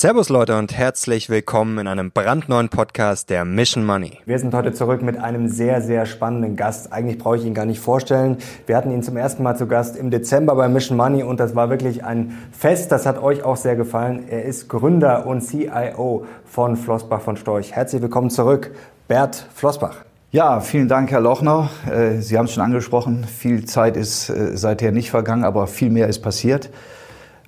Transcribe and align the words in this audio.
Servus 0.00 0.30
Leute 0.30 0.56
und 0.56 0.74
herzlich 0.74 1.28
willkommen 1.28 1.76
in 1.76 1.86
einem 1.86 2.10
brandneuen 2.10 2.70
Podcast 2.70 3.28
der 3.28 3.44
Mission 3.44 3.84
Money. 3.84 4.16
Wir 4.24 4.38
sind 4.38 4.54
heute 4.54 4.72
zurück 4.72 5.02
mit 5.02 5.18
einem 5.18 5.46
sehr, 5.46 5.82
sehr 5.82 6.06
spannenden 6.06 6.56
Gast. 6.56 6.90
Eigentlich 6.90 7.18
brauche 7.18 7.36
ich 7.36 7.44
ihn 7.44 7.52
gar 7.52 7.66
nicht 7.66 7.80
vorstellen. 7.80 8.38
Wir 8.64 8.78
hatten 8.78 8.90
ihn 8.90 9.02
zum 9.02 9.18
ersten 9.18 9.42
Mal 9.42 9.58
zu 9.58 9.66
Gast 9.66 9.98
im 9.98 10.10
Dezember 10.10 10.54
bei 10.54 10.70
Mission 10.70 10.96
Money 10.96 11.22
und 11.22 11.38
das 11.38 11.54
war 11.54 11.68
wirklich 11.68 12.02
ein 12.02 12.38
Fest. 12.50 12.90
Das 12.92 13.04
hat 13.04 13.22
euch 13.22 13.42
auch 13.42 13.58
sehr 13.58 13.76
gefallen. 13.76 14.24
Er 14.30 14.46
ist 14.46 14.70
Gründer 14.70 15.26
und 15.26 15.42
CIO 15.42 16.24
von 16.46 16.78
Flossbach 16.78 17.20
von 17.20 17.36
Storch. 17.36 17.72
Herzlich 17.72 18.00
willkommen 18.00 18.30
zurück, 18.30 18.70
Bert 19.06 19.48
Flossbach. 19.54 19.96
Ja, 20.30 20.60
vielen 20.60 20.88
Dank, 20.88 21.10
Herr 21.10 21.20
Lochner. 21.20 21.68
Äh, 21.86 22.22
Sie 22.22 22.38
haben 22.38 22.46
es 22.46 22.54
schon 22.54 22.62
angesprochen. 22.62 23.24
Viel 23.24 23.66
Zeit 23.66 23.98
ist 23.98 24.30
äh, 24.30 24.56
seither 24.56 24.92
nicht 24.92 25.10
vergangen, 25.10 25.44
aber 25.44 25.66
viel 25.66 25.90
mehr 25.90 26.08
ist 26.08 26.20
passiert. 26.20 26.70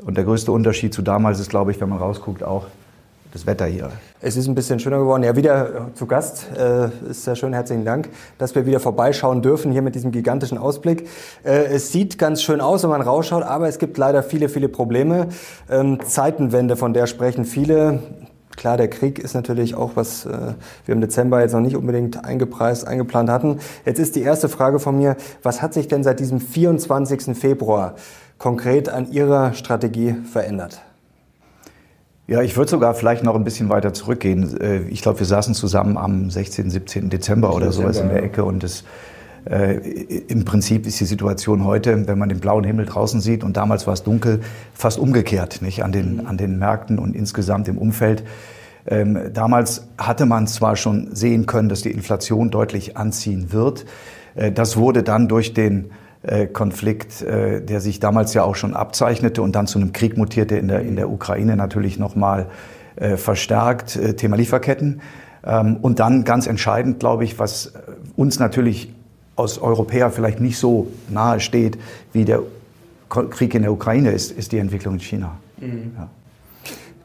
Und 0.04 0.16
der 0.16 0.24
größte 0.24 0.50
Unterschied 0.50 0.92
zu 0.92 1.02
damals 1.02 1.38
ist, 1.38 1.50
glaube 1.50 1.70
ich, 1.70 1.80
wenn 1.80 1.88
man 1.88 1.98
rausguckt, 1.98 2.42
auch 2.42 2.66
das 3.32 3.46
Wetter 3.46 3.64
hier. 3.64 3.90
Es 4.20 4.36
ist 4.36 4.46
ein 4.46 4.54
bisschen 4.54 4.78
schöner 4.78 4.98
geworden. 4.98 5.22
Ja, 5.22 5.34
wieder 5.36 5.90
zu 5.94 6.06
Gast. 6.06 6.48
Äh, 6.54 6.88
ist 7.08 7.24
sehr 7.24 7.34
schön. 7.34 7.54
Herzlichen 7.54 7.84
Dank, 7.84 8.10
dass 8.36 8.54
wir 8.54 8.66
wieder 8.66 8.78
vorbeischauen 8.78 9.40
dürfen 9.40 9.72
hier 9.72 9.80
mit 9.80 9.94
diesem 9.94 10.12
gigantischen 10.12 10.58
Ausblick. 10.58 11.08
Äh, 11.44 11.64
es 11.66 11.92
sieht 11.92 12.18
ganz 12.18 12.42
schön 12.42 12.60
aus, 12.60 12.82
wenn 12.82 12.90
man 12.90 13.00
rausschaut, 13.00 13.42
aber 13.42 13.68
es 13.68 13.78
gibt 13.78 13.96
leider 13.96 14.22
viele, 14.22 14.48
viele 14.48 14.68
Probleme. 14.68 15.28
Ähm, 15.70 15.98
Zeitenwende, 16.04 16.76
von 16.76 16.92
der 16.92 17.06
sprechen 17.06 17.46
viele. 17.46 18.00
Klar, 18.56 18.76
der 18.76 18.88
Krieg 18.88 19.18
ist 19.18 19.34
natürlich 19.34 19.74
auch 19.74 19.92
was 19.94 20.26
äh, 20.26 20.52
wir 20.84 20.94
im 20.94 21.00
Dezember 21.00 21.40
jetzt 21.40 21.52
noch 21.52 21.60
nicht 21.60 21.76
unbedingt 21.76 22.22
eingepreist, 22.24 22.86
eingeplant 22.86 23.30
hatten. 23.30 23.60
Jetzt 23.86 23.98
ist 23.98 24.14
die 24.14 24.22
erste 24.22 24.50
Frage 24.50 24.78
von 24.78 24.98
mir, 24.98 25.16
was 25.42 25.62
hat 25.62 25.72
sich 25.72 25.88
denn 25.88 26.04
seit 26.04 26.20
diesem 26.20 26.38
24. 26.38 27.34
Februar 27.36 27.94
konkret 28.42 28.88
an 28.88 29.10
Ihrer 29.12 29.54
Strategie 29.54 30.16
verändert? 30.30 30.82
Ja, 32.26 32.42
ich 32.42 32.56
würde 32.56 32.70
sogar 32.70 32.94
vielleicht 32.94 33.22
noch 33.22 33.36
ein 33.36 33.44
bisschen 33.44 33.68
weiter 33.68 33.94
zurückgehen. 33.94 34.60
Äh, 34.60 34.80
ich 34.88 35.00
glaube, 35.00 35.20
wir 35.20 35.26
saßen 35.26 35.54
zusammen 35.54 35.96
am 35.96 36.28
16., 36.28 36.68
17. 36.68 37.08
Dezember 37.08 37.54
oder 37.54 37.70
sowas 37.70 38.00
in 38.00 38.08
der 38.08 38.22
Ecke 38.22 38.44
und 38.44 38.64
das, 38.64 38.82
äh, 39.44 39.74
im 39.74 40.44
Prinzip 40.44 40.86
ist 40.86 40.98
die 40.98 41.04
Situation 41.04 41.64
heute, 41.64 42.08
wenn 42.08 42.18
man 42.18 42.28
den 42.28 42.40
blauen 42.40 42.64
Himmel 42.64 42.86
draußen 42.86 43.20
sieht 43.20 43.44
und 43.44 43.56
damals 43.56 43.86
war 43.86 43.94
es 43.94 44.02
dunkel, 44.02 44.40
fast 44.74 44.98
umgekehrt, 44.98 45.62
nicht 45.62 45.84
an 45.84 45.92
den, 45.92 46.26
an 46.26 46.36
den 46.36 46.58
Märkten 46.58 46.98
und 46.98 47.14
insgesamt 47.14 47.68
im 47.68 47.78
Umfeld. 47.78 48.24
Ähm, 48.88 49.30
damals 49.32 49.86
hatte 49.98 50.26
man 50.26 50.48
zwar 50.48 50.74
schon 50.74 51.14
sehen 51.14 51.46
können, 51.46 51.68
dass 51.68 51.82
die 51.82 51.92
Inflation 51.92 52.50
deutlich 52.50 52.96
anziehen 52.96 53.52
wird. 53.52 53.84
Äh, 54.34 54.50
das 54.50 54.76
wurde 54.76 55.04
dann 55.04 55.28
durch 55.28 55.54
den 55.54 55.92
Konflikt, 56.48 57.22
äh, 57.22 57.60
der 57.60 57.80
sich 57.80 58.00
damals 58.00 58.34
ja 58.34 58.44
auch 58.44 58.54
schon 58.54 58.74
abzeichnete 58.74 59.42
und 59.42 59.56
dann 59.56 59.66
zu 59.66 59.78
einem 59.78 59.92
Krieg 59.92 60.16
mutierte 60.16 60.56
in 60.56 60.68
der, 60.68 60.80
in 60.80 60.96
der 60.96 61.10
Ukraine 61.10 61.56
natürlich 61.56 61.98
nochmal 61.98 62.46
äh, 62.96 63.16
verstärkt, 63.16 63.98
Thema 64.16 64.36
Lieferketten. 64.36 65.00
Ähm, 65.44 65.78
und 65.82 65.98
dann 65.98 66.24
ganz 66.24 66.46
entscheidend, 66.46 67.00
glaube 67.00 67.24
ich, 67.24 67.38
was 67.38 67.72
uns 68.16 68.38
natürlich 68.38 68.92
aus 69.34 69.58
Europäer 69.58 70.10
vielleicht 70.10 70.40
nicht 70.40 70.58
so 70.58 70.88
nahe 71.08 71.40
steht, 71.40 71.78
wie 72.12 72.24
der 72.24 72.42
Krieg 73.08 73.54
in 73.54 73.62
der 73.62 73.72
Ukraine 73.72 74.10
ist, 74.10 74.30
ist 74.30 74.52
die 74.52 74.58
Entwicklung 74.58 74.94
in 74.94 75.00
China. 75.00 75.38
Mhm. 75.58 75.92
Ja. 75.96 76.08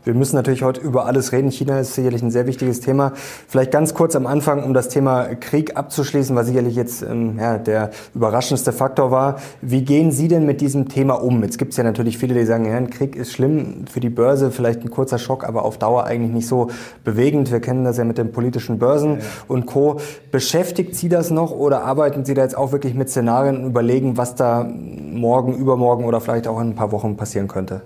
Wir 0.07 0.13
müssen 0.13 0.37
natürlich 0.37 0.63
heute 0.63 0.79
über 0.79 1.05
alles 1.05 1.33
reden. 1.33 1.51
China 1.51 1.81
ist 1.81 1.93
sicherlich 1.93 2.21
ein 2.23 2.31
sehr 2.31 2.47
wichtiges 2.47 2.79
Thema. 2.79 3.11
Vielleicht 3.49 3.71
ganz 3.71 3.93
kurz 3.93 4.15
am 4.15 4.25
Anfang, 4.25 4.63
um 4.63 4.73
das 4.73 4.87
Thema 4.87 5.35
Krieg 5.35 5.75
abzuschließen, 5.75 6.33
was 6.33 6.47
sicherlich 6.47 6.75
jetzt 6.75 7.01
ähm, 7.01 7.37
ja, 7.37 7.57
der 7.57 7.91
überraschendste 8.15 8.71
Faktor 8.71 9.11
war. 9.11 9.41
Wie 9.61 9.81
gehen 9.81 10.13
Sie 10.13 10.29
denn 10.29 10.45
mit 10.45 10.61
diesem 10.61 10.87
Thema 10.87 11.15
um? 11.15 11.43
Jetzt 11.43 11.57
gibt 11.57 11.71
es 11.71 11.77
ja 11.77 11.83
natürlich 11.83 12.17
viele, 12.17 12.35
die 12.35 12.45
sagen, 12.45 12.63
ja, 12.63 12.77
ein 12.77 12.89
Krieg 12.89 13.17
ist 13.17 13.33
schlimm 13.33 13.83
für 13.91 13.99
die 13.99 14.09
Börse, 14.09 14.49
vielleicht 14.49 14.81
ein 14.81 14.91
kurzer 14.91 15.17
Schock, 15.17 15.43
aber 15.43 15.65
auf 15.65 15.77
Dauer 15.77 16.05
eigentlich 16.05 16.31
nicht 16.31 16.47
so 16.47 16.69
bewegend. 17.03 17.51
Wir 17.51 17.59
kennen 17.59 17.83
das 17.83 17.97
ja 17.97 18.05
mit 18.05 18.17
den 18.17 18.31
politischen 18.31 18.79
Börsen 18.79 19.15
ja. 19.15 19.25
und 19.49 19.65
Co. 19.65 19.99
Beschäftigt 20.31 20.95
Sie 20.95 21.09
das 21.09 21.31
noch 21.31 21.51
oder 21.51 21.83
arbeiten 21.83 22.23
Sie 22.23 22.33
da 22.33 22.43
jetzt 22.43 22.55
auch 22.55 22.71
wirklich 22.71 22.93
mit 22.93 23.09
Szenarien 23.09 23.57
und 23.57 23.65
überlegen, 23.65 24.15
was 24.15 24.35
da 24.35 24.63
morgen, 24.63 25.53
übermorgen 25.53 26.05
oder 26.05 26.21
vielleicht 26.21 26.47
auch 26.47 26.61
in 26.61 26.69
ein 26.69 26.75
paar 26.75 26.93
Wochen 26.93 27.17
passieren 27.17 27.49
könnte? 27.49 27.81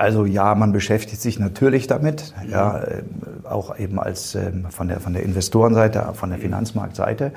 Also 0.00 0.24
ja, 0.24 0.54
man 0.54 0.72
beschäftigt 0.72 1.20
sich 1.20 1.38
natürlich 1.38 1.86
damit, 1.86 2.32
ja, 2.48 2.78
äh, 2.78 3.02
auch 3.44 3.78
eben 3.78 4.00
als 4.00 4.34
ähm, 4.34 4.64
von 4.70 4.88
der 4.88 4.98
von 4.98 5.12
der 5.12 5.24
Investorenseite, 5.24 6.14
von 6.14 6.30
der 6.30 6.38
Finanzmarktseite. 6.38 7.32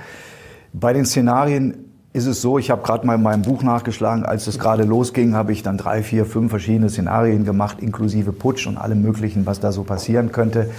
Bei 0.72 0.94
den 0.94 1.06
Szenarien 1.06 1.74
ist 2.14 2.26
es 2.26 2.42
so, 2.42 2.58
ich 2.58 2.72
habe 2.72 2.82
gerade 2.82 3.06
mal 3.06 3.16
in 3.16 3.22
meinem 3.22 3.42
Buch 3.42 3.64
nachgeschlagen, 3.64 4.26
als 4.26 4.48
es 4.48 4.60
gerade 4.60 4.84
losging, 4.84 5.36
habe 5.36 5.52
ich 5.52 5.62
dann 5.62 5.78
drei, 5.78 6.04
vier, 6.04 6.26
fünf 6.26 6.52
verschiedene 6.52 6.90
Szenarien 6.90 7.44
gemacht, 7.44 7.82
inklusive 7.82 8.32
Putsch 8.32 8.66
und 8.66 8.78
allem 8.78 9.02
Möglichen, 9.02 9.46
was 9.46 9.60
da 9.60 9.74
so 9.74 9.84
passieren 9.84 10.32
könnte. 10.32 10.70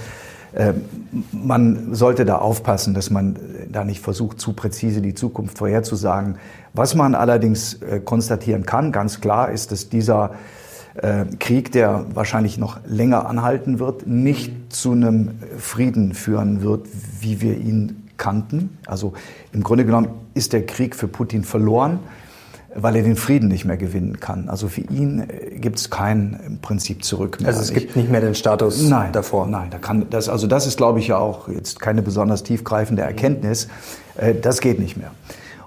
Ähm, 0.56 0.86
man 1.32 1.94
sollte 1.94 2.24
da 2.24 2.38
aufpassen, 2.38 2.94
dass 2.94 3.10
man 3.10 3.36
da 3.70 3.84
nicht 3.84 4.00
versucht, 4.00 4.40
zu 4.40 4.54
präzise 4.54 5.02
die 5.02 5.12
Zukunft 5.12 5.58
vorherzusagen. 5.58 6.36
Was 6.72 6.94
man 6.94 7.14
allerdings 7.14 7.74
äh, 7.74 8.00
konstatieren 8.00 8.64
kann, 8.64 8.90
ganz 8.90 9.20
klar, 9.20 9.50
ist, 9.50 9.70
dass 9.70 9.90
dieser 9.90 10.30
äh, 10.94 11.24
Krieg, 11.40 11.72
der 11.72 12.06
wahrscheinlich 12.14 12.58
noch 12.58 12.78
länger 12.86 13.26
anhalten 13.26 13.78
wird, 13.78 14.06
nicht 14.06 14.52
zu 14.72 14.92
einem 14.92 15.30
Frieden 15.58 16.14
führen 16.14 16.62
wird, 16.62 16.86
wie 17.20 17.40
wir 17.40 17.58
ihn 17.58 18.08
kannten. 18.16 18.78
Also 18.86 19.12
im 19.52 19.62
Grunde 19.62 19.84
genommen 19.84 20.08
ist 20.34 20.52
der 20.52 20.64
Krieg 20.66 20.94
für 20.94 21.08
Putin 21.08 21.44
verloren, 21.44 21.98
weil 22.76 22.96
er 22.96 23.02
den 23.02 23.16
Frieden 23.16 23.48
nicht 23.48 23.64
mehr 23.64 23.76
gewinnen 23.76 24.20
kann. 24.20 24.48
Also 24.48 24.68
für 24.68 24.82
ihn 24.82 25.20
äh, 25.28 25.58
gibt 25.58 25.78
es 25.78 25.90
kein 25.90 26.58
Prinzip 26.62 27.04
zurück 27.04 27.40
mehr. 27.40 27.48
Also 27.48 27.60
es 27.60 27.72
gibt 27.72 27.96
nicht 27.96 28.10
mehr 28.10 28.20
den 28.20 28.34
Status 28.34 28.82
nein, 28.82 29.12
davor. 29.12 29.46
Nein, 29.46 29.68
da 29.70 29.78
kann 29.78 30.06
das, 30.10 30.28
also 30.28 30.46
das 30.46 30.66
ist, 30.66 30.76
glaube 30.76 30.98
ich, 30.98 31.08
ja 31.08 31.18
auch 31.18 31.48
jetzt 31.48 31.80
keine 31.80 32.02
besonders 32.02 32.42
tiefgreifende 32.42 33.02
Erkenntnis. 33.02 33.68
Äh, 34.16 34.34
das 34.34 34.60
geht 34.60 34.78
nicht 34.78 34.96
mehr. 34.96 35.10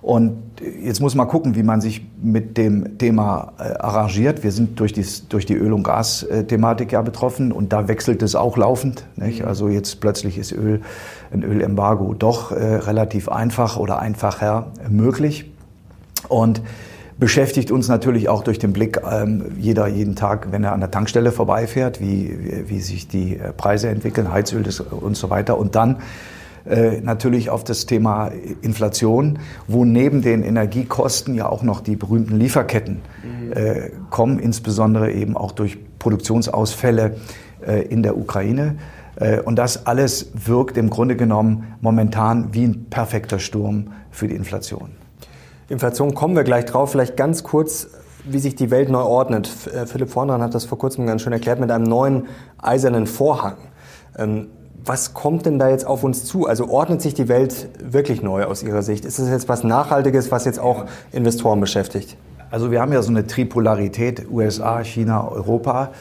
Und 0.02 0.38
jetzt 0.82 1.00
muss 1.00 1.16
man 1.16 1.28
gucken, 1.28 1.56
wie 1.56 1.64
man 1.64 1.82
sich 1.82 2.06
mit 2.22 2.58
dem 2.58 2.98
Thema 2.98 3.54
äh, 3.58 3.64
arrangiert. 3.80 4.44
Wir 4.44 4.52
sind 4.52 4.80
durch, 4.80 4.94
dies, 4.94 5.28
durch 5.28 5.46
die 5.46 5.56
Öl- 5.56 5.74
und 5.74 5.84
Gas-Thematik 5.84 6.92
ja 6.92 7.02
betroffen 7.02 7.52
und 7.52 7.74
da 7.74 7.88
wechselt 7.88 8.22
es 8.22 8.36
auch 8.36 8.58
laufend. 8.58 9.06
Nicht? 9.16 9.42
Mhm. 9.42 9.48
Also 9.48 9.70
jetzt 9.70 10.00
plötzlich 10.00 10.38
ist 10.38 10.52
Öl, 10.52 10.82
ein 11.32 11.44
Ölembargo 11.44 12.14
doch 12.14 12.52
äh, 12.52 12.56
relativ 12.56 13.30
einfach 13.30 13.78
oder 13.78 14.00
einfacher 14.00 14.68
möglich. 14.90 15.52
Und 16.30 16.62
beschäftigt 17.18 17.72
uns 17.72 17.88
natürlich 17.88 18.30
auch 18.30 18.44
durch 18.44 18.60
den 18.60 18.74
Blick 18.74 19.02
ähm, 19.10 19.46
jeder 19.58 19.88
jeden 19.88 20.16
Tag, 20.16 20.52
wenn 20.52 20.64
er 20.64 20.74
an 20.74 20.80
der 20.80 20.92
Tankstelle 20.92 21.32
vorbeifährt, 21.32 22.00
wie, 22.00 22.38
wie, 22.40 22.70
wie 22.70 22.80
sich 22.80 23.08
die 23.08 23.38
äh, 23.38 23.52
Preise 23.54 23.90
entwickeln, 23.90 24.32
Heizöl 24.32 24.64
und 24.92 25.18
so 25.18 25.30
weiter. 25.30 25.58
Und 25.58 25.76
dann 25.76 25.98
äh, 26.70 27.02
natürlich 27.02 27.50
auf 27.50 27.64
das 27.64 27.86
Thema 27.86 28.32
Inflation, 28.62 29.40
wo 29.68 29.86
neben 29.86 30.22
den 30.22 30.44
Energiekosten 30.44 31.36
ja 31.36 31.48
auch 31.48 31.64
noch 31.64 31.82
die 31.82 31.96
berühmten 31.96 32.38
Lieferketten 32.38 33.02
äh, 33.52 33.90
kommen, 34.10 34.40
insbesondere 34.40 35.12
eben 35.12 35.38
auch 35.38 35.52
durch 35.52 35.78
Produktionsausfälle 36.00 37.16
äh, 37.66 37.82
in 37.84 38.04
der 38.04 38.18
Ukraine. 38.18 38.76
Äh, 39.16 39.42
und 39.42 39.56
das 39.56 39.86
alles 39.86 40.32
wirkt 40.34 40.78
im 40.78 40.90
Grunde 40.90 41.16
genommen 41.16 41.76
momentan 41.82 42.54
wie 42.54 42.66
ein 42.66 42.86
perfekter 42.90 43.40
Sturm 43.40 43.92
für 44.12 44.28
die 44.28 44.36
Inflation. 44.36 44.92
Inflation 45.70 46.14
kommen 46.14 46.36
wir 46.36 46.44
gleich 46.44 46.66
drauf. 46.66 46.92
Vielleicht 46.92 47.18
ganz 47.18 47.44
kurz, 47.44 47.88
wie 48.26 48.40
sich 48.40 48.56
die 48.56 48.72
Welt 48.72 48.90
neu 48.90 49.02
ordnet. 49.02 49.50
Äh, 49.74 49.86
Philipp 49.86 50.10
Vornran 50.10 50.42
hat 50.42 50.54
das 50.54 50.66
vor 50.66 50.78
kurzem 50.78 51.06
ganz 51.06 51.22
schön 51.22 51.34
erklärt 51.34 51.60
mit 51.60 51.72
einem 51.72 51.86
neuen 51.86 52.28
eisernen 52.58 53.08
Vorhang. 53.08 53.58
Ähm, 54.18 54.48
was 54.88 55.14
kommt 55.14 55.46
denn 55.46 55.60
da 55.60 55.70
jetzt 55.70 55.86
auf 55.86 56.04
uns 56.04 56.26
zu? 56.26 56.48
Also 56.48 56.70
ordnet 56.70 57.02
sich 57.02 57.14
die 57.14 57.28
Welt 57.28 57.70
wirklich 57.80 58.22
neu 58.22 58.46
aus 58.46 58.64
Ihrer 58.64 58.84
Sicht? 58.84 59.06
Ist 59.06 59.20
es 59.20 59.30
jetzt 59.30 59.50
was 59.50 59.64
Nachhaltiges, 59.64 60.32
was 60.32 60.46
jetzt 60.46 60.60
auch 60.60 60.86
Investoren 61.12 61.60
beschäftigt? 61.60 62.18
Also 62.50 62.72
wir 62.72 62.82
haben 62.82 62.94
ja 62.94 63.02
so 63.02 63.10
eine 63.10 63.28
Tripolarität, 63.28 64.30
USA, 64.32 64.84
China, 64.84 65.28
Europa. 65.28 65.92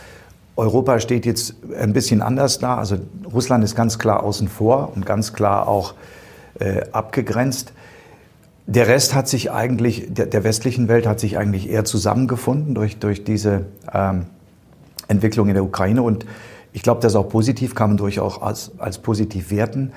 Europa 0.57 1.01
steht 1.01 1.27
jetzt 1.27 1.55
ein 1.79 1.93
bisschen 1.93 2.23
anders 2.23 2.59
da. 2.59 2.77
Also 2.77 2.97
Russland 3.33 3.65
ist 3.65 3.75
ganz 3.75 3.99
klar 3.99 4.23
außen 4.23 4.49
vor 4.49 4.93
und 4.95 5.05
ganz 5.05 5.33
klar 5.33 5.69
auch 5.69 5.95
äh, 6.61 6.83
abgegrenzt. 6.93 7.73
Der 8.67 8.89
Rest 8.89 9.15
hat 9.15 9.29
sich 9.29 9.53
eigentlich, 9.53 10.07
der, 10.09 10.27
der, 10.27 10.45
westlichen 10.45 10.89
Welt 10.89 11.07
hat 11.07 11.21
sich 11.21 11.39
eigentlich 11.39 11.71
eher 11.71 11.85
zusammengefunden 11.85 12.75
durch, 12.75 12.99
durch 12.99 13.23
diese 13.23 13.67
ähm, 13.93 14.27
Entwicklung 15.09 15.49
in 15.49 15.55
der 15.55 15.63
Ukraine. 15.63 16.03
Und 16.03 16.27
ich 16.77 16.83
glaube, 16.83 17.01
das 17.01 17.13
ist 17.13 17.17
auch 17.17 17.31
positiv, 17.31 17.75
kann 17.75 17.89
man 17.89 17.97
durchaus 17.97 18.41
als, 18.43 18.73
als 18.77 18.99
positiv 18.99 19.51
werten. 19.51 19.93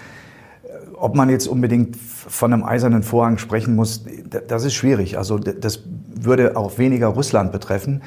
Ob 0.93 1.13
man 1.13 1.29
jetzt 1.29 1.45
unbedingt 1.45 1.97
von 1.97 2.53
einem 2.53 2.63
eisernen 2.63 3.03
Vorhang 3.03 3.37
sprechen 3.37 3.75
muss, 3.75 4.05
das 4.47 4.63
ist 4.63 4.75
schwierig. 4.75 5.17
Also 5.17 5.37
das 5.39 5.83
würde 6.15 6.55
auch 6.55 6.77
weniger 6.77 7.07
Russland 7.07 7.51
betreffen. 7.51 8.01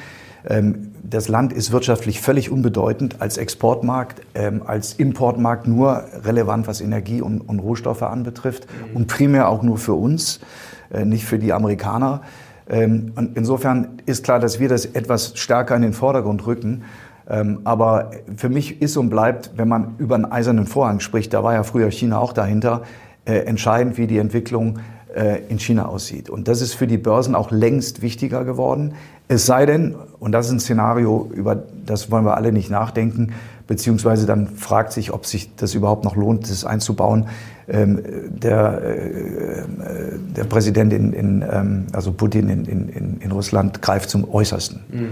Ähm, 0.48 0.92
das 1.02 1.28
Land 1.28 1.52
ist 1.52 1.70
wirtschaftlich 1.70 2.22
völlig 2.22 2.50
unbedeutend 2.50 3.20
als 3.20 3.36
Exportmarkt, 3.36 4.22
ähm, 4.34 4.62
als 4.64 4.94
Importmarkt 4.94 5.68
nur 5.68 6.04
relevant, 6.24 6.66
was 6.66 6.80
Energie 6.80 7.20
und, 7.20 7.42
und 7.42 7.58
Rohstoffe 7.58 8.02
anbetrifft 8.02 8.66
mhm. 8.66 8.96
und 8.96 9.06
primär 9.06 9.50
auch 9.50 9.62
nur 9.62 9.76
für 9.76 9.92
uns, 9.92 10.40
äh, 10.90 11.04
nicht 11.04 11.26
für 11.26 11.38
die 11.38 11.52
Amerikaner. 11.52 12.22
Ähm, 12.70 13.12
und 13.16 13.36
insofern 13.36 13.98
ist 14.06 14.24
klar, 14.24 14.38
dass 14.40 14.60
wir 14.60 14.70
das 14.70 14.86
etwas 14.86 15.36
stärker 15.36 15.76
in 15.76 15.82
den 15.82 15.92
Vordergrund 15.92 16.46
rücken 16.46 16.84
aber 17.64 18.10
für 18.36 18.48
mich 18.48 18.82
ist 18.82 18.96
und 18.96 19.08
bleibt, 19.10 19.52
wenn 19.56 19.68
man 19.68 19.94
über 19.98 20.16
einen 20.16 20.30
eisernen 20.30 20.66
Vorhang 20.66 21.00
spricht, 21.00 21.32
da 21.32 21.44
war 21.44 21.54
ja 21.54 21.62
früher 21.62 21.90
China 21.90 22.18
auch 22.18 22.32
dahinter, 22.32 22.82
äh, 23.24 23.38
entscheidend, 23.44 23.98
wie 23.98 24.06
die 24.06 24.18
Entwicklung 24.18 24.80
äh, 25.14 25.40
in 25.48 25.58
China 25.58 25.86
aussieht. 25.86 26.28
Und 26.28 26.48
das 26.48 26.60
ist 26.60 26.74
für 26.74 26.86
die 26.86 26.98
Börsen 26.98 27.34
auch 27.34 27.50
längst 27.50 28.02
wichtiger 28.02 28.44
geworden. 28.44 28.94
Es 29.28 29.46
sei 29.46 29.66
denn, 29.66 29.94
und 30.18 30.32
das 30.32 30.46
ist 30.46 30.52
ein 30.52 30.60
Szenario, 30.60 31.30
über 31.32 31.62
das 31.86 32.10
wollen 32.10 32.24
wir 32.24 32.36
alle 32.36 32.52
nicht 32.52 32.70
nachdenken, 32.70 33.32
beziehungsweise 33.66 34.26
dann 34.26 34.48
fragt 34.48 34.92
sich, 34.92 35.12
ob 35.12 35.26
sich 35.26 35.54
das 35.56 35.74
überhaupt 35.74 36.04
noch 36.04 36.16
lohnt, 36.16 36.50
das 36.50 36.64
einzubauen. 36.64 37.28
Ähm, 37.68 38.00
der, 38.28 38.82
äh, 38.82 39.62
der 40.36 40.44
Präsident 40.44 40.92
in, 40.92 41.12
in 41.12 41.44
ähm, 41.48 41.86
also 41.92 42.12
Putin 42.12 42.48
in, 42.48 42.64
in, 42.64 43.18
in 43.20 43.30
Russland 43.30 43.80
greift 43.80 44.10
zum 44.10 44.28
Äußersten. 44.28 44.80
Mhm. 44.90 45.08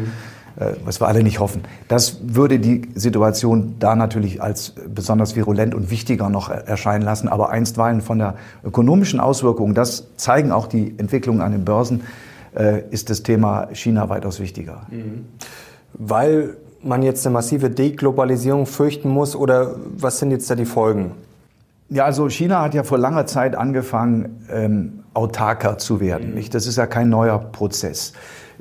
Äh, 0.60 0.74
was 0.84 1.00
wir 1.00 1.08
alle 1.08 1.22
nicht 1.22 1.40
hoffen. 1.40 1.62
Das 1.88 2.18
würde 2.22 2.58
die 2.58 2.82
Situation 2.94 3.76
da 3.78 3.96
natürlich 3.96 4.42
als 4.42 4.74
besonders 4.94 5.34
virulent 5.34 5.74
und 5.74 5.90
wichtiger 5.90 6.28
noch 6.28 6.50
erscheinen 6.50 7.02
lassen. 7.02 7.28
Aber 7.28 7.48
einstweilen 7.48 8.02
von 8.02 8.18
der 8.18 8.34
ökonomischen 8.62 9.20
Auswirkung, 9.20 9.74
das 9.74 10.06
zeigen 10.16 10.52
auch 10.52 10.66
die 10.66 10.94
Entwicklungen 10.98 11.40
an 11.40 11.52
den 11.52 11.64
Börsen, 11.64 12.02
äh, 12.54 12.82
ist 12.90 13.08
das 13.08 13.22
Thema 13.22 13.68
China 13.72 14.10
weitaus 14.10 14.38
wichtiger. 14.38 14.82
Mhm. 14.90 15.24
Weil 15.94 16.56
man 16.82 17.02
jetzt 17.02 17.26
eine 17.26 17.32
massive 17.32 17.70
Deglobalisierung 17.70 18.66
fürchten 18.66 19.08
muss 19.08 19.34
oder 19.34 19.76
was 19.96 20.18
sind 20.18 20.30
jetzt 20.30 20.50
da 20.50 20.56
die 20.56 20.66
Folgen? 20.66 21.12
Ja, 21.88 22.04
also 22.04 22.28
China 22.28 22.60
hat 22.60 22.74
ja 22.74 22.82
vor 22.82 22.98
langer 22.98 23.24
Zeit 23.26 23.56
angefangen, 23.56 24.46
ähm, 24.52 25.00
autarker 25.14 25.78
zu 25.78 26.00
werden. 26.00 26.30
Mhm. 26.30 26.34
Nicht? 26.34 26.54
Das 26.54 26.66
ist 26.66 26.76
ja 26.76 26.86
kein 26.86 27.08
neuer 27.08 27.38
Prozess. 27.38 28.12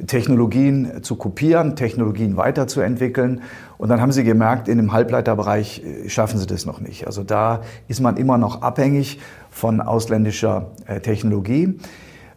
Technologien 0.07 1.03
zu 1.03 1.15
kopieren, 1.15 1.75
Technologien 1.75 2.37
weiterzuentwickeln. 2.37 3.41
Und 3.77 3.89
dann 3.89 4.01
haben 4.01 4.11
sie 4.11 4.23
gemerkt, 4.23 4.67
in 4.67 4.77
dem 4.77 4.91
Halbleiterbereich 4.91 5.83
äh, 5.83 6.09
schaffen 6.09 6.39
sie 6.39 6.47
das 6.47 6.65
noch 6.65 6.79
nicht. 6.79 7.07
Also 7.07 7.23
da 7.23 7.61
ist 7.87 7.99
man 7.99 8.17
immer 8.17 8.37
noch 8.37 8.61
abhängig 8.61 9.19
von 9.49 9.81
ausländischer 9.81 10.71
äh, 10.85 10.99
Technologie. 10.99 11.79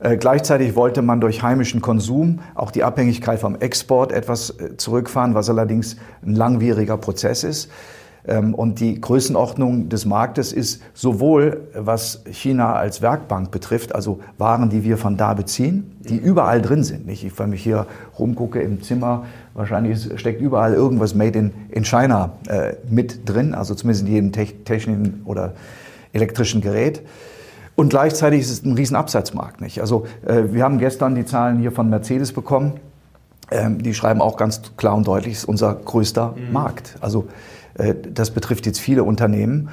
Äh, 0.00 0.16
gleichzeitig 0.16 0.76
wollte 0.76 1.02
man 1.02 1.20
durch 1.20 1.42
heimischen 1.42 1.80
Konsum 1.80 2.40
auch 2.54 2.70
die 2.70 2.84
Abhängigkeit 2.84 3.38
vom 3.38 3.56
Export 3.56 4.12
etwas 4.12 4.54
zurückfahren, 4.76 5.34
was 5.34 5.48
allerdings 5.48 5.96
ein 6.24 6.34
langwieriger 6.34 6.96
Prozess 6.96 7.44
ist. 7.44 7.70
Ähm, 8.26 8.54
und 8.54 8.78
die 8.80 9.00
Größenordnung 9.00 9.88
des 9.88 10.06
Marktes 10.06 10.52
ist 10.52 10.82
sowohl, 10.94 11.68
was 11.74 12.22
China 12.30 12.74
als 12.74 13.02
Werkbank 13.02 13.50
betrifft, 13.50 13.94
also 13.94 14.20
Waren, 14.38 14.70
die 14.70 14.84
wir 14.84 14.96
von 14.96 15.16
da 15.16 15.34
beziehen, 15.34 15.96
die 16.00 16.16
überall 16.16 16.62
drin 16.62 16.84
sind. 16.84 17.06
Nicht? 17.06 17.24
Ich, 17.24 17.38
wenn 17.38 17.52
ich 17.52 17.62
hier 17.62 17.86
rumgucke 18.18 18.60
im 18.60 18.82
Zimmer, 18.82 19.24
wahrscheinlich 19.54 20.08
steckt 20.20 20.40
überall 20.40 20.74
irgendwas 20.74 21.14
Made 21.14 21.38
in, 21.38 21.52
in 21.70 21.84
China 21.84 22.32
äh, 22.48 22.74
mit 22.88 23.28
drin, 23.28 23.54
also 23.54 23.74
zumindest 23.74 24.06
in 24.06 24.12
jedem 24.12 24.32
technischen 24.32 25.22
oder 25.24 25.54
elektrischen 26.12 26.60
Gerät. 26.60 27.02
Und 27.74 27.88
gleichzeitig 27.88 28.42
ist 28.42 28.50
es 28.50 28.64
ein 28.64 28.74
Riesenabsatzmarkt. 28.74 29.60
Nicht? 29.60 29.80
Also 29.80 30.06
äh, 30.26 30.44
wir 30.52 30.62
haben 30.62 30.78
gestern 30.78 31.14
die 31.14 31.24
Zahlen 31.24 31.58
hier 31.58 31.72
von 31.72 31.88
Mercedes 31.88 32.32
bekommen. 32.32 32.74
Ähm, 33.50 33.82
die 33.82 33.94
schreiben 33.94 34.20
auch 34.20 34.36
ganz 34.36 34.62
klar 34.76 34.94
und 34.94 35.06
deutlich, 35.06 35.34
es 35.34 35.38
ist 35.40 35.44
unser 35.46 35.74
größter 35.74 36.34
mhm. 36.36 36.52
Markt. 36.52 36.96
Also 37.00 37.26
das 38.12 38.30
betrifft 38.30 38.66
jetzt 38.66 38.80
viele 38.80 39.04
Unternehmen. 39.04 39.70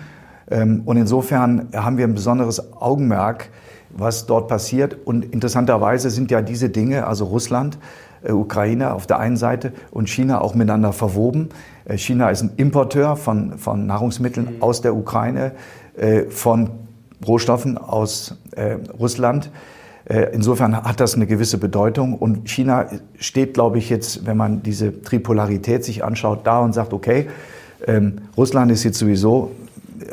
Ähm, 0.50 0.82
und 0.86 0.98
insofern 0.98 1.68
haben 1.76 1.98
wir 1.98 2.06
ein 2.06 2.14
besonderes 2.16 2.74
Augenmerk, 2.74 3.50
was 3.90 4.26
dort 4.26 4.48
passiert. 4.48 4.98
Und 5.06 5.26
interessanterweise 5.26 6.10
sind 6.10 6.32
ja 6.32 6.42
diese 6.42 6.70
Dinge, 6.70 7.08
also 7.08 7.26
Russland, 7.26 7.78
äh, 8.24 8.32
Ukraine 8.32 8.94
auf 8.94 9.08
der 9.08 9.20
einen 9.20 9.38
Seite 9.38 9.74
und 9.92 10.10
China 10.10 10.42
auch 10.42 10.56
miteinander 10.56 10.94
verwoben. 10.94 11.50
Äh, 11.86 11.98
China 11.98 12.30
ist 12.30 12.42
ein 12.42 12.52
Importeur 12.58 13.16
von, 13.16 13.58
von 13.58 13.86
Nahrungsmitteln 13.86 14.56
mhm. 14.56 14.62
aus 14.62 14.82
der 14.82 14.96
Ukraine, 14.96 15.52
von 16.30 16.70
Rohstoffen 17.28 17.78
aus 17.78 18.38
Russland. 18.98 19.52
Insofern 20.32 20.82
hat 20.82 21.02
das 21.02 21.16
eine 21.16 21.28
gewisse 21.28 21.58
Bedeutung. 21.58 22.14
Und 22.14 22.50
China 22.50 22.86
steht, 23.18 23.54
glaube 23.54 23.80
ich, 23.80 23.90
jetzt, 23.90 24.26
wenn 24.26 24.38
man 24.38 24.64
diese 24.64 25.02
Tripolarität 25.02 25.84
sich 25.84 26.06
anschaut, 26.06 26.48
da 26.48 26.60
und 26.60 26.72
sagt, 26.72 26.94
okay, 26.94 27.28
ähm, 27.88 28.22
Russland 28.38 28.72
ist 28.72 28.84
jetzt 28.84 28.98
sowieso 28.98 29.52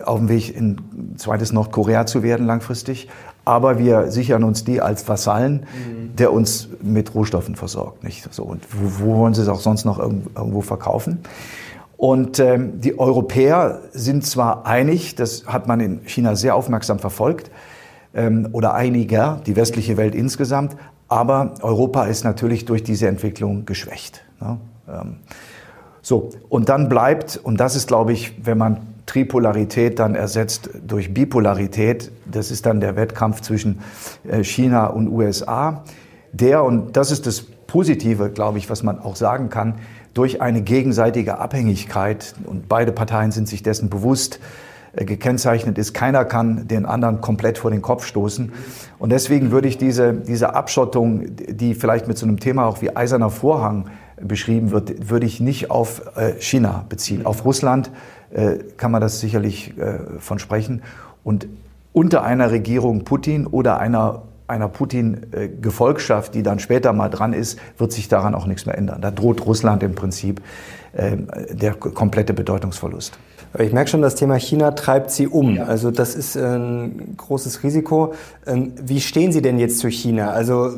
auf 0.05 0.19
dem 0.19 0.29
Weg, 0.29 0.57
ein 0.57 1.15
zweites 1.17 1.53
Nordkorea 1.53 2.07
zu 2.07 2.23
werden 2.23 2.47
langfristig. 2.47 3.09
Aber 3.45 3.79
wir 3.79 4.11
sichern 4.11 4.43
uns 4.43 4.65
die 4.65 4.81
als 4.81 5.09
Vasallen, 5.09 5.61
mhm. 5.61 6.17
der 6.17 6.33
uns 6.33 6.69
mit 6.83 7.15
Rohstoffen 7.15 7.55
versorgt. 7.55 8.03
Nicht? 8.03 8.33
So, 8.35 8.43
und 8.43 8.65
wo, 8.73 9.05
wo 9.05 9.19
wollen 9.19 9.35
sie 9.35 9.43
es 9.43 9.49
auch 9.49 9.61
sonst 9.61 9.85
noch 9.85 9.99
irgendwo 9.99 10.63
verkaufen? 10.63 11.21
Und 11.97 12.41
ähm, 12.41 12.81
die 12.81 12.99
Europäer 12.99 13.81
sind 13.93 14.27
zwar 14.27 14.67
einig, 14.67 15.15
das 15.15 15.47
hat 15.47 15.67
man 15.67 15.81
in 15.81 16.01
China 16.05 16.35
sehr 16.35 16.55
aufmerksam 16.55 16.99
verfolgt, 16.99 17.51
ähm, 18.15 18.49
oder 18.53 18.75
einiger, 18.75 19.41
die 19.47 19.57
westliche 19.57 19.97
Welt 19.97 20.15
insgesamt, 20.15 20.77
aber 21.09 21.55
Europa 21.63 22.05
ist 22.05 22.25
natürlich 22.25 22.65
durch 22.65 22.83
diese 22.83 23.07
Entwicklung 23.07 23.65
geschwächt. 23.65 24.25
Ne? 24.41 24.59
Ähm, 24.89 25.17
so, 26.06 26.31
und 26.49 26.69
dann 26.69 26.88
bleibt, 26.88 27.37
und 27.43 27.58
das 27.58 27.75
ist, 27.75 27.88
glaube 27.88 28.12
ich, 28.12 28.47
wenn 28.47 28.56
man 28.56 28.79
Tripolarität 29.06 29.99
dann 29.99 30.14
ersetzt 30.14 30.70
durch 30.87 31.12
Bipolarität, 31.12 32.12
das 32.31 32.53
ist 32.53 32.64
dann 32.64 32.79
der 32.79 32.94
Wettkampf 32.94 33.41
zwischen 33.41 33.81
äh, 34.23 34.44
China 34.44 34.87
und 34.87 35.08
USA, 35.08 35.82
der, 36.31 36.62
und 36.62 36.97
das 36.97 37.11
ist 37.11 37.26
das 37.26 37.43
Positive, 37.43 38.31
glaube 38.31 38.58
ich, 38.58 38.70
was 38.70 38.85
man 38.85 39.00
auch 39.00 39.17
sagen 39.17 39.49
kann, 39.49 39.81
durch 40.14 40.41
eine 40.41 40.62
gegenseitige 40.62 41.38
Abhängigkeit, 41.38 42.37
und 42.44 42.69
beide 42.69 42.93
Parteien 42.93 43.32
sind 43.32 43.49
sich 43.49 43.64
dessen 43.64 43.91
bewusst, 43.91 44.38
äh, 44.93 45.05
gekennzeichnet 45.05 45.76
ist. 45.76 45.93
Keiner 45.93 46.25
kann 46.25 46.69
den 46.69 46.87
anderen 46.87 47.20
komplett 47.20 47.58
vor 47.58 47.73
den 47.73 47.82
Kopf 47.82 48.06
stoßen. 48.06 48.53
Und 49.00 49.11
deswegen 49.11 49.50
würde 49.50 49.67
ich 49.67 49.76
diese, 49.76 50.14
diese 50.14 50.55
Abschottung, 50.55 51.35
die 51.35 51.75
vielleicht 51.75 52.06
mit 52.06 52.17
so 52.17 52.26
einem 52.26 52.38
Thema 52.38 52.67
auch 52.67 52.81
wie 52.81 52.94
eiserner 52.94 53.31
Vorhang 53.31 53.87
beschrieben 54.21 54.71
wird, 54.71 55.11
würde 55.11 55.27
ich 55.27 55.41
nicht 55.41 55.71
auf 55.71 56.17
äh, 56.17 56.41
China 56.41 56.85
beziehen. 56.89 57.27
Auf 57.27 57.45
Russland 57.45 57.91
äh, 58.33 58.59
kann 58.77 58.91
man 58.91 59.01
das 59.01 59.21
sicherlich 59.21 59.77
äh, 59.79 59.99
von 60.19 60.39
sprechen. 60.39 60.83
Und 61.25 61.49
unter 61.93 62.23
einer 62.23 62.51
Regierung 62.51 63.05
Putin 63.05 63.47
oder 63.47 63.79
einer 63.79 64.23
einer 64.49 64.69
Putin-Gefolgschaft, 64.69 66.33
die 66.33 66.45
dann 66.45 66.61
später 66.61 66.93
mal 66.93 67.08
dran 67.08 67.32
ist, 67.32 67.58
wird 67.79 67.91
sich 67.91 68.06
daran 68.06 68.32
auch 68.32 68.46
nichts 68.46 68.65
mehr 68.65 68.79
ändern. 68.79 69.01
Da 69.01 69.11
droht 69.11 69.44
Russland 69.44 69.82
im 69.82 69.96
Prinzip 69.96 70.41
der 70.94 71.75
komplette 71.75 72.32
Bedeutungsverlust. 72.32 73.19
Ich 73.58 73.72
merke 73.72 73.89
schon, 73.89 74.03
das 74.03 74.15
Thema 74.15 74.39
China 74.39 74.72
treibt 74.72 75.10
Sie 75.10 75.27
um. 75.27 75.55
Ja. 75.55 75.65
Also 75.65 75.91
das 75.91 76.15
ist 76.15 76.36
ein 76.36 77.15
großes 77.17 77.63
Risiko. 77.63 78.13
Ähm, 78.46 78.72
wie 78.82 79.01
stehen 79.01 79.32
Sie 79.32 79.41
denn 79.41 79.58
jetzt 79.58 79.79
zu 79.79 79.89
China? 79.89 80.31
Also 80.31 80.72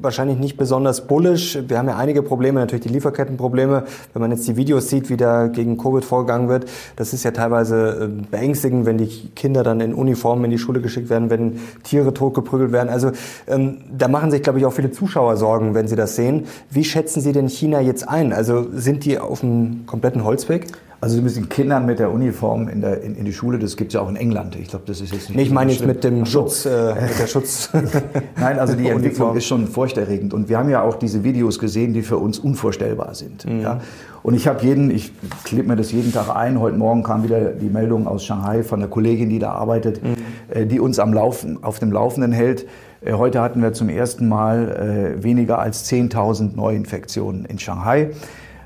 wahrscheinlich 0.00 0.38
nicht 0.38 0.56
besonders 0.56 1.06
bullish. 1.06 1.58
Wir 1.66 1.78
haben 1.78 1.88
ja 1.88 1.96
einige 1.96 2.22
Probleme, 2.22 2.60
natürlich 2.60 2.84
die 2.84 2.92
Lieferkettenprobleme. 2.92 3.84
Wenn 4.12 4.22
man 4.22 4.30
jetzt 4.30 4.46
die 4.46 4.56
Videos 4.56 4.88
sieht, 4.88 5.10
wie 5.10 5.16
da 5.16 5.48
gegen 5.48 5.76
Covid 5.76 6.04
vorgegangen 6.04 6.48
wird, 6.48 6.66
das 6.96 7.12
ist 7.12 7.24
ja 7.24 7.32
teilweise 7.32 8.04
äh, 8.04 8.22
beängstigend, 8.30 8.86
wenn 8.86 8.98
die 8.98 9.30
Kinder 9.34 9.62
dann 9.62 9.80
in 9.80 9.94
Uniformen 9.94 10.44
in 10.44 10.50
die 10.50 10.58
Schule 10.58 10.80
geschickt 10.80 11.10
werden, 11.10 11.30
wenn 11.30 11.58
Tiere 11.82 12.14
totgeprügelt 12.14 12.72
werden. 12.72 12.88
Also 12.88 13.10
ähm, 13.48 13.78
da 13.96 14.08
machen 14.08 14.30
sich, 14.30 14.42
glaube 14.42 14.58
ich, 14.58 14.66
auch 14.66 14.72
viele 14.72 14.90
Zuschauer 14.90 15.36
Sorgen, 15.36 15.74
wenn 15.74 15.88
sie 15.88 15.96
das 15.96 16.16
sehen. 16.16 16.44
Wie 16.70 16.84
schätzen 16.84 17.20
Sie 17.20 17.32
denn 17.32 17.48
China 17.48 17.80
jetzt 17.80 18.08
ein? 18.08 18.32
Also 18.32 18.66
sind 18.72 19.04
die 19.04 19.18
auf 19.18 19.42
einem 19.42 19.84
kompletten 19.86 20.24
Holzweg? 20.24 20.66
Also 21.02 21.16
Sie 21.16 21.22
müssen 21.22 21.48
Kindern 21.48 21.86
mit 21.86 21.98
der 21.98 22.12
Uniform 22.12 22.68
in, 22.68 22.82
der, 22.82 23.00
in, 23.00 23.14
in 23.14 23.24
die 23.24 23.32
Schule, 23.32 23.58
das 23.58 23.76
gibt 23.76 23.90
es 23.90 23.94
ja 23.94 24.02
auch 24.02 24.08
in 24.10 24.16
England. 24.16 24.56
Ich 24.56 24.68
glaube, 24.68 24.84
das 24.86 25.00
ist 25.00 25.12
jetzt 25.12 25.30
nicht. 25.30 25.36
Nee, 25.36 25.42
ich 25.44 25.50
meine 25.50 25.72
jetzt 25.72 25.86
mit 25.86 26.04
dem 26.04 26.26
Schutz, 26.26 26.66
äh, 26.66 26.94
mit 26.94 27.18
der 27.18 27.26
Schutz. 27.26 27.70
Nein, 28.36 28.58
also 28.58 28.74
die 28.74 28.86
Entwicklung 28.90 29.34
ist 29.34 29.46
schon 29.46 29.66
furchterregend. 29.66 30.34
Und 30.34 30.50
wir 30.50 30.58
haben 30.58 30.68
ja 30.68 30.82
auch 30.82 30.96
diese 30.96 31.24
Videos 31.24 31.58
gesehen, 31.58 31.94
die 31.94 32.02
für 32.02 32.18
uns 32.18 32.38
unvorstellbar 32.38 33.14
sind. 33.14 33.46
Mhm. 33.46 33.60
Ja? 33.60 33.80
Und 34.22 34.34
ich 34.34 34.46
habe 34.46 34.62
jeden, 34.62 34.90
ich 34.90 35.12
klebe 35.44 35.68
mir 35.68 35.76
das 35.76 35.90
jeden 35.90 36.12
Tag 36.12 36.36
ein. 36.36 36.60
Heute 36.60 36.76
Morgen 36.76 37.02
kam 37.02 37.24
wieder 37.24 37.52
die 37.52 37.70
Meldung 37.70 38.06
aus 38.06 38.22
Shanghai 38.22 38.62
von 38.62 38.80
der 38.80 38.90
Kollegin, 38.90 39.30
die 39.30 39.38
da 39.38 39.52
arbeitet, 39.52 40.02
mhm. 40.02 40.16
äh, 40.50 40.66
die 40.66 40.80
uns 40.80 40.98
am 40.98 41.14
Laufen, 41.14 41.64
auf 41.64 41.78
dem 41.78 41.92
Laufenden 41.92 42.32
hält. 42.32 42.66
Äh, 43.00 43.14
heute 43.14 43.40
hatten 43.40 43.62
wir 43.62 43.72
zum 43.72 43.88
ersten 43.88 44.28
Mal 44.28 45.16
äh, 45.18 45.22
weniger 45.24 45.60
als 45.60 45.90
10.000 45.90 46.56
Neuinfektionen 46.56 47.46
in 47.46 47.58
Shanghai. 47.58 48.10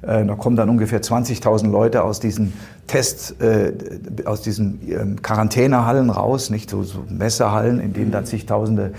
Äh, 0.06 0.24
da 0.26 0.34
kommen 0.34 0.56
dann 0.56 0.68
ungefähr 0.68 1.00
20.000 1.00 1.70
Leute 1.70 2.02
aus 2.04 2.20
diesen 2.20 2.52
Test, 2.86 3.40
äh, 3.40 3.72
aus 4.24 4.42
diesen 4.42 4.80
ähm, 4.88 5.22
Quarantänehallen 5.22 6.10
raus, 6.10 6.50
nicht 6.50 6.70
so, 6.70 6.82
so 6.82 7.04
Messehallen, 7.08 7.80
in 7.80 7.92
denen 7.92 8.10
dann 8.10 8.26
zigtausende 8.26 8.92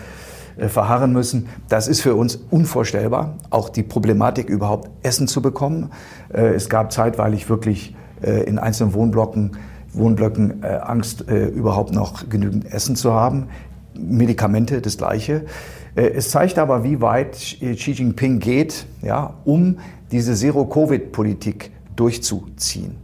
äh, 0.58 0.68
verharren 0.68 1.14
müssen. 1.14 1.48
Das 1.70 1.88
ist 1.88 2.02
für 2.02 2.16
uns 2.16 2.40
unvorstellbar. 2.50 3.36
Auch 3.50 3.70
die 3.70 3.84
Problematik 3.84 4.50
überhaupt 4.50 4.90
Essen 5.04 5.28
zu 5.28 5.42
bekommen. 5.42 5.92
Es 6.30 6.70
gab 6.70 6.92
zeitweilig 6.92 7.50
wirklich 7.50 7.96
in 8.22 8.58
einzelnen 8.58 8.94
Wohnblöcken, 8.94 9.58
Wohnblöcken 9.94 10.64
Angst, 10.64 11.22
überhaupt 11.30 11.94
noch 11.94 12.30
genügend 12.30 12.66
Essen 12.66 12.96
zu 12.96 13.14
haben. 13.14 13.48
Medikamente, 13.94 14.82
das 14.82 14.98
Gleiche. 14.98 15.46
Es 15.96 16.30
zeigt 16.30 16.58
aber, 16.58 16.84
wie 16.84 17.02
weit 17.02 17.34
Xi 17.34 17.92
Jinping 17.92 18.40
geht, 18.40 18.86
ja, 19.02 19.36
um 19.44 19.78
diese 20.12 20.34
Zero-Covid-Politik 20.34 21.72
durchzuziehen. 21.96 22.96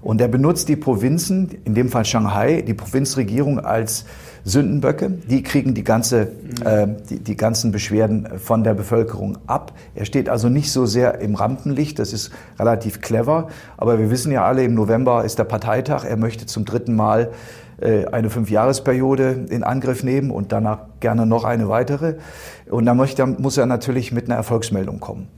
Und 0.00 0.20
er 0.20 0.28
benutzt 0.28 0.68
die 0.68 0.76
Provinzen, 0.76 1.48
in 1.64 1.74
dem 1.74 1.88
Fall 1.88 2.04
Shanghai, 2.04 2.62
die 2.62 2.74
Provinzregierung 2.74 3.60
als 3.60 4.04
Sündenböcke. 4.44 5.10
Die 5.10 5.44
kriegen 5.44 5.74
die, 5.74 5.84
ganze, 5.84 6.32
äh, 6.64 6.88
die, 7.08 7.20
die 7.20 7.36
ganzen 7.36 7.70
Beschwerden 7.70 8.40
von 8.40 8.64
der 8.64 8.74
Bevölkerung 8.74 9.38
ab. 9.46 9.72
Er 9.94 10.04
steht 10.04 10.28
also 10.28 10.48
nicht 10.48 10.72
so 10.72 10.86
sehr 10.86 11.20
im 11.20 11.36
Rampenlicht. 11.36 12.00
Das 12.00 12.12
ist 12.12 12.32
relativ 12.58 13.00
clever. 13.00 13.48
Aber 13.76 14.00
wir 14.00 14.10
wissen 14.10 14.32
ja 14.32 14.44
alle, 14.44 14.64
im 14.64 14.74
November 14.74 15.24
ist 15.24 15.38
der 15.38 15.44
Parteitag. 15.44 16.04
Er 16.04 16.16
möchte 16.16 16.46
zum 16.46 16.64
dritten 16.64 16.96
Mal 16.96 17.30
äh, 17.80 18.06
eine 18.06 18.30
Fünfjahresperiode 18.30 19.46
in 19.50 19.62
Angriff 19.62 20.02
nehmen 20.02 20.32
und 20.32 20.50
danach 20.50 20.80
gerne 20.98 21.26
noch 21.26 21.44
eine 21.44 21.68
weitere. 21.68 22.14
Und 22.68 22.86
da 22.86 22.94
muss 22.94 23.58
er 23.58 23.66
natürlich 23.66 24.10
mit 24.10 24.26
einer 24.26 24.36
Erfolgsmeldung 24.36 24.98
kommen. 24.98 25.28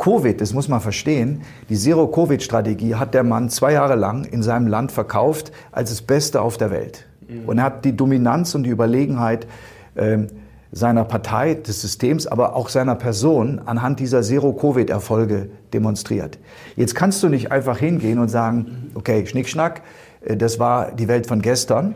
Covid, 0.00 0.40
das 0.40 0.54
muss 0.54 0.66
man 0.66 0.80
verstehen, 0.80 1.42
die 1.68 1.76
Zero-Covid-Strategie 1.76 2.94
hat 2.96 3.12
der 3.14 3.22
Mann 3.22 3.50
zwei 3.50 3.74
Jahre 3.74 3.96
lang 3.96 4.24
in 4.24 4.42
seinem 4.42 4.66
Land 4.66 4.90
verkauft 4.90 5.52
als 5.70 5.90
das 5.90 6.00
Beste 6.00 6.40
auf 6.40 6.56
der 6.56 6.70
Welt. 6.70 7.06
Mhm. 7.28 7.44
Und 7.46 7.58
er 7.58 7.64
hat 7.64 7.84
die 7.84 7.94
Dominanz 7.94 8.54
und 8.54 8.64
die 8.64 8.70
Überlegenheit 8.70 9.46
äh, 9.94 10.18
seiner 10.72 11.04
Partei, 11.04 11.54
des 11.54 11.82
Systems, 11.82 12.26
aber 12.26 12.56
auch 12.56 12.70
seiner 12.70 12.94
Person 12.94 13.60
anhand 13.66 14.00
dieser 14.00 14.22
Zero-Covid-Erfolge 14.22 15.50
demonstriert. 15.72 16.38
Jetzt 16.76 16.94
kannst 16.94 17.22
du 17.22 17.28
nicht 17.28 17.52
einfach 17.52 17.76
hingehen 17.76 18.18
und 18.18 18.28
sagen, 18.28 18.90
okay, 18.94 19.26
Schnickschnack, 19.26 19.82
äh, 20.24 20.36
das 20.36 20.58
war 20.58 20.92
die 20.92 21.08
Welt 21.08 21.26
von 21.26 21.42
gestern. 21.42 21.94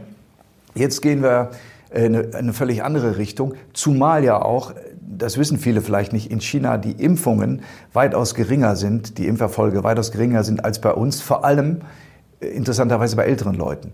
Jetzt 0.74 1.00
gehen 1.00 1.22
wir 1.22 1.52
in 1.94 2.14
äh, 2.14 2.26
eine 2.34 2.52
völlig 2.52 2.82
andere 2.82 3.16
Richtung, 3.16 3.54
zumal 3.72 4.24
ja 4.24 4.42
auch 4.42 4.74
das 5.18 5.38
wissen 5.38 5.58
viele 5.58 5.80
vielleicht 5.80 6.12
nicht, 6.12 6.30
in 6.30 6.40
China 6.40 6.78
die 6.78 6.92
Impfungen 6.92 7.62
weitaus 7.92 8.34
geringer 8.34 8.76
sind, 8.76 9.18
die 9.18 9.26
Impferfolge 9.26 9.84
weitaus 9.84 10.12
geringer 10.12 10.44
sind 10.44 10.64
als 10.64 10.80
bei 10.80 10.92
uns, 10.92 11.20
vor 11.20 11.44
allem 11.44 11.80
äh, 12.40 12.46
interessanterweise 12.46 13.16
bei 13.16 13.24
älteren 13.24 13.54
Leuten. 13.54 13.92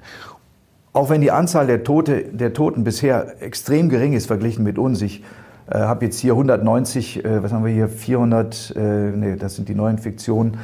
Auch 0.93 1.09
wenn 1.09 1.21
die 1.21 1.31
Anzahl 1.31 1.67
der, 1.67 1.85
Tote, 1.85 2.25
der 2.33 2.53
Toten 2.53 2.83
bisher 2.83 3.41
extrem 3.43 3.89
gering 3.89 4.13
ist 4.13 4.27
verglichen 4.27 4.65
mit 4.65 4.77
uns, 4.79 5.01
ich 5.03 5.23
äh, 5.71 5.79
habe 5.79 6.05
jetzt 6.05 6.19
hier 6.19 6.33
190, 6.33 7.25
äh, 7.25 7.43
was 7.43 7.53
haben 7.53 7.65
wir 7.65 7.73
hier, 7.73 7.89
400, 7.89 8.75
äh, 8.77 8.81
nee, 9.13 9.37
das 9.37 9.55
sind 9.55 9.69
die 9.69 9.75
Neuinfektionen, 9.75 10.59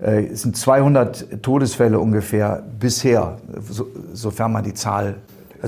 äh, 0.00 0.26
es 0.26 0.42
sind 0.42 0.56
200 0.56 1.42
Todesfälle 1.42 1.98
ungefähr 1.98 2.62
bisher, 2.78 3.38
so, 3.68 3.86
sofern 4.12 4.52
man 4.52 4.64
die 4.64 4.74
Zahl 4.74 5.16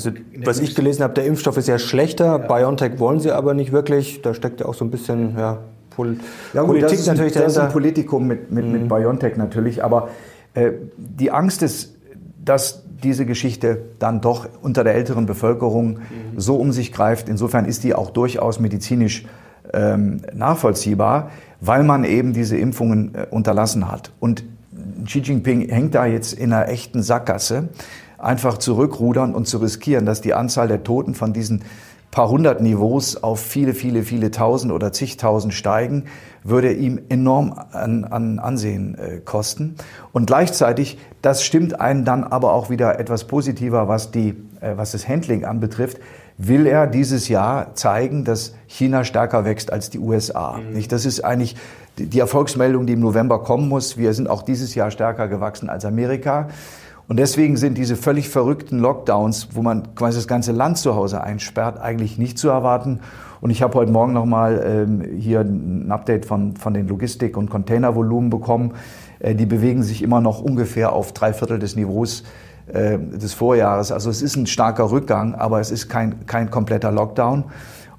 also 0.07 0.11
was 0.45 0.61
ich 0.61 0.77
gelesen 0.77 1.03
habe, 1.03 1.15
der 1.15 1.25
Impfstoff 1.25 1.57
ist 1.57 1.67
ja 1.67 1.79
schlechter. 1.79 2.27
Ja. 2.27 2.39
BioNTech 2.39 3.01
wollen 3.01 3.19
sie 3.19 3.33
aber 3.33 3.55
nicht 3.55 3.73
wirklich. 3.73 4.23
Da 4.23 4.33
steckt 4.33 4.61
ja 4.61 4.67
auch 4.67 4.75
so 4.75 4.85
ein 4.85 4.93
bisschen 4.93 5.37
ja, 5.37 5.59
Pol 5.91 6.19
ja, 6.53 6.61
gut, 6.61 6.71
Politik 6.71 6.99
das 6.99 7.07
natürlich 7.07 7.33
dahinter. 7.33 7.41
Das 7.43 7.53
ist 7.53 7.59
ein 7.59 7.73
Politikum 7.73 8.27
mit, 8.29 8.53
mit, 8.53 8.65
mhm. 8.65 8.73
mit 8.73 8.89
BioNTech 8.89 9.37
natürlich. 9.37 9.83
Aber 9.83 10.11
äh, 10.55 10.71
die 10.97 11.33
Angst 11.33 11.63
ist, 11.63 11.97
dass 12.45 12.85
diese 13.03 13.27
Geschichte 13.27 13.83
dann 13.99 14.21
doch 14.21 14.49
unter 14.63 14.85
der 14.85 14.95
älteren 14.95 15.27
Bevölkerung 15.27 15.91
mhm. 15.91 15.99
so 16.37 16.57
um 16.57 16.71
sich 16.71 16.93
greift. 16.93 17.29
Insofern 17.29 17.65
ist 17.65 17.83
die 17.83 17.95
auch 17.95 18.11
durchaus 18.11 18.61
medizinisch 18.61 19.27
ähm, 19.73 20.23
nachvollziehbar, 20.33 21.31
weil 21.61 21.83
man 21.83 22.05
eben 22.05 22.33
diese 22.33 22.57
Impfungen 22.57 23.15
äh, 23.15 23.27
unterlassen 23.31 23.91
hat. 23.91 24.13
Und 24.21 24.45
Xi 25.05 25.19
Jinping 25.21 25.69
hängt 25.69 25.97
da 25.97 26.07
jetzt 26.07 26.33
in 26.33 26.53
einer 26.53 26.69
echten 26.69 27.03
Sackgasse 27.03 27.69
einfach 28.19 28.59
zurückrudern 28.59 29.35
und 29.35 29.47
zu 29.47 29.59
riskieren, 29.59 30.07
dass 30.07 30.21
die 30.21 30.35
Anzahl 30.35 30.69
der 30.69 30.83
Toten 30.83 31.15
von 31.15 31.33
diesen 31.33 31.65
paar 32.11 32.31
hundert 32.31 32.61
Niveaus 32.63 33.23
auf 33.23 33.41
viele, 33.41 33.75
viele, 33.75 34.03
viele 34.03 34.31
tausend 34.31 34.73
oder 34.73 34.93
zigtausend 34.93 35.53
steigen, 35.53 36.05
würde 36.43 36.73
ihm 36.73 37.01
enorm 37.09 37.55
an, 37.73 38.05
an 38.05 38.39
Ansehen 38.39 38.97
äh, 38.97 39.21
kosten. 39.25 39.77
Und 40.13 40.27
gleichzeitig, 40.27 40.99
das 41.21 41.45
stimmt 41.45 41.81
einen 41.81 42.05
dann 42.05 42.25
aber 42.25 42.55
auch 42.55 42.71
wieder 42.71 42.99
etwas 42.99 43.25
positiver, 43.25 43.89
was, 43.89 44.11
die, 44.11 44.31
äh, 44.61 44.77
was 44.77 44.93
das 44.93 45.07
Handling 45.07 45.45
anbetrifft, 45.45 45.99
will 46.39 46.67
er 46.67 46.87
dieses 46.87 47.29
Jahr 47.29 47.75
zeigen, 47.75 48.25
dass 48.25 48.55
China 48.67 49.05
stärker 49.05 49.45
wächst 49.45 49.73
als 49.73 49.91
die 49.91 49.99
USA. 49.99 50.59
Mhm. 50.59 50.73
Nicht? 50.73 50.93
Das 50.93 51.05
ist 51.05 51.25
eigentlich 51.25 51.57
die 51.99 52.21
Erfolgsmeldung, 52.21 52.87
die 52.87 52.93
im 52.93 53.01
November 53.01 53.43
kommen 53.43 53.69
muss. 53.69 53.99
Wir 53.99 54.15
sind 54.15 54.31
auch 54.31 54.43
dieses 54.43 54.75
Jahr 54.77 54.91
stärker 54.93 55.27
gewachsen 55.29 55.69
als 55.69 55.85
Amerika. 55.85 56.49
Und 57.09 57.19
deswegen 57.19 57.57
sind 57.57 57.79
diese 57.79 57.97
völlig 57.97 58.29
verrückten 58.29 58.79
Lockdowns, 58.79 59.49
wo 59.55 59.63
man 59.63 59.95
quasi 59.95 60.19
das 60.19 60.29
ganze 60.29 60.53
Land 60.53 60.77
zu 60.77 60.95
Hause 60.95 61.23
einsperrt, 61.23 61.81
eigentlich 61.81 62.19
nicht 62.19 62.39
zu 62.39 62.51
erwarten. 62.51 63.01
Und 63.41 63.49
ich 63.49 63.63
habe 63.63 63.75
heute 63.75 63.91
Morgen 63.91 64.13
nochmal 64.13 64.63
ähm, 64.63 65.19
hier 65.19 65.41
ein 65.41 65.91
Update 65.91 66.27
von, 66.27 66.57
von 66.57 66.75
den 66.75 66.87
Logistik- 66.87 67.39
und 67.39 67.49
Containervolumen 67.49 68.29
bekommen. 68.29 68.75
Äh, 69.21 69.35
die 69.35 69.47
bewegen 69.47 69.83
sich 69.83 70.03
immer 70.03 70.21
noch 70.21 70.43
ungefähr 70.43 70.93
auf 70.93 71.13
drei 71.13 71.33
Viertel 71.33 71.59
des 71.59 71.77
Niveaus 71.77 72.25
äh, 72.67 72.99
des 72.99 73.33
Vorjahres. 73.33 73.91
Also 73.91 74.11
es 74.11 74.21
ist 74.21 74.37
ein 74.37 74.47
starker 74.47 74.91
Rückgang, 74.91 75.35
aber 75.35 75.61
es 75.61 75.71
ist 75.71 75.89
kein, 75.89 76.27
kein 76.27 76.51
kompletter 76.51 76.93
Lockdown. 76.93 77.45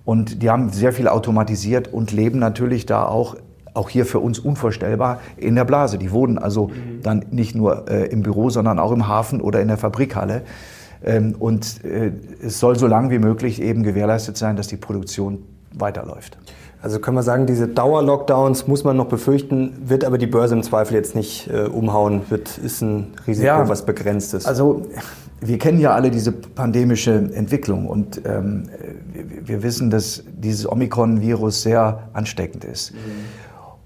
Und 0.06 0.44
die 0.44 0.52
haben 0.52 0.70
sehr 0.70 0.94
viel 0.94 1.08
automatisiert 1.08 1.92
und 1.92 2.12
leben 2.12 2.38
natürlich 2.38 2.86
da 2.86 3.06
auch 3.06 3.36
auch 3.74 3.90
hier 3.90 4.06
für 4.06 4.20
uns 4.20 4.40
unvorstellbar, 4.40 5.20
in 5.38 5.56
der 5.56 5.66
Blase. 5.66 5.98
Die 5.98 6.12
wohnen 6.12 6.38
also 6.38 6.68
mhm. 6.68 7.02
dann 7.04 7.26
nicht 7.32 7.56
nur 7.56 7.90
äh, 7.90 8.08
im 8.08 8.24
Büro, 8.24 8.50
sondern 8.50 8.80
auch 8.80 8.92
im 8.92 9.08
Hafen 9.08 9.42
oder 9.42 9.62
in 9.62 9.68
der 9.68 9.78
Fabrikhalle. 9.78 10.42
Ähm, 11.04 11.36
und 11.40 11.84
äh, 11.86 12.12
es 12.42 12.60
soll 12.60 12.78
so 12.78 12.88
lange 12.88 13.10
wie 13.12 13.20
möglich 13.20 13.62
eben 13.62 13.84
gewährleistet 13.84 14.38
sein, 14.38 14.56
dass 14.56 14.68
die 14.68 14.78
Produktion 14.78 15.40
weiterläuft. 15.74 16.38
Also 16.82 17.00
können 17.00 17.18
wir 17.18 17.24
sagen, 17.24 17.46
diese 17.46 17.68
Dauer-Lockdowns 17.68 18.68
muss 18.68 18.86
man 18.86 18.96
noch 18.96 19.08
befürchten, 19.08 19.74
wird 19.84 20.06
aber 20.06 20.18
die 20.18 20.28
Börse 20.28 20.56
im 20.56 20.64
Zweifel 20.64 20.94
jetzt 20.94 21.14
nicht 21.14 21.50
äh, 21.50 21.64
umhauen, 21.64 22.22
wird, 22.30 22.58
ist 22.58 22.82
ein 22.82 23.08
Risiko, 23.28 23.48
ja, 23.48 23.68
was 23.68 23.86
begrenzt 23.86 24.34
ist. 24.34 24.46
Also 24.46 24.86
wir 25.42 25.58
kennen 25.58 25.80
ja 25.80 25.94
alle 25.94 26.10
diese 26.10 26.32
pandemische 26.32 27.14
Entwicklung 27.34 27.86
und 27.86 28.22
ähm, 28.26 28.70
wir, 29.12 29.48
wir, 29.48 29.64
wissen, 29.64 29.90
dass 29.90 30.24
dieses 30.28 30.70
Omikron-Virus 30.70 31.62
sehr 31.64 32.10
ansteckend 32.14 32.64
ist. 32.64 32.94
Mhm. 32.94 32.98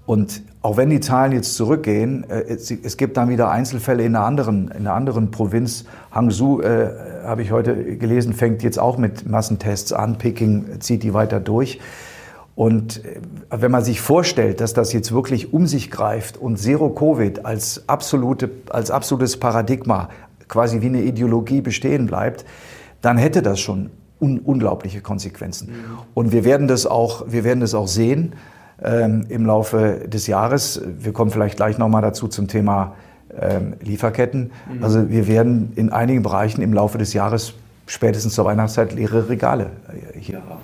Und 0.06 0.42
auch 0.60 0.76
wenn 0.76 0.90
die 0.90 1.00
Zahlen 1.00 1.32
jetzt 1.32 1.54
zurückgehen, 1.54 2.24
äh, 2.28 2.42
es, 2.42 2.96
gibt 2.96 3.16
dann 3.16 3.28
wieder 3.28 3.50
Einzelfälle 3.50 4.04
in 4.04 4.14
einer 4.14 4.26
anderen, 4.26 4.68
in 4.68 4.86
einer 4.86 4.94
anderen 4.94 5.30
Provinz. 5.30 5.84
Hangzhou, 6.10 6.60
äh, 6.60 6.90
habe 7.24 7.42
ich 7.42 7.52
heute 7.52 7.96
gelesen, 7.96 8.34
fängt 8.34 8.62
jetzt 8.62 8.78
auch 8.78 8.98
mit 8.98 9.28
Massentests 9.28 9.92
an. 9.92 10.18
Peking 10.18 10.80
zieht 10.80 11.02
die 11.02 11.14
weiter 11.14 11.40
durch. 11.40 11.80
Und 12.54 13.04
äh, 13.04 13.20
wenn 13.50 13.70
man 13.70 13.82
sich 13.82 14.00
vorstellt, 14.00 14.60
dass 14.60 14.74
das 14.74 14.92
jetzt 14.92 15.12
wirklich 15.12 15.52
um 15.54 15.66
sich 15.66 15.90
greift 15.90 16.36
und 16.36 16.58
Zero 16.58 16.90
Covid 16.90 17.46
als, 17.46 17.88
absolute, 17.88 18.50
als 18.70 18.90
absolutes 18.90 19.38
Paradigma 19.38 20.10
quasi 20.48 20.82
wie 20.82 20.86
eine 20.86 21.02
Ideologie 21.02 21.62
bestehen 21.62 22.06
bleibt, 22.06 22.44
dann 23.00 23.16
hätte 23.16 23.40
das 23.40 23.58
schon 23.60 23.90
un 24.20 24.38
unglaubliche 24.38 25.00
Konsequenzen. 25.00 25.68
Mhm. 25.68 25.98
Und 26.14 26.32
wir 26.32 26.44
werden 26.44 26.68
das 26.68 26.86
auch, 26.86 27.24
wir 27.28 27.42
werden 27.42 27.60
das 27.60 27.74
auch 27.74 27.88
sehen 27.88 28.34
ähm, 28.82 29.26
im 29.28 29.46
Laufe 29.46 30.02
des 30.06 30.26
Jahres. 30.26 30.80
Wir 30.98 31.12
kommen 31.12 31.30
vielleicht 31.30 31.56
gleich 31.56 31.78
nochmal 31.78 32.02
dazu 32.02 32.28
zum 32.28 32.48
Thema 32.48 32.94
ähm, 33.40 33.74
Lieferketten. 33.80 34.52
Mhm. 34.72 34.84
Also 34.84 35.10
wir 35.10 35.26
werden 35.26 35.72
in 35.76 35.92
einigen 35.92 36.22
Bereichen 36.22 36.62
im 36.62 36.72
Laufe 36.72 36.98
des 36.98 37.12
Jahres 37.12 37.54
spätestens 37.86 38.34
zur 38.34 38.44
Weihnachtszeit 38.44 38.92
leere 38.92 39.28
Regale 39.28 39.70
äh, 39.88 40.18
hier 40.18 40.38
haben. 40.38 40.60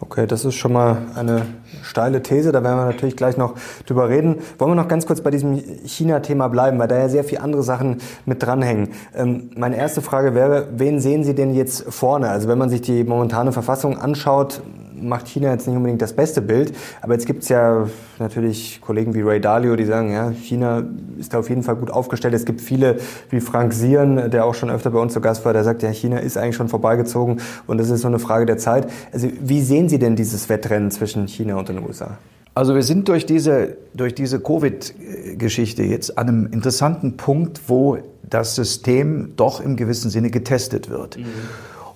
Okay, 0.00 0.28
das 0.28 0.44
ist 0.44 0.54
schon 0.54 0.72
mal 0.72 0.98
eine 1.16 1.42
steile 1.82 2.22
These, 2.22 2.52
da 2.52 2.62
werden 2.62 2.76
wir 2.76 2.84
natürlich 2.84 3.16
gleich 3.16 3.36
noch 3.36 3.54
drüber 3.84 4.08
reden. 4.08 4.36
Wollen 4.56 4.70
wir 4.70 4.76
noch 4.76 4.86
ganz 4.86 5.06
kurz 5.06 5.20
bei 5.20 5.30
diesem 5.30 5.60
China-Thema 5.84 6.46
bleiben, 6.48 6.78
weil 6.78 6.86
da 6.86 6.96
ja 6.96 7.08
sehr 7.08 7.24
viele 7.24 7.40
andere 7.40 7.64
Sachen 7.64 8.00
mit 8.24 8.40
dranhängen. 8.40 8.90
Ähm, 9.16 9.50
meine 9.56 9.76
erste 9.76 10.00
Frage 10.00 10.36
wäre, 10.36 10.68
wen 10.76 11.00
sehen 11.00 11.24
Sie 11.24 11.34
denn 11.34 11.52
jetzt 11.52 11.92
vorne? 11.92 12.28
Also 12.28 12.48
wenn 12.48 12.58
man 12.58 12.70
sich 12.70 12.80
die 12.80 13.02
momentane 13.02 13.50
Verfassung 13.50 13.98
anschaut, 13.98 14.62
macht 15.02 15.28
China 15.28 15.50
jetzt 15.52 15.66
nicht 15.66 15.76
unbedingt 15.76 16.02
das 16.02 16.12
beste 16.12 16.42
Bild. 16.42 16.74
Aber 17.00 17.14
jetzt 17.14 17.26
gibt 17.26 17.42
es 17.42 17.48
ja 17.48 17.88
natürlich 18.18 18.80
Kollegen 18.80 19.14
wie 19.14 19.22
Ray 19.22 19.40
Dalio, 19.40 19.76
die 19.76 19.84
sagen, 19.84 20.12
ja, 20.12 20.30
China 20.30 20.84
ist 21.18 21.34
da 21.34 21.38
auf 21.38 21.48
jeden 21.48 21.62
Fall 21.62 21.76
gut 21.76 21.90
aufgestellt. 21.90 22.34
Es 22.34 22.44
gibt 22.44 22.60
viele 22.60 22.98
wie 23.30 23.40
Frank 23.40 23.72
Sieren, 23.72 24.30
der 24.30 24.44
auch 24.44 24.54
schon 24.54 24.70
öfter 24.70 24.90
bei 24.90 24.98
uns 24.98 25.12
zu 25.12 25.20
Gast 25.20 25.44
war, 25.44 25.52
der 25.52 25.64
sagt, 25.64 25.82
ja, 25.82 25.90
China 25.90 26.18
ist 26.18 26.36
eigentlich 26.36 26.56
schon 26.56 26.68
vorbeigezogen 26.68 27.40
und 27.66 27.80
es 27.80 27.90
ist 27.90 28.02
so 28.02 28.08
eine 28.08 28.18
Frage 28.18 28.46
der 28.46 28.58
Zeit. 28.58 28.88
Also 29.12 29.28
wie 29.40 29.60
sehen 29.62 29.88
Sie 29.88 29.98
denn 29.98 30.16
dieses 30.16 30.48
Wettrennen 30.48 30.90
zwischen 30.90 31.28
China 31.28 31.56
und 31.56 31.68
den 31.68 31.78
USA? 31.84 32.18
Also 32.58 32.74
wir 32.74 32.82
sind 32.82 33.08
durch 33.08 33.24
diese, 33.24 33.76
durch 33.94 34.16
diese 34.16 34.40
Covid-Geschichte 34.40 35.84
jetzt 35.84 36.18
an 36.18 36.28
einem 36.28 36.46
interessanten 36.48 37.16
Punkt, 37.16 37.60
wo 37.68 37.98
das 38.28 38.56
System 38.56 39.34
doch 39.36 39.60
im 39.60 39.76
gewissen 39.76 40.10
Sinne 40.10 40.30
getestet 40.30 40.90
wird. 40.90 41.18
Mhm. 41.18 41.26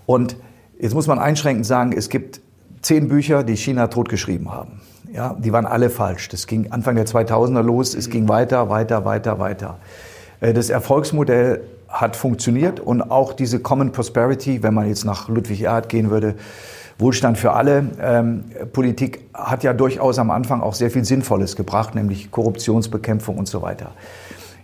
Und 0.07 0.37
jetzt 0.79 0.95
muss 0.95 1.09
man 1.09 1.19
einschränkend 1.19 1.67
sagen, 1.67 1.93
es 1.97 2.09
gibt 2.09 2.41
zehn 2.83 3.09
Bücher, 3.09 3.45
die 3.45 3.57
China 3.57 3.87
totgeschrieben 3.87 4.53
haben. 4.53 4.81
Ja, 5.13 5.37
die 5.39 5.53
waren 5.53 5.67
alle 5.67 5.91
falsch. 5.91 6.29
Das 6.29 6.47
ging 6.47 6.71
Anfang 6.73 6.97
der 6.97 7.07
2000er 7.07 7.63
los. 7.63 7.95
Es 7.95 8.11
ging 8.11 8.29
weiter, 8.29 8.69
weiter, 8.71 9.05
weiter, 9.05 9.39
weiter. 9.39 9.79
Äh, 10.41 10.53
das 10.53 10.71
Erfolgsmodell 10.71 11.63
hat 11.89 12.17
funktioniert 12.17 12.81
und 12.81 13.03
auch 13.03 13.35
diese 13.35 13.61
Common 13.61 13.93
Prosperity, 13.93 14.63
wenn 14.63 14.73
man 14.73 14.89
jetzt 14.89 15.05
nach 15.05 15.29
Ludwig 15.29 15.63
Erhard 15.63 15.89
gehen 15.91 16.11
würde, 16.11 16.37
Wohlstand 16.99 17.37
für 17.37 17.53
alle. 17.53 17.91
Ähm, 18.01 18.45
Politik 18.73 19.21
hat 19.35 19.63
ja 19.63 19.73
durchaus 19.75 20.19
am 20.19 20.31
Anfang 20.31 20.63
auch 20.63 20.75
sehr 20.75 20.91
viel 20.91 21.05
Sinnvolles 21.05 21.57
gebracht, 21.57 21.95
nämlich 21.95 22.31
Korruptionsbekämpfung 22.31 23.37
und 23.37 23.49
so 23.49 23.61
weiter. 23.61 23.93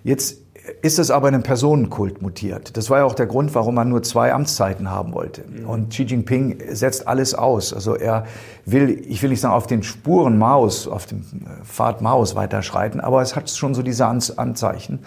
Jetzt 0.05 0.39
ist 0.83 0.99
es 0.99 1.11
aber 1.11 1.29
in 1.29 1.35
einen 1.35 1.43
Personenkult 1.43 2.23
mutiert. 2.23 2.77
Das 2.77 2.91
war 2.91 2.99
ja 2.99 3.05
auch 3.05 3.15
der 3.15 3.27
Grund, 3.27 3.55
warum 3.55 3.75
man 3.75 3.89
nur 3.89 4.03
zwei 4.03 4.33
Amtszeiten 4.33 4.91
haben 4.91 5.15
wollte. 5.15 5.45
Und 5.67 5.91
Xi 5.91 6.03
Jinping 6.05 6.59
setzt 6.71 7.07
alles 7.07 7.35
aus. 7.35 7.73
Also 7.73 7.95
er 7.95 8.25
will, 8.65 9.05
ich 9.09 9.23
will 9.23 9.31
nicht 9.31 9.41
sagen, 9.41 9.55
auf 9.55 9.67
den 9.67 9.83
Spuren 9.83 10.39
Maos, 10.39 10.87
auf 10.89 11.07
dem 11.07 11.23
Pfad 11.65 12.03
Maos 12.03 12.35
weiterschreiten, 12.35 13.01
aber 13.01 13.23
es 13.23 13.37
hat 13.37 13.51
schon 13.51 13.75
so 13.75 13.83
diese 13.83 14.07
Anzeichen. 14.07 15.01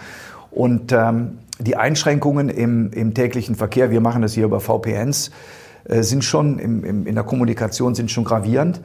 Und 0.51 0.91
ähm, 0.91 1.39
die 1.59 1.75
Einschränkungen 1.75 2.49
im, 2.49 2.91
im 2.91 3.13
täglichen 3.13 3.55
Verkehr, 3.55 3.91
wir 3.91 4.01
machen 4.01 4.21
das 4.21 4.33
hier 4.33 4.45
über 4.45 4.59
VPNs, 4.59 5.31
äh, 5.85 6.03
sind 6.03 6.23
schon 6.23 6.59
im, 6.59 6.83
im, 6.83 7.07
in 7.07 7.15
der 7.15 7.23
Kommunikation 7.23 7.95
sind 7.95 8.11
schon 8.11 8.23
gravierend. 8.23 8.81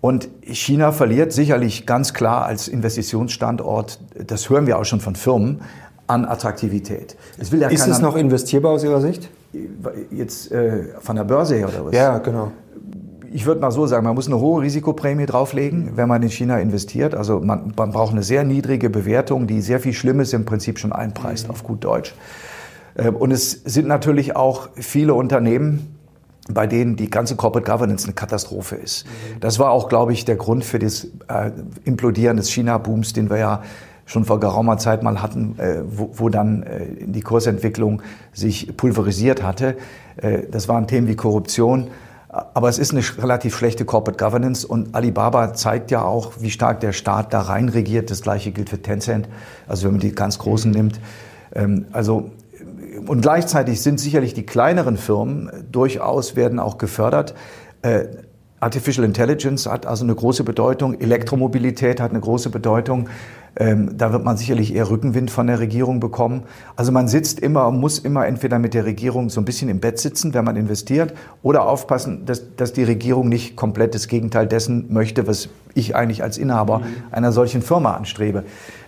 Und 0.00 0.28
China 0.42 0.92
verliert 0.92 1.32
sicherlich 1.32 1.84
ganz 1.84 2.14
klar 2.14 2.46
als 2.46 2.68
Investitionsstandort, 2.68 3.98
das 4.26 4.48
hören 4.48 4.66
wir 4.66 4.78
auch 4.78 4.84
schon 4.84 5.00
von 5.00 5.16
Firmen, 5.16 5.60
an 6.08 6.24
Attraktivität. 6.24 7.16
Es 7.38 7.50
ja 7.52 7.68
ist 7.68 7.86
es 7.86 8.00
noch 8.00 8.16
investierbar 8.16 8.72
aus 8.72 8.82
Ihrer 8.82 9.00
Sicht? 9.00 9.28
Jetzt 10.10 10.50
äh, 10.50 10.84
von 11.00 11.16
der 11.16 11.24
Börse 11.24 11.56
her 11.56 11.68
oder 11.68 11.86
was? 11.86 11.94
Ja, 11.94 12.18
genau. 12.18 12.50
Ich 13.30 13.44
würde 13.44 13.60
mal 13.60 13.70
so 13.70 13.86
sagen, 13.86 14.06
man 14.06 14.14
muss 14.14 14.26
eine 14.26 14.40
hohe 14.40 14.62
Risikoprämie 14.62 15.26
drauflegen, 15.26 15.92
wenn 15.96 16.08
man 16.08 16.22
in 16.22 16.30
China 16.30 16.58
investiert. 16.58 17.14
Also 17.14 17.40
man, 17.40 17.74
man 17.76 17.92
braucht 17.92 18.12
eine 18.12 18.22
sehr 18.22 18.42
niedrige 18.42 18.88
Bewertung, 18.88 19.46
die 19.46 19.60
sehr 19.60 19.80
viel 19.80 19.92
Schlimmes 19.92 20.32
im 20.32 20.46
Prinzip 20.46 20.78
schon 20.78 20.92
einpreist, 20.92 21.44
mhm. 21.44 21.50
auf 21.50 21.62
gut 21.62 21.84
Deutsch. 21.84 22.14
Äh, 22.94 23.10
und 23.10 23.30
es 23.30 23.50
sind 23.50 23.86
natürlich 23.86 24.34
auch 24.34 24.70
viele 24.76 25.12
Unternehmen, 25.12 25.94
bei 26.50 26.66
denen 26.66 26.96
die 26.96 27.10
ganze 27.10 27.36
Corporate 27.36 27.70
Governance 27.70 28.06
eine 28.06 28.14
Katastrophe 28.14 28.76
ist. 28.76 29.04
Mhm. 29.04 29.40
Das 29.40 29.58
war 29.58 29.70
auch, 29.70 29.90
glaube 29.90 30.14
ich, 30.14 30.24
der 30.24 30.36
Grund 30.36 30.64
für 30.64 30.78
das 30.78 31.04
äh, 31.28 31.50
Implodieren 31.84 32.38
des 32.38 32.50
China-Booms, 32.50 33.12
den 33.12 33.28
wir 33.28 33.36
ja 33.36 33.62
schon 34.08 34.24
vor 34.24 34.40
geraumer 34.40 34.78
Zeit 34.78 35.02
mal 35.02 35.22
hatten, 35.22 35.58
äh, 35.58 35.82
wo, 35.86 36.10
wo 36.14 36.28
dann 36.30 36.62
äh, 36.62 36.86
die 37.04 37.20
Kursentwicklung 37.20 38.02
sich 38.32 38.74
pulverisiert 38.76 39.42
hatte. 39.42 39.76
Äh, 40.16 40.44
das 40.50 40.66
waren 40.66 40.88
Themen 40.88 41.06
wie 41.06 41.14
Korruption. 41.14 41.88
Aber 42.28 42.68
es 42.68 42.78
ist 42.78 42.92
eine 42.92 43.02
relativ 43.18 43.56
schlechte 43.56 43.84
Corporate 43.84 44.22
Governance 44.22 44.66
und 44.66 44.94
Alibaba 44.94 45.54
zeigt 45.54 45.90
ja 45.90 46.02
auch, 46.02 46.32
wie 46.40 46.50
stark 46.50 46.80
der 46.80 46.92
Staat 46.92 47.32
da 47.32 47.40
rein 47.40 47.68
regiert. 47.68 48.10
Das 48.10 48.20
gleiche 48.20 48.50
gilt 48.50 48.68
für 48.68 48.82
Tencent, 48.82 49.28
also 49.66 49.84
wenn 49.84 49.92
man 49.92 50.00
die 50.00 50.12
ganz 50.12 50.38
Großen 50.38 50.70
nimmt. 50.70 51.00
Ähm, 51.54 51.86
also 51.92 52.30
und 53.06 53.20
gleichzeitig 53.20 53.80
sind 53.80 54.00
sicherlich 54.00 54.34
die 54.34 54.44
kleineren 54.44 54.96
Firmen 54.96 55.50
durchaus 55.70 56.34
werden 56.34 56.58
auch 56.58 56.78
gefördert. 56.78 57.34
Artificial 58.60 59.04
Intelligence 59.04 59.66
hat 59.66 59.86
also 59.86 60.04
eine 60.04 60.14
große 60.14 60.42
Bedeutung, 60.42 61.00
Elektromobilität 61.00 62.00
hat 62.00 62.10
eine 62.10 62.20
große 62.20 62.50
Bedeutung. 62.50 63.08
Ähm, 63.60 63.98
da 63.98 64.12
wird 64.12 64.24
man 64.24 64.36
sicherlich 64.36 64.72
eher 64.72 64.88
Rückenwind 64.88 65.32
von 65.32 65.48
der 65.48 65.58
Regierung 65.58 65.98
bekommen. 65.98 66.44
Also 66.76 66.92
man 66.92 67.08
sitzt 67.08 67.40
immer, 67.40 67.70
muss 67.72 67.98
immer 67.98 68.26
entweder 68.26 68.60
mit 68.60 68.72
der 68.72 68.84
Regierung 68.84 69.30
so 69.30 69.40
ein 69.40 69.44
bisschen 69.44 69.68
im 69.68 69.80
Bett 69.80 69.98
sitzen, 69.98 70.32
wenn 70.32 70.44
man 70.44 70.54
investiert, 70.54 71.12
oder 71.42 71.66
aufpassen, 71.66 72.24
dass, 72.24 72.54
dass 72.54 72.72
die 72.72 72.84
Regierung 72.84 73.28
nicht 73.28 73.56
komplett 73.56 73.96
das 73.96 74.06
Gegenteil 74.06 74.46
dessen 74.46 74.92
möchte, 74.92 75.26
was 75.26 75.48
ich 75.74 75.96
eigentlich 75.96 76.22
als 76.22 76.38
Inhaber 76.38 76.78
mhm. 76.78 76.84
einer 77.10 77.32
solchen 77.32 77.60
Firma 77.60 77.94
anstrebe. 77.94 78.44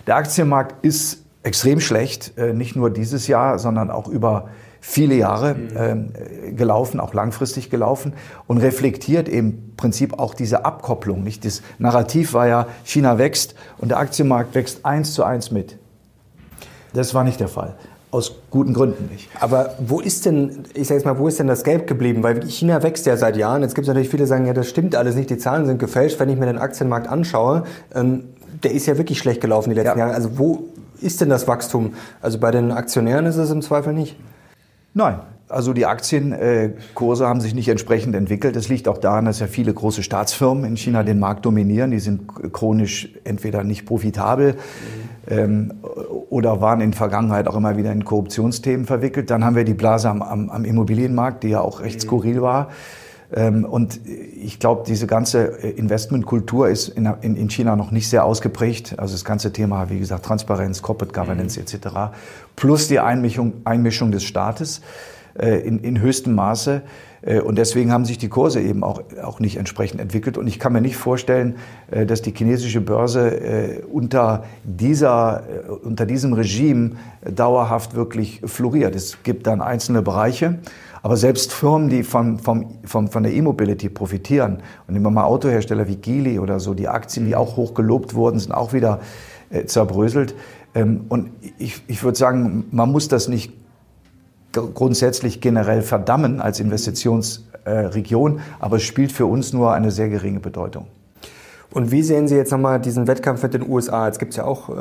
Der 0.07 0.15
Aktienmarkt 0.15 0.85
ist 0.85 1.21
extrem 1.43 1.81
schlecht, 1.81 2.37
äh, 2.37 2.53
nicht 2.53 2.77
nur 2.77 2.89
dieses 2.91 3.27
Jahr, 3.27 3.59
sondern 3.59 3.91
auch 3.91 4.07
über 4.07 4.47
viele 4.81 5.15
Jahre 5.15 5.51
äh, 5.51 6.51
gelaufen, 6.51 6.99
auch 6.99 7.13
langfristig 7.13 7.69
gelaufen 7.69 8.13
und 8.47 8.57
reflektiert 8.57 9.29
im 9.29 9.75
Prinzip 9.77 10.19
auch 10.19 10.33
diese 10.33 10.65
Abkopplung. 10.65 11.23
Nicht? 11.23 11.45
Das 11.45 11.61
Narrativ 11.77 12.33
war 12.33 12.47
ja, 12.47 12.67
China 12.83 13.19
wächst 13.19 13.55
und 13.77 13.89
der 13.89 13.99
Aktienmarkt 13.99 14.55
wächst 14.55 14.83
eins 14.83 15.13
zu 15.13 15.23
eins 15.23 15.51
mit. 15.51 15.77
Das 16.93 17.13
war 17.13 17.23
nicht 17.23 17.39
der 17.39 17.47
Fall. 17.47 17.75
Aus 18.09 18.35
guten 18.49 18.73
Gründen 18.73 19.07
nicht. 19.09 19.29
Aber 19.39 19.75
wo 19.79 20.01
ist 20.01 20.25
denn, 20.25 20.65
ich 20.73 20.87
sage 20.87 20.97
jetzt 20.99 21.05
mal, 21.05 21.17
wo 21.17 21.29
ist 21.29 21.39
denn 21.39 21.47
das 21.47 21.63
Geld 21.63 21.87
geblieben? 21.87 22.23
Weil 22.23 22.45
China 22.47 22.83
wächst 22.83 23.05
ja 23.05 23.15
seit 23.15 23.37
Jahren. 23.37 23.61
Jetzt 23.61 23.75
gibt 23.75 23.83
es 23.83 23.87
natürlich 23.87 24.09
viele, 24.09 24.23
die 24.23 24.27
sagen, 24.27 24.45
ja, 24.45 24.53
das 24.53 24.67
stimmt 24.67 24.95
alles 24.95 25.15
nicht, 25.15 25.29
die 25.29 25.37
Zahlen 25.37 25.65
sind 25.65 25.77
gefälscht. 25.77 26.19
Wenn 26.19 26.27
ich 26.27 26.37
mir 26.37 26.47
den 26.47 26.57
Aktienmarkt 26.57 27.07
anschaue, 27.07 27.63
ähm, 27.95 28.25
der 28.63 28.71
ist 28.71 28.87
ja 28.87 28.97
wirklich 28.97 29.19
schlecht 29.19 29.39
gelaufen 29.39 29.69
die 29.69 29.75
letzten 29.75 29.99
ja. 29.99 30.05
Jahre. 30.07 30.15
Also 30.15 30.37
wo 30.37 30.63
ist 30.99 31.21
denn 31.21 31.29
das 31.29 31.47
Wachstum? 31.47 31.93
Also 32.21 32.37
bei 32.39 32.51
den 32.51 32.71
Aktionären 32.71 33.25
ist 33.27 33.37
es 33.37 33.49
im 33.51 33.61
Zweifel 33.61 33.93
nicht. 33.93 34.17
Nein, 34.93 35.19
also 35.51 35.73
die 35.73 35.85
Aktienkurse 35.85 37.27
haben 37.27 37.41
sich 37.41 37.53
nicht 37.53 37.67
entsprechend 37.67 38.15
entwickelt. 38.15 38.55
Das 38.55 38.69
liegt 38.69 38.87
auch 38.87 38.97
daran, 38.97 39.25
dass 39.25 39.39
ja 39.39 39.47
viele 39.47 39.73
große 39.73 40.03
Staatsfirmen 40.03 40.63
in 40.63 40.77
China 40.77 41.03
den 41.03 41.19
Markt 41.19 41.45
dominieren. 41.45 41.91
Die 41.91 41.99
sind 41.99 42.27
chronisch 42.53 43.09
entweder 43.23 43.63
nicht 43.63 43.85
profitabel 43.85 44.55
ähm, 45.29 45.73
oder 46.29 46.61
waren 46.61 46.81
in 46.81 46.91
der 46.91 46.97
Vergangenheit 46.97 47.47
auch 47.47 47.55
immer 47.55 47.77
wieder 47.77 47.91
in 47.91 48.05
Korruptionsthemen 48.05 48.85
verwickelt. 48.85 49.29
Dann 49.29 49.43
haben 49.43 49.55
wir 49.55 49.65
die 49.65 49.73
Blase 49.73 50.09
am, 50.09 50.21
am, 50.21 50.49
am 50.49 50.65
Immobilienmarkt, 50.65 51.43
die 51.43 51.49
ja 51.49 51.61
auch 51.61 51.81
recht 51.81 52.01
skurril 52.01 52.41
war. 52.41 52.69
Ähm, 53.33 53.65
und 53.65 53.99
ich 54.05 54.59
glaube, 54.59 54.83
diese 54.85 55.07
ganze 55.07 55.43
Investmentkultur 55.43 56.69
ist 56.69 56.89
in, 56.89 57.05
in, 57.21 57.35
in, 57.35 57.49
China 57.49 57.75
noch 57.75 57.91
nicht 57.91 58.09
sehr 58.09 58.25
ausgeprägt. 58.25 58.95
Also 58.97 59.13
das 59.13 59.23
ganze 59.23 59.53
Thema, 59.53 59.89
wie 59.89 59.99
gesagt, 59.99 60.25
Transparenz, 60.25 60.81
Corporate 60.81 61.13
Governance 61.17 61.59
mhm. 61.59 61.65
etc. 61.65 61.87
Plus 62.55 62.87
die 62.87 62.99
Einmischung, 62.99 63.53
Einmischung 63.63 64.11
des 64.11 64.23
Staates 64.23 64.81
äh, 65.39 65.59
in, 65.59 65.79
in 65.79 66.01
höchstem 66.01 66.35
Maße. 66.35 66.81
Äh, 67.21 67.39
und 67.39 67.57
deswegen 67.57 67.93
haben 67.93 68.03
sich 68.03 68.17
die 68.17 68.27
Kurse 68.27 68.59
eben 68.59 68.83
auch, 68.83 69.01
auch 69.23 69.39
nicht 69.39 69.55
entsprechend 69.55 70.01
entwickelt. 70.01 70.37
Und 70.37 70.47
ich 70.47 70.59
kann 70.59 70.73
mir 70.73 70.81
nicht 70.81 70.97
vorstellen, 70.97 71.55
äh, 71.89 72.05
dass 72.05 72.21
die 72.21 72.33
chinesische 72.35 72.81
Börse 72.81 73.83
unter, 73.91 74.43
dieser, 74.65 75.43
unter 75.83 76.05
diesem 76.05 76.33
Regime 76.33 76.91
dauerhaft 77.23 77.95
wirklich 77.95 78.41
floriert. 78.43 78.93
Es 78.93 79.23
gibt 79.23 79.47
dann 79.47 79.61
einzelne 79.61 80.01
Bereiche, 80.01 80.59
aber 81.03 81.17
selbst 81.17 81.51
Firmen, 81.51 81.89
die 81.89 82.03
von, 82.03 82.37
vom, 82.37 82.77
vom, 82.83 83.07
von 83.07 83.23
der 83.23 83.33
E-Mobility 83.33 83.89
profitieren, 83.89 84.61
und 84.87 84.93
nehmen 84.93 85.05
wir 85.05 85.11
mal 85.11 85.23
Autohersteller 85.23 85.87
wie 85.87 85.95
Geely 85.95 86.39
oder 86.39 86.59
so, 86.59 86.73
die 86.73 86.87
Aktien, 86.87 87.25
die 87.25 87.35
auch 87.35 87.55
hoch 87.55 87.73
gelobt 87.73 88.13
wurden, 88.13 88.39
sind 88.39 88.51
auch 88.51 88.73
wieder 88.73 88.99
äh, 89.49 89.65
zerbröselt. 89.65 90.35
Ähm, 90.75 91.05
und 91.09 91.31
ich, 91.57 91.81
ich 91.87 92.03
würde 92.03 92.17
sagen, 92.17 92.65
man 92.71 92.91
muss 92.91 93.07
das 93.07 93.27
nicht 93.27 93.51
grundsätzlich 94.51 95.41
generell 95.41 95.81
verdammen 95.81 96.41
als 96.41 96.59
Investitionsregion, 96.59 98.37
äh, 98.37 98.41
aber 98.59 98.77
es 98.77 98.83
spielt 98.83 99.11
für 99.11 99.25
uns 99.25 99.53
nur 99.53 99.73
eine 99.73 99.91
sehr 99.91 100.09
geringe 100.09 100.39
Bedeutung. 100.39 100.87
Und 101.73 101.91
wie 101.91 102.03
sehen 102.03 102.27
Sie 102.27 102.35
jetzt 102.35 102.51
nochmal 102.51 102.81
diesen 102.81 103.07
Wettkampf 103.07 103.41
mit 103.43 103.53
den 103.53 103.67
USA? 103.67 104.07
Jetzt 104.07 104.19
gibt 104.19 104.31
es 104.31 104.37
ja 104.37 104.43
auch 104.43 104.67
äh, 104.69 104.73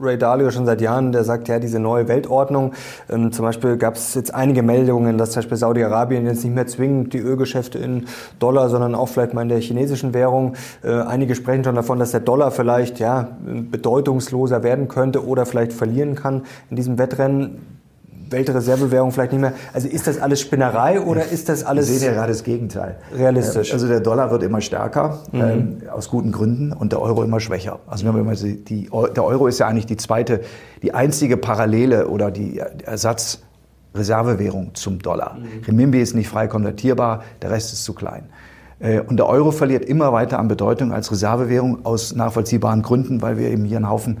Ray 0.00 0.16
Dalio 0.16 0.50
schon 0.50 0.64
seit 0.64 0.80
Jahren, 0.80 1.12
der 1.12 1.22
sagt, 1.22 1.46
ja, 1.48 1.58
diese 1.58 1.78
neue 1.78 2.08
Weltordnung. 2.08 2.72
Ähm, 3.10 3.32
zum 3.32 3.44
Beispiel 3.44 3.76
gab 3.76 3.96
es 3.96 4.14
jetzt 4.14 4.34
einige 4.34 4.62
Meldungen, 4.62 5.18
dass 5.18 5.32
zum 5.32 5.40
Beispiel 5.40 5.58
Saudi-Arabien 5.58 6.26
jetzt 6.26 6.44
nicht 6.44 6.54
mehr 6.54 6.66
zwingend 6.66 7.12
die 7.12 7.18
Ölgeschäfte 7.18 7.78
in 7.78 8.06
Dollar, 8.38 8.70
sondern 8.70 8.94
auch 8.94 9.08
vielleicht 9.08 9.34
mal 9.34 9.42
in 9.42 9.50
der 9.50 9.60
chinesischen 9.60 10.14
Währung. 10.14 10.54
Äh, 10.82 10.92
einige 10.92 11.34
sprechen 11.34 11.64
schon 11.64 11.74
davon, 11.74 11.98
dass 11.98 12.12
der 12.12 12.20
Dollar 12.20 12.50
vielleicht 12.50 12.98
ja 12.98 13.28
bedeutungsloser 13.44 14.62
werden 14.62 14.88
könnte 14.88 15.26
oder 15.26 15.44
vielleicht 15.44 15.74
verlieren 15.74 16.14
kann 16.14 16.44
in 16.70 16.76
diesem 16.76 16.96
Wettrennen. 16.96 17.77
Weltreservewährung 18.30 19.12
vielleicht 19.12 19.32
nicht 19.32 19.40
mehr. 19.40 19.52
Also 19.72 19.88
ist 19.88 20.06
das 20.06 20.20
alles 20.20 20.40
Spinnerei 20.40 21.00
oder 21.00 21.24
ist 21.24 21.48
das 21.48 21.64
alles. 21.64 21.88
Wir 21.88 21.98
sehen 21.98 22.08
ja 22.08 22.14
gerade 22.14 22.32
das 22.32 22.44
Gegenteil. 22.44 22.96
Realistisch. 23.14 23.72
Also 23.72 23.88
der 23.88 24.00
Dollar 24.00 24.30
wird 24.30 24.42
immer 24.42 24.60
stärker, 24.60 25.20
mhm. 25.32 25.40
ähm, 25.40 25.82
aus 25.92 26.08
guten 26.08 26.32
Gründen, 26.32 26.72
und 26.72 26.92
der 26.92 27.00
Euro 27.00 27.22
immer 27.22 27.40
schwächer. 27.40 27.80
Also 27.86 28.06
wenn 28.06 28.24
mal 28.24 28.36
die, 28.36 28.64
die, 28.64 28.90
der 29.14 29.24
Euro 29.24 29.46
ist 29.46 29.58
ja 29.58 29.66
eigentlich 29.66 29.86
die 29.86 29.96
zweite, 29.96 30.40
die 30.82 30.94
einzige 30.94 31.36
Parallele 31.36 32.08
oder 32.08 32.30
die 32.30 32.60
Ersatzreservewährung 32.84 34.74
zum 34.74 35.00
Dollar. 35.00 35.34
Mhm. 35.34 35.64
Renminbi 35.66 36.00
ist 36.00 36.14
nicht 36.14 36.28
frei 36.28 36.46
konvertierbar, 36.46 37.22
der 37.42 37.50
Rest 37.50 37.72
ist 37.72 37.84
zu 37.84 37.94
klein. 37.94 38.28
Äh, 38.80 39.00
und 39.00 39.16
der 39.16 39.26
Euro 39.26 39.50
verliert 39.50 39.84
immer 39.84 40.12
weiter 40.12 40.38
an 40.38 40.48
Bedeutung 40.48 40.92
als 40.92 41.10
Reservewährung 41.10 41.84
aus 41.84 42.14
nachvollziehbaren 42.14 42.82
Gründen, 42.82 43.22
weil 43.22 43.38
wir 43.38 43.48
eben 43.48 43.64
hier 43.64 43.78
einen 43.78 43.88
Haufen 43.88 44.18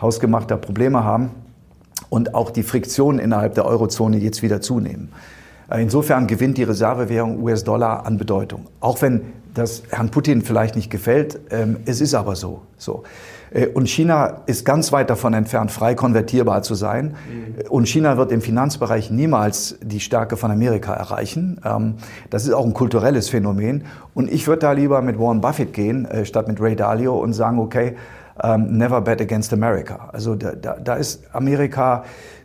hausgemachter 0.00 0.56
Probleme 0.56 1.04
haben 1.04 1.30
und 2.10 2.34
auch 2.34 2.50
die 2.50 2.62
Friktionen 2.62 3.18
innerhalb 3.18 3.54
der 3.54 3.64
Eurozone 3.64 4.18
jetzt 4.18 4.42
wieder 4.42 4.60
zunehmen. 4.60 5.08
Äh, 5.70 5.82
insofern 5.82 6.26
gewinnt 6.26 6.58
die 6.58 6.64
Reservewährung 6.64 7.42
US-Dollar 7.42 8.04
an 8.04 8.18
Bedeutung. 8.18 8.66
Auch 8.80 9.00
wenn 9.00 9.22
das 9.54 9.84
Herrn 9.90 10.10
Putin 10.10 10.42
vielleicht 10.42 10.76
nicht 10.76 10.90
gefällt, 10.90 11.40
ähm, 11.50 11.78
es 11.86 12.00
ist 12.00 12.14
aber 12.14 12.36
so. 12.36 12.62
so. 12.76 13.04
Äh, 13.52 13.66
und 13.68 13.88
China 13.88 14.42
ist 14.46 14.64
ganz 14.64 14.92
weit 14.92 15.10
davon 15.10 15.34
entfernt, 15.34 15.70
frei 15.70 15.94
konvertierbar 15.94 16.62
zu 16.62 16.74
sein. 16.74 17.14
Mhm. 17.28 17.70
Und 17.70 17.88
China 17.88 18.16
wird 18.16 18.32
im 18.32 18.40
Finanzbereich 18.40 19.10
niemals 19.10 19.78
die 19.82 20.00
Stärke 20.00 20.36
von 20.36 20.50
Amerika 20.50 20.92
erreichen. 20.94 21.60
Ähm, 21.64 21.94
das 22.30 22.44
ist 22.44 22.52
auch 22.52 22.64
ein 22.64 22.74
kulturelles 22.74 23.28
Phänomen. 23.28 23.84
Und 24.14 24.30
ich 24.30 24.46
würde 24.46 24.60
da 24.60 24.72
lieber 24.72 25.02
mit 25.02 25.18
Warren 25.18 25.40
Buffett 25.40 25.72
gehen, 25.72 26.04
äh, 26.04 26.24
statt 26.24 26.48
mit 26.48 26.60
Ray 26.60 26.76
Dalio 26.76 27.16
und 27.16 27.32
sagen, 27.32 27.58
okay, 27.58 27.96
ähm, 28.42 28.76
Never 28.76 29.00
Bet 29.00 29.20
Against 29.20 29.52
America. 29.52 30.10
Also 30.12 30.34
da, 30.34 30.52
da, 30.52 30.74
da 30.74 30.94
ist 30.94 31.22
Amerika 31.32 32.04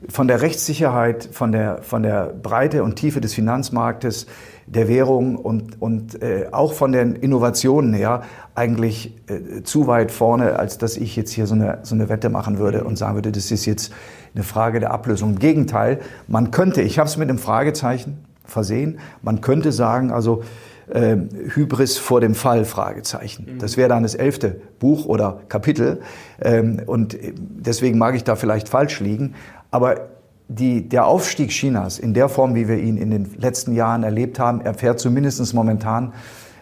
von 0.10 0.28
der 0.28 0.42
Rechtssicherheit, 0.42 1.30
von 1.32 1.52
der, 1.52 1.82
von 1.82 2.04
der 2.04 2.26
Breite 2.28 2.84
und 2.84 2.96
Tiefe 2.96 3.22
des 3.22 3.34
Finanzmarktes, 3.34 4.28
der 4.68 4.88
Währung 4.88 5.36
und, 5.36 5.82
und 5.82 6.22
äh, 6.24 6.48
auch 6.52 6.74
von 6.74 6.92
den 6.92 7.16
Innovationen 7.16 7.94
her 7.94 8.24
eigentlich 8.56 9.14
äh, 9.28 9.62
zu 9.64 9.88
weit 9.88 10.12
vorne, 10.12 10.58
als 10.58 10.78
dass 10.78 10.98
ich 10.98 11.16
jetzt 11.16 11.32
hier 11.32 11.46
so 11.46 11.54
eine, 11.54 11.80
so 11.84 11.94
eine 11.94 12.10
Wette 12.10 12.30
machen 12.30 12.58
würde 12.58 12.84
und 12.84 12.98
sagen 12.98 13.16
würde, 13.16 13.32
das 13.32 13.52
ist 13.52 13.66
jetzt 13.66 13.94
eine 14.34 14.44
Frage 14.44 14.80
der 14.80 14.92
Ablösung. 14.92 15.32
Im 15.32 15.40
Gegenteil, 15.40 16.00
man 16.28 16.52
könnte, 16.52 16.82
ich 16.82 16.98
habe 16.98 17.08
es 17.08 17.18
mit 17.18 17.30
einem 17.30 17.38
Fragezeichen 17.38 18.26
versehen, 18.44 19.00
man 19.22 19.42
könnte 19.42 19.72
sagen, 19.72 20.12
also 20.12 20.44
äh, 20.90 21.16
Hybris 21.54 21.98
vor 21.98 22.22
dem 22.22 22.36
Fall, 22.36 22.66
Fragezeichen. 22.66 23.56
Mhm. 23.56 23.60
Das 23.60 23.78
wäre 23.78 23.90
dann 23.90 24.04
das 24.04 24.16
elfte 24.16 24.62
Buch 24.80 25.06
oder 25.06 25.42
Kapitel. 25.50 26.02
Ähm, 26.42 26.82
und 26.86 27.18
deswegen 27.34 27.98
mag 27.98 28.16
ich 28.16 28.24
da 28.24 28.36
vielleicht 28.36 28.70
falsch 28.70 29.00
liegen. 29.00 29.36
Aber 29.72 30.10
die, 30.48 30.88
der 30.88 31.08
Aufstieg 31.08 31.50
Chinas 31.50 31.98
in 32.00 32.14
der 32.14 32.30
Form, 32.30 32.56
wie 32.56 32.68
wir 32.68 32.78
ihn 32.78 32.98
in 32.98 33.12
den 33.12 33.30
letzten 33.40 33.74
Jahren 33.74 34.04
erlebt 34.04 34.40
haben, 34.40 34.62
erfährt 34.62 35.00
zumindest 35.00 35.54
momentan 35.54 36.14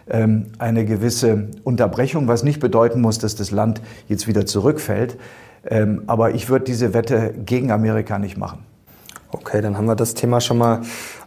ähm, 0.10 0.48
eine 0.58 0.86
gewisse 0.86 1.50
Unterbrechung, 1.64 2.28
was 2.28 2.44
nicht 2.44 2.60
bedeuten 2.60 3.02
muss, 3.02 3.20
dass 3.20 3.36
das 3.36 3.52
Land 3.52 3.82
jetzt 4.08 4.28
wieder 4.28 4.46
zurückfällt. 4.46 5.18
Ähm, 5.66 6.04
aber 6.08 6.32
ich 6.32 6.50
würde 6.50 6.66
diese 6.66 6.94
Wette 6.94 7.34
gegen 7.46 7.72
Amerika 7.72 8.20
nicht 8.20 8.38
machen. 8.38 8.66
Okay, 9.32 9.62
dann 9.62 9.78
haben 9.78 9.86
wir 9.86 9.96
das 9.96 10.14
Thema 10.14 10.42
schon 10.42 10.58
mal 10.58 10.82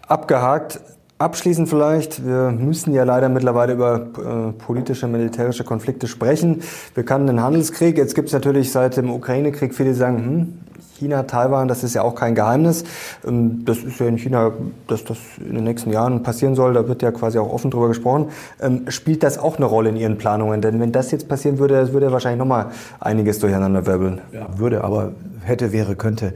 abgehakt. 0.07 0.81
Abschließend 1.19 1.67
vielleicht, 1.71 2.27
wir 2.27 2.51
müssen 2.51 2.93
ja 2.93 3.05
leider 3.05 3.31
mittlerweile 3.31 3.73
über 3.73 4.01
äh, 4.01 4.53
politische, 4.53 5.07
militärische 5.07 5.65
Konflikte 5.65 6.09
sprechen. 6.09 6.61
Wir 6.95 7.07
kannten 7.07 7.29
den 7.29 7.43
Handelskrieg, 7.43 7.97
jetzt 7.97 8.15
gibt 8.15 8.29
es 8.29 8.35
natürlich 8.35 8.71
seit 8.71 8.99
dem 8.99 9.11
Ukraine-Krieg 9.11 9.75
viele, 9.75 9.91
die 9.91 9.95
sagen, 9.95 10.19
hm, 10.19 10.59
China, 10.99 11.23
Taiwan, 11.23 11.69
das 11.69 11.85
ist 11.85 11.95
ja 11.95 12.03
auch 12.03 12.15
kein 12.15 12.35
Geheimnis. 12.35 12.85
Ähm, 13.27 13.65
das 13.65 13.79
ist 13.79 13.99
ja 13.99 14.07
in 14.07 14.19
China, 14.19 14.53
dass 14.89 15.05
das 15.05 15.17
in 15.39 15.55
den 15.55 15.65
nächsten 15.65 15.91
Jahren 15.91 16.23
passieren 16.23 16.55
soll, 16.55 16.75
da 16.75 16.87
wird 16.87 17.01
ja 17.01 17.13
quasi 17.13 17.39
auch 17.39 17.51
offen 17.51 17.71
drüber 17.71 17.89
gesprochen. 17.89 18.29
Ähm, 18.61 18.83
spielt 18.89 19.23
das 19.23 19.39
auch 19.39 19.57
eine 19.57 19.67
Rolle 19.67 19.89
in 19.89 19.97
Ihren 19.97 20.19
Planungen? 20.19 20.61
Denn 20.61 20.81
wenn 20.81 20.93
das 20.93 21.11
jetzt 21.13 21.29
passieren 21.29 21.59
würde, 21.59 21.95
würde 21.95 22.13
wahrscheinlich 22.13 22.39
nochmal 22.39 22.67
einiges 23.01 23.39
durcheinander 23.39 23.87
wirbeln. 23.87 24.21
Ja, 24.33 24.47
würde, 24.59 24.85
aber 24.85 25.13
hätte, 25.43 25.73
wäre, 25.73 25.97
könnte. 25.97 26.35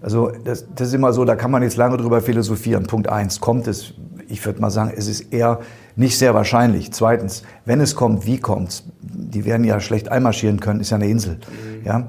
Also 0.00 0.32
das, 0.44 0.66
das 0.74 0.88
ist 0.88 0.94
immer 0.94 1.12
so, 1.12 1.24
da 1.24 1.36
kann 1.36 1.50
man 1.50 1.62
jetzt 1.62 1.76
lange 1.76 1.96
drüber 1.96 2.20
philosophieren. 2.20 2.86
Punkt 2.86 3.08
eins, 3.08 3.40
kommt 3.40 3.66
es, 3.68 3.94
ich 4.32 4.44
würde 4.46 4.60
mal 4.60 4.70
sagen, 4.70 4.92
es 4.96 5.08
ist 5.08 5.32
eher 5.32 5.60
nicht 5.94 6.18
sehr 6.18 6.32
wahrscheinlich. 6.34 6.90
Zweitens, 6.92 7.42
wenn 7.66 7.80
es 7.80 7.94
kommt, 7.94 8.26
wie 8.26 8.38
kommt's? 8.38 8.82
Die 9.02 9.44
werden 9.44 9.64
ja 9.64 9.78
schlecht 9.78 10.10
einmarschieren 10.10 10.58
können, 10.58 10.80
ist 10.80 10.90
ja 10.90 10.96
eine 10.96 11.06
Insel. 11.06 11.34
Mhm. 11.34 11.86
Ja? 11.86 12.08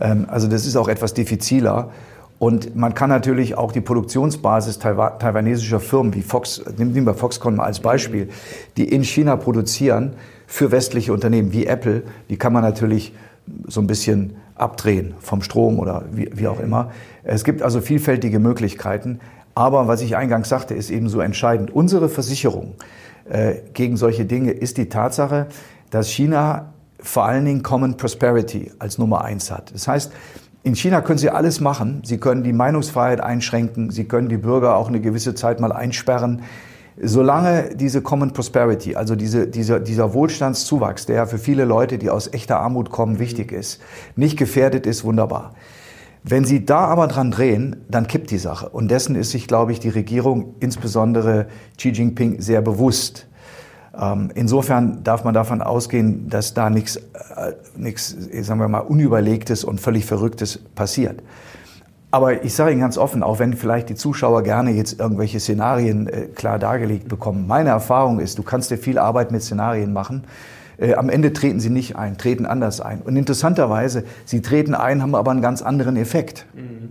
Ähm, 0.00 0.26
also 0.30 0.46
das 0.46 0.66
ist 0.66 0.76
auch 0.76 0.88
etwas 0.88 1.14
diffiziler. 1.14 1.90
Und 2.38 2.76
man 2.76 2.94
kann 2.94 3.10
natürlich 3.10 3.56
auch 3.56 3.72
die 3.72 3.80
Produktionsbasis 3.80 4.78
taiwanesischer 4.78 5.80
Firmen 5.80 6.14
wie 6.14 6.22
Fox, 6.22 6.62
nehmen 6.76 7.06
wir 7.06 7.14
Foxconn 7.14 7.56
mal 7.56 7.64
als 7.64 7.80
Beispiel, 7.80 8.28
die 8.76 8.84
in 8.84 9.02
China 9.02 9.36
produzieren 9.36 10.14
für 10.46 10.70
westliche 10.70 11.12
Unternehmen 11.12 11.52
wie 11.52 11.66
Apple, 11.66 12.02
die 12.30 12.36
kann 12.36 12.52
man 12.52 12.62
natürlich 12.62 13.14
so 13.66 13.80
ein 13.80 13.86
bisschen 13.86 14.36
abdrehen 14.54 15.14
vom 15.20 15.42
Strom 15.42 15.78
oder 15.80 16.04
wie, 16.12 16.30
wie 16.34 16.46
auch 16.46 16.60
immer. 16.60 16.92
Es 17.24 17.44
gibt 17.44 17.62
also 17.62 17.80
vielfältige 17.80 18.38
Möglichkeiten. 18.38 19.20
Aber 19.54 19.86
was 19.88 20.00
ich 20.00 20.16
eingangs 20.16 20.48
sagte, 20.48 20.74
ist 20.74 20.90
eben 20.90 21.08
so 21.08 21.20
entscheidend. 21.20 21.70
Unsere 21.70 22.08
Versicherung 22.08 22.74
äh, 23.28 23.56
gegen 23.72 23.96
solche 23.96 24.24
Dinge 24.24 24.50
ist 24.50 24.78
die 24.78 24.88
Tatsache, 24.88 25.46
dass 25.90 26.08
China 26.08 26.72
vor 27.00 27.24
allen 27.26 27.44
Dingen 27.44 27.62
Common 27.62 27.96
Prosperity 27.96 28.72
als 28.78 28.98
Nummer 28.98 29.24
eins 29.24 29.50
hat. 29.50 29.72
Das 29.74 29.86
heißt, 29.86 30.12
in 30.62 30.74
China 30.74 31.02
können 31.02 31.18
Sie 31.18 31.28
alles 31.28 31.60
machen. 31.60 32.00
Sie 32.04 32.16
können 32.18 32.42
die 32.42 32.54
Meinungsfreiheit 32.54 33.20
einschränken. 33.20 33.90
Sie 33.90 34.04
können 34.04 34.30
die 34.30 34.38
Bürger 34.38 34.76
auch 34.76 34.88
eine 34.88 35.00
gewisse 35.00 35.34
Zeit 35.34 35.60
mal 35.60 35.72
einsperren. 35.72 36.42
Solange 37.00 37.74
diese 37.74 38.02
Common 38.02 38.32
Prosperity, 38.32 38.96
also 38.96 39.14
diese, 39.14 39.46
dieser, 39.46 39.80
dieser 39.80 40.14
Wohlstandszuwachs, 40.14 41.06
der 41.06 41.26
für 41.26 41.38
viele 41.38 41.64
Leute, 41.64 41.98
die 41.98 42.08
aus 42.08 42.32
echter 42.32 42.60
Armut 42.60 42.90
kommen, 42.90 43.18
wichtig 43.18 43.52
ist, 43.52 43.82
nicht 44.16 44.38
gefährdet 44.38 44.86
ist, 44.86 45.04
wunderbar. 45.04 45.54
Wenn 46.26 46.46
Sie 46.46 46.64
da 46.64 46.86
aber 46.86 47.06
dran 47.06 47.30
drehen, 47.30 47.84
dann 47.90 48.06
kippt 48.06 48.30
die 48.30 48.38
Sache. 48.38 48.70
Und 48.70 48.90
dessen 48.90 49.14
ist 49.14 49.30
sich, 49.30 49.46
glaube 49.46 49.72
ich, 49.72 49.80
die 49.80 49.90
Regierung, 49.90 50.54
insbesondere 50.58 51.48
Xi 51.76 51.90
Jinping, 51.90 52.40
sehr 52.40 52.62
bewusst. 52.62 53.26
Ähm, 53.94 54.30
insofern 54.34 55.04
darf 55.04 55.24
man 55.24 55.34
davon 55.34 55.60
ausgehen, 55.60 56.30
dass 56.30 56.54
da 56.54 56.70
nichts, 56.70 56.96
äh, 56.96 57.52
nichts, 57.76 58.16
sagen 58.40 58.58
wir 58.58 58.68
mal, 58.68 58.78
Unüberlegtes 58.78 59.64
und 59.64 59.82
völlig 59.82 60.06
Verrücktes 60.06 60.58
passiert. 60.74 61.22
Aber 62.10 62.42
ich 62.42 62.54
sage 62.54 62.70
Ihnen 62.70 62.80
ganz 62.80 62.96
offen, 62.96 63.22
auch 63.22 63.38
wenn 63.38 63.52
vielleicht 63.52 63.90
die 63.90 63.94
Zuschauer 63.94 64.44
gerne 64.44 64.70
jetzt 64.70 64.98
irgendwelche 64.98 65.40
Szenarien 65.40 66.06
äh, 66.06 66.22
klar 66.34 66.58
dargelegt 66.58 67.08
bekommen, 67.08 67.46
meine 67.46 67.68
Erfahrung 67.68 68.18
ist, 68.18 68.38
du 68.38 68.42
kannst 68.42 68.70
dir 68.70 68.78
viel 68.78 68.98
Arbeit 68.98 69.30
mit 69.30 69.42
Szenarien 69.42 69.92
machen. 69.92 70.24
Äh, 70.78 70.94
am 70.94 71.08
Ende 71.08 71.32
treten 71.32 71.60
sie 71.60 71.70
nicht 71.70 71.96
ein, 71.96 72.18
treten 72.18 72.46
anders 72.46 72.80
ein. 72.80 73.00
Und 73.02 73.16
interessanterweise, 73.16 74.04
sie 74.24 74.42
treten 74.42 74.74
ein, 74.74 75.02
haben 75.02 75.14
aber 75.14 75.30
einen 75.30 75.42
ganz 75.42 75.62
anderen 75.62 75.96
Effekt. 75.96 76.46
Mhm. 76.54 76.90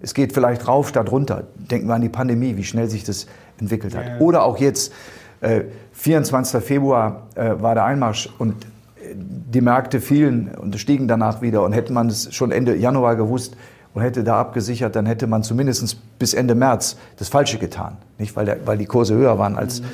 Es 0.00 0.14
geht 0.14 0.32
vielleicht 0.32 0.66
rauf 0.66 0.88
statt 0.88 1.10
runter. 1.12 1.44
Denken 1.56 1.88
wir 1.88 1.94
an 1.94 2.00
die 2.00 2.08
Pandemie, 2.08 2.56
wie 2.56 2.64
schnell 2.64 2.88
sich 2.88 3.04
das 3.04 3.26
entwickelt 3.58 3.94
hat. 3.96 4.06
Ja. 4.06 4.18
Oder 4.18 4.44
auch 4.44 4.58
jetzt, 4.58 4.92
äh, 5.40 5.62
24. 5.92 6.62
Februar 6.62 7.26
äh, 7.34 7.60
war 7.60 7.74
der 7.74 7.84
Einmarsch 7.84 8.28
und 8.38 8.64
äh, 8.64 9.14
die 9.14 9.60
Märkte 9.60 10.00
fielen 10.00 10.50
und 10.54 10.78
stiegen 10.78 11.08
danach 11.08 11.42
wieder. 11.42 11.62
Und 11.62 11.72
hätte 11.72 11.92
man 11.92 12.08
es 12.08 12.34
schon 12.34 12.52
Ende 12.52 12.76
Januar 12.76 13.16
gewusst 13.16 13.56
und 13.92 14.02
hätte 14.02 14.24
da 14.24 14.40
abgesichert, 14.40 14.96
dann 14.96 15.06
hätte 15.06 15.26
man 15.26 15.42
zumindest 15.42 15.98
bis 16.18 16.34
Ende 16.34 16.54
März 16.54 16.96
das 17.18 17.28
Falsche 17.28 17.58
getan. 17.58 17.96
Nicht, 18.18 18.36
weil, 18.36 18.46
der, 18.46 18.66
weil 18.66 18.78
die 18.78 18.86
Kurse 18.86 19.14
höher 19.14 19.38
waren 19.38 19.56
als, 19.56 19.80
mhm. 19.80 19.86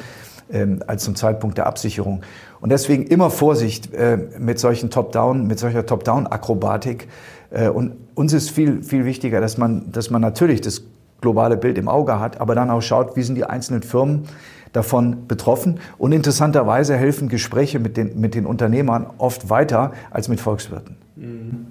Ähm, 0.50 0.80
als 0.86 1.04
zum 1.04 1.16
Zeitpunkt 1.16 1.58
der 1.58 1.66
Absicherung. 1.66 2.22
Und 2.60 2.70
deswegen 2.70 3.04
immer 3.04 3.30
Vorsicht 3.30 3.92
äh, 3.94 4.18
mit 4.38 4.58
solchen 4.58 4.90
Top-Down, 4.90 5.46
mit 5.46 5.58
solcher 5.58 5.86
Top-Down-Akrobatik. 5.86 7.08
Äh, 7.50 7.68
und 7.68 7.92
uns 8.14 8.32
ist 8.32 8.50
viel, 8.50 8.82
viel 8.82 9.04
wichtiger, 9.04 9.40
dass 9.40 9.58
man, 9.58 9.90
dass 9.92 10.10
man 10.10 10.22
natürlich 10.22 10.60
das 10.60 10.82
globale 11.20 11.56
Bild 11.56 11.78
im 11.78 11.88
Auge 11.88 12.20
hat, 12.20 12.40
aber 12.40 12.54
dann 12.54 12.70
auch 12.70 12.82
schaut, 12.82 13.16
wie 13.16 13.22
sind 13.22 13.36
die 13.36 13.44
einzelnen 13.44 13.82
Firmen 13.82 14.24
davon 14.72 15.26
betroffen. 15.26 15.80
Und 15.98 16.12
interessanterweise 16.12 16.96
helfen 16.96 17.28
Gespräche 17.28 17.78
mit 17.78 17.96
den, 17.96 18.20
mit 18.20 18.34
den 18.34 18.46
Unternehmern 18.46 19.06
oft 19.18 19.48
weiter 19.48 19.92
als 20.10 20.28
mit 20.28 20.40
Volkswirten. 20.40 20.96
Mhm. 21.16 21.66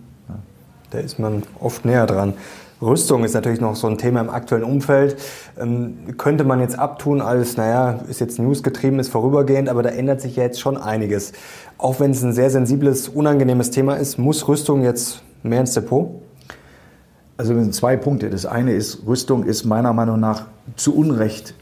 Da 0.91 0.99
ist 0.99 1.19
man 1.19 1.43
oft 1.59 1.83
näher 1.83 2.05
dran. 2.05 2.33
Rüstung 2.85 3.23
ist 3.23 3.33
natürlich 3.33 3.59
noch 3.59 3.75
so 3.75 3.87
ein 3.87 3.97
Thema 3.97 4.21
im 4.21 4.29
aktuellen 4.29 4.63
Umfeld. 4.63 5.17
Ähm, 5.59 6.17
könnte 6.17 6.43
man 6.43 6.59
jetzt 6.59 6.77
abtun 6.77 7.21
als, 7.21 7.57
naja, 7.57 7.99
ist 8.09 8.19
jetzt 8.21 8.39
newsgetrieben, 8.39 8.99
ist 8.99 9.09
vorübergehend, 9.09 9.69
aber 9.69 9.83
da 9.83 9.89
ändert 9.89 10.21
sich 10.21 10.35
ja 10.35 10.43
jetzt 10.43 10.59
schon 10.59 10.77
einiges. 10.77 11.33
Auch 11.77 11.99
wenn 11.99 12.11
es 12.11 12.23
ein 12.23 12.33
sehr 12.33 12.49
sensibles, 12.49 13.09
unangenehmes 13.09 13.71
Thema 13.71 13.95
ist, 13.95 14.17
muss 14.17 14.47
Rüstung 14.47 14.83
jetzt 14.83 15.21
mehr 15.43 15.61
ins 15.61 15.73
Depot? 15.73 16.21
Also 17.37 17.69
zwei 17.71 17.97
Punkte. 17.97 18.29
Das 18.29 18.45
eine 18.45 18.73
ist, 18.73 19.05
Rüstung 19.05 19.43
ist 19.43 19.65
meiner 19.65 19.91
Meinung 19.91 20.19
nach 20.19 20.45
zu 20.77 20.95
Unrecht 20.95 21.53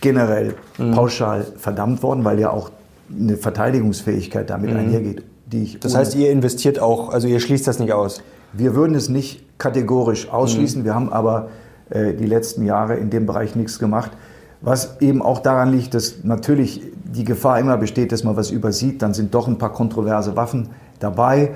generell 0.00 0.54
mhm. 0.78 0.92
pauschal 0.92 1.46
verdammt 1.56 2.02
worden, 2.02 2.24
weil 2.24 2.40
ja 2.40 2.50
auch 2.50 2.70
eine 3.10 3.36
Verteidigungsfähigkeit 3.36 4.50
damit 4.50 4.70
mhm. 4.70 4.78
einhergeht. 4.78 5.22
Die 5.46 5.62
ich 5.62 5.80
das 5.80 5.94
heißt, 5.94 6.14
ihr 6.14 6.30
investiert 6.30 6.78
auch, 6.80 7.10
also 7.10 7.28
ihr 7.28 7.38
schließt 7.38 7.66
das 7.66 7.78
nicht 7.78 7.92
aus? 7.92 8.22
Wir 8.52 8.74
würden 8.74 8.94
es 8.94 9.08
nicht 9.08 9.53
kategorisch 9.58 10.28
ausschließen. 10.30 10.82
Mhm. 10.82 10.84
Wir 10.84 10.94
haben 10.94 11.12
aber 11.12 11.48
äh, 11.90 12.14
die 12.14 12.26
letzten 12.26 12.64
Jahre 12.64 12.96
in 12.96 13.10
dem 13.10 13.26
Bereich 13.26 13.56
nichts 13.56 13.78
gemacht. 13.78 14.10
Was 14.60 15.00
eben 15.00 15.20
auch 15.20 15.40
daran 15.40 15.72
liegt, 15.72 15.94
dass 15.94 16.24
natürlich 16.24 16.82
die 17.04 17.24
Gefahr 17.24 17.58
immer 17.58 17.76
besteht, 17.76 18.12
dass 18.12 18.24
man 18.24 18.36
was 18.36 18.50
übersieht. 18.50 19.02
Dann 19.02 19.12
sind 19.12 19.34
doch 19.34 19.46
ein 19.46 19.58
paar 19.58 19.72
kontroverse 19.72 20.36
Waffen 20.36 20.70
dabei. 21.00 21.50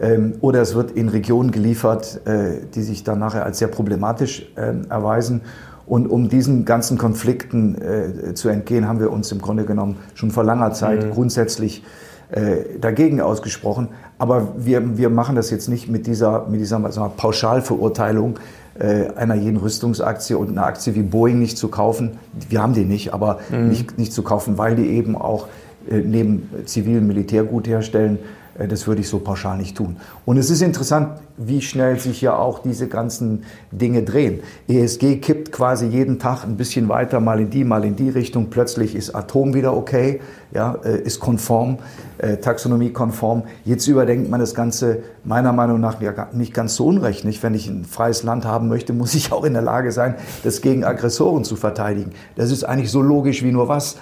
Ähm, 0.00 0.34
oder 0.40 0.62
es 0.62 0.74
wird 0.74 0.92
in 0.92 1.08
Regionen 1.08 1.50
geliefert, 1.50 2.20
äh, 2.26 2.58
die 2.74 2.82
sich 2.82 3.04
dann 3.04 3.18
nachher 3.18 3.44
als 3.44 3.58
sehr 3.58 3.68
problematisch 3.68 4.46
äh, 4.56 4.72
erweisen. 4.88 5.42
Und 5.86 6.06
um 6.06 6.28
diesen 6.28 6.64
ganzen 6.64 6.96
Konflikten 6.96 7.76
äh, 7.80 8.34
zu 8.34 8.48
entgehen, 8.48 8.88
haben 8.88 9.00
wir 9.00 9.12
uns 9.12 9.30
im 9.32 9.40
Grunde 9.40 9.64
genommen 9.64 9.96
schon 10.14 10.30
vor 10.30 10.44
langer 10.44 10.72
Zeit 10.72 11.04
mhm. 11.04 11.10
grundsätzlich 11.10 11.84
äh, 12.30 12.78
dagegen 12.80 13.20
ausgesprochen. 13.20 13.88
Aber 14.18 14.54
wir, 14.56 14.96
wir 14.96 15.10
machen 15.10 15.34
das 15.34 15.50
jetzt 15.50 15.68
nicht 15.68 15.88
mit 15.88 16.06
dieser, 16.06 16.46
mit 16.48 16.60
dieser 16.60 16.80
sagen 16.92 17.06
wir, 17.06 17.12
Pauschalverurteilung 17.16 18.38
äh, 18.78 19.08
einer 19.16 19.34
jeden 19.34 19.56
Rüstungsaktie 19.56 20.36
und 20.36 20.50
einer 20.50 20.66
Aktie 20.66 20.94
wie 20.94 21.02
Boeing 21.02 21.38
nicht 21.38 21.58
zu 21.58 21.68
kaufen. 21.68 22.18
Wir 22.48 22.62
haben 22.62 22.74
die 22.74 22.84
nicht, 22.84 23.12
aber 23.12 23.40
mhm. 23.50 23.68
nicht, 23.68 23.98
nicht 23.98 24.12
zu 24.12 24.22
kaufen, 24.22 24.58
weil 24.58 24.76
die 24.76 24.86
eben 24.86 25.16
auch 25.16 25.48
äh, 25.90 25.98
neben 25.98 26.48
zivilen 26.64 27.06
Militärgut 27.06 27.66
herstellen, 27.66 28.18
das 28.56 28.86
würde 28.86 29.00
ich 29.00 29.08
so 29.08 29.18
pauschal 29.18 29.56
nicht 29.56 29.76
tun. 29.76 29.96
Und 30.24 30.36
es 30.36 30.50
ist 30.50 30.62
interessant, 30.62 31.18
wie 31.36 31.60
schnell 31.60 31.98
sich 31.98 32.20
ja 32.20 32.36
auch 32.36 32.60
diese 32.60 32.86
ganzen 32.86 33.42
Dinge 33.72 34.04
drehen. 34.04 34.40
ESG 34.68 35.16
kippt 35.16 35.50
quasi 35.50 35.86
jeden 35.86 36.20
Tag 36.20 36.44
ein 36.44 36.56
bisschen 36.56 36.88
weiter, 36.88 37.18
mal 37.18 37.40
in 37.40 37.50
die, 37.50 37.64
mal 37.64 37.84
in 37.84 37.96
die 37.96 38.10
Richtung. 38.10 38.50
Plötzlich 38.50 38.94
ist 38.94 39.14
Atom 39.14 39.54
wieder 39.54 39.76
okay, 39.76 40.20
ja, 40.52 40.76
äh, 40.84 41.00
ist 41.00 41.18
konform, 41.18 41.78
äh, 42.18 42.36
taxonomiekonform. 42.36 43.42
Jetzt 43.64 43.88
überdenkt 43.88 44.30
man 44.30 44.38
das 44.38 44.54
Ganze 44.54 45.02
meiner 45.24 45.52
Meinung 45.52 45.80
nach 45.80 45.98
nicht 46.32 46.54
ganz 46.54 46.76
so 46.76 46.86
unrecht. 46.86 47.24
Nicht? 47.24 47.42
Wenn 47.42 47.54
ich 47.54 47.66
ein 47.66 47.84
freies 47.84 48.22
Land 48.22 48.44
haben 48.44 48.68
möchte, 48.68 48.92
muss 48.92 49.14
ich 49.14 49.32
auch 49.32 49.42
in 49.42 49.54
der 49.54 49.62
Lage 49.62 49.90
sein, 49.90 50.14
das 50.44 50.60
gegen 50.60 50.84
Aggressoren 50.84 51.42
zu 51.42 51.56
verteidigen. 51.56 52.12
Das 52.36 52.52
ist 52.52 52.62
eigentlich 52.62 52.92
so 52.92 53.02
logisch 53.02 53.42
wie 53.42 53.50
nur 53.50 53.66
was. 53.66 53.96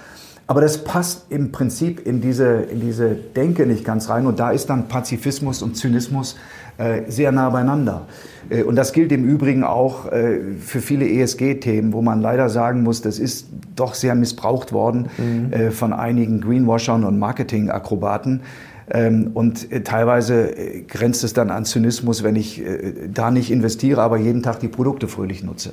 Aber 0.52 0.60
das 0.60 0.84
passt 0.84 1.28
im 1.30 1.50
Prinzip 1.50 2.06
in 2.06 2.20
diese, 2.20 2.44
in 2.46 2.78
diese 2.78 3.14
Denke 3.14 3.64
nicht 3.64 3.86
ganz 3.86 4.10
rein. 4.10 4.26
Und 4.26 4.38
da 4.38 4.50
ist 4.50 4.68
dann 4.68 4.86
Pazifismus 4.86 5.62
und 5.62 5.78
Zynismus 5.78 6.36
äh, 6.76 7.10
sehr 7.10 7.32
nah 7.32 7.48
beieinander. 7.48 8.02
Äh, 8.50 8.62
und 8.62 8.76
das 8.76 8.92
gilt 8.92 9.12
im 9.12 9.24
Übrigen 9.24 9.64
auch 9.64 10.12
äh, 10.12 10.40
für 10.60 10.82
viele 10.82 11.08
ESG-Themen, 11.08 11.94
wo 11.94 12.02
man 12.02 12.20
leider 12.20 12.50
sagen 12.50 12.82
muss, 12.82 13.00
das 13.00 13.18
ist 13.18 13.46
doch 13.76 13.94
sehr 13.94 14.14
missbraucht 14.14 14.74
worden 14.74 15.08
mhm. 15.16 15.54
Äh, 15.54 15.70
von 15.70 15.94
einigen 15.94 16.42
Greenwashern 16.42 17.04
und 17.04 17.18
Marketing-Akrobaten. 17.18 18.42
Ähm, 18.90 19.30
und 19.32 19.72
äh, 19.72 19.82
teilweise 19.82 20.54
äh, 20.54 20.82
grenzt 20.82 21.24
es 21.24 21.32
dann 21.32 21.50
an 21.50 21.64
Zynismus, 21.64 22.24
wenn 22.24 22.36
ich 22.36 22.62
da 23.10 23.30
nicht 23.30 23.50
investiere, 23.50 24.02
aber 24.02 24.18
jeden 24.18 24.42
Tag 24.42 24.60
die 24.60 24.68
Produkte 24.68 25.08
fröhlich 25.08 25.42
nutze. 25.42 25.72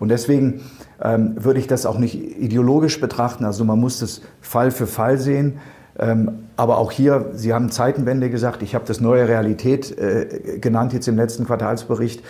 Und 0.00 0.08
deswegen 0.08 0.62
ähm, 1.00 1.34
würde 1.36 1.60
ich 1.60 1.68
das 1.68 1.86
auch 1.86 1.98
nicht 1.98 2.14
ideologisch 2.40 3.00
betrachten. 3.00 3.44
Also 3.44 3.64
man 3.64 3.78
muss 3.78 4.00
das 4.00 4.22
Fall 4.40 4.72
für 4.72 4.88
Fall 4.88 5.18
sehen. 5.18 5.58
Ähm, 5.98 6.46
aber 6.56 6.78
auch 6.78 6.90
hier, 6.90 7.30
Sie 7.34 7.52
haben 7.52 7.70
Zeitenwende 7.70 8.30
gesagt, 8.30 8.62
ich 8.62 8.74
habe 8.74 8.84
das 8.86 9.00
neue 9.00 9.28
Realität 9.28 9.96
äh, 9.96 10.58
genannt 10.58 10.92
jetzt 10.92 11.06
im 11.06 11.16
letzten 11.16 11.44
Quartalsbericht. 11.44 12.22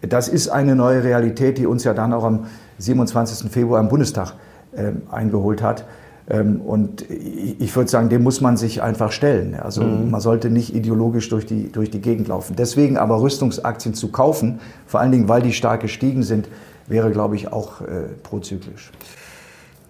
Das 0.00 0.28
ist 0.28 0.48
eine 0.48 0.74
neue 0.74 1.04
Realität, 1.04 1.58
die 1.58 1.66
uns 1.66 1.84
ja 1.84 1.94
dann 1.94 2.12
auch 2.12 2.24
am 2.24 2.46
27. 2.78 3.50
Februar 3.50 3.80
im 3.80 3.88
Bundestag 3.88 4.34
äh, 4.72 4.92
eingeholt 5.10 5.62
hat. 5.62 5.84
Ähm, 6.30 6.60
und 6.60 7.04
ich 7.10 7.74
würde 7.74 7.90
sagen, 7.90 8.08
dem 8.08 8.22
muss 8.22 8.40
man 8.40 8.56
sich 8.56 8.82
einfach 8.82 9.12
stellen. 9.12 9.56
Also 9.60 9.82
mhm. 9.82 10.10
man 10.10 10.20
sollte 10.20 10.50
nicht 10.50 10.74
ideologisch 10.74 11.28
durch 11.28 11.46
die, 11.46 11.72
durch 11.72 11.90
die 11.90 12.00
Gegend 12.00 12.28
laufen. 12.28 12.54
Deswegen 12.56 12.96
aber 12.96 13.20
Rüstungsaktien 13.20 13.94
zu 13.94 14.08
kaufen, 14.08 14.60
vor 14.86 15.00
allen 15.00 15.12
Dingen, 15.12 15.28
weil 15.28 15.42
die 15.42 15.52
stark 15.52 15.80
gestiegen 15.80 16.22
sind, 16.22 16.48
wäre, 16.88 17.10
glaube 17.10 17.36
ich, 17.36 17.52
auch 17.52 17.80
äh, 17.80 18.08
prozyklisch. 18.22 18.90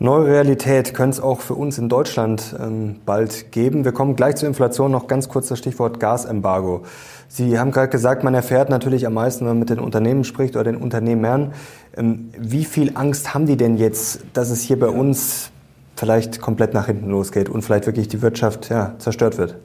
Neue 0.00 0.26
Realität 0.26 0.94
könnte 0.94 1.16
es 1.16 1.20
auch 1.20 1.40
für 1.40 1.54
uns 1.54 1.76
in 1.76 1.88
Deutschland 1.88 2.54
ähm, 2.60 3.00
bald 3.04 3.50
geben. 3.50 3.84
Wir 3.84 3.90
kommen 3.90 4.14
gleich 4.14 4.36
zur 4.36 4.46
Inflation. 4.46 4.92
Noch 4.92 5.08
ganz 5.08 5.28
kurz 5.28 5.48
das 5.48 5.58
Stichwort 5.58 5.98
Gasembargo. 5.98 6.82
Sie 7.26 7.58
haben 7.58 7.72
gerade 7.72 7.88
gesagt, 7.88 8.22
man 8.22 8.32
erfährt 8.32 8.70
natürlich 8.70 9.08
am 9.08 9.14
meisten, 9.14 9.40
wenn 9.40 9.48
man 9.48 9.58
mit 9.58 9.70
den 9.70 9.80
Unternehmen 9.80 10.22
spricht 10.22 10.54
oder 10.54 10.64
den 10.64 10.76
Unternehmern. 10.76 11.52
Ähm, 11.96 12.30
wie 12.38 12.64
viel 12.64 12.92
Angst 12.94 13.34
haben 13.34 13.46
die 13.46 13.56
denn 13.56 13.76
jetzt, 13.76 14.20
dass 14.34 14.50
es 14.50 14.60
hier 14.60 14.78
bei 14.78 14.88
uns 14.88 15.50
vielleicht 15.96 16.40
komplett 16.40 16.74
nach 16.74 16.86
hinten 16.86 17.10
losgeht 17.10 17.48
und 17.48 17.62
vielleicht 17.62 17.86
wirklich 17.86 18.06
die 18.06 18.22
Wirtschaft 18.22 18.70
ja, 18.70 18.94
zerstört 18.98 19.36
wird? 19.36 19.56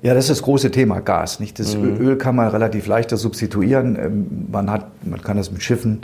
Ja, 0.00 0.14
das 0.14 0.24
ist 0.24 0.30
das 0.30 0.42
große 0.42 0.70
Thema 0.70 1.00
Gas. 1.00 1.40
Nicht? 1.40 1.58
Das 1.58 1.76
mhm. 1.76 1.96
Öl 1.98 2.16
kann 2.16 2.36
man 2.36 2.48
relativ 2.48 2.86
leichter 2.86 3.16
substituieren. 3.16 3.96
Ähm, 3.96 4.46
man, 4.50 4.70
hat, 4.70 4.86
man 5.04 5.20
kann 5.22 5.36
das 5.36 5.50
mit 5.50 5.62
Schiffen 5.62 6.02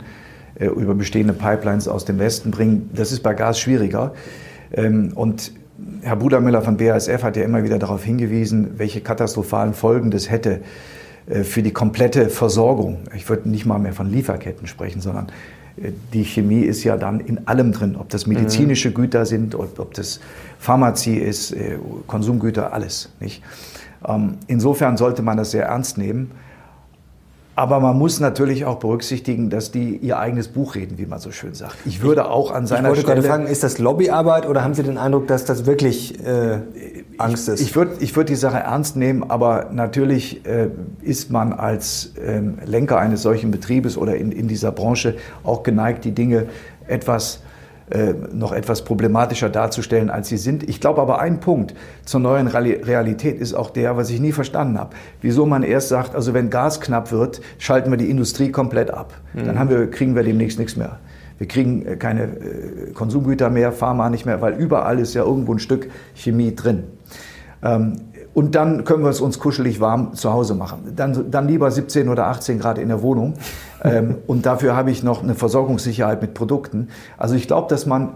äh, 0.55 0.67
über 0.67 0.95
bestehende 0.95 1.33
Pipelines 1.33 1.87
aus 1.87 2.05
dem 2.05 2.19
Westen 2.19 2.51
bringen. 2.51 2.89
Das 2.93 3.11
ist 3.11 3.23
bei 3.23 3.33
Gas 3.33 3.59
schwieriger. 3.59 4.13
Ähm, 4.73 5.11
und 5.15 5.53
Herr 6.01 6.15
Brudermüller 6.17 6.61
von 6.61 6.77
BASF 6.77 7.23
hat 7.23 7.37
ja 7.37 7.43
immer 7.43 7.63
wieder 7.63 7.79
darauf 7.79 8.03
hingewiesen, 8.03 8.77
welche 8.77 9.01
katastrophalen 9.01 9.73
Folgen 9.73 10.11
das 10.11 10.29
hätte 10.29 10.61
äh, 11.27 11.43
für 11.43 11.63
die 11.63 11.71
komplette 11.71 12.29
Versorgung. 12.29 12.99
Ich 13.15 13.29
würde 13.29 13.49
nicht 13.49 13.65
mal 13.65 13.79
mehr 13.79 13.93
von 13.93 14.09
Lieferketten 14.09 14.67
sprechen, 14.67 14.99
sondern 14.99 15.27
äh, 15.77 15.91
die 16.13 16.25
Chemie 16.25 16.63
ist 16.63 16.83
ja 16.83 16.97
dann 16.97 17.21
in 17.21 17.47
allem 17.47 17.71
drin, 17.71 17.95
ob 17.95 18.09
das 18.09 18.27
medizinische 18.27 18.89
mhm. 18.89 18.93
Güter 18.93 19.25
sind, 19.25 19.55
ob 19.55 19.93
das 19.93 20.19
Pharmazie 20.59 21.17
ist, 21.17 21.55
Konsumgüter, 22.07 22.73
alles. 22.73 23.09
Nicht? 23.21 23.41
Ähm, 24.07 24.37
insofern 24.47 24.97
sollte 24.97 25.21
man 25.21 25.37
das 25.37 25.51
sehr 25.51 25.65
ernst 25.65 25.97
nehmen. 25.97 26.31
Aber 27.57 27.79
man 27.79 27.97
muss 27.97 28.19
natürlich 28.19 28.65
auch 28.65 28.79
berücksichtigen, 28.79 29.49
dass 29.49 29.71
die 29.71 29.95
ihr 29.95 30.19
eigenes 30.19 30.49
Buch 30.49 30.75
reden, 30.75 30.97
wie 30.97 31.05
man 31.05 31.19
so 31.19 31.31
schön 31.31 31.53
sagt. 31.53 31.77
Ich 31.85 32.01
würde 32.01 32.29
auch 32.29 32.51
an 32.51 32.67
seiner 32.67 32.81
ich 32.81 32.87
wollte 32.89 33.01
Stelle. 33.03 33.21
gerade 33.21 33.27
fragen, 33.29 33.47
ist 33.47 33.63
das 33.63 33.77
Lobbyarbeit 33.77 34.45
oder 34.45 34.61
haben 34.61 34.73
Sie 34.73 34.83
den 34.83 34.97
Eindruck, 34.97 35.27
dass 35.27 35.45
das 35.45 35.65
wirklich 35.65 36.19
äh, 36.25 36.59
Angst 37.17 37.47
ist? 37.47 37.61
Ich, 37.61 37.67
ich 37.67 37.75
würde 37.77 37.95
ich 38.01 38.13
würd 38.13 38.27
die 38.27 38.35
Sache 38.35 38.57
ernst 38.57 38.97
nehmen, 38.97 39.23
aber 39.29 39.69
natürlich 39.71 40.45
äh, 40.45 40.67
ist 41.01 41.31
man 41.31 41.53
als 41.53 42.11
ähm, 42.21 42.57
Lenker 42.65 42.97
eines 42.97 43.21
solchen 43.21 43.51
Betriebes 43.51 43.97
oder 43.97 44.17
in, 44.17 44.33
in 44.33 44.49
dieser 44.49 44.73
Branche 44.73 45.15
auch 45.45 45.63
geneigt, 45.63 46.03
die 46.03 46.11
Dinge 46.11 46.47
etwas 46.87 47.37
äh, 47.37 47.54
noch 48.33 48.51
etwas 48.51 48.83
problematischer 48.83 49.49
darzustellen, 49.49 50.09
als 50.09 50.27
sie 50.27 50.37
sind. 50.37 50.67
Ich 50.67 50.81
glaube 50.81 51.01
aber 51.01 51.19
ein 51.19 51.39
Punkt 51.39 51.75
zur 52.03 52.19
neuen 52.19 52.47
Realität 52.47 53.39
ist 53.39 53.53
auch 53.53 53.69
der, 53.69 53.95
was 53.95 54.09
ich 54.09 54.19
nie 54.19 54.31
verstanden 54.31 54.79
habe. 54.79 54.95
Wieso 55.21 55.45
man 55.45 55.61
erst 55.61 55.89
sagt, 55.89 56.15
also 56.15 56.33
wenn 56.33 56.49
Gas 56.49 56.81
knapp 56.81 57.11
wird, 57.11 57.41
schalten 57.59 57.91
wir 57.91 57.97
die 57.97 58.09
Industrie 58.09 58.51
komplett 58.51 58.89
ab. 58.89 59.13
Mhm. 59.33 59.45
Dann 59.45 59.59
haben 59.59 59.69
wir, 59.69 59.89
kriegen 59.91 60.15
wir 60.15 60.23
demnächst 60.23 60.57
nichts 60.57 60.75
mehr. 60.75 60.97
Wir 61.37 61.47
kriegen 61.47 61.85
äh, 61.85 61.95
keine 61.97 62.23
äh, 62.23 62.91
Konsumgüter 62.93 63.49
mehr, 63.49 63.71
Pharma 63.71 64.09
nicht 64.09 64.25
mehr, 64.25 64.41
weil 64.41 64.53
überall 64.53 64.99
ist 64.99 65.13
ja 65.13 65.23
irgendwo 65.23 65.53
ein 65.53 65.59
Stück 65.59 65.89
Chemie 66.15 66.55
drin. 66.55 66.85
Und 68.35 68.53
dann 68.53 68.83
können 68.83 69.01
wir 69.01 69.09
es 69.09 69.21
uns 69.21 69.39
kuschelig 69.39 69.79
warm 69.79 70.13
zu 70.13 70.33
Hause 70.33 70.55
machen. 70.55 70.91
Dann, 70.93 71.31
dann 71.31 71.47
lieber 71.47 71.71
17 71.71 72.09
oder 72.09 72.27
18 72.27 72.59
Grad 72.59 72.77
in 72.77 72.89
der 72.89 73.01
Wohnung. 73.01 73.35
ähm, 73.83 74.17
und 74.27 74.45
dafür 74.45 74.75
habe 74.75 74.91
ich 74.91 75.03
noch 75.03 75.23
eine 75.23 75.35
Versorgungssicherheit 75.35 76.21
mit 76.21 76.33
Produkten. 76.33 76.89
Also 77.17 77.35
ich 77.35 77.47
glaube, 77.47 77.69
dass 77.69 77.85
man 77.85 78.09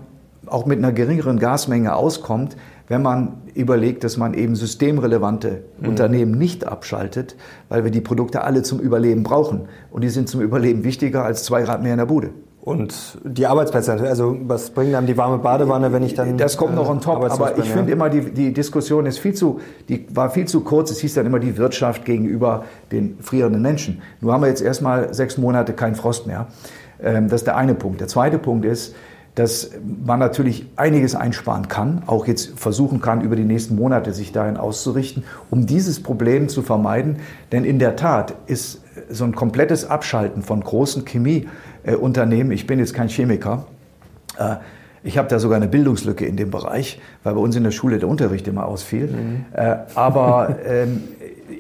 auch 0.46 0.66
mit 0.66 0.78
einer 0.78 0.92
geringeren 0.92 1.40
Gasmenge 1.40 1.96
auskommt, 1.96 2.58
wenn 2.90 3.02
man 3.02 3.38
überlegt, 3.54 4.04
dass 4.04 4.18
man 4.18 4.34
eben 4.34 4.58
systemrelevante 4.58 5.64
mhm. 5.80 5.88
Unternehmen 5.88 6.38
nicht 6.38 6.68
abschaltet, 6.68 7.38
weil 7.70 7.86
wir 7.86 7.92
die 7.92 8.02
Produkte 8.02 8.44
alle 8.44 8.62
zum 8.62 8.82
Überleben 8.82 9.24
brauchen. 9.24 9.70
Und 9.90 10.04
die 10.04 10.10
sind 10.10 10.28
zum 10.28 10.42
Überleben 10.42 10.84
wichtiger 10.84 11.24
als 11.24 11.46
zwei 11.46 11.62
Grad 11.62 11.82
mehr 11.82 11.94
in 11.94 12.00
der 12.00 12.08
Bude. 12.08 12.32
Und 12.62 13.18
die 13.24 13.48
Arbeitsplätze, 13.48 13.94
also 13.94 14.38
was 14.42 14.72
bringt 14.72 14.94
einem 14.94 15.08
die 15.08 15.16
warme 15.16 15.38
Badewanne, 15.38 15.94
wenn 15.94 16.04
ich 16.04 16.14
dann. 16.14 16.38
Das 16.38 16.58
kommt 16.58 16.76
noch 16.76 16.90
on 16.90 17.00
top, 17.00 17.24
aber 17.24 17.58
ich 17.58 17.70
finde 17.70 17.92
immer, 17.92 18.10
die, 18.10 18.32
die 18.32 18.54
Diskussion 18.54 19.06
ist 19.06 19.18
viel 19.20 19.34
zu, 19.34 19.62
die 19.88 20.06
war 20.14 20.30
viel 20.30 20.46
zu 20.46 20.62
kurz. 20.62 20.92
Es 20.92 21.00
hieß 21.00 21.14
dann 21.14 21.26
immer 21.26 21.40
die 21.40 21.58
Wirtschaft 21.58 22.04
gegenüber 22.04 22.66
den 22.92 23.18
frierenden 23.22 23.62
Menschen. 23.62 24.02
Nur 24.20 24.34
haben 24.34 24.42
wir 24.42 24.50
jetzt 24.50 24.62
erstmal 24.62 25.14
sechs 25.14 25.38
Monate 25.38 25.74
kein 25.74 25.96
Frost 25.96 26.28
mehr. 26.28 26.48
Ähm, 27.02 27.30
das 27.30 27.42
ist 27.42 27.48
der 27.48 27.56
eine 27.56 27.76
Punkt. 27.76 28.02
Der 28.02 28.10
zweite 28.10 28.38
Punkt 28.38 28.66
ist, 28.66 28.94
dass 29.36 29.72
man 30.06 30.20
natürlich 30.20 30.68
einiges 30.76 31.16
einsparen 31.16 31.70
kann, 31.70 32.04
auch 32.08 32.28
jetzt 32.28 32.60
versuchen 32.60 33.00
kann, 33.00 33.22
über 33.22 33.38
die 33.38 33.46
nächsten 33.46 33.76
Monate 33.76 34.12
sich 34.14 34.34
dahin 34.34 34.58
auszurichten, 34.58 35.24
um 35.50 35.66
dieses 35.66 36.04
Problem 36.04 36.50
zu 36.50 36.62
vermeiden. 36.62 37.18
Denn 37.54 37.64
in 37.64 37.80
der 37.80 37.96
Tat 37.96 38.34
ist 38.48 38.82
so 39.10 39.24
ein 39.24 39.34
komplettes 39.34 39.86
Abschalten 39.86 40.42
von 40.42 40.62
großen 40.62 41.06
Chemieunternehmen, 41.84 42.52
ich 42.52 42.68
bin 42.68 42.80
jetzt 42.80 42.94
kein 42.94 43.08
Chemiker, 43.08 43.66
äh, 44.38 44.56
ich 45.04 45.18
habe 45.18 45.28
da 45.28 45.40
sogar 45.40 45.58
eine 45.58 45.68
Bildungslücke 45.68 46.26
in 46.26 46.36
dem 46.36 46.52
Bereich, 46.52 47.00
weil 47.24 47.34
bei 47.34 47.40
uns 47.40 47.56
in 47.56 47.64
der 47.64 47.72
Schule 47.72 48.00
der 48.00 48.10
Unterricht 48.10 48.48
immer 48.48 48.66
ausfiel. 48.66 49.08
Mhm. 49.08 49.46
Äh, 49.54 49.78
aber 49.96 50.58
ähm, 50.66 51.04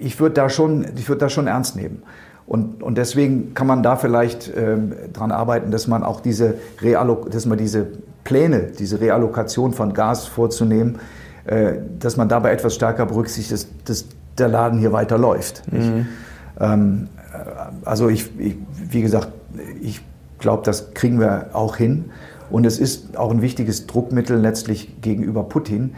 ich 0.01 0.19
würde 0.19 0.35
da, 0.35 0.49
schon, 0.49 0.85
würd 1.07 1.21
da 1.21 1.29
schon 1.29 1.47
ernst 1.47 1.75
nehmen. 1.75 2.03
Und, 2.45 2.81
und 2.81 2.97
deswegen 2.97 3.53
kann 3.53 3.67
man 3.67 3.83
da 3.83 3.95
vielleicht 3.95 4.51
ähm, 4.55 4.93
dran 5.13 5.31
arbeiten, 5.31 5.71
dass 5.71 5.87
man 5.87 6.03
auch 6.03 6.19
diese, 6.19 6.55
Reallok 6.81 7.29
dass 7.31 7.45
man 7.45 7.57
diese 7.57 7.87
Pläne, 8.23 8.71
diese 8.77 8.99
Reallokation 8.99 9.71
von 9.71 9.93
Gas 9.93 10.25
vorzunehmen, 10.25 10.97
äh, 11.45 11.73
dass 11.99 12.17
man 12.17 12.27
dabei 12.27 12.51
etwas 12.51 12.75
stärker 12.75 13.05
berücksichtigt, 13.05 13.51
dass, 13.53 13.67
dass 13.85 14.05
der 14.37 14.47
Laden 14.47 14.79
hier 14.79 14.91
weiter 14.91 15.17
läuft. 15.17 15.71
Mhm. 15.71 16.07
Ähm, 16.59 17.07
also 17.85 18.09
ich, 18.09 18.31
ich, 18.39 18.57
wie 18.89 19.01
gesagt, 19.01 19.29
ich 19.81 20.01
glaube, 20.39 20.63
das 20.63 20.93
kriegen 20.93 21.19
wir 21.19 21.49
auch 21.53 21.75
hin. 21.75 22.11
Und 22.49 22.65
es 22.65 22.79
ist 22.79 23.17
auch 23.17 23.31
ein 23.31 23.41
wichtiges 23.41 23.87
Druckmittel 23.87 24.37
letztlich 24.37 25.01
gegenüber 25.01 25.43
Putin, 25.43 25.95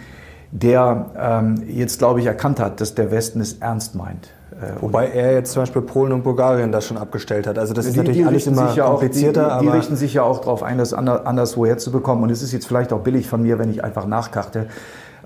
der 0.52 1.06
ähm, 1.18 1.64
jetzt, 1.68 2.00
glaube 2.00 2.20
ich, 2.20 2.26
erkannt 2.26 2.60
hat, 2.60 2.82
dass 2.82 2.94
der 2.94 3.10
Westen 3.10 3.40
es 3.40 3.54
ernst 3.60 3.96
meint. 3.96 4.30
Äh, 4.52 4.82
Wobei 4.82 5.08
er 5.08 5.34
jetzt 5.34 5.54
zum 5.54 5.62
Beispiel 5.62 5.82
Polen 5.82 6.12
und 6.12 6.24
Bulgarien 6.24 6.74
das 6.74 6.86
schon 6.86 6.98
abgestellt 6.98 7.48
hat. 7.48 7.58
Also 7.58 7.74
das 7.74 7.86
ist 7.86 7.94
die, 7.94 8.00
natürlich 8.00 8.18
die 8.20 8.26
alles 8.26 8.48
immer 8.48 8.74
ja 8.74 8.86
komplizierter. 8.86 9.56
Auch, 9.56 9.60
die, 9.60 9.68
die 9.68 9.72
richten 9.72 9.96
sich 9.96 10.14
ja 10.14 10.24
auch 10.24 10.40
darauf 10.40 10.62
ein, 10.62 10.78
das 10.78 10.94
anderswo 10.94 11.66
herzubekommen. 11.66 12.24
Und 12.24 12.32
es 12.32 12.42
ist 12.42 12.52
jetzt 12.52 12.68
vielleicht 12.68 12.92
auch 12.92 13.00
billig 13.00 13.28
von 13.28 13.42
mir, 13.42 13.60
wenn 13.60 13.70
ich 13.70 13.84
einfach 13.84 14.06
nachkarte. 14.06 14.68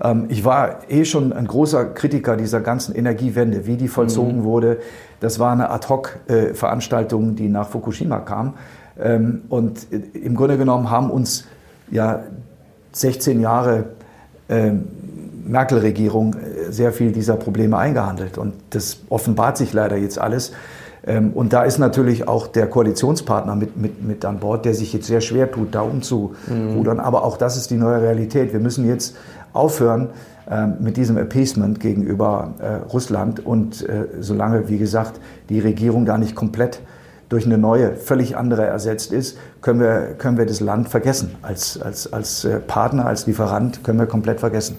Ähm, 0.02 0.26
ich 0.28 0.44
war 0.44 0.88
eh 0.88 1.04
schon 1.04 1.32
ein 1.32 1.46
großer 1.46 1.86
Kritiker 1.86 2.36
dieser 2.36 2.60
ganzen 2.60 2.94
Energiewende, 2.94 3.66
wie 3.66 3.76
die 3.76 3.88
vollzogen 3.88 4.40
mhm. 4.40 4.44
wurde. 4.44 4.78
Das 5.20 5.38
war 5.38 5.52
eine 5.52 5.70
Ad-Hoc-Veranstaltung, 5.70 7.34
die 7.34 7.48
nach 7.48 7.68
Fukushima 7.68 8.20
kam. 8.20 8.54
Ähm, 8.98 9.42
und 9.48 9.86
im 9.90 10.34
Grunde 10.34 10.58
genommen 10.58 10.90
haben 10.90 11.10
uns 11.10 11.44
ja 11.90 12.20
16 12.92 13.40
Jahre 13.40 13.84
ähm, 14.48 14.84
Merkel-Regierung 15.46 16.34
sehr 16.70 16.92
viel 16.92 17.12
dieser 17.12 17.36
Probleme 17.36 17.76
eingehandelt. 17.78 18.38
Und 18.38 18.54
das 18.70 18.98
offenbart 19.08 19.56
sich 19.56 19.72
leider 19.72 19.96
jetzt 19.96 20.18
alles. 20.18 20.52
Ähm, 21.06 21.32
und 21.32 21.52
da 21.52 21.62
ist 21.62 21.78
natürlich 21.78 22.26
auch 22.26 22.46
der 22.46 22.66
Koalitionspartner 22.66 23.54
mit, 23.54 23.76
mit, 23.76 24.02
mit 24.02 24.24
an 24.24 24.40
Bord, 24.40 24.64
der 24.64 24.74
sich 24.74 24.92
jetzt 24.92 25.06
sehr 25.06 25.20
schwer 25.20 25.50
tut, 25.50 25.74
da 25.74 25.82
umzurudern. 25.82 26.96
Mhm. 26.96 27.00
Aber 27.00 27.24
auch 27.24 27.36
das 27.36 27.56
ist 27.56 27.70
die 27.70 27.76
neue 27.76 28.02
Realität. 28.02 28.52
Wir 28.52 28.60
müssen 28.60 28.86
jetzt 28.86 29.16
aufhören 29.52 30.08
ähm, 30.50 30.74
mit 30.80 30.96
diesem 30.96 31.16
Appeasement 31.16 31.80
gegenüber 31.80 32.54
äh, 32.58 32.90
Russland. 32.92 33.44
Und 33.44 33.88
äh, 33.88 34.06
solange, 34.20 34.68
wie 34.68 34.78
gesagt, 34.78 35.20
die 35.48 35.60
Regierung 35.60 36.06
da 36.06 36.18
nicht 36.18 36.34
komplett 36.34 36.80
durch 37.28 37.46
eine 37.46 37.58
neue, 37.58 37.96
völlig 37.96 38.36
andere 38.36 38.64
ersetzt 38.64 39.12
ist, 39.12 39.36
können 39.60 39.80
wir, 39.80 40.14
können 40.18 40.38
wir 40.38 40.46
das 40.46 40.60
Land 40.60 40.88
vergessen. 40.88 41.34
Als, 41.42 41.80
als, 41.80 42.12
als 42.12 42.44
äh, 42.44 42.60
Partner, 42.60 43.06
als 43.06 43.26
Lieferant 43.26 43.82
können 43.82 43.98
wir 43.98 44.06
komplett 44.06 44.40
vergessen. 44.40 44.76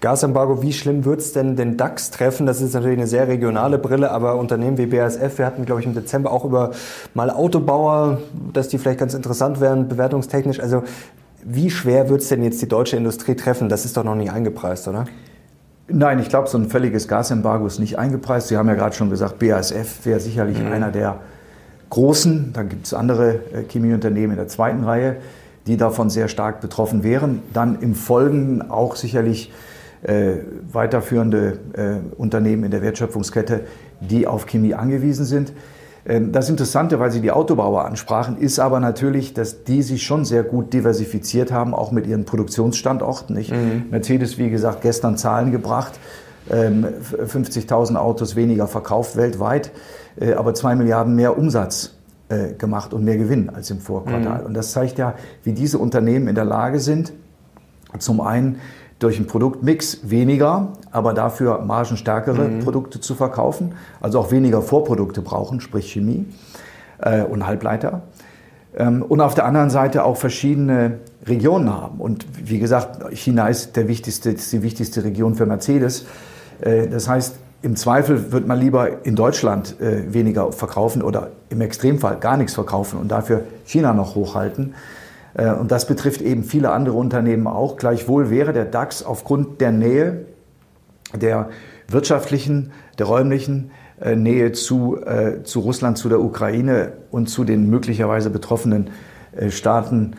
Gasembargo, 0.00 0.62
wie 0.62 0.72
schlimm 0.72 1.04
wird 1.04 1.20
es 1.20 1.34
denn 1.34 1.56
den 1.56 1.76
DAX 1.76 2.10
treffen? 2.10 2.46
Das 2.46 2.62
ist 2.62 2.72
natürlich 2.72 2.96
eine 2.96 3.06
sehr 3.06 3.28
regionale 3.28 3.78
Brille, 3.78 4.10
aber 4.10 4.36
Unternehmen 4.36 4.78
wie 4.78 4.86
BASF, 4.86 5.36
wir 5.36 5.44
hatten, 5.44 5.66
glaube 5.66 5.82
ich, 5.82 5.86
im 5.86 5.94
Dezember 5.94 6.32
auch 6.32 6.46
über 6.46 6.70
mal 7.12 7.30
Autobauer, 7.30 8.18
dass 8.52 8.68
die 8.68 8.78
vielleicht 8.78 8.98
ganz 8.98 9.12
interessant 9.12 9.60
wären, 9.60 9.88
bewertungstechnisch. 9.88 10.58
Also 10.58 10.84
wie 11.44 11.70
schwer 11.70 12.08
wird 12.08 12.22
es 12.22 12.28
denn 12.28 12.42
jetzt 12.42 12.62
die 12.62 12.68
deutsche 12.68 12.96
Industrie 12.96 13.34
treffen? 13.34 13.68
Das 13.68 13.84
ist 13.84 13.96
doch 13.96 14.04
noch 14.04 14.14
nicht 14.14 14.32
eingepreist, 14.32 14.88
oder? 14.88 15.04
Nein, 15.88 16.18
ich 16.18 16.28
glaube, 16.28 16.48
so 16.48 16.56
ein 16.56 16.70
völliges 16.70 17.06
Gasembargo 17.06 17.66
ist 17.66 17.78
nicht 17.78 17.98
eingepreist. 17.98 18.48
Sie 18.48 18.56
haben 18.56 18.68
ja 18.68 18.74
gerade 18.74 18.94
schon 18.94 19.10
gesagt, 19.10 19.38
BASF 19.38 20.06
wäre 20.06 20.20
sicherlich 20.20 20.58
mhm. 20.60 20.72
einer 20.72 20.90
der 20.90 21.18
großen. 21.90 22.52
Dann 22.52 22.68
gibt 22.68 22.86
es 22.86 22.94
andere 22.94 23.34
äh, 23.52 23.64
Chemieunternehmen 23.68 24.30
in 24.30 24.36
der 24.36 24.48
zweiten 24.48 24.84
Reihe, 24.84 25.16
die 25.66 25.76
davon 25.76 26.08
sehr 26.08 26.28
stark 26.28 26.60
betroffen 26.60 27.02
wären. 27.02 27.42
Dann 27.52 27.80
im 27.80 27.94
Folgenden 27.94 28.70
auch 28.70 28.96
sicherlich 28.96 29.52
äh, 30.02 30.36
weiterführende 30.72 31.58
äh, 31.74 32.16
Unternehmen 32.16 32.64
in 32.64 32.70
der 32.70 32.80
Wertschöpfungskette, 32.80 33.60
die 34.00 34.26
auf 34.26 34.46
Chemie 34.46 34.72
angewiesen 34.72 35.26
sind. 35.26 35.52
Ähm, 36.06 36.32
das 36.32 36.48
Interessante, 36.48 36.98
weil 36.98 37.10
Sie 37.10 37.20
die 37.20 37.30
Autobauer 37.30 37.84
ansprachen, 37.84 38.38
ist 38.38 38.58
aber 38.58 38.80
natürlich, 38.80 39.34
dass 39.34 39.64
die 39.64 39.82
sich 39.82 40.02
schon 40.02 40.24
sehr 40.24 40.42
gut 40.42 40.72
diversifiziert 40.72 41.52
haben, 41.52 41.74
auch 41.74 41.92
mit 41.92 42.06
ihren 42.06 42.24
Produktionsstandorten. 42.24 43.36
Mhm. 43.36 43.90
Mercedes, 43.90 44.38
wie 44.38 44.48
gesagt, 44.48 44.80
gestern 44.82 45.18
Zahlen 45.18 45.52
gebracht. 45.52 46.00
50.000 46.48 47.90
ähm, 47.90 47.96
Autos 47.96 48.34
weniger 48.34 48.66
verkauft 48.66 49.16
weltweit, 49.16 49.70
aber 50.36 50.54
zwei 50.54 50.74
Milliarden 50.74 51.14
mehr 51.14 51.38
Umsatz 51.38 51.94
äh, 52.30 52.52
gemacht 52.54 52.94
und 52.94 53.04
mehr 53.04 53.16
Gewinn 53.16 53.50
als 53.50 53.70
im 53.70 53.80
Vorquartal. 53.80 54.40
Mhm. 54.40 54.46
Und 54.46 54.54
das 54.54 54.72
zeigt 54.72 54.98
ja, 54.98 55.14
wie 55.42 55.52
diese 55.52 55.78
Unternehmen 55.78 56.28
in 56.28 56.34
der 56.34 56.44
Lage 56.44 56.78
sind, 56.78 57.12
zum 57.98 58.20
einen 58.20 58.60
durch 59.00 59.16
einen 59.16 59.26
Produktmix 59.26 60.10
weniger, 60.10 60.74
aber 60.92 61.12
dafür 61.14 61.62
margenstärkere 61.62 62.48
mhm. 62.48 62.60
Produkte 62.60 63.00
zu 63.00 63.14
verkaufen, 63.14 63.72
also 64.00 64.20
auch 64.20 64.30
weniger 64.30 64.62
Vorprodukte 64.62 65.22
brauchen, 65.22 65.60
sprich 65.60 65.90
Chemie 65.90 66.26
äh, 66.98 67.22
und 67.22 67.46
Halbleiter. 67.46 68.02
Ähm, 68.76 69.02
und 69.02 69.20
auf 69.20 69.34
der 69.34 69.46
anderen 69.46 69.70
Seite 69.70 70.04
auch 70.04 70.16
verschiedene 70.16 71.00
Regionen 71.26 71.72
haben. 71.72 71.98
Und 71.98 72.26
wie 72.44 72.60
gesagt, 72.60 73.12
China 73.12 73.48
ist, 73.48 73.74
der 73.76 73.88
wichtigste, 73.88 74.30
ist 74.30 74.52
die 74.52 74.62
wichtigste 74.62 75.02
Region 75.02 75.34
für 75.34 75.46
Mercedes. 75.46 76.06
Äh, 76.60 76.86
das 76.86 77.08
heißt, 77.08 77.39
im 77.62 77.76
Zweifel 77.76 78.32
wird 78.32 78.46
man 78.46 78.58
lieber 78.58 79.04
in 79.04 79.16
Deutschland 79.16 79.80
äh, 79.80 80.12
weniger 80.12 80.52
verkaufen 80.52 81.02
oder 81.02 81.30
im 81.50 81.60
Extremfall 81.60 82.18
gar 82.18 82.36
nichts 82.36 82.54
verkaufen 82.54 82.98
und 82.98 83.08
dafür 83.08 83.42
China 83.64 83.92
noch 83.92 84.14
hochhalten. 84.14 84.74
Äh, 85.34 85.52
und 85.52 85.70
das 85.70 85.86
betrifft 85.86 86.20
eben 86.22 86.44
viele 86.44 86.70
andere 86.70 86.96
Unternehmen 86.96 87.46
auch. 87.46 87.76
Gleichwohl 87.76 88.30
wäre 88.30 88.52
der 88.52 88.64
DAX 88.64 89.02
aufgrund 89.02 89.60
der 89.60 89.72
Nähe, 89.72 90.24
der 91.14 91.50
wirtschaftlichen, 91.88 92.72
der 92.98 93.06
räumlichen 93.06 93.70
äh, 94.00 94.16
Nähe 94.16 94.52
zu, 94.52 94.96
äh, 95.04 95.42
zu 95.42 95.60
Russland, 95.60 95.98
zu 95.98 96.08
der 96.08 96.20
Ukraine 96.20 96.92
und 97.10 97.28
zu 97.28 97.44
den 97.44 97.68
möglicherweise 97.68 98.30
betroffenen 98.30 98.90
Staaten 99.48 100.16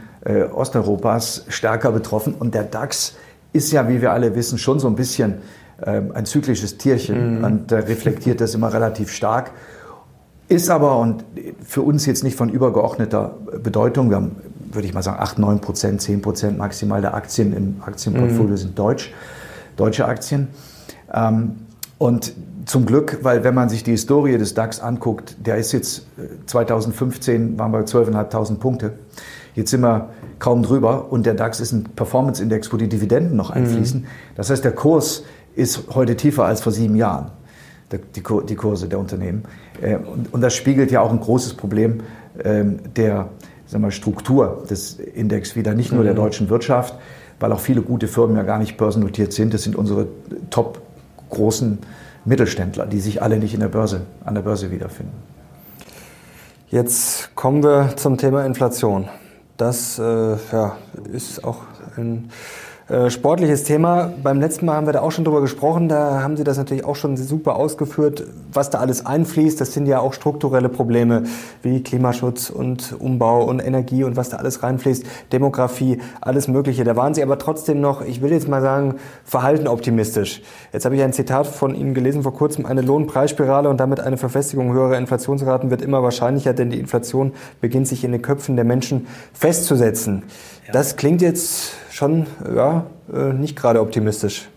Osteuropas 0.54 1.44
stärker 1.50 1.92
betroffen. 1.92 2.34
Und 2.34 2.56
der 2.56 2.64
DAX 2.64 3.18
ist 3.52 3.74
ja, 3.74 3.90
wie 3.90 4.02
wir 4.02 4.14
alle 4.14 4.36
wissen, 4.36 4.58
schon 4.58 4.80
so 4.80 4.88
ein 4.88 4.96
bisschen 4.96 5.40
ein 5.86 6.26
zyklisches 6.26 6.78
Tierchen 6.78 7.40
mhm. 7.40 7.44
und 7.44 7.74
reflektiert 7.74 8.42
das 8.42 8.54
immer 8.54 8.74
relativ 8.74 9.12
stark. 9.12 9.52
Ist 10.48 10.70
aber 10.70 11.00
und 11.00 11.24
für 11.64 11.82
uns 11.82 12.06
jetzt 12.06 12.24
nicht 12.24 12.36
von 12.36 12.50
übergeordneter 12.50 13.36
Bedeutung. 13.64 14.10
Wir 14.10 14.18
haben 14.18 14.36
würde 14.74 14.88
ich 14.88 14.94
mal 14.94 15.04
sagen, 15.04 15.20
8, 15.20 15.40
9 15.40 15.60
Prozent, 15.60 16.02
10 16.02 16.22
Prozent 16.22 16.58
maximal 16.58 17.02
der 17.02 17.14
Aktien 17.14 17.54
im 17.56 17.82
Aktienportfolio 17.82 18.52
mhm. 18.52 18.58
sind 18.58 18.80
deutsch, 18.80 19.14
deutsche 19.76 20.06
Aktien. 20.06 20.50
Ähm, 21.14 21.56
und 21.98 22.34
zum 22.66 22.86
Glück, 22.86 23.20
weil 23.24 23.44
wenn 23.44 23.56
man 23.56 23.70
sich 23.70 23.84
die 23.84 23.92
Historie 23.92 24.38
des 24.38 24.54
DAX 24.54 24.80
anguckt, 24.80 25.36
der 25.46 25.58
ist 25.58 25.72
jetzt 25.72 26.06
2015 26.46 27.56
äh, 27.56 27.60
waren 27.60 27.72
wir 27.72 27.80
12.500 27.82 28.56
Punkte. 28.56 28.94
Jetzt 29.54 29.72
sind 29.72 29.82
wir 29.82 30.10
kaum 30.40 30.64
drüber 30.64 31.12
und 31.12 31.26
der 31.26 31.34
DAX 31.34 31.60
ist 31.60 31.74
ein 31.74 31.84
Performance-Index, 31.84 32.72
wo 32.72 32.78
die 32.78 32.88
Dividenden 32.88 33.36
noch 33.36 33.50
einfließen. 33.50 34.02
Mhm. 34.02 34.06
Das 34.36 34.50
heißt, 34.50 34.64
der 34.64 34.72
Kurs 34.72 35.24
ist 35.56 35.94
heute 35.94 36.16
tiefer 36.16 36.46
als 36.46 36.62
vor 36.62 36.72
sieben 36.72 36.96
Jahren, 36.96 37.32
die 38.16 38.56
Kurse 38.56 38.88
der 38.88 39.00
Unternehmen. 39.00 39.44
Äh, 39.82 39.98
und 40.32 40.42
das 40.42 40.56
spiegelt 40.56 40.92
ja 40.92 41.02
auch 41.02 41.12
ein 41.12 41.20
großes 41.20 41.56
Problem 41.56 42.02
ähm, 42.44 42.80
der 42.96 43.30
sagen 43.68 43.84
wir, 43.84 43.92
Struktur 43.92 44.64
des 44.70 45.00
Index 45.00 45.56
wieder, 45.56 45.74
nicht 45.74 45.92
nur 45.92 46.04
der 46.04 46.14
mhm. 46.14 46.18
deutschen 46.18 46.50
Wirtschaft, 46.50 46.96
weil 47.40 47.52
auch 47.52 47.60
viele 47.60 47.82
gute 47.82 48.08
Firmen 48.08 48.36
ja 48.36 48.44
gar 48.44 48.60
nicht 48.60 48.78
börsennotiert 48.78 49.34
sind. 49.34 49.54
Das 49.54 49.64
sind 49.64 49.76
unsere 49.76 50.08
top 50.50 50.82
großen 51.30 51.80
Mittelständler, 52.26 52.86
die 52.86 53.00
sich 53.00 53.22
alle 53.22 53.38
nicht 53.38 53.54
in 53.54 53.62
der 53.62 53.70
Börse, 53.70 54.02
an 54.26 54.36
der 54.36 54.42
Börse 54.42 54.72
wiederfinden. 54.72 55.14
Jetzt 56.70 57.36
kommen 57.36 57.64
wir 57.64 57.96
zum 57.98 58.18
Thema 58.18 58.46
Inflation. 58.46 59.10
Das 59.58 60.00
äh, 60.00 60.04
ja, 60.52 60.78
ist 61.12 61.44
auch 61.44 61.62
ein 61.98 62.30
sportliches 63.08 63.64
Thema. 63.64 64.12
Beim 64.22 64.40
letzten 64.40 64.66
Mal 64.66 64.76
haben 64.76 64.86
wir 64.86 64.94
da 64.94 65.02
auch 65.02 65.12
schon 65.12 65.24
drüber 65.24 65.40
gesprochen. 65.40 65.88
Da 65.88 66.22
haben 66.22 66.36
Sie 66.36 66.44
das 66.44 66.58
natürlich 66.58 66.84
auch 66.84 66.96
schon 66.96 67.16
super 67.16 67.56
ausgeführt, 67.56 68.26
was 68.52 68.70
da 68.70 68.80
alles 68.80 69.06
einfließt. 69.06 69.62
Das 69.62 69.74
sind 69.74 69.86
ja 69.86 70.00
auch 70.00 70.14
strukturelle 70.14 70.68
Probleme 70.68 71.24
wie 71.62 71.84
Klimaschutz 71.84 72.50
und 72.50 72.96
Umbau 73.00 73.44
und 73.44 73.60
Energie 73.60 74.04
und 74.04 74.18
was 74.18 74.30
da 74.30 74.38
alles 74.38 74.62
reinfließt, 74.62 75.06
Demografie, 75.32 76.00
alles 76.20 76.48
Mögliche. 76.48 76.84
Da 76.84 76.96
waren 76.96 77.14
Sie 77.14 77.24
aber 77.24 77.38
trotzdem 77.38 77.80
noch, 77.80 78.02
ich 78.06 78.22
will 78.22 78.32
jetzt 78.32 78.50
mal 78.50 78.62
sagen, 78.62 78.96
verhalten 79.24 79.68
optimistisch. 79.68 80.42
Jetzt 80.74 80.84
habe 80.84 80.96
ich 80.96 81.02
ein 81.02 81.14
Zitat 81.14 81.48
von 81.48 81.76
Ihnen 81.76 81.94
gelesen 81.94 82.24
vor 82.24 82.34
kurzem. 82.34 82.66
Eine 82.66 82.82
Lohnpreisspirale 82.82 83.70
und 83.70 83.80
damit 83.80 84.02
eine 84.02 84.18
Verfestigung 84.18 84.74
höherer 84.74 84.98
Inflationsraten 84.98 85.70
wird 85.70 85.82
immer 85.82 86.04
wahrscheinlicher, 86.04 86.54
denn 86.54 86.70
die 86.70 86.80
Inflation 86.80 87.34
beginnt 87.62 87.88
sich 87.88 88.04
in 88.04 88.12
den 88.12 88.22
Köpfen 88.22 88.56
der 88.58 88.66
Menschen 88.66 89.08
festzusetzen. 89.34 90.24
Das 90.72 90.96
klingt 90.96 91.22
jetzt 91.22 91.74
schon 91.92 92.28
ja, 92.56 92.86
äh, 93.14 93.34
nicht 93.34 93.56
gerade 93.56 93.82
optimistisch. 93.82 94.48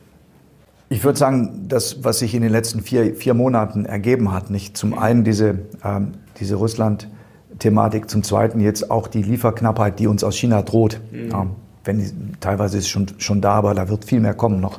Ich 0.88 1.03
würde 1.03 1.18
sagen, 1.18 1.64
das, 1.68 2.05
was 2.05 2.20
sich 2.20 2.35
in 2.35 2.42
den 2.42 2.53
letzten 2.53 2.83
vier, 2.83 3.16
vier 3.16 3.35
Monaten 3.35 3.85
ergeben 3.85 4.33
hat, 4.33 4.50
nicht 4.50 4.77
zum 4.77 4.96
einen 4.96 5.24
diese, 5.24 5.59
ähm, 5.85 6.12
diese 6.38 6.55
Russland-Thematik, 6.55 8.09
zum 8.09 8.22
zweiten 8.22 8.61
jetzt 8.61 8.90
auch 8.90 9.09
die 9.09 9.22
Lieferknappheit, 9.22 9.98
die 9.98 10.07
uns 10.07 10.22
aus 10.22 10.37
China 10.37 10.62
droht. 10.62 11.00
Mhm. 11.11 11.31
Ähm, 11.33 11.50
wenn 11.85 11.98
die, 11.98 12.12
teilweise 12.40 12.79
ist 12.79 12.85
es 12.85 12.90
schon, 12.90 13.07
schon 13.18 13.40
da, 13.40 13.53
aber 13.53 13.74
da 13.74 13.88
wird 13.88 14.05
viel 14.05 14.20
mehr 14.20 14.35
kommen 14.35 14.61
noch. 14.61 14.79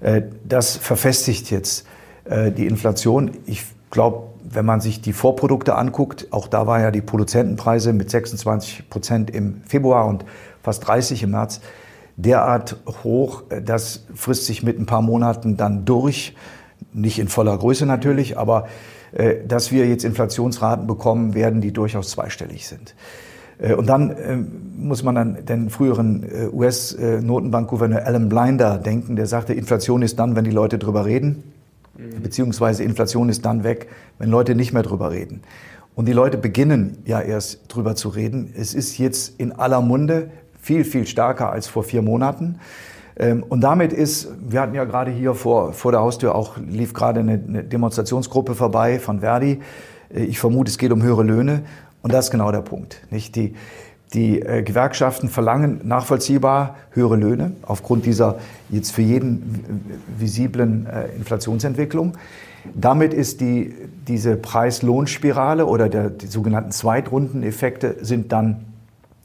Äh, 0.00 0.22
das 0.44 0.76
verfestigt 0.76 1.50
jetzt 1.50 1.86
äh, 2.24 2.52
die 2.52 2.66
Inflation. 2.66 3.32
Ich 3.46 3.64
glaube, 3.90 4.28
wenn 4.42 4.64
man 4.64 4.80
sich 4.80 5.00
die 5.00 5.12
Vorprodukte 5.12 5.74
anguckt, 5.74 6.28
auch 6.30 6.48
da 6.48 6.66
waren 6.66 6.82
ja 6.82 6.90
die 6.90 7.00
Produzentenpreise 7.00 7.92
mit 7.92 8.10
26 8.10 8.88
Prozent 8.88 9.30
im 9.30 9.62
Februar 9.66 10.06
und 10.06 10.24
fast 10.62 10.86
30 10.86 11.22
im 11.22 11.30
März, 11.30 11.60
derart 12.16 12.76
hoch, 13.02 13.44
das 13.64 14.04
frisst 14.14 14.46
sich 14.46 14.62
mit 14.62 14.78
ein 14.78 14.86
paar 14.86 15.02
Monaten 15.02 15.56
dann 15.56 15.84
durch. 15.84 16.34
Nicht 16.92 17.18
in 17.18 17.28
voller 17.28 17.56
Größe 17.56 17.86
natürlich, 17.86 18.38
aber 18.38 18.66
äh, 19.12 19.46
dass 19.46 19.72
wir 19.72 19.86
jetzt 19.86 20.04
Inflationsraten 20.04 20.86
bekommen 20.86 21.34
werden, 21.34 21.60
die 21.60 21.72
durchaus 21.72 22.10
zweistellig 22.10 22.66
sind. 22.66 22.94
Äh, 23.58 23.74
und 23.74 23.86
dann 23.86 24.10
äh, 24.10 24.36
muss 24.76 25.02
man 25.02 25.16
an 25.16 25.38
den 25.46 25.70
früheren 25.70 26.24
US-Notenbankgouverneur 26.52 28.06
Alan 28.06 28.28
Blinder 28.28 28.78
denken, 28.78 29.16
der 29.16 29.26
sagte, 29.26 29.52
Inflation 29.52 30.02
ist 30.02 30.18
dann, 30.18 30.36
wenn 30.36 30.44
die 30.44 30.50
Leute 30.50 30.78
drüber 30.78 31.04
reden, 31.04 31.42
mhm. 31.96 32.22
beziehungsweise 32.22 32.84
Inflation 32.84 33.28
ist 33.28 33.44
dann 33.44 33.64
weg, 33.64 33.88
wenn 34.18 34.30
Leute 34.30 34.54
nicht 34.54 34.72
mehr 34.72 34.82
drüber 34.82 35.10
reden. 35.10 35.42
Und 35.96 36.06
die 36.06 36.12
Leute 36.12 36.38
beginnen 36.38 36.98
ja 37.04 37.20
erst 37.20 37.62
drüber 37.68 37.96
zu 37.96 38.08
reden. 38.08 38.54
Es 38.56 38.74
ist 38.74 38.96
jetzt 38.96 39.38
in 39.38 39.52
aller 39.52 39.82
Munde 39.82 40.30
viel, 40.60 40.84
viel 40.84 41.06
stärker 41.06 41.50
als 41.50 41.66
vor 41.66 41.82
vier 41.82 42.02
Monaten. 42.02 42.60
Ähm, 43.16 43.44
und 43.48 43.60
damit 43.60 43.92
ist, 43.92 44.28
wir 44.48 44.60
hatten 44.60 44.74
ja 44.74 44.84
gerade 44.84 45.10
hier 45.10 45.34
vor, 45.34 45.72
vor 45.72 45.92
der 45.92 46.00
Haustür 46.00 46.34
auch, 46.34 46.56
lief 46.58 46.92
gerade 46.92 47.20
eine, 47.20 47.40
eine 47.46 47.64
Demonstrationsgruppe 47.64 48.54
vorbei 48.54 48.98
von 48.98 49.20
Verdi. 49.20 49.60
Äh, 50.14 50.24
ich 50.24 50.38
vermute, 50.38 50.70
es 50.70 50.78
geht 50.78 50.92
um 50.92 51.02
höhere 51.02 51.22
Löhne. 51.22 51.62
Und 52.02 52.12
das 52.12 52.26
ist 52.26 52.30
genau 52.30 52.50
der 52.50 52.62
Punkt. 52.62 53.00
Nicht? 53.10 53.36
Die, 53.36 53.54
Die 54.14 54.42
äh, 54.42 54.62
Gewerkschaften 54.62 55.28
verlangen 55.28 55.82
nachvollziehbar 55.84 56.74
höhere 56.90 57.16
Löhne 57.16 57.52
aufgrund 57.62 58.06
dieser 58.06 58.38
jetzt 58.68 58.90
für 58.90 59.02
jeden 59.02 60.00
visiblen 60.18 60.86
äh, 60.86 61.14
Inflationsentwicklung. 61.16 62.16
Damit 62.74 63.14
ist 63.14 63.40
die, 63.40 63.72
diese 64.08 64.36
Preis-Lohn-Spirale 64.36 65.64
oder 65.64 65.88
der, 65.88 66.10
die 66.10 66.26
sogenannten 66.26 66.72
Zweitrundeneffekte 66.72 67.98
sind 68.00 68.32
dann 68.32 68.64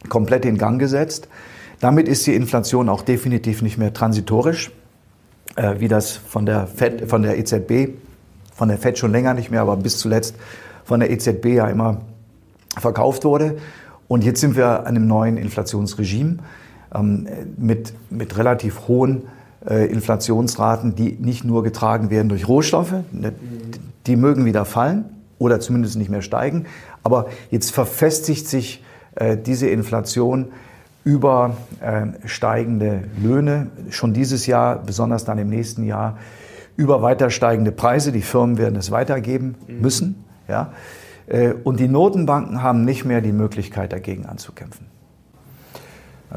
komplett 0.10 0.46
in 0.46 0.58
Gang 0.58 0.80
gesetzt. 0.80 1.28
Damit 1.80 2.08
ist 2.08 2.26
die 2.26 2.36
Inflation 2.36 2.90
auch 2.90 3.02
definitiv 3.02 3.62
nicht 3.62 3.78
mehr 3.78 3.94
transitorisch, 3.94 4.72
äh, 5.56 5.76
wie 5.80 5.88
das 5.88 6.12
von 6.12 6.46
der, 6.46 6.68
FED, 6.68 7.10
von 7.10 7.22
der 7.22 7.38
EZB, 7.38 7.96
von 8.54 8.70
der 8.70 8.78
FED 8.78 8.98
schon 8.98 9.12
länger 9.12 9.34
nicht 9.34 9.52
mehr, 9.52 9.62
aber 9.62 9.78
bis 9.78 9.98
zuletzt 9.98 10.36
von 10.84 11.00
der 11.00 11.12
EZB 11.12 11.46
ja 11.48 11.68
immer 11.68 12.02
verkauft 12.78 13.26
wurde. 13.26 13.58
Und 14.08 14.24
jetzt 14.24 14.40
sind 14.40 14.56
wir 14.56 14.82
an 14.82 14.88
einem 14.88 15.08
neuen 15.08 15.38
Inflationsregime 15.38 16.38
ähm, 16.94 17.28
mit, 17.58 17.94
mit 18.10 18.38
relativ 18.38 18.88
hohen 18.88 19.24
äh, 19.68 19.86
Inflationsraten, 19.88 20.96
die 20.96 21.14
nicht 21.14 21.44
nur 21.44 21.64
getragen 21.64 22.10
werden 22.10 22.30
durch 22.30 22.48
Rohstoffe, 22.48 22.94
ne, 23.12 23.34
die 24.06 24.16
mögen 24.16 24.46
wieder 24.46 24.66
fallen 24.66 25.06
oder 25.40 25.60
zumindest 25.60 25.98
nicht 25.98 26.10
mehr 26.10 26.22
steigen, 26.22 26.66
aber 27.04 27.28
jetzt 27.50 27.72
verfestigt 27.72 28.48
sich 28.48 28.84
diese 29.46 29.68
Inflation 29.70 30.50
über 31.06 31.56
äh, 31.82 32.28
steigende 32.28 33.04
Löhne, 33.22 33.68
schon 33.92 34.14
dieses 34.14 34.48
Jahr, 34.48 34.80
besonders 34.84 35.24
dann 35.24 35.38
im 35.38 35.50
nächsten 35.50 35.84
Jahr, 35.84 36.18
über 36.78 37.02
weiter 37.02 37.30
steigende 37.30 37.72
Preise. 37.72 38.12
Die 38.12 38.24
Firmen 38.24 38.58
werden 38.58 38.76
es 38.76 38.92
weitergeben 38.92 39.56
müssen. 39.68 40.26
Ja? 40.48 40.74
Äh, 41.28 41.54
und 41.64 41.80
die 41.80 41.88
Notenbanken 41.88 42.64
haben 42.64 42.84
nicht 42.86 43.06
mehr 43.06 43.22
die 43.22 43.32
Möglichkeit, 43.32 43.94
dagegen 43.94 44.26
anzukämpfen. 44.26 44.88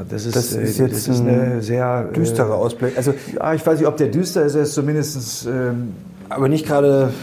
Das 0.09 0.25
ist, 0.25 0.35
das 0.35 0.53
ist 0.53 0.77
jetzt 0.77 1.07
das 1.07 1.15
ist 1.15 1.25
ein 1.25 1.61
sehr 1.61 2.03
düsterer 2.05 2.53
Ausblick. 2.53 2.95
Also, 2.95 3.13
ja, 3.35 3.53
ich 3.53 3.65
weiß 3.65 3.79
nicht, 3.79 3.87
ob 3.87 3.97
der 3.97 4.07
düster 4.07 4.45
ist, 4.45 4.55
er 4.55 4.61
ist 4.61 4.73
zumindest. 4.73 5.45
Ähm, 5.47 5.93
aber 6.29 6.49
nicht 6.49 6.65
gerade 6.65 7.13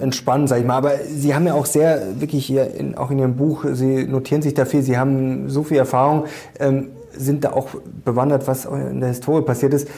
entspannt, 0.00 0.48
sag 0.48 0.60
ich 0.60 0.66
mal. 0.66 0.76
Aber 0.76 0.92
Sie 1.06 1.34
haben 1.34 1.46
ja 1.46 1.54
auch 1.54 1.66
sehr, 1.66 2.20
wirklich 2.20 2.50
in, 2.50 2.96
auch 2.96 3.10
in 3.10 3.18
Ihrem 3.18 3.36
Buch, 3.36 3.64
Sie 3.72 4.04
notieren 4.04 4.42
sich 4.42 4.54
dafür, 4.54 4.82
Sie 4.82 4.98
haben 4.98 5.48
so 5.48 5.62
viel 5.62 5.78
Erfahrung, 5.78 6.26
ähm, 6.58 6.88
sind 7.12 7.44
da 7.44 7.52
auch 7.52 7.68
bewandert, 8.04 8.46
was 8.46 8.64
in 8.64 9.00
der 9.00 9.10
Historie 9.10 9.42
passiert 9.42 9.74
ist 9.74 9.88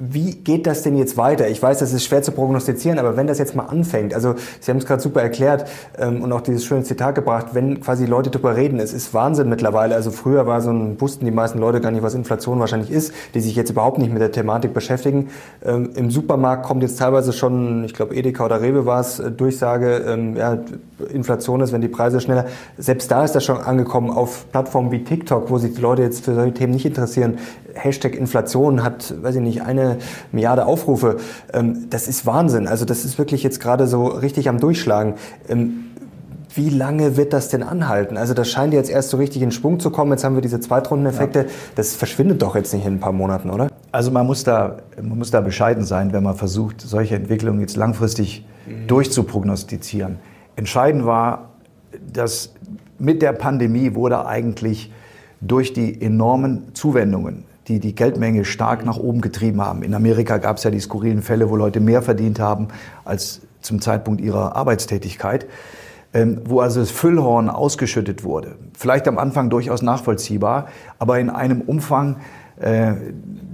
wie 0.00 0.34
geht 0.34 0.66
das 0.66 0.82
denn 0.82 0.96
jetzt 0.96 1.16
weiter? 1.16 1.48
Ich 1.48 1.62
weiß, 1.62 1.78
das 1.78 1.92
ist 1.92 2.04
schwer 2.04 2.22
zu 2.22 2.32
prognostizieren, 2.32 2.98
aber 2.98 3.16
wenn 3.16 3.26
das 3.26 3.38
jetzt 3.38 3.54
mal 3.54 3.64
anfängt, 3.64 4.14
also 4.14 4.34
Sie 4.60 4.70
haben 4.70 4.78
es 4.78 4.86
gerade 4.86 5.02
super 5.02 5.20
erklärt 5.22 5.68
ähm, 5.98 6.22
und 6.22 6.32
auch 6.32 6.40
dieses 6.40 6.64
schöne 6.64 6.82
Zitat 6.82 7.14
gebracht, 7.14 7.48
wenn 7.52 7.80
quasi 7.80 8.06
Leute 8.06 8.30
darüber 8.30 8.56
reden, 8.56 8.80
es 8.80 8.94
ist 8.94 9.12
Wahnsinn 9.12 9.48
mittlerweile. 9.48 9.94
Also 9.94 10.10
früher 10.10 10.46
war 10.46 10.62
so 10.62 10.70
ein, 10.70 11.00
wussten 11.00 11.26
die 11.26 11.30
meisten 11.30 11.58
Leute 11.58 11.80
gar 11.80 11.90
nicht, 11.90 12.02
was 12.02 12.14
Inflation 12.14 12.58
wahrscheinlich 12.60 12.90
ist, 12.90 13.12
die 13.34 13.40
sich 13.40 13.54
jetzt 13.54 13.70
überhaupt 13.70 13.98
nicht 13.98 14.12
mit 14.12 14.22
der 14.22 14.32
Thematik 14.32 14.72
beschäftigen. 14.72 15.28
Ähm, 15.64 15.90
Im 15.94 16.10
Supermarkt 16.10 16.64
kommt 16.64 16.82
jetzt 16.82 16.98
teilweise 16.98 17.32
schon, 17.32 17.84
ich 17.84 17.92
glaube 17.92 18.14
Edeka 18.14 18.44
oder 18.46 18.62
Rewe 18.62 18.86
war 18.86 19.00
es, 19.00 19.18
äh, 19.18 19.30
Durchsage, 19.30 20.04
ähm, 20.06 20.36
ja, 20.36 20.58
Inflation 21.12 21.60
ist, 21.60 21.72
wenn 21.72 21.80
die 21.80 21.88
Preise 21.88 22.20
schneller. 22.20 22.46
Selbst 22.78 23.10
da 23.10 23.24
ist 23.24 23.34
das 23.34 23.44
schon 23.44 23.58
angekommen 23.58 24.10
auf 24.10 24.50
Plattformen 24.50 24.90
wie 24.90 25.04
TikTok, 25.04 25.50
wo 25.50 25.58
sich 25.58 25.74
die 25.74 25.80
Leute 25.80 26.02
jetzt 26.02 26.24
für 26.24 26.34
solche 26.34 26.54
Themen 26.54 26.72
nicht 26.72 26.86
interessieren. 26.86 27.38
Hashtag 27.74 28.14
Inflation 28.14 28.82
hat, 28.82 29.14
weiß 29.22 29.36
ich 29.36 29.40
nicht, 29.40 29.62
eine 29.62 29.98
Milliarde 30.32 30.66
Aufrufe. 30.66 31.16
Ähm, 31.52 31.86
das 31.90 32.08
ist 32.08 32.26
Wahnsinn. 32.26 32.66
Also 32.66 32.84
das 32.84 33.04
ist 33.04 33.18
wirklich 33.18 33.42
jetzt 33.42 33.60
gerade 33.60 33.86
so 33.86 34.06
richtig 34.06 34.48
am 34.48 34.58
Durchschlagen. 34.58 35.14
Ähm, 35.48 35.84
wie 36.54 36.68
lange 36.68 37.16
wird 37.16 37.32
das 37.32 37.48
denn 37.48 37.62
anhalten? 37.62 38.16
Also 38.16 38.34
das 38.34 38.50
scheint 38.50 38.74
jetzt 38.74 38.90
erst 38.90 39.10
so 39.10 39.16
richtig 39.16 39.42
in 39.42 39.52
Schwung 39.52 39.78
zu 39.78 39.90
kommen. 39.90 40.10
Jetzt 40.10 40.24
haben 40.24 40.34
wir 40.34 40.42
diese 40.42 40.60
Zweitrundeneffekte. 40.60 41.40
Ja. 41.40 41.46
Das 41.76 41.94
verschwindet 41.94 42.42
doch 42.42 42.56
jetzt 42.56 42.74
nicht 42.74 42.86
in 42.86 42.94
ein 42.94 43.00
paar 43.00 43.12
Monaten, 43.12 43.50
oder? 43.50 43.68
Also 43.92 44.10
man 44.10 44.26
muss 44.26 44.44
da, 44.44 44.78
man 45.00 45.18
muss 45.18 45.30
da 45.30 45.40
bescheiden 45.40 45.84
sein, 45.84 46.12
wenn 46.12 46.22
man 46.22 46.34
versucht, 46.34 46.80
solche 46.80 47.14
Entwicklungen 47.14 47.60
jetzt 47.60 47.76
langfristig 47.76 48.44
mhm. 48.66 48.86
durchzuprognostizieren. 48.88 50.18
Entscheidend 50.56 51.06
war, 51.06 51.50
dass 52.12 52.54
mit 52.98 53.22
der 53.22 53.32
Pandemie 53.32 53.94
wurde 53.94 54.26
eigentlich 54.26 54.92
durch 55.40 55.72
die 55.72 56.02
enormen 56.02 56.74
Zuwendungen 56.74 57.44
die 57.70 57.78
die 57.78 57.94
Geldmenge 57.94 58.44
stark 58.44 58.84
nach 58.84 58.98
oben 58.98 59.20
getrieben 59.20 59.64
haben. 59.64 59.82
In 59.82 59.94
Amerika 59.94 60.38
gab 60.38 60.56
es 60.56 60.64
ja 60.64 60.70
die 60.70 60.80
skurrilen 60.80 61.22
Fälle, 61.22 61.48
wo 61.50 61.56
Leute 61.56 61.78
mehr 61.78 62.02
verdient 62.02 62.40
haben 62.40 62.68
als 63.04 63.42
zum 63.60 63.80
Zeitpunkt 63.80 64.20
ihrer 64.20 64.56
Arbeitstätigkeit, 64.56 65.46
ähm, 66.12 66.40
wo 66.44 66.60
also 66.60 66.80
das 66.80 66.90
Füllhorn 66.90 67.48
ausgeschüttet 67.48 68.24
wurde. 68.24 68.56
Vielleicht 68.76 69.06
am 69.06 69.18
Anfang 69.18 69.50
durchaus 69.50 69.82
nachvollziehbar, 69.82 70.66
aber 70.98 71.20
in 71.20 71.30
einem 71.30 71.60
Umfang, 71.60 72.16
äh, 72.58 72.94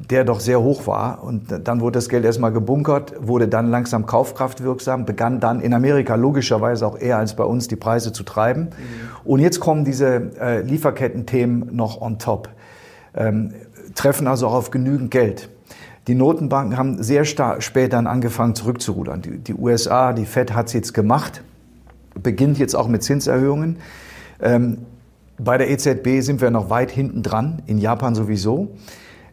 der 0.09 0.25
doch 0.25 0.41
sehr 0.41 0.63
hoch 0.63 0.87
war. 0.87 1.23
Und 1.23 1.53
dann 1.65 1.81
wurde 1.81 1.99
das 1.99 2.09
Geld 2.09 2.25
erstmal 2.25 2.53
gebunkert, 2.53 3.15
wurde 3.21 3.49
dann 3.49 3.69
langsam 3.69 4.07
kaufkraftwirksam, 4.07 5.05
begann 5.05 5.41
dann 5.41 5.61
in 5.61 5.75
Amerika 5.75 6.15
logischerweise 6.15 6.87
auch 6.87 6.99
eher 6.99 7.19
als 7.19 7.37
bei 7.37 7.45
uns 7.45 7.69
die 7.69 7.77
Preise 7.77 8.13
zu 8.13 8.23
treiben. 8.23 8.63
Mhm. 8.63 8.71
Und 9.25 9.41
jetzt 9.41 9.61
kommen 9.61 9.85
diese 9.85 10.31
äh, 10.41 10.63
Lieferketten-Themen 10.63 11.69
noch 11.73 12.01
on 12.01 12.19
top. 12.19 12.49
Ähm, 13.17 13.53
treffen 13.97 14.29
also 14.29 14.47
auch 14.47 14.55
auf 14.55 14.71
genügend 14.71 15.11
Geld. 15.11 15.49
Die 16.07 16.15
Notenbanken 16.15 16.79
haben 16.79 17.03
sehr 17.03 17.25
spät 17.25 17.93
dann 17.93 18.07
angefangen 18.07 18.55
zurückzurudern. 18.55 19.23
Die, 19.23 19.39
die 19.39 19.55
USA, 19.55 20.13
die 20.13 20.25
Fed 20.25 20.55
hat 20.55 20.69
es 20.69 20.73
jetzt 20.73 20.95
gemacht, 20.95 21.43
beginnt 22.15 22.59
jetzt 22.59 22.77
auch 22.77 22.87
mit 22.87 23.03
Zinserhöhungen. 23.03 23.79
Ähm, 24.41 24.79
bei 25.39 25.59
der 25.59 25.69
EZB 25.69 26.21
sind 26.21 26.41
wir 26.41 26.51
noch 26.51 26.71
weit 26.71 26.93
hinten 26.93 27.23
dran, 27.25 27.63
in 27.67 27.79
Japan 27.79 28.15
sowieso. 28.15 28.69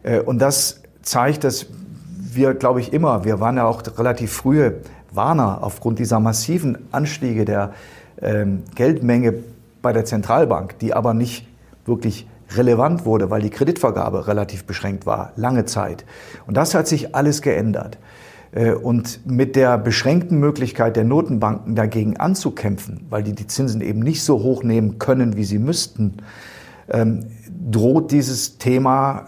Äh, 0.02 0.20
und 0.20 0.40
das 0.40 0.82
zeigt, 1.02 1.44
dass 1.44 1.66
wir, 2.08 2.54
glaube 2.54 2.80
ich, 2.80 2.92
immer, 2.92 3.24
wir 3.24 3.38
waren 3.38 3.56
ja 3.56 3.66
auch 3.66 3.82
relativ 3.96 4.32
frühe 4.32 4.80
Warner 5.12 5.62
aufgrund 5.62 6.00
dieser 6.00 6.18
massiven 6.18 6.78
Anstiege 6.90 7.44
der 7.44 7.72
ähm, 8.20 8.64
Geldmenge 8.74 9.34
bei 9.80 9.92
der 9.92 10.04
Zentralbank, 10.04 10.78
die 10.80 10.92
aber 10.92 11.14
nicht 11.14 11.46
wirklich 11.86 12.26
relevant 12.56 13.04
wurde, 13.04 13.30
weil 13.30 13.42
die 13.42 13.50
Kreditvergabe 13.50 14.26
relativ 14.26 14.64
beschränkt 14.64 15.06
war, 15.06 15.32
lange 15.36 15.64
Zeit. 15.64 16.04
Und 16.46 16.56
das 16.56 16.74
hat 16.74 16.86
sich 16.86 17.14
alles 17.14 17.42
geändert. 17.42 17.98
Äh, 18.52 18.72
und 18.72 19.26
mit 19.26 19.56
der 19.56 19.78
beschränkten 19.78 20.38
Möglichkeit 20.38 20.96
der 20.96 21.04
Notenbanken 21.04 21.74
dagegen 21.74 22.16
anzukämpfen, 22.16 23.06
weil 23.10 23.22
die 23.22 23.34
die 23.34 23.46
Zinsen 23.46 23.80
eben 23.80 24.00
nicht 24.00 24.22
so 24.22 24.42
hoch 24.42 24.62
nehmen 24.62 24.98
können, 24.98 25.36
wie 25.36 25.44
sie 25.44 25.58
müssten, 25.58 26.18
ähm, 26.88 27.26
droht 27.70 28.12
dieses 28.12 28.58
Thema, 28.58 29.26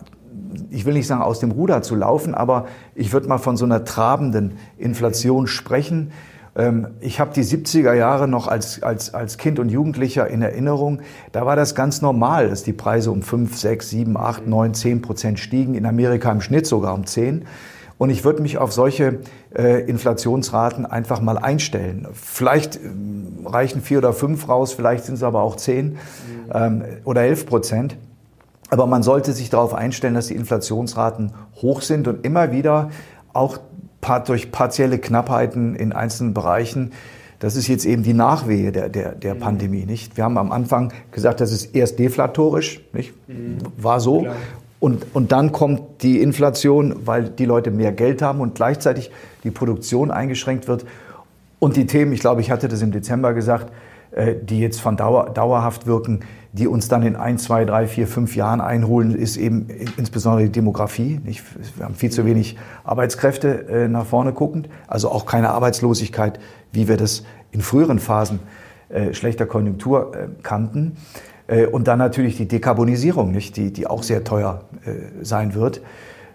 ich 0.70 0.84
will 0.84 0.94
nicht 0.94 1.06
sagen 1.06 1.22
aus 1.22 1.40
dem 1.40 1.50
Ruder 1.50 1.82
zu 1.82 1.96
laufen, 1.96 2.34
aber 2.34 2.66
ich 2.94 3.12
würde 3.12 3.28
mal 3.28 3.38
von 3.38 3.56
so 3.56 3.64
einer 3.64 3.84
trabenden 3.84 4.52
Inflation 4.78 5.46
sprechen, 5.46 6.12
ich 7.00 7.20
habe 7.20 7.34
die 7.34 7.44
70er 7.44 7.92
Jahre 7.92 8.28
noch 8.28 8.48
als, 8.48 8.82
als, 8.82 9.12
als 9.12 9.36
Kind 9.36 9.58
und 9.58 9.68
Jugendlicher 9.68 10.26
in 10.28 10.40
Erinnerung. 10.40 11.00
Da 11.32 11.44
war 11.44 11.54
das 11.54 11.74
ganz 11.74 12.00
normal, 12.00 12.48
dass 12.48 12.62
die 12.62 12.72
Preise 12.72 13.10
um 13.10 13.20
5, 13.20 13.58
6, 13.58 13.90
7, 13.90 14.16
8, 14.16 14.46
9, 14.46 14.72
10 14.72 15.02
Prozent 15.02 15.38
stiegen. 15.38 15.74
In 15.74 15.84
Amerika 15.84 16.32
im 16.32 16.40
Schnitt 16.40 16.66
sogar 16.66 16.94
um 16.94 17.04
10. 17.04 17.44
Und 17.98 18.10
ich 18.10 18.24
würde 18.24 18.42
mich 18.42 18.58
auf 18.58 18.72
solche 18.72 19.20
äh, 19.54 19.82
Inflationsraten 19.88 20.84
einfach 20.84 21.20
mal 21.20 21.38
einstellen. 21.38 22.08
Vielleicht 22.12 22.76
äh, 22.76 22.80
reichen 23.44 23.80
vier 23.80 23.98
oder 23.98 24.12
fünf 24.12 24.48
raus, 24.48 24.72
vielleicht 24.72 25.04
sind 25.04 25.14
es 25.14 25.22
aber 25.22 25.42
auch 25.42 25.56
zehn 25.56 25.96
ähm, 26.52 26.84
oder 27.04 27.22
elf 27.22 27.46
Prozent. 27.46 27.96
Aber 28.68 28.86
man 28.86 29.02
sollte 29.02 29.32
sich 29.32 29.48
darauf 29.48 29.74
einstellen, 29.74 30.14
dass 30.14 30.26
die 30.26 30.34
Inflationsraten 30.34 31.32
hoch 31.62 31.80
sind 31.82 32.08
und 32.08 32.24
immer 32.26 32.52
wieder 32.52 32.90
auch 33.32 33.58
durch 34.28 34.52
partielle 34.52 34.98
Knappheiten 34.98 35.74
in 35.74 35.92
einzelnen 35.92 36.34
Bereichen. 36.34 36.92
Das 37.38 37.56
ist 37.56 37.68
jetzt 37.68 37.84
eben 37.84 38.02
die 38.02 38.14
Nachwehe 38.14 38.72
der, 38.72 38.88
der, 38.88 39.12
der 39.12 39.34
mhm. 39.34 39.40
Pandemie, 39.40 39.84
nicht? 39.84 40.16
Wir 40.16 40.24
haben 40.24 40.38
am 40.38 40.52
Anfang 40.52 40.92
gesagt, 41.10 41.40
das 41.40 41.52
ist 41.52 41.74
erst 41.74 41.98
deflatorisch, 41.98 42.80
nicht? 42.92 43.12
Mhm. 43.28 43.58
War 43.76 44.00
so. 44.00 44.26
Und, 44.80 45.06
und 45.14 45.32
dann 45.32 45.52
kommt 45.52 46.02
die 46.02 46.20
Inflation, 46.20 46.94
weil 47.04 47.28
die 47.28 47.44
Leute 47.44 47.70
mehr 47.70 47.92
Geld 47.92 48.22
haben 48.22 48.40
und 48.40 48.54
gleichzeitig 48.54 49.10
die 49.44 49.50
Produktion 49.50 50.10
eingeschränkt 50.10 50.68
wird. 50.68 50.86
Und 51.58 51.76
die 51.76 51.86
Themen, 51.86 52.12
ich 52.12 52.20
glaube, 52.20 52.40
ich 52.40 52.50
hatte 52.50 52.68
das 52.68 52.82
im 52.82 52.92
Dezember 52.92 53.32
gesagt, 53.32 53.72
die 54.42 54.60
jetzt 54.60 54.80
von 54.80 54.96
Dauer, 54.96 55.30
dauerhaft 55.30 55.86
wirken, 55.86 56.20
die 56.56 56.66
uns 56.66 56.88
dann 56.88 57.02
in 57.02 57.16
ein, 57.16 57.36
zwei, 57.36 57.66
drei, 57.66 57.86
vier, 57.86 58.06
fünf 58.06 58.34
Jahren 58.34 58.62
einholen, 58.62 59.14
ist 59.14 59.36
eben 59.36 59.68
insbesondere 59.98 60.44
die 60.46 60.52
Demografie. 60.52 61.20
Nicht? 61.22 61.44
Wir 61.76 61.84
haben 61.84 61.94
viel 61.94 62.10
zu 62.10 62.24
wenig 62.24 62.56
Arbeitskräfte 62.82 63.68
äh, 63.68 63.88
nach 63.88 64.06
vorne 64.06 64.32
guckend, 64.32 64.68
also 64.86 65.10
auch 65.10 65.26
keine 65.26 65.50
Arbeitslosigkeit, 65.50 66.40
wie 66.72 66.88
wir 66.88 66.96
das 66.96 67.24
in 67.50 67.60
früheren 67.60 67.98
Phasen 67.98 68.40
äh, 68.88 69.12
schlechter 69.12 69.44
Konjunktur 69.44 70.14
äh, 70.14 70.28
kannten. 70.42 70.96
Äh, 71.46 71.66
und 71.66 71.88
dann 71.88 71.98
natürlich 71.98 72.36
die 72.36 72.48
Dekarbonisierung, 72.48 73.32
nicht? 73.32 73.56
Die, 73.56 73.72
die 73.72 73.86
auch 73.86 74.02
sehr 74.02 74.24
teuer 74.24 74.62
äh, 74.86 75.24
sein 75.24 75.54
wird. 75.54 75.82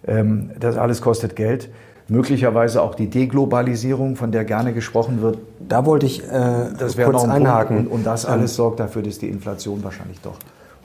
Ähm, 0.05 0.51
das 0.59 0.77
alles 0.77 1.01
kostet 1.01 1.35
Geld 1.35 1.69
möglicherweise 2.11 2.81
auch 2.81 2.93
die 2.93 3.09
Deglobalisierung, 3.09 4.17
von 4.17 4.33
der 4.33 4.43
gerne 4.43 4.73
gesprochen 4.73 5.21
wird. 5.21 5.37
Da 5.67 5.85
wollte 5.85 6.05
ich 6.05 6.21
äh, 6.21 6.65
das 6.77 6.97
kurz 6.97 7.23
einhaken. 7.23 7.77
Und, 7.77 7.87
und, 7.87 8.05
das 8.05 8.25
alles 8.25 8.55
sorgt 8.55 8.81
dafür, 8.81 9.01
dass 9.01 9.17
die 9.17 9.29
Inflation 9.29 9.81
wahrscheinlich 9.81 10.19
doch 10.19 10.35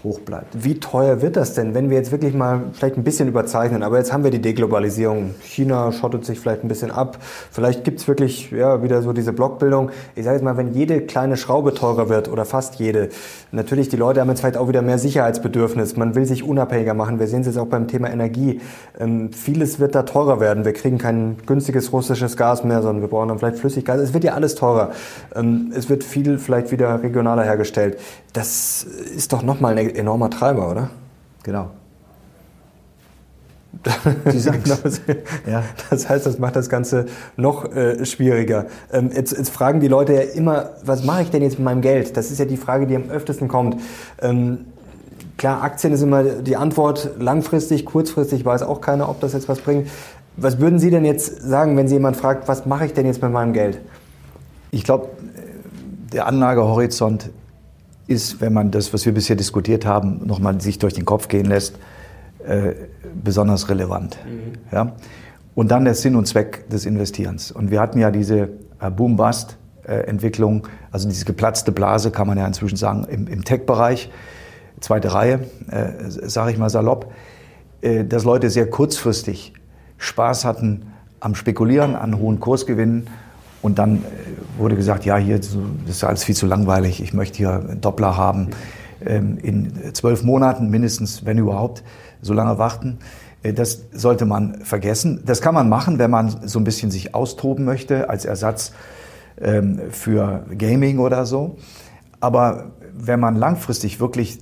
hoch 0.06 0.20
bleibt. 0.20 0.64
Wie 0.64 0.78
teuer 0.78 1.20
wird 1.20 1.36
das 1.36 1.54
denn, 1.54 1.74
wenn 1.74 1.90
wir 1.90 1.96
jetzt 1.96 2.12
wirklich 2.12 2.32
mal 2.32 2.62
vielleicht 2.72 2.96
ein 2.96 3.02
bisschen 3.02 3.28
überzeichnen? 3.28 3.82
Aber 3.82 3.98
jetzt 3.98 4.12
haben 4.12 4.22
wir 4.22 4.30
die 4.30 4.40
Deglobalisierung. 4.40 5.34
China 5.42 5.90
schottet 5.90 6.24
sich 6.24 6.38
vielleicht 6.38 6.62
ein 6.62 6.68
bisschen 6.68 6.92
ab. 6.92 7.18
Vielleicht 7.50 7.82
gibt 7.82 8.00
es 8.00 8.08
wirklich 8.08 8.52
ja, 8.52 8.82
wieder 8.82 9.02
so 9.02 9.12
diese 9.12 9.32
Blockbildung. 9.32 9.90
Ich 10.14 10.24
sage 10.24 10.36
jetzt 10.36 10.44
mal, 10.44 10.56
wenn 10.56 10.72
jede 10.72 11.00
kleine 11.00 11.36
Schraube 11.36 11.74
teurer 11.74 12.08
wird 12.08 12.28
oder 12.30 12.44
fast 12.44 12.76
jede, 12.76 13.08
natürlich 13.50 13.88
die 13.88 13.96
Leute 13.96 14.20
haben 14.20 14.28
jetzt 14.28 14.40
vielleicht 14.40 14.56
auch 14.56 14.68
wieder 14.68 14.82
mehr 14.82 14.98
Sicherheitsbedürfnis. 14.98 15.96
Man 15.96 16.14
will 16.14 16.24
sich 16.24 16.44
unabhängiger 16.44 16.94
machen. 16.94 17.18
Wir 17.18 17.26
sehen 17.26 17.40
es 17.40 17.48
jetzt 17.48 17.58
auch 17.58 17.66
beim 17.66 17.88
Thema 17.88 18.08
Energie. 18.10 18.60
Ähm, 18.98 19.32
vieles 19.32 19.80
wird 19.80 19.96
da 19.96 20.04
teurer 20.04 20.38
werden. 20.38 20.64
Wir 20.64 20.72
kriegen 20.72 20.98
kein 20.98 21.38
günstiges 21.46 21.92
russisches 21.92 22.36
Gas 22.36 22.62
mehr, 22.62 22.82
sondern 22.82 23.02
wir 23.02 23.08
brauchen 23.08 23.28
dann 23.28 23.38
vielleicht 23.38 23.58
Flüssiggas. 23.58 24.00
Es 24.00 24.14
wird 24.14 24.22
ja 24.22 24.34
alles 24.34 24.54
teurer. 24.54 24.92
Ähm, 25.34 25.72
es 25.74 25.88
wird 25.88 26.04
viel 26.04 26.38
vielleicht 26.38 26.70
wieder 26.70 27.02
regionaler 27.02 27.42
hergestellt. 27.42 27.98
Das 28.32 28.84
ist 28.84 29.32
doch 29.32 29.42
nochmal 29.42 29.78
ein 29.78 29.95
enormer 29.96 30.30
Treiber, 30.30 30.70
oder? 30.70 30.90
Genau. 31.42 31.70
Sie 34.30 34.50
das, 34.50 35.00
ja. 35.46 35.62
das 35.90 36.08
heißt, 36.08 36.26
das 36.26 36.38
macht 36.38 36.56
das 36.56 36.68
Ganze 36.68 37.06
noch 37.36 37.64
äh, 37.72 38.04
schwieriger. 38.04 38.66
Ähm, 38.92 39.10
jetzt, 39.14 39.36
jetzt, 39.36 39.50
fragen 39.50 39.80
die 39.80 39.88
Leute 39.88 40.14
ja 40.14 40.20
immer, 40.20 40.70
was 40.84 41.04
mache 41.04 41.22
ich 41.22 41.30
denn 41.30 41.42
jetzt 41.42 41.58
mit 41.58 41.64
meinem 41.64 41.82
Geld? 41.82 42.16
Das 42.16 42.30
ist 42.30 42.38
ja 42.38 42.44
die 42.44 42.56
Frage, 42.56 42.86
die 42.86 42.96
am 42.96 43.10
öftesten 43.10 43.48
kommt. 43.48 43.80
Ähm, 44.20 44.66
klar, 45.36 45.62
Aktien 45.62 45.92
ist 45.92 46.02
immer 46.02 46.24
die 46.24 46.56
Antwort. 46.56 47.10
Langfristig, 47.18 47.84
kurzfristig 47.84 48.44
weiß 48.44 48.62
auch 48.62 48.80
keiner, 48.80 49.08
ob 49.08 49.20
das 49.20 49.32
jetzt 49.32 49.48
was 49.48 49.60
bringt. 49.60 49.88
Was 50.36 50.58
würden 50.58 50.78
Sie 50.78 50.90
denn 50.90 51.04
jetzt 51.04 51.42
sagen, 51.42 51.76
wenn 51.76 51.88
Sie 51.88 51.94
jemand 51.94 52.16
fragt, 52.16 52.48
was 52.48 52.66
mache 52.66 52.86
ich 52.86 52.92
denn 52.92 53.06
jetzt 53.06 53.22
mit 53.22 53.32
meinem 53.32 53.52
Geld? 53.52 53.78
Ich 54.70 54.84
glaube, 54.84 55.08
der 56.12 56.26
Anlagehorizont 56.26 57.30
ist, 58.06 58.40
wenn 58.40 58.52
man 58.52 58.70
das, 58.70 58.92
was 58.92 59.04
wir 59.04 59.12
bisher 59.12 59.36
diskutiert 59.36 59.84
haben, 59.84 60.26
nochmal 60.26 60.60
sich 60.60 60.78
durch 60.78 60.94
den 60.94 61.04
Kopf 61.04 61.28
gehen 61.28 61.46
lässt, 61.46 61.78
äh, 62.46 62.72
besonders 63.22 63.68
relevant. 63.68 64.18
Mhm. 64.24 64.52
Ja? 64.72 64.92
Und 65.54 65.70
dann 65.70 65.84
der 65.84 65.94
Sinn 65.94 66.16
und 66.16 66.26
Zweck 66.26 66.68
des 66.68 66.86
Investierens. 66.86 67.50
Und 67.50 67.70
wir 67.70 67.80
hatten 67.80 67.98
ja 67.98 68.10
diese 68.10 68.50
äh, 68.80 68.90
Boom-Bust-Entwicklung, 68.90 70.68
also 70.92 71.08
diese 71.08 71.24
geplatzte 71.24 71.72
Blase, 71.72 72.10
kann 72.10 72.26
man 72.26 72.38
ja 72.38 72.46
inzwischen 72.46 72.76
sagen, 72.76 73.04
im, 73.10 73.26
im 73.26 73.44
Tech-Bereich, 73.44 74.10
zweite 74.80 75.12
Reihe, 75.12 75.40
äh, 75.70 75.92
sage 76.08 76.52
ich 76.52 76.58
mal 76.58 76.70
salopp, 76.70 77.12
äh, 77.80 78.04
dass 78.04 78.24
Leute 78.24 78.50
sehr 78.50 78.68
kurzfristig 78.68 79.54
Spaß 79.98 80.44
hatten 80.44 80.92
am 81.20 81.34
Spekulieren, 81.34 81.96
an 81.96 82.18
hohen 82.18 82.40
Kursgewinnen 82.40 83.08
und 83.62 83.78
dann 83.78 83.96
äh, 83.96 84.00
wurde 84.58 84.76
gesagt, 84.76 85.04
ja, 85.04 85.16
hier 85.16 85.38
das 85.38 85.56
ist 85.88 86.04
alles 86.04 86.24
viel 86.24 86.34
zu 86.34 86.46
langweilig, 86.46 87.02
ich 87.02 87.14
möchte 87.14 87.38
hier 87.38 87.52
einen 87.52 87.80
Doppler 87.80 88.16
haben. 88.16 88.48
Ähm, 89.04 89.38
in 89.42 89.72
zwölf 89.92 90.22
Monaten 90.22 90.70
mindestens, 90.70 91.26
wenn 91.26 91.36
überhaupt, 91.38 91.82
so 92.22 92.32
lange 92.32 92.58
warten. 92.58 92.98
Äh, 93.42 93.52
das 93.52 93.82
sollte 93.92 94.24
man 94.24 94.60
vergessen. 94.64 95.22
Das 95.24 95.40
kann 95.40 95.54
man 95.54 95.68
machen, 95.68 95.98
wenn 95.98 96.10
man 96.10 96.48
so 96.48 96.58
ein 96.58 96.64
bisschen 96.64 96.90
sich 96.90 97.14
austoben 97.14 97.64
möchte 97.64 98.08
als 98.08 98.24
Ersatz 98.24 98.72
ähm, 99.40 99.80
für 99.90 100.44
Gaming 100.56 100.98
oder 100.98 101.26
so. 101.26 101.56
Aber 102.20 102.72
wenn 102.94 103.20
man 103.20 103.36
langfristig 103.36 104.00
wirklich 104.00 104.38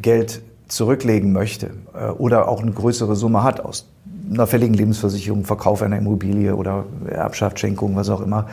Geld 0.00 0.42
zurücklegen 0.68 1.32
möchte 1.32 1.70
äh, 1.94 2.08
oder 2.08 2.48
auch 2.48 2.62
eine 2.62 2.72
größere 2.72 3.16
Summe 3.16 3.42
hat 3.42 3.60
aus 3.60 3.88
einer 4.30 4.46
fälligen 4.46 4.74
Lebensversicherung, 4.74 5.44
Verkauf 5.44 5.82
einer 5.82 5.98
Immobilie 5.98 6.54
oder 6.56 6.84
Erbschaft, 7.08 7.58
Schenkung, 7.58 7.96
was 7.96 8.08
auch 8.08 8.20
immer, 8.20 8.48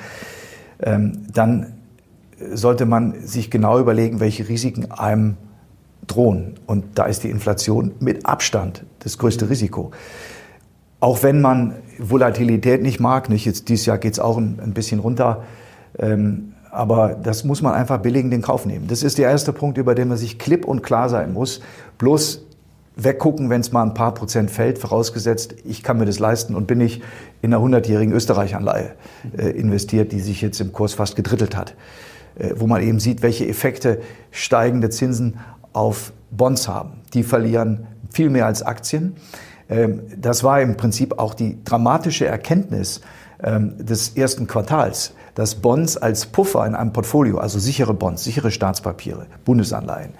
dann 0.83 1.73
sollte 2.53 2.85
man 2.85 3.25
sich 3.25 3.51
genau 3.51 3.79
überlegen, 3.79 4.19
welche 4.19 4.49
Risiken 4.49 4.91
einem 4.91 5.37
drohen. 6.07 6.55
Und 6.65 6.85
da 6.95 7.05
ist 7.05 7.23
die 7.23 7.29
Inflation 7.29 7.91
mit 7.99 8.25
Abstand 8.25 8.85
das 8.99 9.17
größte 9.17 9.49
Risiko. 9.49 9.91
Auch 10.99 11.23
wenn 11.23 11.41
man 11.41 11.75
Volatilität 11.97 12.81
nicht 12.81 12.99
mag, 12.99 13.29
nicht 13.29 13.45
jetzt 13.45 13.69
dieses 13.69 13.85
Jahr 13.85 13.97
geht 13.97 14.13
es 14.13 14.19
auch 14.19 14.37
ein, 14.37 14.59
ein, 14.61 14.73
bisschen 14.73 14.99
runter, 14.99 15.43
ähm, 15.97 16.53
aber 16.69 17.15
das 17.21 17.43
muss 17.43 17.61
man 17.61 17.73
einfach 17.73 17.99
billigend 17.99 18.33
in 18.33 18.41
Kauf 18.41 18.65
nehmen. 18.65 18.87
Das 18.87 19.03
ist 19.03 19.17
der 19.17 19.29
erste 19.29 19.51
Punkt, 19.51 19.77
über 19.77 19.95
den 19.95 20.07
man 20.07 20.17
sich 20.17 20.39
klipp 20.39 20.65
und 20.65 20.83
klar 20.83 21.09
sein 21.09 21.33
muss. 21.33 21.61
Bloß 21.97 22.45
weggucken, 23.03 23.49
wenn 23.49 23.61
es 23.61 23.71
mal 23.71 23.83
ein 23.83 23.93
paar 23.93 24.13
Prozent 24.13 24.51
fällt, 24.51 24.77
vorausgesetzt, 24.77 25.55
ich 25.65 25.83
kann 25.83 25.97
mir 25.97 26.05
das 26.05 26.19
leisten 26.19 26.55
und 26.55 26.67
bin 26.67 26.79
nicht 26.79 27.01
in 27.41 27.53
einer 27.53 27.61
hundertjährigen 27.61 28.13
Österreich-Anleihe 28.13 28.93
äh, 29.37 29.49
investiert, 29.49 30.11
die 30.11 30.19
sich 30.19 30.41
jetzt 30.41 30.59
im 30.61 30.71
Kurs 30.71 30.93
fast 30.93 31.15
gedrittelt 31.15 31.55
hat, 31.55 31.75
äh, 32.37 32.53
wo 32.55 32.67
man 32.67 32.81
eben 32.81 32.99
sieht, 32.99 33.21
welche 33.21 33.47
Effekte 33.47 34.01
steigende 34.31 34.89
Zinsen 34.89 35.39
auf 35.73 36.13
Bonds 36.31 36.67
haben. 36.67 37.01
Die 37.13 37.23
verlieren 37.23 37.87
viel 38.11 38.29
mehr 38.29 38.45
als 38.45 38.63
Aktien. 38.63 39.15
Ähm, 39.69 40.01
das 40.17 40.43
war 40.43 40.61
im 40.61 40.77
Prinzip 40.77 41.19
auch 41.19 41.33
die 41.33 41.63
dramatische 41.63 42.25
Erkenntnis 42.25 43.01
ähm, 43.43 43.73
des 43.77 44.09
ersten 44.09 44.47
Quartals, 44.47 45.13
dass 45.33 45.55
Bonds 45.55 45.97
als 45.97 46.25
Puffer 46.27 46.65
in 46.67 46.75
einem 46.75 46.93
Portfolio, 46.93 47.37
also 47.39 47.57
sichere 47.57 47.93
Bonds, 47.93 48.23
sichere 48.23 48.51
Staatspapiere, 48.51 49.25
Bundesanleihen, 49.45 50.13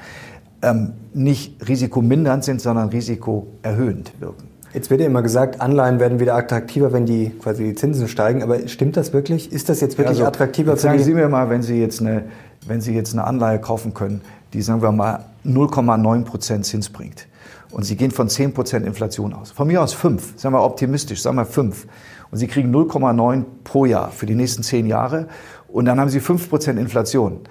ähm, 0.61 0.93
nicht 1.13 1.67
risikomindernd 1.67 2.43
sind, 2.43 2.61
sondern 2.61 2.89
risikoerhöhend 2.89 4.13
wirken. 4.19 4.51
Jetzt 4.73 4.89
wird 4.89 5.01
ja 5.01 5.07
immer 5.07 5.21
gesagt, 5.21 5.59
Anleihen 5.59 5.99
werden 5.99 6.21
wieder 6.21 6.35
attraktiver, 6.35 6.93
wenn 6.93 7.05
die 7.05 7.31
quasi 7.41 7.63
die 7.63 7.75
Zinsen 7.75 8.07
steigen. 8.07 8.41
Aber 8.41 8.67
stimmt 8.69 8.95
das 8.95 9.11
wirklich? 9.11 9.51
Ist 9.51 9.67
das 9.67 9.81
jetzt 9.81 9.97
wirklich 9.97 10.19
also, 10.19 10.25
attraktiver 10.25 10.77
Sagen 10.77 10.99
Sie 10.99 11.13
mir 11.13 11.27
mal, 11.27 11.49
wenn 11.49 11.61
Sie 11.61 11.79
jetzt 11.79 11.99
eine, 11.99 12.23
wenn 12.65 12.79
Sie 12.79 12.93
jetzt 12.93 13.11
eine 13.11 13.25
Anleihe 13.25 13.59
kaufen 13.59 13.93
können, 13.93 14.21
die 14.53 14.61
sagen 14.61 14.81
wir 14.81 14.93
mal 14.93 15.25
0,9 15.45 16.23
Prozent 16.23 16.65
Zins 16.65 16.89
bringt. 16.89 17.27
Und 17.71 17.83
Sie 17.83 17.97
gehen 17.97 18.11
von 18.11 18.29
10 18.29 18.53
Prozent 18.53 18.85
Inflation 18.85 19.33
aus. 19.33 19.51
Von 19.51 19.67
mir 19.67 19.81
aus 19.81 19.93
5, 19.93 20.33
sagen 20.37 20.55
wir 20.55 20.63
optimistisch, 20.63 21.21
sagen 21.21 21.35
wir 21.35 21.45
5. 21.45 21.87
Und 22.31 22.37
Sie 22.37 22.47
kriegen 22.47 22.73
0,9 22.73 23.43
pro 23.65 23.85
Jahr 23.85 24.11
für 24.11 24.25
die 24.25 24.35
nächsten 24.35 24.63
10 24.63 24.85
Jahre. 24.85 25.27
Und 25.67 25.85
dann 25.85 25.99
haben 25.99 26.09
Sie 26.09 26.21
5 26.21 26.49
Prozent 26.49 26.79
Inflation. 26.79 27.41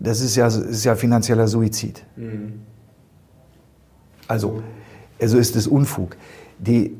Das 0.00 0.20
ist 0.20 0.34
ja, 0.34 0.46
ist 0.46 0.84
ja 0.84 0.96
finanzieller 0.96 1.46
Suizid. 1.46 2.04
Mhm. 2.16 2.62
Also, 4.26 4.62
also 5.20 5.38
ist 5.38 5.56
es 5.56 5.66
Unfug. 5.66 6.16
Die, 6.58 6.96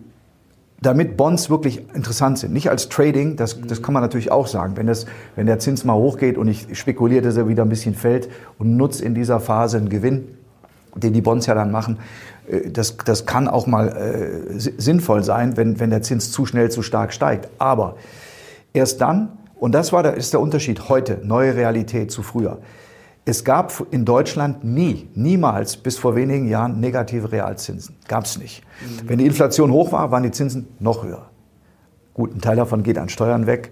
damit 0.82 1.16
Bonds 1.16 1.51
wirklich 1.51 1.82
interessant 1.94 2.38
sind. 2.38 2.53
Nicht 2.53 2.70
als 2.70 2.88
Trading, 2.88 3.36
das, 3.36 3.61
das 3.61 3.82
kann 3.82 3.94
man 3.94 4.03
natürlich 4.03 4.30
auch 4.30 4.46
sagen. 4.46 4.76
Wenn, 4.76 4.86
das, 4.86 5.07
wenn 5.36 5.46
der 5.46 5.59
Zins 5.59 5.84
mal 5.84 5.94
hochgeht 5.94 6.38
und 6.38 6.48
ich 6.48 6.78
spekuliere, 6.78 7.22
dass 7.22 7.36
er 7.36 7.48
wieder 7.48 7.62
ein 7.62 7.68
bisschen 7.68 7.94
fällt 7.94 8.28
und 8.59 8.76
nutze 8.76 9.05
in 9.05 9.14
dieser 9.14 9.40
Phase 9.40 9.78
einen 9.78 9.88
Gewinn, 9.88 10.28
den 10.94 11.12
die 11.12 11.20
Bonds 11.20 11.46
ja 11.46 11.55
dann 11.55 11.70
machen, 11.70 11.98
äh, 12.48 12.70
das, 12.70 12.96
das 12.98 13.26
kann 13.26 13.48
auch 13.48 13.66
mal 13.66 13.88
äh, 13.88 14.59
sinnvoll 14.59 15.22
sein, 15.22 15.57
wenn, 15.57 15.80
wenn 15.80 15.90
der 15.90 16.03
Zins 16.03 16.32
zu 16.32 16.46
schnell, 16.46 16.70
zu 16.70 16.82
stark 16.82 17.12
steigt. 17.12 17.48
Aber 17.59 17.96
erst 18.72 19.01
dann, 19.01 19.30
und 19.57 19.72
das 19.72 19.92
war 19.92 20.03
der, 20.03 20.14
ist 20.14 20.32
der 20.32 20.40
Unterschied 20.40 20.88
heute, 20.88 21.20
neue 21.22 21.55
Realität 21.55 22.11
zu 22.11 22.22
früher, 22.22 22.59
es 23.31 23.45
gab 23.45 23.87
in 23.93 24.05
Deutschland 24.05 24.64
nie, 24.64 25.09
niemals 25.14 25.76
bis 25.76 25.97
vor 25.97 26.16
wenigen 26.16 26.49
Jahren 26.49 26.81
negative 26.81 27.31
Realzinsen. 27.31 27.95
Gab 28.09 28.24
es 28.24 28.39
nicht. 28.39 28.62
Mhm. 28.81 29.09
Wenn 29.09 29.18
die 29.18 29.26
Inflation 29.26 29.70
hoch 29.70 29.93
war, 29.93 30.11
waren 30.11 30.24
die 30.24 30.33
Zinsen 30.33 30.66
noch 30.81 31.05
höher. 31.05 31.31
Gut, 32.12 32.35
ein 32.35 32.41
Teil 32.41 32.57
davon 32.57 32.83
geht 32.83 32.99
an 32.99 33.09
Steuern 33.09 33.47
weg, 33.47 33.70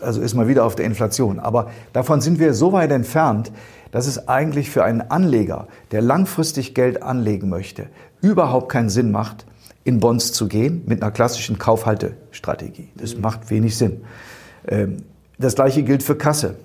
also 0.00 0.20
ist 0.20 0.34
mal 0.34 0.48
wieder 0.48 0.64
auf 0.64 0.74
der 0.74 0.86
Inflation. 0.86 1.38
Aber 1.38 1.70
davon 1.92 2.20
sind 2.20 2.40
wir 2.40 2.52
so 2.52 2.72
weit 2.72 2.90
entfernt, 2.90 3.52
dass 3.92 4.08
es 4.08 4.26
eigentlich 4.26 4.70
für 4.70 4.82
einen 4.82 5.02
Anleger, 5.02 5.68
der 5.92 6.02
langfristig 6.02 6.74
Geld 6.74 7.04
anlegen 7.04 7.48
möchte, 7.48 7.86
überhaupt 8.20 8.70
keinen 8.70 8.90
Sinn 8.90 9.12
macht, 9.12 9.46
in 9.84 10.00
Bonds 10.00 10.32
zu 10.32 10.48
gehen 10.48 10.82
mit 10.86 11.00
einer 11.00 11.12
klassischen 11.12 11.58
Kaufhaltestrategie. 11.58 12.88
Das 12.96 13.14
mhm. 13.14 13.20
macht 13.20 13.50
wenig 13.50 13.76
Sinn. 13.76 14.00
Ähm, 14.66 15.04
das 15.38 15.54
gleiche 15.54 15.84
gilt 15.84 16.02
für 16.02 16.16
Kasse 16.16 16.56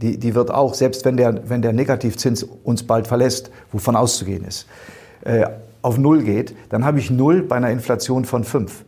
die, 0.00 0.18
die 0.18 0.34
wird 0.34 0.50
auch, 0.50 0.74
selbst 0.74 1.04
wenn 1.04 1.16
der, 1.16 1.48
wenn 1.48 1.62
der 1.62 1.72
Negativzins 1.72 2.42
uns 2.64 2.82
bald 2.82 3.06
verlässt, 3.06 3.50
wovon 3.72 3.96
auszugehen 3.96 4.44
ist, 4.44 4.66
äh, 5.24 5.46
auf 5.82 5.98
Null 5.98 6.22
geht, 6.22 6.54
dann 6.70 6.84
habe 6.84 6.98
ich 6.98 7.10
Null 7.10 7.42
bei 7.42 7.56
einer 7.56 7.70
Inflation 7.70 8.24
von 8.24 8.44
fünf. 8.44 8.84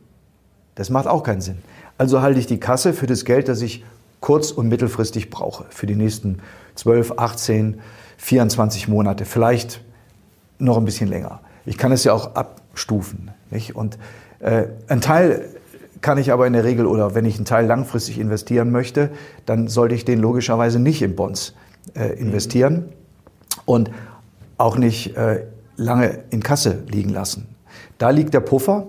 Das 0.74 0.90
macht 0.90 1.06
auch 1.06 1.22
keinen 1.22 1.40
Sinn. 1.40 1.58
Also 1.98 2.22
halte 2.22 2.40
ich 2.40 2.46
die 2.46 2.58
Kasse 2.58 2.92
für 2.92 3.06
das 3.06 3.24
Geld, 3.24 3.48
das 3.48 3.60
ich 3.62 3.84
kurz- 4.20 4.50
und 4.50 4.68
mittelfristig 4.68 5.30
brauche, 5.30 5.64
für 5.70 5.86
die 5.86 5.94
nächsten 5.94 6.38
12, 6.76 7.18
18, 7.18 7.80
24 8.16 8.88
Monate, 8.88 9.24
vielleicht 9.24 9.82
noch 10.58 10.78
ein 10.78 10.84
bisschen 10.84 11.08
länger. 11.08 11.40
Ich 11.66 11.76
kann 11.76 11.92
es 11.92 12.04
ja 12.04 12.12
auch 12.12 12.34
abstufen. 12.34 13.30
Nicht? 13.50 13.76
Und 13.76 13.98
äh, 14.38 14.64
ein 14.88 15.00
Teil 15.00 15.48
kann 16.02 16.18
ich 16.18 16.32
aber 16.32 16.46
in 16.46 16.52
der 16.52 16.64
Regel 16.64 16.86
oder 16.86 17.14
wenn 17.14 17.24
ich 17.24 17.36
einen 17.36 17.44
Teil 17.44 17.66
langfristig 17.66 18.18
investieren 18.18 18.70
möchte, 18.70 19.10
dann 19.46 19.68
sollte 19.68 19.94
ich 19.94 20.04
den 20.04 20.18
logischerweise 20.18 20.78
nicht 20.78 21.00
in 21.00 21.16
Bonds 21.16 21.54
äh, 21.94 22.18
investieren 22.18 22.86
und 23.64 23.90
auch 24.58 24.76
nicht 24.76 25.16
äh, 25.16 25.44
lange 25.76 26.24
in 26.30 26.42
Kasse 26.42 26.82
liegen 26.88 27.10
lassen. 27.10 27.48
Da 27.98 28.10
liegt 28.10 28.34
der 28.34 28.40
Puffer 28.40 28.88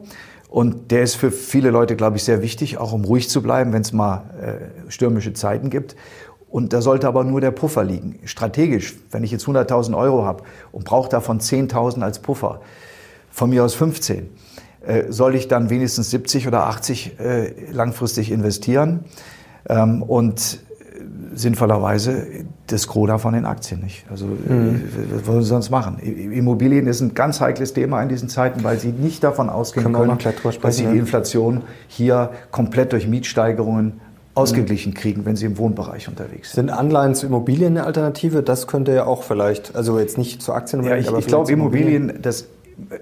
und 0.49 0.91
der 0.91 1.03
ist 1.03 1.15
für 1.15 1.31
viele 1.31 1.69
Leute, 1.69 1.95
glaube 1.95 2.17
ich, 2.17 2.23
sehr 2.23 2.41
wichtig, 2.41 2.77
auch 2.77 2.93
um 2.93 3.05
ruhig 3.05 3.29
zu 3.29 3.41
bleiben, 3.41 3.73
wenn 3.73 3.81
es 3.81 3.93
mal 3.93 4.23
äh, 4.41 4.91
stürmische 4.91 5.33
Zeiten 5.33 5.69
gibt. 5.69 5.95
Und 6.49 6.73
da 6.73 6.81
sollte 6.81 7.07
aber 7.07 7.23
nur 7.23 7.41
der 7.41 7.49
Puffer 7.49 7.83
liegen. 7.83 8.19
Strategisch, 8.25 8.95
wenn 9.09 9.23
ich 9.23 9.31
jetzt 9.31 9.45
100.000 9.45 9.97
Euro 9.97 10.25
habe 10.25 10.43
und 10.71 10.85
brauche 10.85 11.09
davon 11.09 11.39
10.000 11.39 12.01
als 12.01 12.19
Puffer, 12.19 12.61
von 13.31 13.49
mir 13.49 13.63
aus 13.63 13.73
15, 13.73 14.19
äh, 14.19 14.27
soll 15.09 15.35
ich 15.35 15.47
dann 15.47 15.69
wenigstens 15.69 16.09
70 16.09 16.47
oder 16.47 16.67
80 16.67 17.19
äh, 17.19 17.71
langfristig 17.71 18.31
investieren 18.31 19.05
ähm, 19.69 20.03
und 20.03 20.59
sinnvollerweise 21.33 22.45
das 22.67 22.87
Gros 22.87 23.07
davon 23.07 23.33
in 23.33 23.45
Aktien 23.45 23.81
nicht. 23.81 24.05
Also 24.09 24.25
mhm. 24.25 24.83
was 25.13 25.27
wollen 25.27 25.41
Sie 25.41 25.49
sonst 25.49 25.69
machen? 25.69 25.99
Immobilien 25.99 26.87
ist 26.87 27.01
ein 27.01 27.13
ganz 27.13 27.41
heikles 27.41 27.73
Thema 27.73 28.01
in 28.01 28.09
diesen 28.09 28.29
Zeiten, 28.29 28.63
weil 28.63 28.79
Sie 28.79 28.91
nicht 28.91 29.23
davon 29.23 29.49
ausgehen 29.49 29.85
können, 29.85 30.17
können 30.17 30.35
dass 30.61 30.77
Sie 30.77 30.85
die 30.85 30.97
Inflation 30.97 31.61
hier 31.87 32.31
komplett 32.51 32.93
durch 32.93 33.07
Mietsteigerungen 33.07 34.01
ausgeglichen 34.35 34.93
kriegen, 34.93 35.25
wenn 35.25 35.35
sie 35.35 35.45
im 35.45 35.57
Wohnbereich 35.57 36.07
unterwegs 36.07 36.53
sind. 36.53 36.67
Sind 36.67 36.75
Anleihen 36.75 37.13
zu 37.13 37.27
Immobilien 37.27 37.77
eine 37.77 37.85
Alternative? 37.85 38.41
Das 38.41 38.67
könnte 38.67 38.93
ja 38.93 39.05
auch 39.05 39.23
vielleicht, 39.23 39.75
also 39.75 39.99
jetzt 39.99 40.17
nicht 40.17 40.41
zu 40.41 40.53
Aktien, 40.53 40.83
ja, 40.83 40.95
ich, 40.95 41.07
aber 41.07 41.19
ich 41.19 41.27
glaube 41.27 41.51
Immobilien, 41.51 42.13
das, 42.21 42.47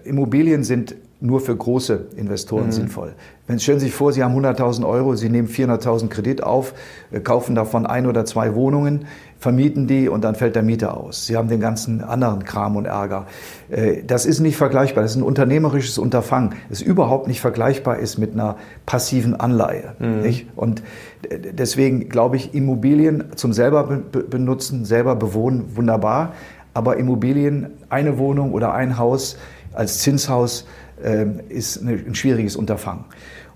Immobilien 0.03 0.63
sind 0.63 0.95
nur 1.21 1.39
für 1.39 1.55
große 1.55 2.07
Investoren 2.15 2.67
mhm. 2.67 2.71
sinnvoll. 2.71 3.13
Wenn 3.45 3.59
stellen 3.59 3.79
Sie 3.79 3.85
sich 3.85 3.95
vor, 3.95 4.11
Sie 4.11 4.23
haben 4.23 4.35
100.000 4.35 4.87
Euro, 4.87 5.15
Sie 5.15 5.29
nehmen 5.29 5.47
400.000 5.47 6.07
Kredit 6.07 6.41
auf, 6.41 6.73
äh, 7.11 7.19
kaufen 7.19 7.53
davon 7.53 7.85
ein 7.85 8.07
oder 8.07 8.25
zwei 8.25 8.55
Wohnungen, 8.55 9.05
vermieten 9.37 9.85
die 9.85 10.09
und 10.09 10.23
dann 10.23 10.33
fällt 10.33 10.55
der 10.55 10.63
Mieter 10.63 10.97
aus. 10.97 11.27
Sie 11.27 11.37
haben 11.37 11.47
den 11.47 11.59
ganzen 11.59 12.03
anderen 12.03 12.43
Kram 12.43 12.75
und 12.75 12.85
Ärger. 12.85 13.27
Äh, 13.69 14.03
das 14.03 14.25
ist 14.25 14.39
nicht 14.39 14.57
vergleichbar. 14.57 15.03
Das 15.03 15.11
ist 15.11 15.17
ein 15.17 15.23
unternehmerisches 15.23 15.99
Unterfangen, 15.99 16.55
das 16.69 16.81
überhaupt 16.81 17.27
nicht 17.27 17.39
vergleichbar 17.39 17.99
ist 17.99 18.17
mit 18.17 18.33
einer 18.33 18.57
passiven 18.87 19.39
Anleihe. 19.39 19.95
Mhm. 19.99 20.33
Und 20.55 20.81
deswegen 21.29 22.09
glaube 22.09 22.37
ich, 22.37 22.55
Immobilien 22.55 23.25
zum 23.35 23.53
selber 23.53 23.83
benutzen, 23.83 24.85
selber 24.85 25.15
bewohnen, 25.15 25.75
wunderbar. 25.75 26.33
Aber 26.73 26.97
Immobilien, 26.97 27.67
eine 27.89 28.17
Wohnung 28.17 28.53
oder 28.53 28.73
ein 28.73 28.97
Haus 28.97 29.37
als 29.73 29.99
Zinshaus, 29.99 30.65
ähm, 31.03 31.39
ist 31.49 31.81
ein 31.81 32.15
schwieriges 32.15 32.55
Unterfangen. 32.55 33.05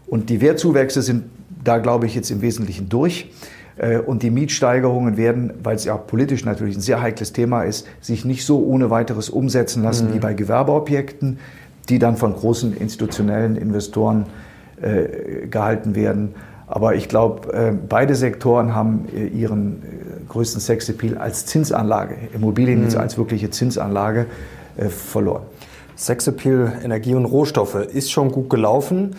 Und 0.07 0.29
die 0.29 0.41
Wertzuwächse 0.41 1.01
sind 1.01 1.25
da, 1.63 1.77
glaube 1.77 2.05
ich, 2.05 2.15
jetzt 2.15 2.29
im 2.31 2.41
Wesentlichen 2.41 2.89
durch. 2.89 3.31
Äh, 3.77 3.97
und 3.97 4.23
die 4.23 4.29
Mietsteigerungen 4.29 5.17
werden, 5.17 5.53
weil 5.61 5.75
es 5.75 5.85
ja 5.85 5.97
politisch 5.97 6.45
natürlich 6.45 6.77
ein 6.77 6.81
sehr 6.81 7.01
heikles 7.01 7.33
Thema 7.33 7.63
ist, 7.63 7.87
sich 8.01 8.25
nicht 8.25 8.45
so 8.45 8.63
ohne 8.63 8.89
weiteres 8.89 9.29
umsetzen 9.29 9.83
lassen 9.83 10.09
mhm. 10.09 10.13
wie 10.15 10.19
bei 10.19 10.33
Gewerbeobjekten, 10.33 11.39
die 11.89 11.99
dann 11.99 12.17
von 12.17 12.33
großen 12.33 12.75
institutionellen 12.77 13.55
Investoren 13.55 14.25
äh, 14.81 15.47
gehalten 15.47 15.95
werden. 15.95 16.35
Aber 16.67 16.95
ich 16.95 17.09
glaube, 17.09 17.53
äh, 17.53 17.71
beide 17.71 18.15
Sektoren 18.15 18.73
haben 18.73 19.05
äh, 19.15 19.27
ihren 19.27 19.83
äh, 19.83 19.85
größten 20.29 20.59
Sexappeal 20.59 21.17
als 21.17 21.45
Zinsanlage, 21.45 22.15
Immobilien 22.33 22.87
mhm. 22.87 22.97
als 22.97 23.17
wirkliche 23.17 23.51
Zinsanlage 23.51 24.25
äh, 24.77 24.85
verloren. 24.85 25.43
Sexappeal, 25.97 26.79
Energie 26.83 27.15
und 27.15 27.25
Rohstoffe 27.25 27.75
ist 27.75 28.11
schon 28.11 28.31
gut 28.31 28.49
gelaufen. 28.49 29.15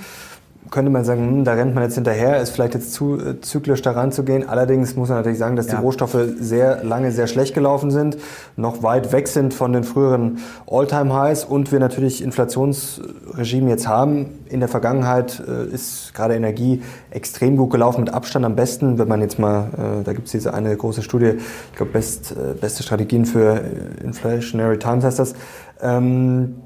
Könnte 0.68 0.90
man 0.90 1.04
sagen, 1.04 1.28
hm, 1.28 1.44
da 1.44 1.52
rennt 1.52 1.74
man 1.74 1.84
jetzt 1.84 1.94
hinterher, 1.94 2.40
ist 2.40 2.50
vielleicht 2.50 2.74
jetzt 2.74 2.92
zu 2.92 3.20
äh, 3.20 3.40
zyklisch 3.40 3.82
daran 3.82 4.10
zu 4.10 4.24
gehen. 4.24 4.48
Allerdings 4.48 4.96
muss 4.96 5.08
man 5.08 5.18
natürlich 5.18 5.38
sagen, 5.38 5.54
dass 5.54 5.68
ja. 5.68 5.76
die 5.76 5.80
Rohstoffe 5.80 6.18
sehr 6.40 6.82
lange 6.82 7.12
sehr 7.12 7.28
schlecht 7.28 7.54
gelaufen 7.54 7.92
sind, 7.92 8.16
noch 8.56 8.82
weit 8.82 9.12
weg 9.12 9.28
sind 9.28 9.54
von 9.54 9.72
den 9.72 9.84
früheren 9.84 10.38
All-Time-Highs 10.68 11.44
und 11.44 11.70
wir 11.70 11.78
natürlich 11.78 12.20
Inflationsregime 12.20 13.70
jetzt 13.70 13.86
haben. 13.86 14.40
In 14.48 14.58
der 14.58 14.68
Vergangenheit 14.68 15.40
äh, 15.46 15.72
ist 15.72 16.12
gerade 16.14 16.34
Energie 16.34 16.82
extrem 17.10 17.56
gut 17.56 17.70
gelaufen, 17.70 18.00
mit 18.00 18.12
Abstand 18.12 18.44
am 18.44 18.56
besten. 18.56 18.98
Wenn 18.98 19.08
man 19.08 19.20
jetzt 19.20 19.38
mal, 19.38 19.68
äh, 20.00 20.02
da 20.02 20.14
gibt 20.14 20.26
es 20.26 20.32
diese 20.32 20.52
eine 20.52 20.76
große 20.76 21.02
Studie, 21.02 21.34
ich 21.70 21.76
glaube, 21.76 21.92
best, 21.92 22.34
beste 22.60 22.82
Strategien 22.82 23.24
für 23.24 23.62
Inflationary 24.02 24.78
Times 24.78 25.04
heißt 25.04 25.20
das. 25.20 25.34
Ähm, 25.80 26.56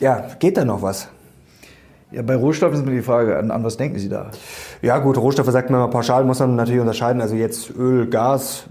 ja, 0.00 0.26
geht 0.38 0.56
da 0.56 0.64
noch 0.64 0.82
was? 0.82 1.08
Ja, 2.10 2.22
bei 2.22 2.36
Rohstoffen 2.36 2.78
ist 2.78 2.86
mir 2.86 2.92
die 2.92 3.02
Frage, 3.02 3.38
an, 3.38 3.50
an, 3.50 3.62
was 3.64 3.76
denken 3.76 3.98
Sie 3.98 4.08
da? 4.08 4.30
Ja 4.80 4.98
gut, 4.98 5.18
Rohstoffe 5.18 5.50
sagt 5.50 5.68
man 5.68 5.80
mal 5.80 5.88
pauschal, 5.88 6.24
muss 6.24 6.38
man 6.38 6.56
natürlich 6.56 6.80
unterscheiden. 6.80 7.20
Also 7.20 7.34
jetzt 7.34 7.70
Öl, 7.76 8.08
Gas, 8.08 8.64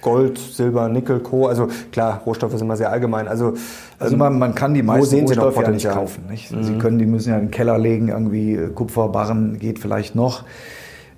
Gold, 0.00 0.38
Silber, 0.38 0.88
Nickel, 0.88 1.20
Co. 1.20 1.48
Also 1.48 1.68
klar, 1.90 2.22
Rohstoffe 2.24 2.52
sind 2.52 2.62
immer 2.62 2.76
sehr 2.76 2.92
allgemein. 2.92 3.26
Also, 3.26 3.54
also 3.98 4.16
man, 4.16 4.38
man 4.38 4.54
kann 4.54 4.74
die 4.74 4.82
meisten 4.82 5.20
Rohstoffe 5.20 5.60
ja 5.60 5.70
nicht 5.70 5.88
kaufen. 5.88 6.24
Nicht? 6.30 6.52
Mhm. 6.52 6.62
Sie 6.62 6.78
können, 6.78 6.98
die 6.98 7.06
müssen 7.06 7.30
ja 7.30 7.36
in 7.36 7.46
den 7.46 7.50
Keller 7.50 7.78
legen, 7.78 8.08
irgendwie 8.08 8.54
äh, 8.54 8.68
Kupfer, 8.68 9.08
Barren 9.08 9.58
geht 9.58 9.80
vielleicht 9.80 10.14
noch. 10.14 10.44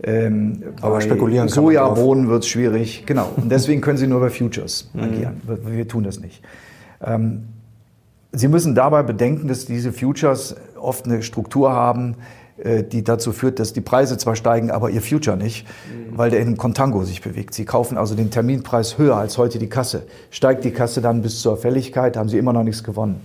Ähm, 0.03 0.63
Aber 0.81 1.01
spekulieren 1.01 1.49
kann 1.49 1.55
Sojabohnen 1.55 2.29
wird 2.29 2.43
es 2.43 2.49
schwierig. 2.49 3.05
Genau. 3.07 3.31
Und 3.37 3.51
deswegen 3.51 3.81
können 3.81 3.99
Sie 3.99 4.07
nur 4.07 4.21
bei 4.21 4.31
Futures 4.31 4.91
mhm. 4.95 5.03
agieren. 5.03 5.43
Wir 5.67 5.89
tun 5.89 6.05
das 6.05 6.21
nicht. 6.21 6.43
Ähm, 7.05 7.45
Sie 8.37 8.49
müssen 8.49 8.75
dabei 8.75 9.03
bedenken, 9.03 9.47
dass 9.47 9.65
diese 9.65 9.93
Futures 9.93 10.57
oft 10.77 11.05
eine 11.05 11.23
Struktur 11.23 11.73
haben, 11.73 12.17
äh, 12.57 12.83
die 12.83 13.05
dazu 13.05 13.33
führt, 13.33 13.61
dass 13.61 13.73
die 13.73 13.81
Preise 13.81 14.19
zwar 14.19 14.35
steigen, 14.35 14.71
aber 14.71 14.91
ihr 14.91 15.03
Future 15.03 15.37
nicht, 15.37 15.67
mhm. 15.67 16.19
weil 16.19 16.31
der 16.31 16.41
in 16.41 16.49
einem 16.49 16.57
Contango 16.57 17.05
sich 17.05 17.23
bewegt. 17.23 17.55
Sie 17.55 17.65
kaufen 17.65 17.97
also 17.97 18.15
den 18.15 18.31
Terminpreis 18.31 18.99
höher 18.99 19.17
als 19.17 19.39
heute 19.39 19.59
die 19.59 19.69
Kasse. 19.69 20.03
Steigt 20.31 20.65
die 20.65 20.73
Kasse 20.73 21.01
dann 21.01 21.23
bis 21.23 21.41
zur 21.41 21.57
Fälligkeit, 21.57 22.17
haben 22.17 22.29
sie 22.29 22.39
immer 22.39 22.53
noch 22.53 22.65
nichts 22.65 22.83
gewonnen. 22.83 23.21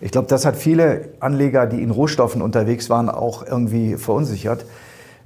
Ich 0.00 0.10
glaube, 0.10 0.28
das 0.28 0.44
hat 0.44 0.56
viele 0.56 1.08
Anleger, 1.20 1.66
die 1.66 1.82
in 1.82 1.90
Rohstoffen 1.90 2.42
unterwegs 2.42 2.90
waren, 2.90 3.08
auch 3.08 3.46
irgendwie 3.46 3.96
verunsichert. 3.96 4.64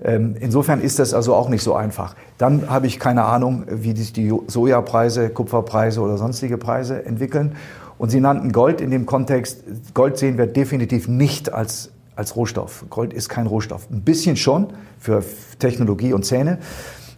Ähm, 0.03 0.37
insofern 0.41 0.81
ist 0.81 0.99
das 0.99 1.13
also 1.13 1.35
auch 1.35 1.49
nicht 1.49 1.63
so 1.63 1.75
einfach. 1.75 2.15
Dann 2.39 2.71
habe 2.71 2.87
ich 2.87 2.99
keine 2.99 3.25
Ahnung, 3.25 3.65
wie 3.69 3.95
sich 3.97 4.13
die 4.13 4.33
Sojapreise, 4.47 5.29
Kupferpreise 5.29 6.01
oder 6.01 6.17
sonstige 6.17 6.57
Preise 6.57 7.05
entwickeln. 7.05 7.57
Und 8.01 8.09
Sie 8.09 8.21
nannten 8.21 8.53
Gold 8.53 8.81
in 8.81 8.91
dem 8.91 9.05
Kontext. 9.05 9.63
Gold 9.93 10.17
sehen 10.17 10.39
wir 10.39 10.47
definitiv 10.47 11.07
nicht 11.07 11.53
als, 11.53 11.91
als 12.17 12.35
Rohstoff. 12.35 12.87
Gold 12.89 13.13
ist 13.13 13.29
kein 13.29 13.47
Rohstoff. 13.47 13.91
Ein 13.91 14.01
bisschen 14.01 14.39
schon 14.39 14.69
für 14.99 15.23
Technologie 15.59 16.15
und 16.15 16.25
Zähne. 16.25 16.61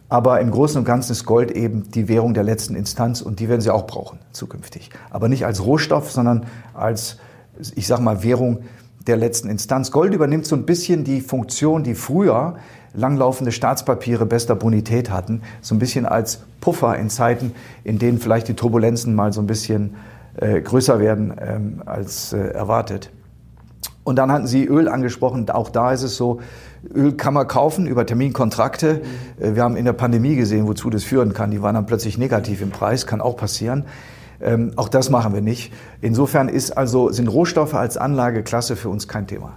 Aber 0.08 0.40
im 0.40 0.50
Großen 0.50 0.78
und 0.78 0.84
Ganzen 0.84 1.12
ist 1.12 1.24
Gold 1.24 1.52
eben 1.52 1.88
die 1.92 2.08
Währung 2.08 2.34
der 2.34 2.42
letzten 2.42 2.74
Instanz 2.74 3.22
und 3.22 3.38
die 3.38 3.48
werden 3.48 3.60
Sie 3.60 3.70
auch 3.70 3.86
brauchen 3.86 4.18
zukünftig. 4.32 4.90
Aber 5.10 5.28
nicht 5.28 5.46
als 5.46 5.64
Rohstoff, 5.64 6.10
sondern 6.10 6.46
als, 6.74 7.18
ich 7.76 7.86
sag 7.86 8.00
mal, 8.00 8.24
Währung 8.24 8.64
der 9.06 9.16
letzten 9.16 9.48
Instanz. 9.48 9.92
Gold 9.92 10.12
übernimmt 10.12 10.46
so 10.46 10.56
ein 10.56 10.66
bisschen 10.66 11.04
die 11.04 11.20
Funktion, 11.20 11.84
die 11.84 11.94
früher 11.94 12.56
langlaufende 12.92 13.52
Staatspapiere 13.52 14.26
bester 14.26 14.56
Bonität 14.56 15.10
hatten, 15.10 15.42
so 15.60 15.76
ein 15.76 15.78
bisschen 15.78 16.06
als 16.06 16.42
Puffer 16.60 16.98
in 16.98 17.08
Zeiten, 17.08 17.52
in 17.84 18.00
denen 18.00 18.18
vielleicht 18.18 18.48
die 18.48 18.54
Turbulenzen 18.54 19.14
mal 19.14 19.32
so 19.32 19.40
ein 19.40 19.46
bisschen 19.46 19.94
größer 20.36 20.98
werden 20.98 21.34
ähm, 21.40 21.82
als 21.84 22.32
äh, 22.32 22.38
erwartet. 22.38 23.10
Und 24.04 24.16
dann 24.16 24.32
hatten 24.32 24.46
Sie 24.46 24.66
Öl 24.66 24.88
angesprochen. 24.88 25.48
Auch 25.50 25.70
da 25.70 25.92
ist 25.92 26.02
es 26.02 26.16
so, 26.16 26.40
Öl 26.92 27.12
kann 27.12 27.34
man 27.34 27.46
kaufen 27.46 27.86
über 27.86 28.04
Terminkontrakte. 28.04 29.02
Mhm. 29.38 29.54
Wir 29.54 29.62
haben 29.62 29.76
in 29.76 29.84
der 29.84 29.92
Pandemie 29.92 30.34
gesehen, 30.34 30.66
wozu 30.66 30.90
das 30.90 31.04
führen 31.04 31.32
kann. 31.34 31.50
Die 31.50 31.62
waren 31.62 31.74
dann 31.74 31.86
plötzlich 31.86 32.18
negativ 32.18 32.62
im 32.62 32.70
Preis, 32.70 33.06
kann 33.06 33.20
auch 33.20 33.36
passieren. 33.36 33.84
Ähm, 34.40 34.72
auch 34.74 34.88
das 34.88 35.08
machen 35.08 35.34
wir 35.34 35.40
nicht. 35.40 35.72
Insofern 36.00 36.48
ist 36.48 36.72
also, 36.72 37.10
sind 37.10 37.28
Rohstoffe 37.28 37.74
als 37.74 37.96
Anlageklasse 37.96 38.74
für 38.74 38.88
uns 38.88 39.06
kein 39.06 39.28
Thema. 39.28 39.52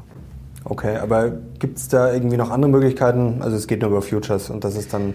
Okay, 0.63 0.97
aber 0.97 1.31
gibt 1.59 1.77
es 1.77 1.87
da 1.87 2.11
irgendwie 2.11 2.37
noch 2.37 2.51
andere 2.51 2.69
Möglichkeiten? 2.69 3.41
Also 3.41 3.55
es 3.55 3.67
geht 3.67 3.81
nur 3.81 3.91
über 3.91 4.01
Futures 4.01 4.49
und 4.49 4.63
das 4.63 4.75
ist 4.75 4.93
dann 4.93 5.13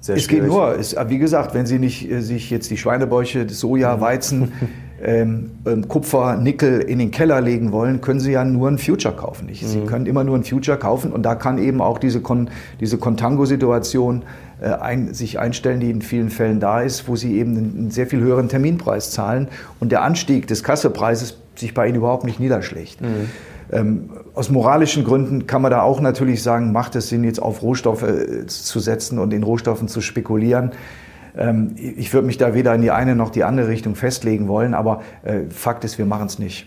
sehr 0.00 0.16
es 0.16 0.24
schwierig. 0.24 0.44
Es 0.44 0.48
geht 0.48 0.52
nur, 0.52 0.78
es, 0.78 0.96
wie 1.08 1.18
gesagt, 1.18 1.54
wenn 1.54 1.66
Sie 1.66 1.78
nicht 1.78 2.08
äh, 2.08 2.20
sich 2.20 2.50
jetzt 2.50 2.70
die 2.70 2.76
Schweinebäuche, 2.76 3.48
Soja, 3.48 3.96
mhm. 3.96 4.00
Weizen 4.00 4.52
ähm, 5.02 5.50
Kupfer, 5.88 6.36
Nickel 6.36 6.80
in 6.80 6.98
den 6.98 7.10
Keller 7.10 7.40
legen 7.40 7.72
wollen, 7.72 8.00
können 8.00 8.20
Sie 8.20 8.32
ja 8.32 8.44
nur 8.44 8.68
ein 8.68 8.78
Future 8.78 9.14
kaufen. 9.14 9.46
Nicht? 9.46 9.66
Sie 9.66 9.78
mhm. 9.78 9.86
können 9.86 10.06
immer 10.06 10.24
nur 10.24 10.36
ein 10.36 10.44
Future 10.44 10.76
kaufen 10.76 11.12
und 11.12 11.22
da 11.22 11.34
kann 11.34 11.58
eben 11.58 11.80
auch 11.80 11.98
diese, 11.98 12.20
Con 12.20 12.50
diese 12.80 12.98
Contango-Situation 12.98 14.22
äh, 14.60 14.70
ein, 14.70 15.14
sich 15.14 15.38
einstellen, 15.38 15.80
die 15.80 15.90
in 15.90 16.02
vielen 16.02 16.30
Fällen 16.30 16.58
da 16.58 16.80
ist, 16.80 17.08
wo 17.08 17.16
Sie 17.16 17.38
eben 17.38 17.56
einen 17.56 17.90
sehr 17.90 18.06
viel 18.06 18.20
höheren 18.20 18.48
Terminpreis 18.48 19.12
zahlen 19.12 19.48
und 19.78 19.92
der 19.92 20.02
Anstieg 20.02 20.46
des 20.48 20.64
Kassepreises 20.64 21.38
sich 21.54 21.74
bei 21.74 21.86
Ihnen 21.86 21.96
überhaupt 21.96 22.24
nicht 22.24 22.40
niederschlägt. 22.40 23.00
Mhm. 23.00 23.30
Ähm, 23.70 24.10
aus 24.34 24.50
moralischen 24.50 25.04
Gründen 25.04 25.46
kann 25.46 25.62
man 25.62 25.70
da 25.70 25.82
auch 25.82 26.00
natürlich 26.00 26.42
sagen, 26.42 26.72
macht 26.72 26.96
es 26.96 27.08
Sinn, 27.08 27.22
jetzt 27.24 27.40
auf 27.40 27.62
Rohstoffe 27.62 28.02
äh, 28.02 28.46
zu 28.46 28.80
setzen 28.80 29.18
und 29.18 29.32
in 29.32 29.42
Rohstoffen 29.42 29.88
zu 29.88 30.00
spekulieren. 30.00 30.72
Ähm, 31.38 31.74
ich 31.76 32.12
würde 32.12 32.26
mich 32.26 32.36
da 32.36 32.54
weder 32.54 32.74
in 32.74 32.82
die 32.82 32.90
eine 32.90 33.14
noch 33.14 33.30
die 33.30 33.44
andere 33.44 33.68
Richtung 33.68 33.94
festlegen 33.94 34.48
wollen, 34.48 34.74
aber 34.74 35.02
äh, 35.22 35.42
Fakt 35.50 35.84
ist, 35.84 35.96
wir 35.98 36.06
machen 36.06 36.26
es 36.26 36.38
nicht. 36.38 36.66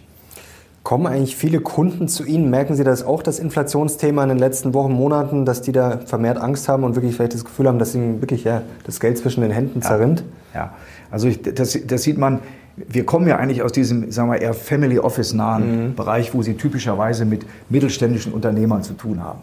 Kommen 0.84 1.06
eigentlich 1.06 1.36
viele 1.36 1.60
Kunden 1.60 2.08
zu 2.08 2.26
Ihnen? 2.26 2.50
Merken 2.50 2.76
Sie 2.76 2.84
das 2.84 3.04
auch, 3.04 3.22
das 3.22 3.38
Inflationsthema 3.38 4.24
in 4.24 4.30
den 4.30 4.40
letzten 4.40 4.74
Wochen, 4.74 4.94
Monaten, 4.94 5.46
dass 5.46 5.62
die 5.62 5.72
da 5.72 6.00
vermehrt 6.00 6.40
Angst 6.40 6.68
haben 6.68 6.84
und 6.84 6.96
wirklich 6.96 7.16
vielleicht 7.16 7.36
das 7.36 7.46
Gefühl 7.46 7.68
haben, 7.68 7.78
dass 7.78 7.94
ihnen 7.94 8.20
wirklich 8.20 8.46
ja, 8.46 8.64
das 8.84 9.00
Geld 9.00 9.20
zwischen 9.20 9.42
den 9.42 9.52
Händen 9.52 9.84
zerrinnt? 9.84 10.24
Ja, 10.56 10.60
ja. 10.60 10.74
also 11.12 11.28
ich, 11.28 11.40
das, 11.44 11.78
das 11.86 12.02
sieht 12.02 12.18
man, 12.18 12.40
wir 12.76 13.06
kommen 13.06 13.28
ja 13.28 13.38
eigentlich 13.38 13.62
aus 13.62 13.74
diesem, 13.74 14.12
sagen 14.12 14.32
wir, 14.32 14.42
eher 14.42 14.56
Family 14.56 14.98
Office 14.98 15.34
nahen 15.34 15.90
mhm. 15.90 15.96
Bereich, 15.96 16.34
wo 16.34 16.42
Sie 16.42 16.56
typischerweise 16.56 17.26
mit 17.26 17.46
mittelständischen 17.70 18.34
Unternehmern 18.34 18.82
zu 18.82 18.94
tun 18.94 19.24
haben. 19.24 19.42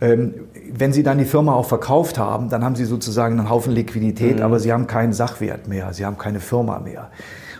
Ähm, 0.00 0.34
wenn 0.72 0.92
Sie 0.92 1.02
dann 1.02 1.18
die 1.18 1.24
Firma 1.24 1.54
auch 1.54 1.66
verkauft 1.66 2.18
haben, 2.18 2.48
dann 2.48 2.64
haben 2.64 2.76
Sie 2.76 2.84
sozusagen 2.84 3.38
einen 3.38 3.48
Haufen 3.48 3.72
Liquidität, 3.72 4.36
mhm. 4.36 4.42
aber 4.42 4.58
Sie 4.58 4.72
haben 4.72 4.86
keinen 4.86 5.12
Sachwert 5.12 5.68
mehr, 5.68 5.92
Sie 5.92 6.04
haben 6.04 6.18
keine 6.18 6.40
Firma 6.40 6.80
mehr. 6.80 7.10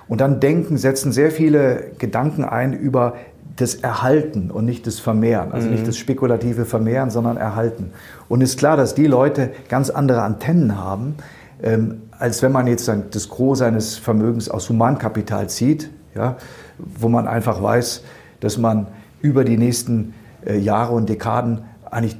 Und 0.08 0.20
dann 0.20 0.40
denken, 0.40 0.76
setzen 0.76 1.12
sehr 1.12 1.30
viele 1.30 1.92
Gedanken 1.98 2.44
ein 2.44 2.72
über 2.72 3.14
das 3.56 3.76
Erhalten 3.76 4.50
und 4.50 4.64
nicht 4.64 4.86
das 4.86 4.98
Vermehren. 4.98 5.52
Also 5.52 5.68
mhm. 5.68 5.74
nicht 5.74 5.86
das 5.86 5.96
spekulative 5.96 6.64
Vermehren, 6.64 7.10
sondern 7.10 7.36
Erhalten. 7.36 7.92
Und 8.28 8.40
ist 8.40 8.58
klar, 8.58 8.76
dass 8.76 8.94
die 8.94 9.06
Leute 9.06 9.50
ganz 9.68 9.90
andere 9.90 10.22
Antennen 10.22 10.76
haben, 10.76 11.14
ähm, 11.62 12.02
als 12.18 12.42
wenn 12.42 12.52
man 12.52 12.66
jetzt 12.66 12.90
das 13.10 13.28
Gros 13.28 13.58
seines 13.58 13.96
Vermögens 13.96 14.48
aus 14.48 14.68
Humankapital 14.68 15.48
zieht, 15.48 15.90
ja, 16.14 16.36
wo 16.78 17.08
man 17.08 17.28
einfach 17.28 17.62
weiß, 17.62 18.02
dass 18.40 18.58
man 18.58 18.88
über 19.20 19.44
die 19.44 19.56
nächsten 19.56 20.14
äh, 20.44 20.58
Jahre 20.58 20.94
und 20.94 21.08
Dekaden 21.08 21.62
eigentlich 21.90 22.16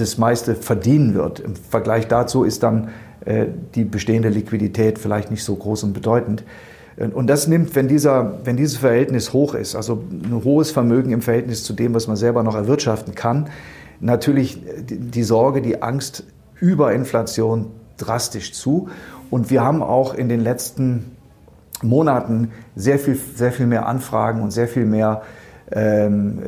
das 0.00 0.18
meiste 0.18 0.54
verdienen 0.54 1.14
wird. 1.14 1.40
Im 1.40 1.54
Vergleich 1.56 2.08
dazu 2.08 2.44
ist 2.44 2.62
dann 2.62 2.88
äh, 3.24 3.46
die 3.74 3.84
bestehende 3.84 4.28
Liquidität 4.28 4.98
vielleicht 4.98 5.30
nicht 5.30 5.44
so 5.44 5.54
groß 5.54 5.84
und 5.84 5.92
bedeutend. 5.92 6.44
Und 7.14 7.28
das 7.28 7.46
nimmt, 7.46 7.76
wenn, 7.76 7.86
dieser, 7.86 8.40
wenn 8.44 8.56
dieses 8.56 8.78
Verhältnis 8.78 9.32
hoch 9.32 9.54
ist, 9.54 9.76
also 9.76 10.02
ein 10.10 10.42
hohes 10.42 10.72
Vermögen 10.72 11.12
im 11.12 11.22
Verhältnis 11.22 11.62
zu 11.62 11.72
dem, 11.72 11.94
was 11.94 12.08
man 12.08 12.16
selber 12.16 12.42
noch 12.42 12.56
erwirtschaften 12.56 13.14
kann, 13.14 13.50
natürlich 14.00 14.60
die 14.88 15.22
Sorge, 15.22 15.62
die 15.62 15.80
Angst 15.80 16.24
über 16.60 16.92
Inflation 16.92 17.66
drastisch 17.98 18.52
zu. 18.52 18.88
Und 19.30 19.50
wir 19.50 19.62
haben 19.62 19.80
auch 19.80 20.12
in 20.12 20.28
den 20.28 20.40
letzten 20.40 21.16
Monaten 21.82 22.50
sehr 22.74 22.98
viel, 22.98 23.16
sehr 23.34 23.52
viel 23.52 23.66
mehr 23.66 23.86
Anfragen 23.86 24.42
und 24.42 24.50
sehr 24.50 24.66
viel 24.66 24.84
mehr, 24.84 25.22
ähm, 25.70 26.38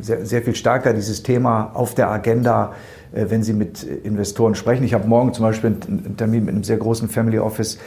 sehr, 0.00 0.24
sehr 0.24 0.42
viel 0.42 0.54
stärker 0.54 0.92
dieses 0.92 1.22
Thema 1.22 1.70
auf 1.74 1.94
der 1.94 2.10
Agenda, 2.10 2.74
äh, 3.12 3.26
wenn 3.28 3.42
Sie 3.42 3.52
mit 3.52 3.82
Investoren 3.82 4.54
sprechen. 4.54 4.84
Ich 4.84 4.94
habe 4.94 5.08
morgen 5.08 5.32
zum 5.32 5.44
Beispiel 5.44 5.74
einen 5.88 6.16
Termin 6.16 6.44
mit 6.44 6.54
einem 6.54 6.64
sehr 6.64 6.76
großen 6.76 7.08
Family 7.08 7.38
Office 7.38 7.78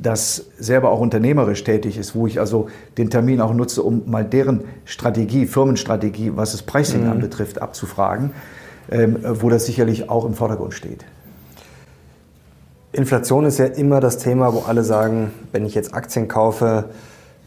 das 0.00 0.46
selber 0.58 0.90
auch 0.90 1.00
unternehmerisch 1.00 1.62
tätig 1.62 1.98
ist, 1.98 2.14
wo 2.14 2.26
ich 2.26 2.40
also 2.40 2.68
den 2.98 3.10
Termin 3.10 3.40
auch 3.40 3.54
nutze, 3.54 3.82
um 3.82 4.02
mal 4.06 4.24
deren 4.24 4.64
Strategie, 4.84 5.46
Firmenstrategie, 5.46 6.32
was 6.34 6.52
das 6.52 6.62
Pricing 6.62 7.04
mhm. 7.04 7.10
anbetrifft, 7.10 7.62
abzufragen, 7.62 8.32
ähm, 8.90 9.18
wo 9.22 9.50
das 9.50 9.66
sicherlich 9.66 10.10
auch 10.10 10.24
im 10.24 10.34
Vordergrund 10.34 10.74
steht. 10.74 11.04
Inflation 12.92 13.44
ist 13.44 13.58
ja 13.58 13.66
immer 13.66 14.00
das 14.00 14.18
Thema, 14.18 14.52
wo 14.54 14.60
alle 14.60 14.84
sagen, 14.84 15.32
wenn 15.52 15.64
ich 15.64 15.74
jetzt 15.74 15.94
Aktien 15.94 16.28
kaufe, 16.28 16.90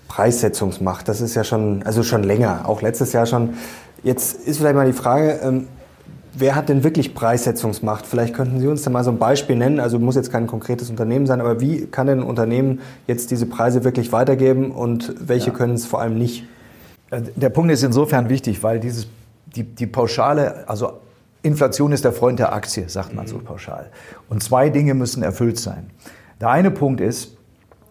Preissetzungsmacht. 0.08 1.08
Das 1.08 1.22
ist 1.22 1.36
ja 1.36 1.44
schon, 1.44 1.84
also 1.84 2.04
schon 2.04 2.24
länger, 2.24 2.62
auch 2.68 2.82
letztes 2.82 3.14
Jahr 3.14 3.26
schon. 3.26 3.56
Jetzt 4.04 4.48
ist 4.48 4.58
vielleicht 4.58 4.76
mal 4.76 4.86
die 4.86 4.94
Frage, 4.94 5.40
ähm, 5.44 5.68
Wer 6.40 6.54
hat 6.54 6.70
denn 6.70 6.84
wirklich 6.84 7.16
Preissetzungsmacht? 7.16 8.06
Vielleicht 8.06 8.36
könnten 8.36 8.60
Sie 8.60 8.68
uns 8.68 8.84
da 8.84 8.92
mal 8.92 9.04
so 9.04 9.10
ein 9.10 9.18
Beispiel 9.18 9.56
nennen. 9.56 9.80
Also 9.80 9.98
muss 9.98 10.16
jetzt 10.16 10.32
kein 10.32 10.46
konkretes 10.46 10.92
Unternehmen 10.92 11.26
sein, 11.26 11.42
aber 11.42 11.60
wie 11.62 11.88
kann 11.88 12.06
denn 12.06 12.20
ein 12.20 12.26
Unternehmen 12.26 12.82
jetzt 13.08 13.32
diese 13.32 13.48
Preise 13.48 13.84
wirklich 13.84 14.12
weitergeben 14.12 14.70
und 14.70 15.16
welche 15.20 15.48
ja. 15.48 15.54
können 15.56 15.74
es 15.74 15.88
vor 15.88 16.00
allem 16.00 16.16
nicht? 16.16 16.46
Äh, 17.10 17.22
der 17.36 17.50
Punkt 17.50 17.72
ist 17.72 17.84
insofern 17.84 18.30
wichtig, 18.30 18.62
weil 18.62 18.80
dieses, 18.80 19.08
die, 19.56 19.64
die 19.64 19.88
Pauschale, 19.88 20.70
also 20.70 21.00
Inflation 21.42 21.92
ist 21.92 22.06
der 22.06 22.14
Freund 22.14 22.38
der 22.38 22.54
Aktie, 22.54 22.88
sagt 22.88 23.16
man 23.16 23.26
mhm. 23.26 23.30
so 23.30 23.40
pauschal. 23.40 23.88
Und 24.30 24.44
zwei 24.44 24.70
Dinge 24.70 24.94
müssen 24.94 25.24
erfüllt 25.24 25.58
sein. 25.58 25.90
Der 26.40 26.50
eine 26.50 26.70
Punkt 26.70 27.02
ist, 27.02 27.37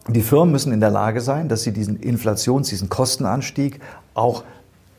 die 0.08 0.22
Firmen 0.22 0.52
müssen 0.52 0.72
in 0.72 0.80
der 0.80 0.90
Lage 0.90 1.20
sein, 1.20 1.48
dass 1.48 1.62
sie 1.62 1.72
diesen 1.72 1.98
Inflations-, 1.98 2.68
diesen 2.68 2.88
Kostenanstieg 2.88 3.80
auch 4.14 4.44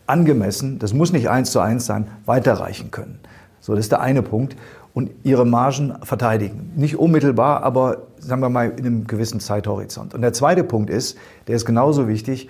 angemessen, 0.06 0.80
das 0.80 0.94
muss 0.94 1.12
nicht 1.12 1.30
eins 1.30 1.52
zu 1.52 1.60
eins 1.60 1.86
sein, 1.86 2.08
weiterreichen 2.26 2.92
können. 2.92 3.20
So, 3.60 3.74
das 3.74 3.86
ist 3.86 3.92
der 3.92 4.02
eine 4.02 4.22
Punkt. 4.22 4.56
Und 4.94 5.12
ihre 5.24 5.46
Margen 5.46 5.94
verteidigen. 6.02 6.72
Nicht 6.76 6.98
unmittelbar, 6.98 7.62
aber 7.62 7.98
sagen 8.18 8.42
wir 8.42 8.50
mal 8.50 8.72
in 8.78 8.86
einem 8.86 9.06
gewissen 9.06 9.40
Zeithorizont. 9.40 10.16
Und 10.16 10.22
der 10.22 10.34
zweite 10.34 10.64
Punkt 10.64 10.90
ist, 10.90 11.18
der 11.48 11.56
ist 11.56 11.66
genauso 11.66 12.08
wichtig, 12.08 12.50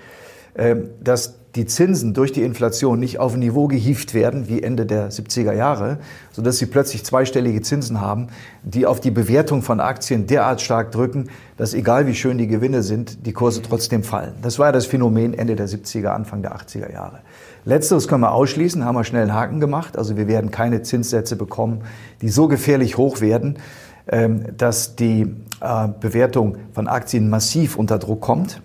dass 1.03 1.35
die 1.57 1.65
Zinsen 1.65 2.13
durch 2.13 2.31
die 2.31 2.43
Inflation 2.43 2.99
nicht 2.99 3.17
auf 3.19 3.33
ein 3.33 3.39
Niveau 3.39 3.67
gehieft 3.67 4.13
werden 4.13 4.47
wie 4.47 4.61
Ende 4.61 4.85
der 4.85 5.09
70er 5.09 5.53
Jahre, 5.53 5.97
sodass 6.31 6.59
sie 6.59 6.67
plötzlich 6.67 7.03
zweistellige 7.03 7.61
Zinsen 7.63 7.99
haben, 7.99 8.27
die 8.63 8.85
auf 8.85 8.99
die 8.99 9.09
Bewertung 9.09 9.63
von 9.63 9.79
Aktien 9.79 10.27
derart 10.27 10.61
stark 10.61 10.91
drücken, 10.91 11.29
dass 11.57 11.73
egal 11.73 12.05
wie 12.05 12.13
schön 12.13 12.37
die 12.37 12.47
Gewinne 12.47 12.83
sind, 12.83 13.25
die 13.25 13.33
Kurse 13.33 13.63
trotzdem 13.63 14.03
fallen. 14.03 14.33
Das 14.43 14.59
war 14.59 14.67
ja 14.67 14.71
das 14.71 14.85
Phänomen 14.85 15.33
Ende 15.33 15.55
der 15.55 15.67
70er, 15.67 16.09
Anfang 16.09 16.43
der 16.43 16.55
80er 16.55 16.91
Jahre. 16.91 17.21
Letzteres 17.65 18.07
können 18.07 18.21
wir 18.21 18.33
ausschließen, 18.33 18.85
haben 18.85 18.95
wir 18.95 19.03
schnell 19.03 19.23
einen 19.23 19.33
Haken 19.33 19.59
gemacht. 19.59 19.97
Also 19.97 20.15
wir 20.15 20.27
werden 20.27 20.51
keine 20.51 20.83
Zinssätze 20.83 21.35
bekommen, 21.35 21.81
die 22.21 22.29
so 22.29 22.47
gefährlich 22.47 22.97
hoch 22.97 23.19
werden, 23.19 23.57
ähm, 24.07 24.45
dass 24.55 24.95
die 24.95 25.33
äh, 25.59 25.87
Bewertung 25.99 26.57
von 26.71 26.87
Aktien 26.87 27.29
massiv 27.29 27.77
unter 27.77 27.97
Druck 27.97 28.21
kommt. 28.21 28.61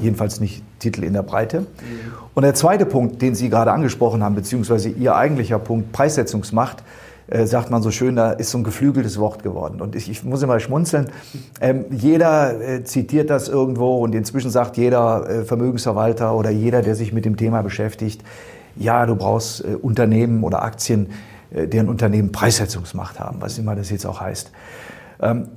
Jedenfalls 0.00 0.40
nicht 0.40 0.62
Titel 0.78 1.04
in 1.04 1.12
der 1.12 1.22
Breite. 1.22 1.66
Und 2.34 2.42
der 2.42 2.54
zweite 2.54 2.86
Punkt, 2.86 3.22
den 3.22 3.34
Sie 3.34 3.48
gerade 3.50 3.72
angesprochen 3.72 4.22
haben, 4.22 4.34
beziehungsweise 4.34 4.88
Ihr 4.88 5.14
eigentlicher 5.14 5.58
Punkt, 5.58 5.92
Preissetzungsmacht, 5.92 6.82
äh, 7.30 7.46
sagt 7.46 7.70
man 7.70 7.80
so 7.80 7.90
schön, 7.90 8.16
da 8.16 8.32
ist 8.32 8.50
so 8.50 8.58
ein 8.58 8.64
geflügeltes 8.64 9.18
Wort 9.18 9.42
geworden. 9.42 9.80
Und 9.80 9.94
ich, 9.94 10.10
ich 10.10 10.24
muss 10.24 10.42
immer 10.42 10.58
schmunzeln. 10.58 11.10
Ähm, 11.60 11.84
jeder 11.90 12.60
äh, 12.60 12.84
zitiert 12.84 13.30
das 13.30 13.48
irgendwo 13.48 13.98
und 14.02 14.14
inzwischen 14.14 14.50
sagt 14.50 14.76
jeder 14.76 15.28
äh, 15.28 15.44
Vermögensverwalter 15.44 16.34
oder 16.34 16.50
jeder, 16.50 16.82
der 16.82 16.96
sich 16.96 17.12
mit 17.12 17.24
dem 17.24 17.36
Thema 17.36 17.62
beschäftigt, 17.62 18.22
ja, 18.76 19.06
du 19.06 19.14
brauchst 19.14 19.64
äh, 19.64 19.76
Unternehmen 19.76 20.42
oder 20.42 20.62
Aktien, 20.62 21.08
äh, 21.52 21.68
deren 21.68 21.88
Unternehmen 21.88 22.32
Preissetzungsmacht 22.32 23.20
haben, 23.20 23.40
was 23.40 23.58
immer 23.58 23.76
das 23.76 23.90
jetzt 23.90 24.06
auch 24.06 24.20
heißt. 24.20 24.50
Ähm, 25.20 25.48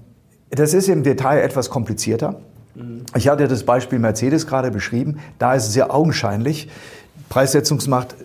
das 0.51 0.75
ist 0.75 0.87
im 0.89 1.01
Detail 1.01 1.41
etwas 1.41 1.71
komplizierter. 1.71 2.35
Mhm. 2.75 3.03
Ich 3.15 3.27
hatte 3.27 3.47
das 3.47 3.63
Beispiel 3.63 3.99
Mercedes 3.99 4.47
gerade 4.47 4.71
beschrieben. 4.71 5.19
Da 5.39 5.53
ist 5.53 5.67
es 5.67 5.73
sehr 5.73 5.93
augenscheinlich. 5.93 6.69
Preissetzungsmacht 7.29 8.15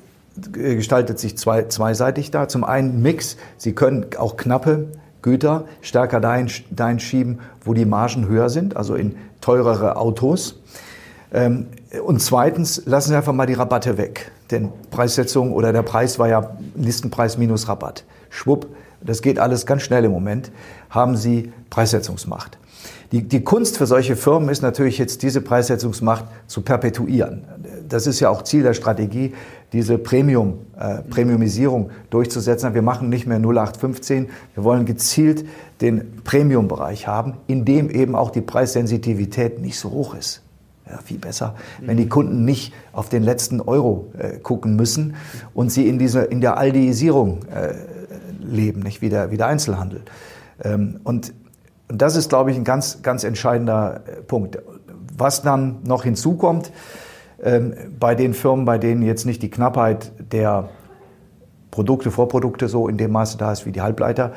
gestaltet 0.52 1.18
sich 1.18 1.36
zwei, 1.36 1.64
zweiseitig 1.64 2.30
da. 2.30 2.48
Zum 2.48 2.64
einen 2.64 3.02
Mix, 3.02 3.36
Sie 3.56 3.72
können 3.72 4.06
auch 4.18 4.36
knappe 4.36 4.88
Güter 5.22 5.64
stärker 5.80 6.20
dahin, 6.20 6.48
dahin 6.70 7.00
schieben, 7.00 7.40
wo 7.64 7.74
die 7.74 7.84
Margen 7.84 8.28
höher 8.28 8.50
sind, 8.50 8.76
also 8.76 8.94
in 8.94 9.16
teurere 9.40 9.96
Autos. 9.96 10.60
Ähm, 11.32 11.66
und 12.04 12.20
zweitens, 12.20 12.82
lassen 12.86 13.10
Sie 13.10 13.16
einfach 13.16 13.32
mal 13.32 13.46
die 13.46 13.54
Rabatte 13.54 13.98
weg. 13.98 14.30
Denn 14.50 14.70
Preissetzung 14.90 15.52
oder 15.52 15.72
der 15.72 15.82
Preis 15.82 16.18
war 16.18 16.28
ja 16.28 16.56
Listenpreis 16.74 17.36
minus 17.36 17.68
Rabatt. 17.68 18.04
Schwupp, 18.30 18.66
das 19.00 19.22
geht 19.22 19.38
alles 19.38 19.66
ganz 19.66 19.82
schnell 19.82 20.04
im 20.04 20.12
Moment, 20.12 20.50
haben 20.90 21.16
Sie 21.16 21.52
Preissetzungsmacht. 21.70 22.58
Die, 23.12 23.22
die 23.22 23.42
Kunst 23.42 23.78
für 23.78 23.86
solche 23.86 24.16
Firmen 24.16 24.50
ist 24.50 24.60
natürlich 24.60 24.98
jetzt, 24.98 25.22
diese 25.22 25.40
Preissetzungsmacht 25.40 26.26
zu 26.46 26.60
perpetuieren. 26.60 27.44
Das 27.88 28.06
ist 28.06 28.20
ja 28.20 28.28
auch 28.28 28.42
Ziel 28.42 28.62
der 28.62 28.74
Strategie, 28.74 29.32
diese 29.72 29.96
Premium, 29.96 30.58
äh, 30.78 30.98
Premiumisierung 31.08 31.90
durchzusetzen. 32.10 32.74
Wir 32.74 32.82
machen 32.82 33.08
nicht 33.08 33.26
mehr 33.26 33.38
0815, 33.38 34.28
wir 34.54 34.64
wollen 34.64 34.84
gezielt 34.84 35.46
den 35.80 36.20
Premium-Bereich 36.24 37.06
haben, 37.06 37.34
in 37.46 37.64
dem 37.64 37.88
eben 37.88 38.14
auch 38.14 38.30
die 38.30 38.42
Preissensitivität 38.42 39.60
nicht 39.60 39.78
so 39.78 39.90
hoch 39.90 40.14
ist. 40.14 40.42
Ja, 40.90 40.98
viel 41.04 41.18
besser, 41.18 41.54
wenn 41.82 41.98
die 41.98 42.08
Kunden 42.08 42.46
nicht 42.46 42.72
auf 42.92 43.10
den 43.10 43.22
letzten 43.22 43.60
Euro 43.60 44.10
äh, 44.18 44.38
gucken 44.38 44.74
müssen 44.74 45.16
und 45.52 45.70
sie 45.70 45.86
in, 45.86 45.98
dieser, 45.98 46.30
in 46.30 46.40
der 46.40 46.56
Aldiisierung 46.56 47.40
äh, 47.54 47.74
leben, 48.40 48.80
nicht 48.80 49.02
wie 49.02 49.10
der, 49.10 49.30
wie 49.30 49.36
der 49.36 49.48
Einzelhandel. 49.48 50.00
Ähm, 50.64 51.00
und 51.04 51.34
und 51.90 52.02
das 52.02 52.16
ist, 52.16 52.28
glaube 52.28 52.50
ich, 52.50 52.56
ein 52.56 52.64
ganz, 52.64 53.02
ganz 53.02 53.24
entscheidender 53.24 54.02
äh, 54.06 54.22
Punkt. 54.22 54.58
Was 55.16 55.42
dann 55.42 55.78
noch 55.84 56.04
hinzukommt, 56.04 56.70
ähm, 57.42 57.74
bei 57.98 58.14
den 58.14 58.34
Firmen, 58.34 58.64
bei 58.64 58.78
denen 58.78 59.02
jetzt 59.02 59.24
nicht 59.24 59.42
die 59.42 59.50
Knappheit 59.50 60.12
der 60.32 60.68
Produkte, 61.70 62.10
Vorprodukte 62.10 62.68
so 62.68 62.88
in 62.88 62.96
dem 62.96 63.12
Maße 63.12 63.38
da 63.38 63.52
ist 63.52 63.66
wie 63.66 63.72
die 63.72 63.80
Halbleiter, 63.80 64.32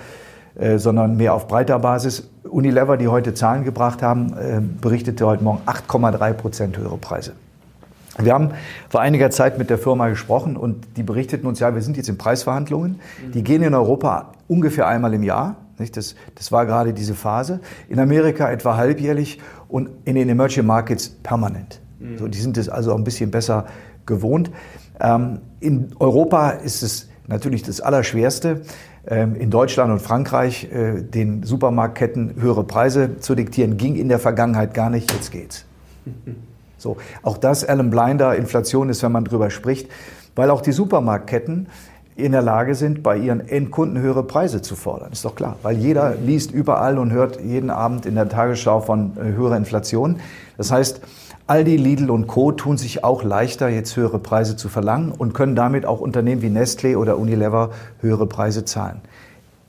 äh, 0.55 0.77
sondern 0.77 1.17
mehr 1.17 1.33
auf 1.33 1.47
breiter 1.47 1.79
Basis. 1.79 2.29
Unilever, 2.43 2.97
die 2.97 3.07
heute 3.07 3.33
Zahlen 3.33 3.63
gebracht 3.63 4.01
haben, 4.01 4.33
äh, 4.37 4.61
berichtete 4.61 5.25
heute 5.25 5.43
Morgen 5.43 5.61
8,3 5.65 6.33
Prozent 6.33 6.77
höhere 6.77 6.97
Preise. 6.97 7.33
Wir 8.17 8.33
haben 8.33 8.51
vor 8.89 9.01
einiger 9.01 9.31
Zeit 9.31 9.57
mit 9.57 9.69
der 9.69 9.77
Firma 9.77 10.09
gesprochen 10.09 10.57
und 10.57 10.85
die 10.97 11.03
berichteten 11.03 11.47
uns, 11.47 11.59
ja, 11.59 11.73
wir 11.73 11.81
sind 11.81 11.97
jetzt 11.97 12.09
in 12.09 12.17
Preisverhandlungen. 12.17 12.99
Die 13.33 13.43
gehen 13.43 13.63
in 13.63 13.73
Europa 13.73 14.33
ungefähr 14.47 14.87
einmal 14.87 15.13
im 15.13 15.23
Jahr. 15.23 15.55
Das, 15.89 16.13
das 16.35 16.51
war 16.51 16.67
gerade 16.67 16.93
diese 16.93 17.15
Phase. 17.15 17.61
In 17.89 17.97
Amerika 17.97 18.51
etwa 18.51 18.77
halbjährlich 18.77 19.39
und 19.67 19.89
in 20.05 20.13
den 20.13 20.29
Emerging 20.29 20.67
Markets 20.67 21.09
permanent. 21.09 21.81
Mhm. 21.99 22.19
So, 22.19 22.27
die 22.27 22.39
sind 22.39 22.57
es 22.57 22.69
also 22.69 22.93
auch 22.93 22.97
ein 22.97 23.03
bisschen 23.03 23.31
besser 23.31 23.65
gewohnt. 24.05 24.51
Ähm, 24.99 25.39
in 25.59 25.95
Europa 25.99 26.51
ist 26.51 26.83
es 26.83 27.09
natürlich 27.27 27.63
das 27.63 27.81
Allerschwerste, 27.81 28.61
ähm, 29.07 29.35
in 29.35 29.49
Deutschland 29.49 29.91
und 29.91 29.99
Frankreich 29.99 30.71
äh, 30.71 31.01
den 31.01 31.41
Supermarktketten 31.41 32.35
höhere 32.39 32.63
Preise 32.63 33.17
zu 33.17 33.33
diktieren, 33.33 33.77
ging 33.77 33.95
in 33.95 34.09
der 34.09 34.19
Vergangenheit 34.19 34.75
gar 34.75 34.89
nicht, 34.89 35.11
jetzt 35.11 35.31
geht's. 35.31 35.65
So, 36.77 36.97
auch 37.21 37.37
das 37.37 37.63
Alan 37.63 37.91
Blinder, 37.91 38.35
Inflation 38.35 38.89
ist, 38.89 39.03
wenn 39.03 39.11
man 39.11 39.23
drüber 39.23 39.51
spricht, 39.51 39.87
weil 40.33 40.49
auch 40.49 40.61
die 40.61 40.71
Supermarktketten 40.71 41.67
in 42.15 42.31
der 42.31 42.41
Lage 42.41 42.75
sind, 42.75 43.03
bei 43.03 43.17
ihren 43.17 43.47
Endkunden 43.47 44.01
höhere 44.01 44.23
Preise 44.23 44.61
zu 44.61 44.75
fordern. 44.75 45.11
Ist 45.11 45.25
doch 45.25 45.35
klar, 45.35 45.57
weil 45.63 45.77
jeder 45.77 46.15
liest 46.15 46.51
überall 46.51 46.97
und 46.97 47.11
hört 47.11 47.41
jeden 47.41 47.69
Abend 47.69 48.05
in 48.05 48.15
der 48.15 48.29
Tagesschau 48.29 48.81
von 48.81 49.11
äh, 49.17 49.35
höherer 49.35 49.57
Inflation. 49.57 50.19
Das 50.57 50.71
heißt, 50.71 51.01
Aldi, 51.47 51.75
Lidl 51.75 52.09
und 52.09 52.27
Co. 52.27 52.51
tun 52.51 52.77
sich 52.77 53.03
auch 53.03 53.23
leichter, 53.23 53.67
jetzt 53.67 53.97
höhere 53.97 54.19
Preise 54.19 54.55
zu 54.55 54.69
verlangen 54.69 55.11
und 55.11 55.33
können 55.33 55.55
damit 55.55 55.85
auch 55.85 55.99
Unternehmen 55.99 56.41
wie 56.41 56.47
Nestlé 56.47 56.95
oder 56.95 57.17
Unilever 57.17 57.71
höhere 57.99 58.25
Preise 58.25 58.63
zahlen. 58.63 59.01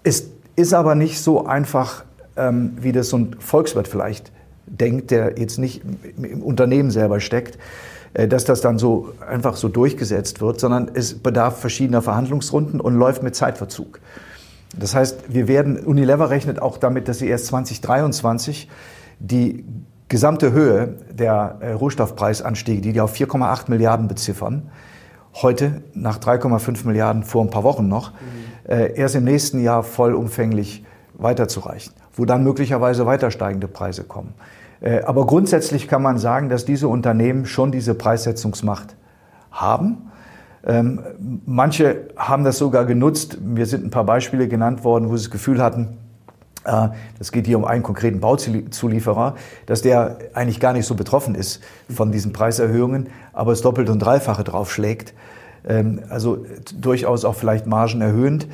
Es 0.04 0.28
ist 0.54 0.74
aber 0.74 0.94
nicht 0.94 1.20
so 1.20 1.46
einfach, 1.46 2.04
ähm, 2.36 2.76
wie 2.80 2.92
das 2.92 3.08
so 3.08 3.18
ein 3.18 3.36
Volkswirt 3.38 3.88
vielleicht 3.88 4.30
denkt, 4.66 5.10
der 5.10 5.38
jetzt 5.38 5.58
nicht 5.58 5.82
im 6.16 6.42
Unternehmen 6.42 6.90
selber 6.90 7.20
steckt. 7.20 7.58
Äh, 8.14 8.28
dass 8.28 8.44
das 8.44 8.60
dann 8.60 8.78
so 8.78 9.12
einfach 9.26 9.56
so 9.56 9.68
durchgesetzt 9.68 10.40
wird, 10.40 10.60
sondern 10.60 10.90
es 10.94 11.18
bedarf 11.18 11.60
verschiedener 11.60 12.02
Verhandlungsrunden 12.02 12.80
und 12.80 12.94
läuft 12.94 13.22
mit 13.22 13.34
Zeitverzug. 13.34 14.00
Das 14.76 14.94
heißt, 14.94 15.32
wir 15.32 15.48
werden, 15.48 15.78
Unilever 15.78 16.30
rechnet 16.30 16.60
auch 16.60 16.78
damit, 16.78 17.08
dass 17.08 17.18
sie 17.18 17.28
erst 17.28 17.46
2023 17.46 18.68
die 19.18 19.64
gesamte 20.08 20.52
Höhe 20.52 20.96
der 21.10 21.56
äh, 21.60 21.72
Rohstoffpreisanstiege, 21.72 22.80
die 22.80 22.92
die 22.92 23.00
auf 23.00 23.14
4,8 23.14 23.64
Milliarden 23.68 24.08
beziffern, 24.08 24.70
heute 25.40 25.82
nach 25.94 26.18
3,5 26.18 26.86
Milliarden 26.86 27.22
vor 27.22 27.42
ein 27.42 27.50
paar 27.50 27.64
Wochen 27.64 27.88
noch, 27.88 28.12
mhm. 28.12 28.70
äh, 28.70 28.94
erst 28.94 29.14
im 29.14 29.24
nächsten 29.24 29.62
Jahr 29.62 29.82
vollumfänglich 29.82 30.84
weiterzureichen, 31.14 31.94
wo 32.14 32.26
dann 32.26 32.44
möglicherweise 32.44 33.06
weiter 33.06 33.30
steigende 33.30 33.68
Preise 33.68 34.04
kommen. 34.04 34.34
Äh, 34.82 35.02
aber 35.02 35.26
grundsätzlich 35.26 35.88
kann 35.88 36.02
man 36.02 36.18
sagen, 36.18 36.48
dass 36.48 36.64
diese 36.64 36.88
Unternehmen 36.88 37.46
schon 37.46 37.72
diese 37.72 37.94
Preissetzungsmacht 37.94 38.96
haben. 39.50 40.10
Ähm, 40.64 41.00
manche 41.46 42.08
haben 42.16 42.44
das 42.44 42.58
sogar 42.58 42.84
genutzt. 42.84 43.40
Mir 43.40 43.66
sind 43.66 43.84
ein 43.84 43.90
paar 43.90 44.04
Beispiele 44.04 44.48
genannt 44.48 44.84
worden, 44.84 45.08
wo 45.08 45.16
sie 45.16 45.24
das 45.24 45.30
Gefühl 45.30 45.62
hatten, 45.62 45.98
äh, 46.64 46.88
das 47.18 47.32
geht 47.32 47.46
hier 47.46 47.58
um 47.58 47.64
einen 47.64 47.82
konkreten 47.82 48.20
Bauzulieferer, 48.20 49.34
dass 49.66 49.82
der 49.82 50.18
eigentlich 50.34 50.60
gar 50.60 50.72
nicht 50.72 50.86
so 50.86 50.94
betroffen 50.94 51.34
ist 51.34 51.60
von 51.92 52.12
diesen 52.12 52.32
Preiserhöhungen, 52.32 53.08
aber 53.32 53.52
es 53.52 53.62
doppelt 53.62 53.88
und 53.88 53.98
dreifache 53.98 54.44
draufschlägt. 54.44 55.14
Ähm, 55.66 56.00
also 56.08 56.44
durchaus 56.78 57.24
auch 57.24 57.34
vielleicht 57.34 57.66
margenerhöhend. 57.66 58.46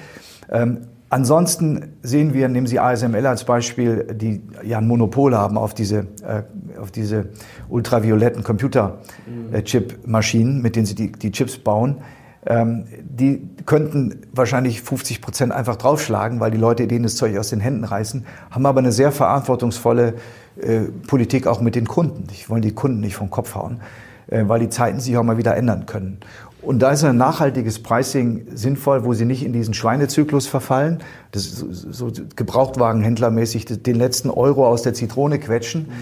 Ähm, 0.50 0.88
Ansonsten 1.10 1.94
sehen 2.02 2.34
wir, 2.34 2.48
nehmen 2.48 2.66
Sie 2.66 2.78
ASML 2.78 3.26
als 3.26 3.44
Beispiel, 3.44 4.14
die 4.14 4.42
ja 4.62 4.76
ein 4.78 4.86
Monopol 4.86 5.34
haben 5.34 5.56
auf 5.56 5.72
diese, 5.72 6.00
äh, 6.22 6.42
auf 6.78 6.90
diese 6.90 7.30
ultravioletten 7.70 8.44
Computer-Chip-Maschinen, 8.44 10.60
mit 10.60 10.76
denen 10.76 10.84
sie 10.84 10.94
die, 10.94 11.12
die 11.12 11.32
Chips 11.32 11.56
bauen. 11.56 12.02
Ähm, 12.46 12.84
die 13.02 13.48
könnten 13.64 14.20
wahrscheinlich 14.32 14.82
50 14.82 15.22
Prozent 15.22 15.52
einfach 15.52 15.76
draufschlagen, 15.76 16.40
weil 16.40 16.50
die 16.50 16.58
Leute 16.58 16.86
denen 16.86 17.04
das 17.04 17.16
Zeug 17.16 17.38
aus 17.38 17.48
den 17.48 17.60
Händen 17.60 17.84
reißen, 17.84 18.26
haben 18.50 18.66
aber 18.66 18.80
eine 18.80 18.92
sehr 18.92 19.10
verantwortungsvolle 19.10 20.14
äh, 20.60 20.80
Politik 21.06 21.46
auch 21.46 21.60
mit 21.60 21.74
den 21.74 21.88
Kunden. 21.88 22.24
Ich 22.32 22.50
wollen 22.50 22.62
die 22.62 22.72
Kunden 22.72 23.00
nicht 23.00 23.16
vom 23.16 23.30
Kopf 23.30 23.54
hauen, 23.54 23.80
äh, 24.28 24.44
weil 24.46 24.60
die 24.60 24.68
Zeiten 24.68 25.00
sich 25.00 25.16
auch 25.16 25.24
mal 25.24 25.38
wieder 25.38 25.56
ändern 25.56 25.86
können. 25.86 26.18
Und 26.68 26.80
da 26.80 26.90
ist 26.90 27.02
ein 27.02 27.16
nachhaltiges 27.16 27.82
Pricing 27.82 28.46
sinnvoll, 28.54 29.02
wo 29.06 29.14
sie 29.14 29.24
nicht 29.24 29.42
in 29.42 29.54
diesen 29.54 29.72
Schweinezyklus 29.72 30.46
verfallen, 30.46 30.98
das 31.32 31.46
ist 31.46 31.56
so, 31.56 32.10
so 32.10 32.22
Gebrauchtwagenhändlermäßig 32.36 33.64
den 33.64 33.96
letzten 33.96 34.28
Euro 34.28 34.66
aus 34.68 34.82
der 34.82 34.92
Zitrone 34.92 35.38
quetschen, 35.38 35.84
mhm. 35.84 35.92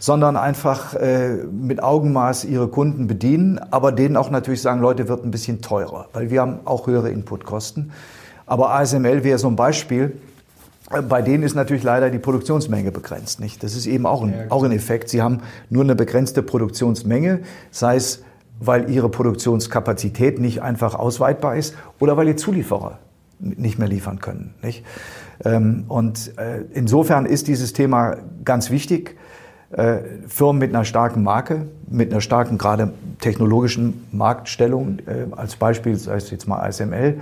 sondern 0.00 0.36
einfach 0.36 0.94
äh, 0.94 1.44
mit 1.44 1.80
Augenmaß 1.80 2.44
ihre 2.44 2.66
Kunden 2.66 3.06
bedienen, 3.06 3.60
aber 3.70 3.92
denen 3.92 4.16
auch 4.16 4.28
natürlich 4.28 4.62
sagen, 4.62 4.80
Leute, 4.80 5.06
wird 5.06 5.24
ein 5.24 5.30
bisschen 5.30 5.62
teurer, 5.62 6.08
weil 6.12 6.28
wir 6.28 6.40
haben 6.40 6.58
auch 6.64 6.88
höhere 6.88 7.10
Inputkosten. 7.10 7.92
Aber 8.46 8.74
ASML 8.74 9.22
wäre 9.22 9.38
so 9.38 9.46
ein 9.46 9.54
Beispiel. 9.54 10.18
Bei 11.08 11.22
denen 11.22 11.44
ist 11.44 11.54
natürlich 11.54 11.84
leider 11.84 12.10
die 12.10 12.18
Produktionsmenge 12.18 12.90
begrenzt. 12.90 13.38
Nicht? 13.38 13.62
Das 13.62 13.76
ist 13.76 13.86
eben 13.86 14.06
auch 14.06 14.24
ein, 14.24 14.50
auch 14.50 14.64
ein 14.64 14.72
Effekt. 14.72 15.08
Sie 15.08 15.22
haben 15.22 15.42
nur 15.70 15.84
eine 15.84 15.94
begrenzte 15.94 16.42
Produktionsmenge, 16.42 17.42
sei 17.70 17.94
es 17.94 18.24
weil 18.60 18.90
ihre 18.90 19.08
Produktionskapazität 19.08 20.38
nicht 20.38 20.62
einfach 20.62 20.94
ausweitbar 20.94 21.56
ist 21.56 21.74
oder 21.98 22.16
weil 22.16 22.26
die 22.26 22.36
Zulieferer 22.36 22.98
nicht 23.38 23.78
mehr 23.78 23.88
liefern 23.88 24.18
können. 24.18 24.54
Nicht? 24.62 24.84
Ähm, 25.44 25.84
und 25.88 26.38
äh, 26.38 26.62
insofern 26.72 27.26
ist 27.26 27.48
dieses 27.48 27.72
Thema 27.72 28.16
ganz 28.44 28.70
wichtig. 28.70 29.16
Äh, 29.70 29.98
Firmen 30.28 30.60
mit 30.60 30.74
einer 30.74 30.84
starken 30.84 31.22
Marke, 31.22 31.66
mit 31.88 32.12
einer 32.12 32.20
starken 32.20 32.56
gerade 32.56 32.92
technologischen 33.20 34.06
Marktstellung, 34.12 35.00
äh, 35.06 35.26
als 35.34 35.56
Beispiel, 35.56 35.96
sei 35.96 36.16
es 36.16 36.30
jetzt 36.30 36.46
mal 36.46 36.60
ASML, 36.60 37.20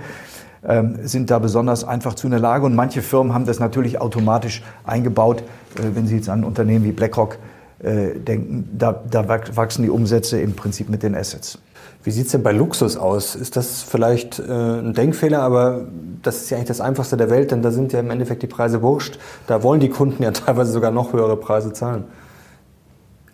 ähm, 0.63 0.99
sind 1.03 1.31
da 1.31 1.39
besonders 1.39 1.83
einfach 1.83 2.13
zu 2.13 2.27
in 2.27 2.31
der 2.31 2.39
Lage. 2.39 2.65
Und 2.65 2.75
manche 2.75 3.01
Firmen 3.01 3.33
haben 3.33 3.45
das 3.45 3.59
natürlich 3.59 3.99
automatisch 3.99 4.63
eingebaut, 4.83 5.43
wenn 5.75 6.07
Sie 6.07 6.15
jetzt 6.15 6.29
an 6.29 6.43
Unternehmen 6.43 6.85
wie 6.85 6.91
BlackRock 6.91 7.37
äh, 7.79 8.19
denken, 8.19 8.69
da, 8.77 9.03
da 9.09 9.27
wachsen 9.27 9.83
die 9.83 9.89
Umsätze 9.89 10.39
im 10.39 10.53
Prinzip 10.53 10.89
mit 10.89 11.03
den 11.03 11.15
Assets. 11.15 11.59
Wie 12.03 12.11
sieht 12.11 12.27
es 12.27 12.31
denn 12.31 12.43
bei 12.43 12.51
Luxus 12.51 12.97
aus? 12.97 13.35
Ist 13.35 13.57
das 13.57 13.81
vielleicht 13.81 14.39
äh, 14.39 14.43
ein 14.43 14.93
Denkfehler, 14.93 15.41
aber 15.41 15.85
das 16.21 16.37
ist 16.37 16.49
ja 16.51 16.57
eigentlich 16.57 16.67
das 16.67 16.79
Einfachste 16.79 17.17
der 17.17 17.31
Welt, 17.31 17.51
denn 17.51 17.63
da 17.63 17.71
sind 17.71 17.93
ja 17.93 17.99
im 17.99 18.11
Endeffekt 18.11 18.43
die 18.43 18.47
Preise 18.47 18.81
wurscht. 18.81 19.17
Da 19.47 19.63
wollen 19.63 19.79
die 19.79 19.89
Kunden 19.89 20.21
ja 20.21 20.31
teilweise 20.31 20.71
sogar 20.71 20.91
noch 20.91 21.13
höhere 21.13 21.35
Preise 21.35 21.73
zahlen. 21.73 22.05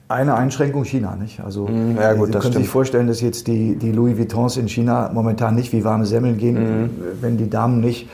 Eine 0.07 0.35
Einschränkung 0.35 0.85
China, 0.85 1.15
nicht? 1.15 1.39
Also 1.39 1.67
mm, 1.67 1.97
ja, 1.97 2.13
gut, 2.13 2.33
Sie 2.33 2.39
können 2.39 2.53
sich 2.53 2.67
vorstellen, 2.67 3.07
dass 3.07 3.21
jetzt 3.21 3.47
die, 3.47 3.75
die 3.75 3.91
Louis 3.91 4.17
Vuittons 4.17 4.57
in 4.57 4.67
China 4.67 5.09
momentan 5.13 5.55
nicht 5.55 5.71
wie 5.71 5.83
warme 5.83 6.05
Semmeln 6.05 6.37
gehen, 6.37 6.85
mm. 6.85 6.89
wenn 7.21 7.37
die 7.37 7.49
Damen 7.49 7.79
nicht 7.79 8.09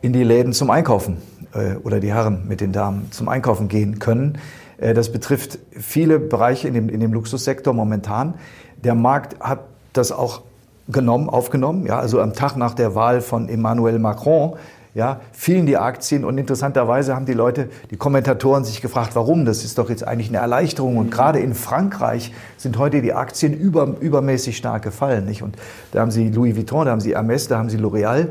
in 0.00 0.12
die 0.12 0.22
Läden 0.22 0.52
zum 0.52 0.70
Einkaufen 0.70 1.18
äh, 1.54 1.76
oder 1.82 2.00
die 2.00 2.12
Herren 2.12 2.46
mit 2.46 2.60
den 2.60 2.72
Damen 2.72 3.08
zum 3.10 3.28
Einkaufen 3.28 3.68
gehen 3.68 3.98
können. 3.98 4.38
Äh, 4.78 4.94
das 4.94 5.12
betrifft 5.12 5.58
viele 5.72 6.18
Bereiche 6.18 6.68
in 6.68 6.74
dem, 6.74 6.88
in 6.88 7.00
dem 7.00 7.12
Luxussektor 7.12 7.74
momentan. 7.74 8.34
Der 8.82 8.94
Markt 8.94 9.38
hat 9.40 9.60
das 9.92 10.12
auch 10.12 10.42
genommen, 10.88 11.28
aufgenommen. 11.28 11.86
Ja, 11.86 11.98
also 11.98 12.20
am 12.20 12.32
Tag 12.32 12.56
nach 12.56 12.74
der 12.74 12.94
Wahl 12.94 13.20
von 13.20 13.48
Emmanuel 13.48 13.98
Macron 13.98 14.56
ja, 14.98 15.20
fielen 15.32 15.66
die 15.66 15.76
Aktien 15.76 16.24
und 16.24 16.38
interessanterweise 16.38 17.14
haben 17.14 17.24
die 17.24 17.32
Leute, 17.32 17.68
die 17.90 17.96
Kommentatoren 17.96 18.64
sich 18.64 18.80
gefragt, 18.80 19.10
warum? 19.14 19.44
Das 19.44 19.64
ist 19.64 19.78
doch 19.78 19.90
jetzt 19.90 20.02
eigentlich 20.02 20.28
eine 20.28 20.38
Erleichterung 20.38 20.96
und 20.96 21.10
gerade 21.10 21.38
in 21.38 21.54
Frankreich 21.54 22.32
sind 22.56 22.78
heute 22.78 23.00
die 23.00 23.12
Aktien 23.12 23.52
über, 23.54 23.94
übermäßig 24.00 24.56
stark 24.56 24.82
gefallen. 24.82 25.24
Nicht? 25.26 25.42
Und 25.42 25.56
da 25.92 26.00
haben 26.00 26.10
sie 26.10 26.30
Louis 26.30 26.56
Vuitton, 26.56 26.86
da 26.86 26.90
haben 26.90 27.00
sie 27.00 27.14
Hermes, 27.14 27.46
da 27.46 27.58
haben 27.58 27.70
sie 27.70 27.78
L'Oréal, 27.78 28.28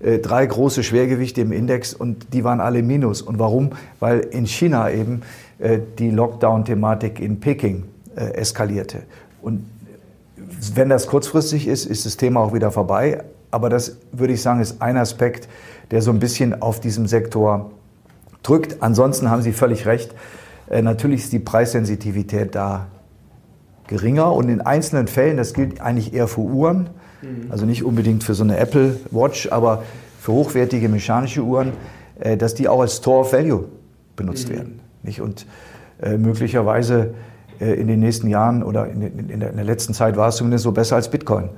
äh, 0.00 0.18
drei 0.18 0.46
große 0.46 0.82
Schwergewichte 0.82 1.42
im 1.42 1.52
Index 1.52 1.92
und 1.92 2.32
die 2.32 2.44
waren 2.44 2.60
alle 2.60 2.82
minus. 2.82 3.20
Und 3.20 3.38
warum? 3.38 3.72
Weil 4.00 4.20
in 4.20 4.46
China 4.46 4.90
eben 4.90 5.20
die 5.58 6.10
Lockdown-Thematik 6.10 7.18
in 7.20 7.40
Peking 7.40 7.84
äh, 8.16 8.32
eskalierte. 8.34 9.02
Und 9.42 9.64
wenn 10.74 10.88
das 10.88 11.06
kurzfristig 11.06 11.66
ist, 11.66 11.86
ist 11.86 12.06
das 12.06 12.16
Thema 12.16 12.40
auch 12.40 12.54
wieder 12.54 12.70
vorbei. 12.70 13.22
Aber 13.50 13.68
das 13.68 13.98
würde 14.12 14.32
ich 14.32 14.42
sagen, 14.42 14.60
ist 14.60 14.80
ein 14.80 14.96
Aspekt, 14.96 15.48
der 15.90 16.02
so 16.02 16.10
ein 16.10 16.18
bisschen 16.18 16.62
auf 16.62 16.80
diesem 16.80 17.06
Sektor 17.06 17.70
drückt. 18.42 18.82
Ansonsten 18.82 19.30
haben 19.30 19.42
Sie 19.42 19.52
völlig 19.52 19.86
recht. 19.86 20.14
Äh, 20.68 20.82
natürlich 20.82 21.24
ist 21.24 21.32
die 21.32 21.38
Preissensitivität 21.38 22.54
da 22.54 22.86
geringer 23.86 24.32
und 24.32 24.48
in 24.48 24.60
einzelnen 24.60 25.08
Fällen, 25.08 25.36
das 25.36 25.54
gilt 25.54 25.80
eigentlich 25.80 26.12
eher 26.12 26.26
für 26.26 26.40
Uhren, 26.40 26.90
mhm. 27.22 27.50
also 27.50 27.66
nicht 27.66 27.84
unbedingt 27.84 28.24
für 28.24 28.34
so 28.34 28.44
eine 28.44 28.56
Apple 28.56 28.98
Watch, 29.10 29.52
aber 29.52 29.84
für 30.20 30.32
hochwertige 30.32 30.88
mechanische 30.88 31.42
Uhren, 31.42 31.72
dass 32.38 32.54
die 32.54 32.66
auch 32.66 32.80
als 32.80 32.96
Store 32.96 33.20
of 33.20 33.32
Value 33.32 33.66
benutzt 34.16 34.48
mhm. 34.48 34.54
werden. 34.54 34.80
Nicht? 35.06 35.20
Und 35.20 35.46
äh, 36.02 36.18
möglicherweise 36.18 37.14
äh, 37.60 37.72
in 37.74 37.88
den 37.88 38.00
nächsten 38.00 38.28
Jahren 38.28 38.62
oder 38.62 38.88
in, 38.88 39.00
in, 39.00 39.40
der, 39.40 39.50
in, 39.50 39.56
der, 39.56 39.64
letzten 39.64 39.94
Zeit 39.94 40.16
war 40.16 40.28
es 40.28 40.36
zumindest 40.36 40.64
so 40.64 40.72
besser 40.72 40.96
als 40.96 41.10
Bitcoin 41.10 41.48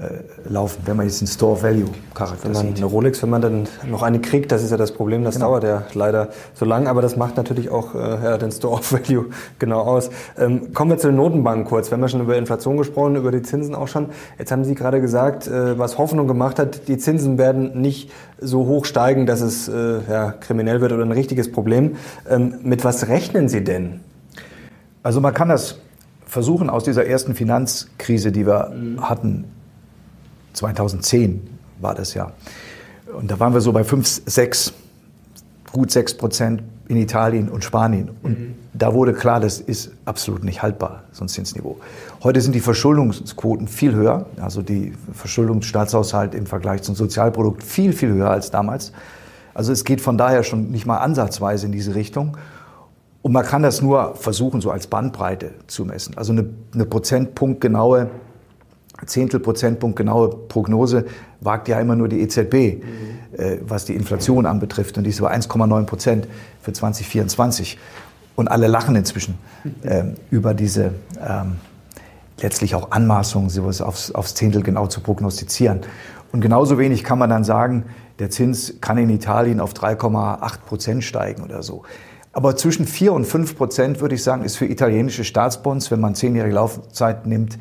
äh, 0.00 0.48
laufen, 0.52 0.82
wenn 0.86 0.96
man 0.96 1.06
jetzt 1.06 1.20
einen 1.20 1.28
Store 1.28 1.62
Value 1.62 1.88
Charakter 2.14 2.44
wenn 2.44 2.52
man 2.52 2.66
sieht. 2.66 2.76
Eine 2.78 2.86
Rolex, 2.86 3.22
wenn 3.22 3.30
man 3.30 3.42
dann 3.42 3.68
noch 3.88 4.02
eine 4.02 4.20
kriegt, 4.20 4.50
das 4.50 4.62
ist 4.62 4.70
ja 4.70 4.76
das 4.76 4.92
Problem, 4.92 5.24
das 5.24 5.36
genau. 5.36 5.50
dauert 5.50 5.64
ja 5.64 5.82
leider 5.94 6.28
so 6.54 6.64
lang, 6.64 6.88
aber 6.88 7.00
das 7.00 7.16
macht 7.16 7.36
natürlich 7.36 7.70
auch 7.70 7.94
äh, 7.94 7.98
ja, 7.98 8.38
den 8.38 8.50
Store 8.50 8.80
Value 8.90 9.26
genau 9.58 9.80
aus. 9.80 10.10
Ähm, 10.38 10.72
kommen 10.72 10.90
wir 10.90 10.98
zu 10.98 11.08
den 11.08 11.16
Notenbanken 11.16 11.64
kurz. 11.64 11.90
Wir 11.90 11.96
haben 11.96 12.02
ja 12.02 12.08
schon 12.08 12.20
über 12.20 12.36
Inflation 12.36 12.76
gesprochen, 12.76 13.16
über 13.16 13.30
die 13.30 13.42
Zinsen 13.42 13.74
auch 13.74 13.88
schon. 13.88 14.08
Jetzt 14.38 14.50
haben 14.50 14.64
Sie 14.64 14.74
gerade 14.74 15.00
gesagt, 15.00 15.46
äh, 15.46 15.78
was 15.78 15.96
Hoffnung 15.98 16.26
gemacht 16.26 16.58
hat, 16.58 16.88
die 16.88 16.98
Zinsen 16.98 17.38
werden 17.38 17.80
nicht 17.80 18.10
so 18.40 18.66
hoch 18.66 18.84
steigen, 18.86 19.26
dass 19.26 19.40
es 19.40 19.68
äh, 19.68 20.00
ja, 20.10 20.32
kriminell 20.32 20.80
wird 20.80 20.92
oder 20.92 21.04
ein 21.04 21.12
richtiges 21.12 21.52
Problem. 21.52 21.96
Ähm, 22.28 22.56
mit 22.62 22.84
was 22.84 23.08
rechnen 23.08 23.48
Sie 23.48 23.62
denn? 23.62 24.00
Also 25.02 25.20
man 25.20 25.34
kann 25.34 25.48
das 25.48 25.78
versuchen, 26.26 26.68
aus 26.68 26.82
dieser 26.82 27.06
ersten 27.06 27.34
Finanzkrise, 27.34 28.32
die 28.32 28.46
wir 28.46 28.72
hatten, 29.00 29.44
2010 30.54 31.46
war 31.80 31.94
das 31.94 32.14
ja. 32.14 32.32
Und 33.12 33.30
da 33.30 33.38
waren 33.38 33.52
wir 33.52 33.60
so 33.60 33.72
bei 33.72 33.84
5, 33.84 34.22
6, 34.26 34.72
gut 35.72 35.90
6 35.90 36.14
Prozent 36.14 36.62
in 36.88 36.96
Italien 36.96 37.48
und 37.48 37.64
Spanien. 37.64 38.10
Und 38.22 38.38
mhm. 38.38 38.54
da 38.72 38.92
wurde 38.92 39.12
klar, 39.12 39.40
das 39.40 39.60
ist 39.60 39.92
absolut 40.04 40.44
nicht 40.44 40.62
haltbar, 40.62 41.04
so 41.12 41.24
ein 41.24 41.28
Zinsniveau. 41.28 41.78
Heute 42.22 42.40
sind 42.40 42.54
die 42.54 42.60
Verschuldungsquoten 42.60 43.68
viel 43.68 43.94
höher, 43.94 44.26
also 44.40 44.62
die 44.62 44.92
Verschuldungsstaatshaushalt 45.12 46.34
im 46.34 46.46
Vergleich 46.46 46.82
zum 46.82 46.94
Sozialprodukt 46.94 47.62
viel, 47.62 47.92
viel 47.92 48.10
höher 48.10 48.30
als 48.30 48.50
damals. 48.50 48.92
Also 49.54 49.72
es 49.72 49.84
geht 49.84 50.00
von 50.00 50.18
daher 50.18 50.42
schon 50.42 50.70
nicht 50.70 50.84
mal 50.84 50.98
ansatzweise 50.98 51.66
in 51.66 51.72
diese 51.72 51.94
Richtung. 51.94 52.36
Und 53.22 53.32
man 53.32 53.44
kann 53.44 53.62
das 53.62 53.80
nur 53.80 54.16
versuchen, 54.16 54.60
so 54.60 54.70
als 54.70 54.86
Bandbreite 54.86 55.52
zu 55.66 55.86
messen. 55.86 56.18
Also 56.18 56.32
eine, 56.32 56.46
eine 56.74 56.84
Prozentpunktgenaue, 56.84 58.10
Zehntelprozentpunkt 59.04 59.96
genaue 59.96 60.30
Prognose 60.30 61.06
wagt 61.40 61.68
ja 61.68 61.80
immer 61.80 61.96
nur 61.96 62.08
die 62.08 62.20
EZB, 62.20 62.52
mhm. 62.54 63.38
äh, 63.38 63.58
was 63.66 63.84
die 63.84 63.94
Inflation 63.94 64.46
anbetrifft. 64.46 64.96
Und 64.98 65.04
die 65.04 65.10
ist 65.10 65.18
über 65.18 65.32
1,9 65.32 65.84
Prozent 65.84 66.28
für 66.62 66.72
2024. 66.72 67.78
Und 68.36 68.48
alle 68.48 68.66
lachen 68.66 68.96
inzwischen 68.96 69.38
äh, 69.82 70.04
über 70.30 70.54
diese 70.54 70.92
ähm, 71.20 71.56
letztlich 72.40 72.74
auch 72.74 72.90
Anmaßungen, 72.90 73.50
sowas 73.50 73.80
aufs, 73.80 74.10
aufs 74.10 74.34
Zehntel 74.34 74.62
genau 74.62 74.86
zu 74.86 75.00
prognostizieren. 75.00 75.80
Und 76.32 76.40
genauso 76.40 76.78
wenig 76.78 77.04
kann 77.04 77.18
man 77.18 77.30
dann 77.30 77.44
sagen, 77.44 77.84
der 78.18 78.30
Zins 78.30 78.74
kann 78.80 78.98
in 78.98 79.10
Italien 79.10 79.60
auf 79.60 79.72
3,8 79.72 80.58
Prozent 80.66 81.04
steigen 81.04 81.42
oder 81.42 81.62
so. 81.62 81.82
Aber 82.32 82.56
zwischen 82.56 82.86
4 82.86 83.12
und 83.12 83.24
5 83.24 83.56
Prozent, 83.56 84.00
würde 84.00 84.16
ich 84.16 84.24
sagen, 84.24 84.42
ist 84.44 84.56
für 84.56 84.66
italienische 84.66 85.22
Staatsbonds, 85.22 85.92
wenn 85.92 86.00
man 86.00 86.16
zehnjährige 86.16 86.54
Laufzeit 86.54 87.26
nimmt, 87.26 87.58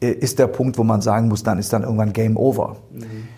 ist 0.00 0.38
der 0.38 0.46
Punkt, 0.46 0.78
wo 0.78 0.84
man 0.84 1.00
sagen 1.00 1.28
muss, 1.28 1.42
dann 1.42 1.58
ist 1.58 1.72
dann 1.72 1.82
irgendwann 1.82 2.12
Game 2.12 2.36
Over. 2.36 2.76
Mhm. 2.92 3.28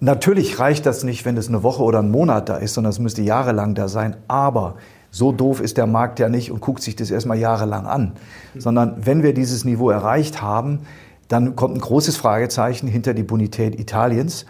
Natürlich 0.00 0.58
reicht 0.58 0.84
das 0.84 1.04
nicht, 1.04 1.24
wenn 1.24 1.36
es 1.36 1.48
eine 1.48 1.62
Woche 1.62 1.82
oder 1.82 2.00
ein 2.00 2.10
Monat 2.10 2.48
da 2.48 2.56
ist, 2.56 2.74
sondern 2.74 2.90
es 2.90 2.98
müsste 2.98 3.22
jahrelang 3.22 3.74
da 3.74 3.86
sein. 3.86 4.16
Aber 4.26 4.74
so 5.10 5.30
doof 5.30 5.60
ist 5.60 5.76
der 5.76 5.86
Markt 5.86 6.18
ja 6.18 6.28
nicht 6.28 6.50
und 6.50 6.60
guckt 6.60 6.82
sich 6.82 6.96
das 6.96 7.10
erstmal 7.10 7.38
jahrelang 7.38 7.86
an. 7.86 8.12
Sondern 8.56 9.06
wenn 9.06 9.22
wir 9.22 9.32
dieses 9.32 9.64
Niveau 9.64 9.90
erreicht 9.90 10.42
haben, 10.42 10.80
dann 11.28 11.54
kommt 11.54 11.76
ein 11.76 11.80
großes 11.80 12.16
Fragezeichen 12.16 12.88
hinter 12.88 13.14
die 13.14 13.22
Bonität 13.22 13.78
Italiens. 13.78 14.44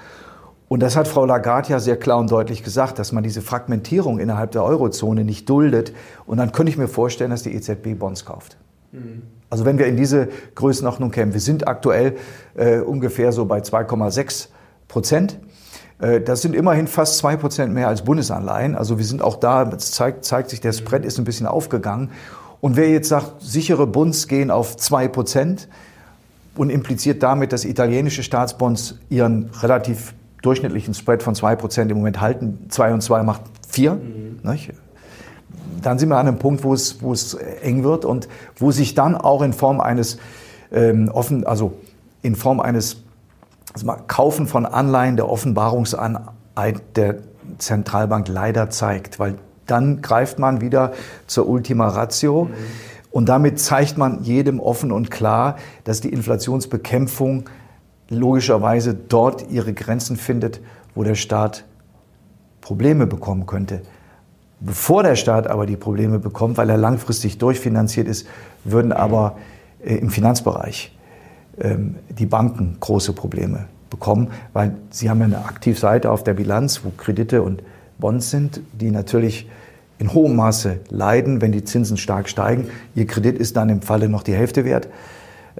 Und 0.68 0.80
das 0.80 0.96
hat 0.96 1.06
Frau 1.06 1.26
Lagarde 1.26 1.68
ja 1.68 1.80
sehr 1.80 1.98
klar 1.98 2.18
und 2.18 2.30
deutlich 2.30 2.64
gesagt, 2.64 2.98
dass 2.98 3.12
man 3.12 3.22
diese 3.22 3.42
Fragmentierung 3.42 4.18
innerhalb 4.18 4.52
der 4.52 4.64
Eurozone 4.64 5.22
nicht 5.22 5.50
duldet. 5.50 5.92
Und 6.24 6.38
dann 6.38 6.52
könnte 6.52 6.70
ich 6.70 6.78
mir 6.78 6.88
vorstellen, 6.88 7.30
dass 7.30 7.42
die 7.42 7.54
EZB 7.54 7.98
Bonds 7.98 8.24
kauft. 8.24 8.56
Mhm. 8.90 9.24
Also 9.52 9.66
wenn 9.66 9.76
wir 9.76 9.84
in 9.84 9.98
diese 9.98 10.30
Größenordnung 10.54 11.10
kämen, 11.10 11.34
wir 11.34 11.40
sind 11.40 11.68
aktuell 11.68 12.16
äh, 12.54 12.78
ungefähr 12.78 13.32
so 13.32 13.44
bei 13.44 13.58
2,6 13.58 14.48
Prozent. 14.88 15.38
Äh, 16.00 16.22
das 16.22 16.40
sind 16.40 16.56
immerhin 16.56 16.86
fast 16.86 17.18
zwei 17.18 17.36
Prozent 17.36 17.74
mehr 17.74 17.88
als 17.88 18.00
Bundesanleihen. 18.00 18.74
Also 18.74 18.96
wir 18.96 19.04
sind 19.04 19.20
auch 19.20 19.36
da, 19.36 19.70
es 19.76 19.90
zeigt, 19.90 20.24
zeigt 20.24 20.48
sich, 20.48 20.62
der 20.62 20.72
Spread 20.72 21.04
ist 21.04 21.18
ein 21.18 21.26
bisschen 21.26 21.46
aufgegangen. 21.46 22.12
Und 22.62 22.76
wer 22.76 22.88
jetzt 22.88 23.10
sagt, 23.10 23.42
sichere 23.42 23.86
Bunds 23.86 24.26
gehen 24.26 24.50
auf 24.50 24.78
zwei 24.78 25.06
Prozent 25.06 25.68
und 26.56 26.70
impliziert 26.70 27.22
damit, 27.22 27.52
dass 27.52 27.66
italienische 27.66 28.22
Staatsbonds 28.22 29.00
ihren 29.10 29.50
relativ 29.60 30.14
durchschnittlichen 30.40 30.94
Spread 30.94 31.22
von 31.22 31.34
zwei 31.34 31.56
Prozent 31.56 31.90
im 31.90 31.98
Moment 31.98 32.22
halten, 32.22 32.70
zwei 32.70 32.94
und 32.94 33.02
zwei 33.02 33.22
macht 33.22 33.42
vier. 33.68 33.96
Mhm. 33.96 34.38
Dann 35.82 35.98
sind 35.98 36.08
wir 36.08 36.16
an 36.16 36.28
einem 36.28 36.38
Punkt, 36.38 36.64
wo 36.64 36.74
es, 36.74 37.02
wo 37.02 37.12
es 37.12 37.34
eng 37.34 37.84
wird 37.84 38.04
und 38.04 38.28
wo 38.56 38.70
sich 38.70 38.94
dann 38.94 39.16
auch 39.16 39.42
in 39.42 39.52
Form 39.52 39.80
eines 39.80 40.18
ähm, 40.70 41.10
offen, 41.12 41.46
also 41.46 41.74
in 42.22 42.36
Form 42.36 42.60
eines 42.60 43.02
das 43.72 43.84
Kaufen 44.06 44.46
von 44.46 44.66
Anleihen 44.66 45.16
der 45.16 45.28
Offenbarungseid 45.28 46.20
der 46.96 47.16
Zentralbank 47.58 48.28
leider 48.28 48.70
zeigt, 48.70 49.18
weil 49.18 49.36
dann 49.66 50.02
greift 50.02 50.38
man 50.38 50.60
wieder 50.60 50.92
zur 51.26 51.48
Ultima 51.48 51.88
Ratio. 51.88 52.44
Mhm. 52.44 52.54
Und 53.10 53.28
damit 53.28 53.60
zeigt 53.60 53.98
man 53.98 54.22
jedem 54.24 54.58
offen 54.58 54.90
und 54.90 55.10
klar, 55.10 55.56
dass 55.84 56.00
die 56.00 56.08
Inflationsbekämpfung 56.08 57.44
logischerweise 58.08 58.94
dort 58.94 59.50
ihre 59.50 59.74
Grenzen 59.74 60.16
findet, 60.16 60.60
wo 60.94 61.04
der 61.04 61.14
Staat 61.14 61.64
Probleme 62.60 63.06
bekommen 63.06 63.46
könnte. 63.46 63.82
Bevor 64.64 65.02
der 65.02 65.16
Staat 65.16 65.48
aber 65.48 65.66
die 65.66 65.76
Probleme 65.76 66.20
bekommt, 66.20 66.56
weil 66.56 66.70
er 66.70 66.76
langfristig 66.76 67.38
durchfinanziert 67.38 68.06
ist, 68.06 68.28
würden 68.64 68.92
aber 68.92 69.36
äh, 69.84 69.96
im 69.96 70.10
Finanzbereich 70.10 70.96
ähm, 71.60 71.96
die 72.08 72.26
Banken 72.26 72.76
große 72.78 73.12
Probleme 73.12 73.66
bekommen, 73.90 74.28
weil 74.52 74.76
sie 74.90 75.10
haben 75.10 75.18
ja 75.18 75.26
eine 75.26 75.44
Aktivseite 75.44 76.10
auf 76.12 76.22
der 76.22 76.34
Bilanz, 76.34 76.82
wo 76.84 76.90
Kredite 76.96 77.42
und 77.42 77.62
Bonds 77.98 78.30
sind, 78.30 78.60
die 78.72 78.92
natürlich 78.92 79.48
in 79.98 80.14
hohem 80.14 80.36
Maße 80.36 80.78
leiden, 80.90 81.40
wenn 81.40 81.50
die 81.50 81.64
Zinsen 81.64 81.96
stark 81.96 82.28
steigen. 82.28 82.68
Ihr 82.94 83.06
Kredit 83.06 83.38
ist 83.38 83.56
dann 83.56 83.68
im 83.68 83.82
Falle 83.82 84.08
noch 84.08 84.22
die 84.22 84.34
Hälfte 84.34 84.64
wert, 84.64 84.88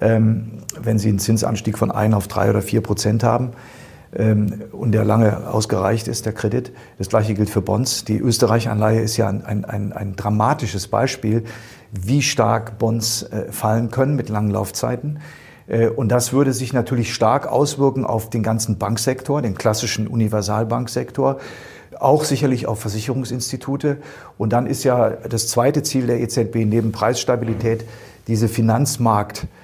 ähm, 0.01 0.59
wenn 0.81 1.01
Sie 1.01 1.09
einen 1.09 1.19
Zinsanstieg 1.19 1.77
von 1.77 1.91
ein 1.91 2.15
auf 2.15 2.29
drei 2.29 2.51
oder 2.51 2.63
vier 2.63 2.83
Prozent 2.83 3.25
haben 3.25 3.51
und 4.13 4.93
der 4.93 5.05
lange 5.05 5.49
ausgereicht 5.49 6.07
ist, 6.07 6.27
der 6.27 6.35
Kredit. 6.35 6.73
Das 6.99 7.09
gleiche 7.09 7.33
gilt 7.33 7.49
für 7.49 7.63
Bonds. 7.63 8.05
Die 8.05 8.19
Österreich-Anleihe 8.19 9.01
ist 9.01 9.17
ja 9.17 9.29
ein, 9.29 9.43
ein, 9.45 9.65
ein, 9.65 9.93
ein 9.93 10.17
dramatisches 10.17 10.89
Beispiel, 10.89 11.45
wie 11.93 12.21
stark 12.21 12.79
Bonds 12.79 13.23
äh, 13.23 13.51
fallen 13.51 13.91
können 13.91 14.15
mit 14.15 14.29
langen 14.29 14.51
Laufzeiten. 14.51 15.21
Äh, 15.67 15.89
und 15.89 16.11
das 16.11 16.35
würde 16.35 16.53
sich 16.53 16.75
natürlich 16.75 17.15
stark 17.15 17.47
auswirken 17.47 18.05
auf 18.05 18.29
den 18.29 18.43
ganzen 18.43 18.77
Banksektor, 18.77 19.41
den 19.41 19.55
klassischen 19.55 20.07
Universalbanksektor, 20.07 21.39
auch 21.99 22.25
sicherlich 22.25 22.67
auf 22.67 22.81
Versicherungsinstitute. 22.81 23.97
Und 24.37 24.53
dann 24.53 24.67
ist 24.67 24.85
ja 24.85 25.09
das 25.11 25.49
zweite 25.49 25.83
Ziel 25.83 26.07
der 26.07 26.21
EZB 26.21 26.67
neben 26.67 26.93
Preisstabilität 26.93 27.85
diese 28.27 28.49
Finanzmarktstabilität, 28.49 29.62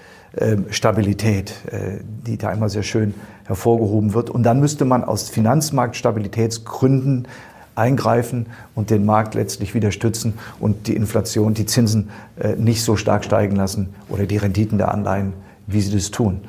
äh, 1.70 1.98
die 2.26 2.36
da 2.36 2.52
immer 2.52 2.68
sehr 2.68 2.82
schön 2.82 3.14
hervorgehoben 3.44 4.14
wird. 4.14 4.30
Und 4.30 4.42
dann 4.42 4.60
müsste 4.60 4.84
man 4.84 5.04
aus 5.04 5.28
Finanzmarktstabilitätsgründen 5.28 7.28
eingreifen 7.74 8.46
und 8.74 8.90
den 8.90 9.06
Markt 9.06 9.34
letztlich 9.34 9.74
wieder 9.74 9.92
stützen 9.92 10.34
und 10.58 10.88
die 10.88 10.96
Inflation, 10.96 11.54
die 11.54 11.66
Zinsen 11.66 12.10
äh, 12.38 12.56
nicht 12.56 12.82
so 12.82 12.96
stark 12.96 13.24
steigen 13.24 13.56
lassen 13.56 13.94
oder 14.08 14.26
die 14.26 14.36
Renditen 14.36 14.78
der 14.78 14.92
Anleihen 14.92 15.32
wie 15.68 15.80
sie 15.80 15.92
das 15.92 16.10
tun. 16.10 16.40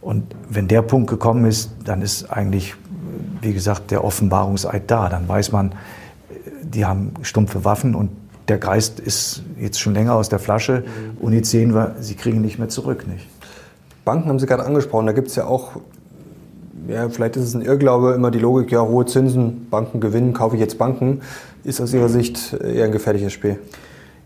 Und 0.00 0.34
wenn 0.48 0.68
der 0.68 0.80
Punkt 0.80 1.10
gekommen 1.10 1.44
ist, 1.44 1.70
dann 1.84 2.00
ist 2.00 2.30
eigentlich, 2.30 2.74
wie 3.42 3.52
gesagt, 3.52 3.90
der 3.90 4.02
Offenbarungseid 4.02 4.90
da. 4.90 5.10
Dann 5.10 5.28
weiß 5.28 5.52
man, 5.52 5.72
die 6.62 6.86
haben 6.86 7.12
stumpfe 7.20 7.66
Waffen 7.66 7.94
und 7.94 8.10
der 8.50 8.58
Geist 8.58 8.98
ist 8.98 9.42
jetzt 9.60 9.78
schon 9.78 9.94
länger 9.94 10.14
aus 10.14 10.28
der 10.28 10.40
Flasche 10.40 10.82
und 11.20 11.32
jetzt 11.32 11.50
sehen 11.50 11.72
wir, 11.72 11.94
sie 12.00 12.16
kriegen 12.16 12.40
nicht 12.40 12.58
mehr 12.58 12.68
zurück. 12.68 13.06
Nicht? 13.06 13.28
Banken 14.04 14.28
haben 14.28 14.40
Sie 14.40 14.46
gerade 14.46 14.64
angesprochen, 14.64 15.06
da 15.06 15.12
gibt 15.12 15.28
es 15.28 15.36
ja 15.36 15.46
auch, 15.46 15.76
ja, 16.88 17.08
vielleicht 17.08 17.36
ist 17.36 17.44
es 17.44 17.54
ein 17.54 17.62
Irrglaube, 17.62 18.12
immer 18.12 18.32
die 18.32 18.40
Logik, 18.40 18.72
ja, 18.72 18.82
hohe 18.82 19.06
Zinsen, 19.06 19.68
Banken 19.70 20.00
gewinnen, 20.00 20.32
kaufe 20.32 20.56
ich 20.56 20.60
jetzt 20.60 20.78
Banken. 20.78 21.20
Ist 21.62 21.80
aus 21.80 21.94
Ihrer 21.94 22.08
Sicht 22.08 22.54
eher 22.54 22.86
ein 22.86 22.92
gefährliches 22.92 23.32
Spiel? 23.32 23.58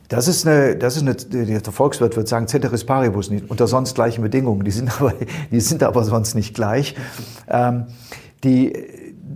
Das 0.08 0.26
ist 0.26 0.46
eine, 0.46 0.74
das 0.76 0.96
ist 0.96 1.02
eine, 1.02 1.14
der 1.60 1.72
Volkswirt 1.72 2.16
wird 2.16 2.26
sagen, 2.26 2.48
Ceteris 2.48 2.84
Paribus, 2.84 3.28
nicht, 3.28 3.50
unter 3.50 3.66
sonst 3.66 3.94
gleichen 3.94 4.22
Bedingungen. 4.22 4.64
Die 4.64 4.70
sind 4.70 4.90
aber, 5.00 5.12
die 5.50 5.60
sind 5.60 5.82
aber 5.82 6.02
sonst 6.04 6.34
nicht 6.34 6.54
gleich. 6.54 6.94
Ähm, 7.46 7.84
die, 8.42 8.72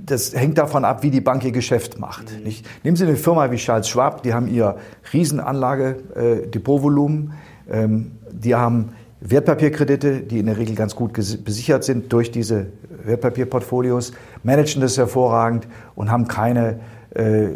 das 0.06 0.34
hängt 0.34 0.58
davon 0.58 0.84
ab, 0.84 1.02
wie 1.02 1.10
die 1.10 1.20
Bank 1.20 1.44
ihr 1.44 1.52
Geschäft 1.52 1.98
macht. 1.98 2.24
Mhm. 2.32 2.52
Nehmen 2.84 2.96
Sie 2.96 3.04
eine 3.04 3.16
Firma 3.16 3.50
wie 3.50 3.56
Charles 3.56 3.88
Schwab, 3.88 4.22
die 4.22 4.34
haben 4.34 4.48
ihr 4.48 4.76
Riesenanlage, 5.12 5.96
äh, 6.14 6.46
Depotvolumen, 6.46 7.32
ähm, 7.70 8.12
die 8.30 8.54
haben 8.54 8.90
Wertpapierkredite, 9.20 10.20
die 10.20 10.38
in 10.38 10.46
der 10.46 10.58
Regel 10.58 10.76
ganz 10.76 10.94
gut 10.94 11.12
besichert 11.12 11.84
sind 11.84 12.12
durch 12.12 12.30
diese 12.30 12.66
Wertpapierportfolios, 13.04 14.12
managen 14.42 14.80
das 14.80 14.96
hervorragend 14.96 15.66
und 15.96 16.10
haben 16.10 16.28
keine 16.28 16.80
äh, 17.14 17.48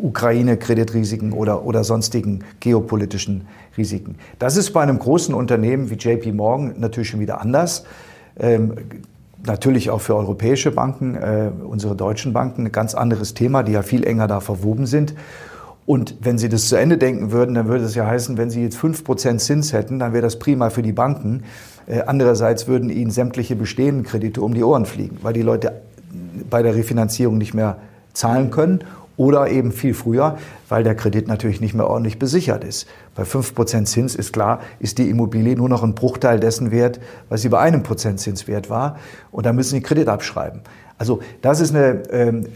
Ukraine-Kreditrisiken 0.00 1.32
oder, 1.32 1.64
oder 1.66 1.84
sonstigen 1.84 2.44
geopolitischen 2.60 3.46
Risiken. 3.76 4.16
Das 4.38 4.56
ist 4.56 4.72
bei 4.72 4.82
einem 4.82 4.98
großen 4.98 5.34
Unternehmen 5.34 5.90
wie 5.90 5.94
JP 5.94 6.32
Morgan 6.32 6.74
natürlich 6.78 7.10
schon 7.10 7.20
wieder 7.20 7.40
anders. 7.40 7.84
Ähm, 8.38 8.74
natürlich 9.46 9.90
auch 9.90 10.00
für 10.00 10.16
europäische 10.16 10.70
Banken, 10.70 11.14
äh, 11.14 11.50
unsere 11.64 11.96
deutschen 11.96 12.32
Banken, 12.32 12.66
ein 12.66 12.72
ganz 12.72 12.94
anderes 12.94 13.34
Thema, 13.34 13.62
die 13.62 13.72
ja 13.72 13.82
viel 13.82 14.04
enger 14.04 14.26
da 14.26 14.40
verwoben 14.40 14.86
sind. 14.86 15.14
Und 15.86 16.16
wenn 16.20 16.38
Sie 16.38 16.48
das 16.48 16.68
zu 16.68 16.76
Ende 16.76 16.98
denken 16.98 17.32
würden, 17.32 17.54
dann 17.54 17.66
würde 17.66 17.84
es 17.84 17.94
ja 17.94 18.06
heißen, 18.06 18.36
wenn 18.36 18.50
Sie 18.50 18.62
jetzt 18.62 18.76
fünf 18.76 19.02
Prozent 19.02 19.40
Zins 19.40 19.72
hätten, 19.72 19.98
dann 19.98 20.12
wäre 20.12 20.22
das 20.22 20.38
prima 20.38 20.70
für 20.70 20.82
die 20.82 20.92
Banken. 20.92 21.44
Äh, 21.86 22.02
andererseits 22.06 22.68
würden 22.68 22.90
Ihnen 22.90 23.10
sämtliche 23.10 23.56
bestehenden 23.56 24.04
Kredite 24.04 24.40
um 24.42 24.54
die 24.54 24.62
Ohren 24.62 24.86
fliegen, 24.86 25.18
weil 25.22 25.32
die 25.32 25.42
Leute 25.42 25.80
bei 26.48 26.62
der 26.62 26.74
Refinanzierung 26.74 27.38
nicht 27.38 27.54
mehr 27.54 27.78
zahlen 28.12 28.50
können 28.50 28.84
oder 29.20 29.50
eben 29.50 29.70
viel 29.70 29.92
früher, 29.92 30.38
weil 30.70 30.82
der 30.82 30.94
Kredit 30.94 31.28
natürlich 31.28 31.60
nicht 31.60 31.74
mehr 31.74 31.86
ordentlich 31.86 32.18
besichert 32.18 32.64
ist. 32.64 32.88
Bei 33.14 33.24
5% 33.24 33.84
Zins 33.84 34.14
ist 34.14 34.32
klar, 34.32 34.60
ist 34.78 34.96
die 34.96 35.10
Immobilie 35.10 35.54
nur 35.56 35.68
noch 35.68 35.82
ein 35.82 35.94
Bruchteil 35.94 36.40
dessen 36.40 36.70
wert, 36.70 37.00
was 37.28 37.42
sie 37.42 37.50
bei 37.50 37.58
einem 37.58 37.82
Prozent 37.82 38.18
Zins 38.18 38.48
wert 38.48 38.70
war. 38.70 38.96
Und 39.30 39.44
da 39.44 39.52
müssen 39.52 39.74
sie 39.74 39.82
Kredit 39.82 40.08
abschreiben. 40.08 40.62
Also 40.96 41.20
das 41.42 41.60
ist 41.60 41.74
eine 41.74 42.02
ähm, 42.10 42.46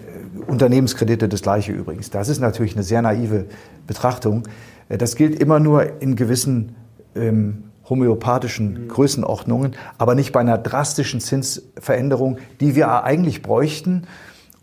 Unternehmenskredite 0.47 1.29
das 1.29 1.43
gleiche 1.43 1.73
übrigens. 1.73 2.09
Das 2.09 2.31
ist 2.31 2.41
natürlich 2.41 2.73
eine 2.73 2.83
sehr 2.83 3.03
naive 3.03 3.45
Betrachtung. 3.87 4.45
Das 4.89 5.17
gilt 5.17 5.39
immer 5.39 5.61
nur 5.61 6.01
in 6.01 6.17
gewissen 6.17 6.77
ähm, 7.15 7.65
homöopathischen 7.91 8.89
Größenordnungen, 8.89 9.73
aber 9.99 10.15
nicht 10.15 10.33
bei 10.33 10.41
einer 10.41 10.57
drastischen 10.57 11.21
Zinsveränderung, 11.21 12.39
die 12.61 12.75
wir 12.75 13.05
eigentlich 13.05 13.43
bräuchten, 13.43 14.05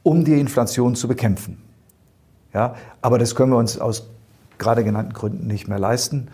um 0.02 0.26
die 0.26 0.40
Inflation 0.40 0.96
zu 0.96 1.08
bekämpfen. 1.08 1.62
Ja, 2.54 2.76
aber 3.02 3.18
das 3.18 3.36
können 3.36 3.52
wir 3.52 3.58
uns 3.58 3.80
aus 3.80 4.10
gerade 4.58 4.84
genannten 4.84 5.14
Gründen 5.14 5.48
nicht 5.48 5.68
mehr 5.68 5.80
leisten. 5.80 6.28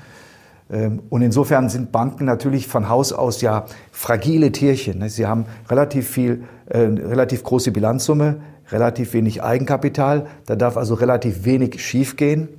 Ähm, 0.69 1.01
und 1.09 1.21
insofern 1.21 1.69
sind 1.69 1.91
Banken 1.91 2.25
natürlich 2.25 2.67
von 2.67 2.89
Haus 2.89 3.13
aus 3.13 3.41
ja 3.41 3.65
fragile 3.91 4.51
Tierchen. 4.51 4.99
Ne? 4.99 5.09
Sie 5.09 5.25
haben 5.25 5.45
relativ 5.69 6.09
viel, 6.09 6.43
äh, 6.67 6.79
relativ 6.79 7.43
große 7.43 7.71
Bilanzsumme, 7.71 8.37
relativ 8.69 9.13
wenig 9.13 9.43
Eigenkapital. 9.43 10.27
Da 10.45 10.55
darf 10.55 10.77
also 10.77 10.95
relativ 10.95 11.45
wenig 11.45 11.83
schiefgehen. 11.83 12.49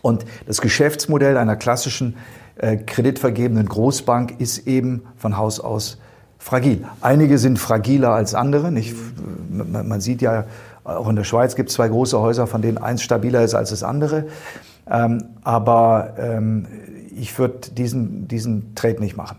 Und 0.00 0.24
das 0.46 0.60
Geschäftsmodell 0.60 1.36
einer 1.36 1.56
klassischen 1.56 2.16
äh, 2.56 2.76
kreditvergebenden 2.76 3.68
Großbank 3.68 4.40
ist 4.40 4.66
eben 4.66 5.02
von 5.16 5.36
Haus 5.36 5.60
aus 5.60 5.98
fragil. 6.38 6.84
Einige 7.00 7.38
sind 7.38 7.58
fragiler 7.58 8.10
als 8.10 8.34
andere. 8.34 8.72
Nicht? 8.72 8.94
Man 9.50 10.00
sieht 10.00 10.22
ja, 10.22 10.44
auch 10.84 11.08
in 11.08 11.16
der 11.16 11.24
Schweiz 11.24 11.54
gibt 11.54 11.68
es 11.70 11.76
zwei 11.76 11.88
große 11.88 12.18
Häuser, 12.20 12.46
von 12.46 12.62
denen 12.62 12.78
eins 12.78 13.02
stabiler 13.02 13.42
ist 13.42 13.54
als 13.54 13.70
das 13.70 13.82
andere. 13.82 14.26
Ähm, 14.90 15.24
aber 15.44 16.14
ähm, 16.18 16.66
ich 17.16 17.38
würde 17.38 17.70
diesen, 17.70 18.26
diesen 18.28 18.74
Trade 18.74 19.00
nicht 19.00 19.16
machen. 19.16 19.36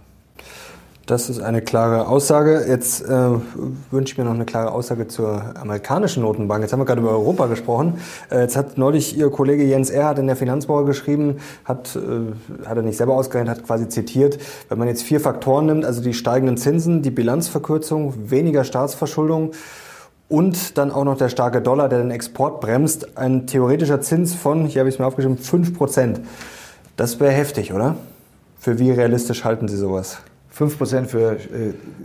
Das 1.06 1.30
ist 1.30 1.42
eine 1.42 1.62
klare 1.62 2.08
Aussage. 2.08 2.64
Jetzt 2.66 3.02
äh, 3.02 3.30
wünsche 3.92 4.14
ich 4.14 4.18
mir 4.18 4.24
noch 4.24 4.34
eine 4.34 4.46
klare 4.46 4.72
Aussage 4.72 5.10
zur 5.10 5.44
amerikanischen 5.60 6.24
Notenbank. 6.24 6.62
Jetzt 6.62 6.72
haben 6.72 6.80
wir 6.80 6.86
gerade 6.86 7.02
über 7.02 7.12
Europa 7.12 7.48
gesprochen. 7.48 8.00
Äh, 8.32 8.44
jetzt 8.44 8.56
hat 8.56 8.78
neulich 8.78 9.18
Ihr 9.18 9.30
Kollege 9.30 9.66
Jens 9.66 9.90
Erhardt 9.90 10.20
in 10.20 10.28
der 10.28 10.38
Finanzwoche 10.38 10.86
geschrieben, 10.86 11.40
hat, 11.66 11.98
äh, 11.98 12.66
hat 12.66 12.78
er 12.78 12.84
nicht 12.84 12.96
selber 12.96 13.16
ausgerechnet, 13.16 13.58
hat 13.58 13.66
quasi 13.66 13.90
zitiert, 13.90 14.38
wenn 14.70 14.78
man 14.80 14.88
jetzt 14.88 15.04
vier 15.04 15.20
Faktoren 15.20 15.66
nimmt, 15.66 15.84
also 15.84 16.02
die 16.02 16.14
steigenden 16.14 16.56
Zinsen, 16.56 17.02
die 17.02 17.12
Bilanzverkürzung, 17.12 18.32
weniger 18.32 18.64
Staatsverschuldung 18.64 19.52
und 20.34 20.80
dann 20.80 20.90
auch 20.90 21.04
noch 21.04 21.16
der 21.16 21.30
starke 21.30 21.62
Dollar, 21.62 21.90
der 21.90 22.00
den 22.00 22.10
Export 22.10 22.60
bremst, 22.60 23.20
ein 23.20 23.46
theoretischer 23.46 24.02
Zins 24.02 24.34
von, 24.34 24.66
hier 24.66 24.80
habe 24.80 24.90
ich 24.90 24.96
es 24.96 25.00
mir 25.00 25.06
aufgeschrieben, 25.06 25.38
5 25.38 25.78
Prozent. 25.78 26.22
Das 26.98 27.20
wäre 27.20 27.32
heftig, 27.32 27.72
oder? 27.72 27.98
Für 28.60 28.80
wie 28.80 28.90
realistisch 28.90 29.44
halten 29.44 29.68
Sie 29.68 29.78
sowas? 29.78 30.18
5% 30.58 31.06
für 31.06 31.34
äh, 31.34 31.38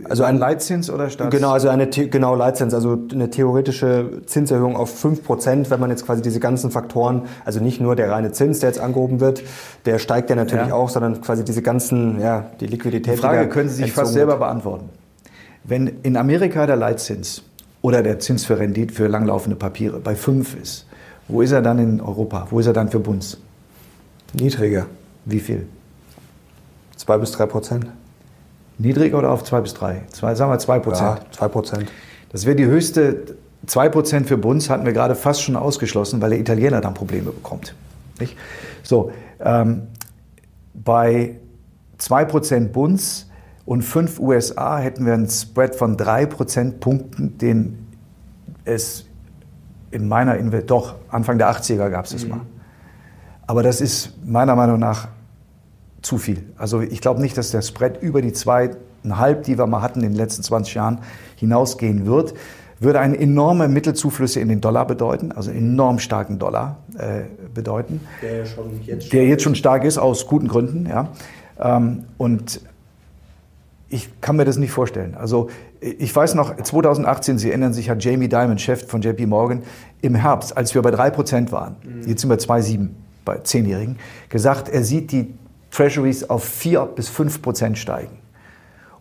also 0.05 0.24
ein 0.24 0.37
Leitzins 0.37 0.91
oder 0.91 1.09
Staats 1.09 1.35
Genau, 1.35 1.53
also 1.53 1.70
eine 1.70 1.87
genau 1.87 2.35
Leitzins, 2.35 2.74
also 2.74 2.99
eine 3.11 3.31
theoretische 3.31 4.20
Zinserhöhung 4.26 4.76
auf 4.76 5.03
5%, 5.03 5.70
wenn 5.70 5.81
man 5.81 5.89
jetzt 5.89 6.05
quasi 6.05 6.20
diese 6.20 6.39
ganzen 6.39 6.70
Faktoren, 6.70 7.22
also 7.47 7.61
nicht 7.61 7.81
nur 7.81 7.97
der 7.97 8.11
reine 8.11 8.33
Zins, 8.33 8.61
der 8.61 8.68
jetzt 8.68 8.79
angehoben 8.79 9.20
wird, 9.20 9.43
der 9.87 9.99
steigt 9.99 10.29
ja 10.29 10.37
natürlich 10.37 10.68
ja. 10.68 10.74
auch, 10.74 10.91
sondern 10.91 11.22
quasi 11.22 11.45
diese 11.45 11.62
ganzen, 11.62 12.20
ja, 12.20 12.51
die 12.61 12.66
Liquidität. 12.66 13.14
Die 13.14 13.18
Frage 13.18 13.45
die 13.45 13.49
können 13.49 13.70
Sie 13.70 13.85
sich 13.85 13.93
fast 13.93 14.12
selber 14.12 14.37
beantworten. 14.37 14.91
Wenn 15.64 15.87
in 16.03 16.18
Amerika 16.18 16.66
der 16.66 16.76
Leitzins 16.76 17.43
oder 17.89 18.03
der 18.03 18.18
Zins 18.18 18.45
für 18.45 18.59
Rendite 18.59 18.93
für 18.93 19.07
langlaufende 19.07 19.57
Papiere 19.57 19.99
bei 19.99 20.14
5 20.14 20.57
ist, 20.62 20.86
wo 21.26 21.41
ist 21.41 21.53
er 21.53 21.62
dann 21.62 21.78
in 21.78 22.03
Europa? 22.03 22.47
Wo 22.51 22.61
ist 22.61 22.66
er 22.66 22.74
dann 22.74 22.91
für 22.91 23.01
Bunds? 23.01 23.39
Niedriger. 24.34 24.84
Wie 25.24 25.41
viel? 25.41 25.66
2 26.97 27.16
bis 27.16 27.32
3 27.32 27.47
Prozent. 27.47 27.86
Niedriger 28.76 29.16
oder 29.16 29.30
auf 29.30 29.43
2 29.43 29.62
bis 29.62 29.72
3? 29.72 30.03
Zwei, 30.12 30.34
sagen 30.34 30.53
wir 30.53 30.59
2 30.59 30.78
Prozent. 30.80 31.18
Ja, 31.18 31.30
2 31.30 31.49
Prozent. 31.49 31.93
Das 32.30 32.45
wäre 32.45 32.57
die 32.57 32.66
höchste. 32.66 33.36
2 33.66 33.89
Prozent 33.89 34.28
für 34.28 34.36
Bunds 34.36 34.68
hatten 34.68 34.84
wir 34.84 34.93
gerade 34.93 35.14
fast 35.14 35.43
schon 35.43 35.57
ausgeschlossen, 35.57 36.20
weil 36.20 36.30
der 36.30 36.41
Italiener 36.41 36.82
dann 36.82 36.93
Probleme 36.93 37.30
bekommt. 37.30 37.74
Nicht? 38.20 38.36
So, 38.82 39.12
ähm, 39.41 39.86
bei 40.74 41.36
2 41.97 42.24
Prozent 42.26 42.72
Bunds 42.74 43.28
und 43.69 43.83
5 43.83 44.19
USA 44.19 44.79
hätten 44.79 45.05
wir 45.05 45.12
einen 45.12 45.29
Spread 45.29 45.77
von 45.77 45.99
3 45.99 46.25
Prozentpunkten, 46.25 47.37
den 47.37 47.87
es 48.64 49.05
in 49.91 50.09
meiner, 50.09 50.39
Inve 50.39 50.62
doch, 50.62 50.95
Anfang 51.11 51.37
der 51.37 51.51
80er 51.51 51.91
gab 51.91 52.07
es 52.07 52.12
das 52.12 52.25
mhm. 52.25 52.31
mal. 52.31 52.41
Aber 53.47 53.62
das 53.62 53.83
ist 53.83 54.14
meiner 54.25 54.57
Meinung 54.57 54.79
nach 54.79 55.09
zu 56.01 56.16
viel. 56.16 56.45
Also 56.57 56.81
ich 56.81 57.03
glaube 57.03 57.21
nicht, 57.21 57.37
dass 57.37 57.51
der 57.51 57.61
Spread 57.61 58.03
über 58.03 58.23
die 58.23 58.33
zweieinhalb, 58.33 59.43
die 59.43 59.59
wir 59.59 59.66
mal 59.66 59.83
hatten 59.83 60.03
in 60.03 60.12
den 60.12 60.16
letzten 60.16 60.43
20 60.43 60.73
Jahren, 60.73 61.01
hinausgehen 61.37 62.07
wird. 62.07 62.33
Würde 62.81 63.01
eine 63.01 63.19
enorme 63.19 63.69
Mittelzuflüsse 63.69 64.41
in 64.41 64.49
den 64.49 64.62
Dollar 64.62 64.87
bedeuten, 64.87 65.31
also 65.31 65.51
enorm 65.51 65.99
starken 65.99 66.39
Dollar 66.39 66.79
äh, 66.97 67.25
bedeuten. 67.53 68.01
Der, 68.23 68.47
schon 68.47 68.81
jetzt 68.87 69.12
der 69.12 69.27
jetzt 69.27 69.43
schon 69.43 69.57
stark 69.57 69.85
ist, 69.85 69.99
aus 69.99 70.27
guten 70.27 70.49
Gründen. 70.49 70.87
Ja. 70.87 71.09
Ähm, 71.61 72.05
und 72.16 72.62
ich 73.91 74.20
kann 74.20 74.36
mir 74.36 74.45
das 74.45 74.59
nicht 74.59 74.70
vorstellen. 74.70 75.14
Also 75.14 75.49
ich 75.80 76.14
weiß 76.14 76.34
noch, 76.34 76.55
2018, 76.57 77.39
Sie 77.39 77.49
erinnern 77.49 77.72
sich, 77.72 77.89
hat 77.89 78.05
Jamie 78.05 78.28
Dimon, 78.28 78.59
Chef 78.59 78.86
von 78.86 79.01
JP 79.01 79.26
Morgan, 79.26 79.62
im 80.03 80.14
Herbst, 80.14 80.57
als 80.57 80.74
wir 80.74 80.82
bei 80.82 80.91
3% 80.91 81.51
waren, 81.53 81.76
mhm. 81.82 82.09
jetzt 82.09 82.20
sind 82.20 82.30
wir 82.30 82.39
2,7 82.39 82.89
bei 83.24 83.39
Zehnjährigen, 83.39 83.99
gesagt, 84.28 84.68
er 84.68 84.84
sieht 84.84 85.12
die 85.12 85.34
Treasuries 85.70 86.28
auf 86.28 86.45
4 86.45 86.86
bis 86.86 87.09
5 87.09 87.43
Prozent 87.43 87.78
steigen. 87.78 88.18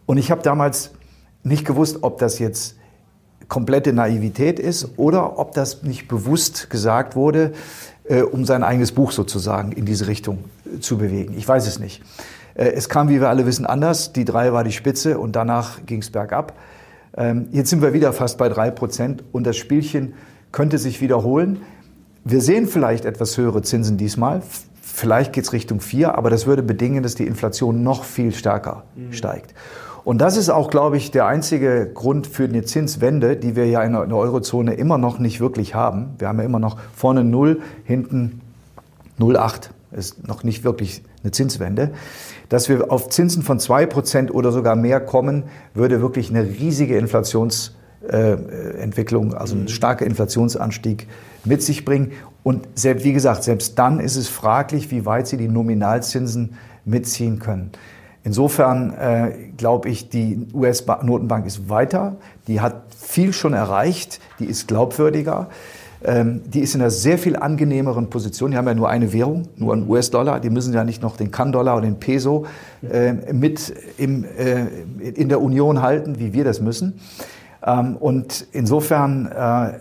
Und 0.06 0.18
ich 0.18 0.32
habe 0.32 0.42
damals 0.42 0.92
nicht 1.44 1.66
gewusst, 1.66 2.00
ob 2.02 2.20
das 2.20 2.40
jetzt 2.40 2.78
komplette 3.48 3.94
Naivität 3.94 4.60
ist 4.60 4.98
oder 4.98 5.40
ob 5.40 5.54
das 5.54 5.84
nicht 5.84 6.08
bewusst 6.08 6.70
gesagt 6.70 7.16
wurde, 7.16 7.54
äh, 8.04 8.22
um 8.22 8.46
sein 8.46 8.64
eigenes 8.64 8.92
Buch 8.92 9.12
sozusagen 9.12 9.72
in 9.72 9.86
diese 9.86 10.08
Richtung 10.08 10.46
äh, 10.66 10.80
zu 10.80 10.98
bewegen. 10.98 11.34
Ich 11.38 11.48
weiß 11.48 11.68
es 11.68 11.80
nicht. 11.80 12.02
Äh, 12.58 12.72
es 12.72 12.90
kam, 12.90 13.08
wie 13.10 13.22
wir 13.22 13.30
alle 13.30 13.46
wissen, 13.46 13.66
anders. 13.66 14.12
Die 14.12 14.26
3 14.26 14.52
war 14.52 14.64
die 14.64 14.72
Spitze 14.72 15.20
und 15.20 15.36
danach 15.36 15.86
ging 15.86 16.02
es 16.02 16.10
bergab. 16.10 16.54
Ähm, 17.16 17.48
jetzt 17.52 17.70
sind 17.70 17.82
wir 17.82 17.94
wieder 17.94 18.12
fast 18.12 18.38
bei 18.38 18.50
3 18.50 18.72
Prozent 18.72 19.24
und 19.32 19.46
das 19.46 19.56
Spielchen 19.56 20.16
könnte 20.52 20.78
sich 20.78 21.02
wiederholen. 21.02 21.62
Wir 22.24 22.42
sehen 22.42 22.68
vielleicht 22.68 23.06
etwas 23.06 23.38
höhere 23.38 23.62
Zinsen 23.62 23.98
diesmal. 23.98 24.42
Vielleicht 24.82 25.34
geht 25.34 25.46
es 25.46 25.54
Richtung 25.54 25.80
4, 25.80 26.18
aber 26.18 26.30
das 26.30 26.48
würde 26.48 26.64
bedingen, 26.64 27.04
dass 27.04 27.16
die 27.16 27.28
Inflation 27.28 27.84
noch 27.84 28.04
viel 28.04 28.34
stärker 28.34 28.84
mhm. 28.96 29.14
steigt. 29.14 29.54
Und 30.04 30.20
das 30.20 30.38
ist 30.38 30.50
auch, 30.50 30.70
glaube 30.70 30.96
ich, 30.96 31.12
der 31.12 31.26
einzige 31.26 31.86
Grund 31.94 32.28
für 32.28 32.46
eine 32.46 32.64
Zinswende, 32.64 33.36
die 33.36 33.58
wir 33.58 33.68
ja 33.68 33.84
in 33.84 33.92
der 33.92 34.16
Eurozone 34.16 34.74
immer 34.74 34.98
noch 34.98 35.20
nicht 35.20 35.42
wirklich 35.42 35.76
haben. 35.76 36.16
Wir 36.18 36.30
haben 36.30 36.40
ja 36.40 36.46
immer 36.46 36.60
noch 36.60 36.78
vorne 36.96 37.26
0, 37.26 37.62
hinten 37.84 38.42
0,8. 39.20 39.70
Ist 39.92 40.26
noch 40.26 40.44
nicht 40.44 40.64
wirklich 40.64 41.04
eine 41.24 41.32
Zinswende. 41.32 41.92
Dass 42.50 42.70
wir 42.70 42.92
auf 42.92 43.10
Zinsen 43.10 43.44
von 43.44 43.60
2% 43.60 44.32
oder 44.32 44.52
sogar 44.52 44.76
mehr 44.76 45.00
kommen, 45.00 45.44
würde 45.74 46.02
wirklich 46.02 46.30
eine 46.30 46.44
riesige 46.44 46.98
Inflationsentwicklung, 46.98 49.34
also 49.34 49.56
ein 49.56 49.64
mhm. 49.64 49.68
starker 49.68 50.06
Inflationsanstieg 50.06 51.08
mit 51.44 51.62
sich 51.62 51.86
bringen. 51.86 52.14
Und 52.44 52.68
selbst, 52.76 53.04
wie 53.04 53.14
gesagt, 53.14 53.44
selbst 53.44 53.78
dann 53.78 54.00
ist 54.00 54.16
es 54.16 54.30
fraglich, 54.30 54.90
wie 54.92 55.06
weit 55.06 55.28
sie 55.28 55.38
die 55.38 55.50
Nominalzinsen 55.50 56.56
mitziehen 56.86 57.40
können. 57.40 57.72
Insofern 58.24 58.94
äh, 58.94 59.32
glaube 59.56 59.90
ich, 59.90 60.10
die 60.10 60.48
US-Notenbank 60.54 61.46
ist 61.46 61.70
weiter, 61.70 62.18
die 62.48 62.60
hat 62.60 62.94
viel 62.94 63.32
schon 63.32 63.54
erreicht, 63.54 64.20
die 64.40 64.46
ist 64.46 64.68
glaubwürdiger, 64.68 65.50
die 66.00 66.60
ist 66.60 66.76
in 66.76 66.82
einer 66.82 66.92
sehr 66.92 67.18
viel 67.18 67.36
angenehmeren 67.36 68.10
Position. 68.10 68.52
Die 68.52 68.58
haben 68.58 68.68
ja 68.68 68.76
nur 68.76 68.88
eine 68.88 69.14
Währung, 69.14 69.48
nur 69.56 69.74
einen 69.74 69.90
US-Dollar, 69.90 70.40
die 70.40 70.52
müssen 70.52 70.72
ja 70.74 70.84
nicht 70.84 71.02
noch 71.02 71.18
den 71.18 71.32
Kan-Dollar 71.32 71.76
und 71.76 71.82
den 71.82 72.00
Peso 72.00 72.46
äh, 72.88 73.14
mit 73.34 73.74
im, 73.98 74.24
äh, 74.24 74.68
in 75.00 75.28
der 75.28 75.42
Union 75.42 75.82
halten, 75.82 76.20
wie 76.20 76.34
wir 76.34 76.44
das 76.44 76.62
müssen. 76.62 77.00
Ähm, 77.66 77.98
und 77.98 78.46
insofern 78.52 79.26
äh, 79.26 79.74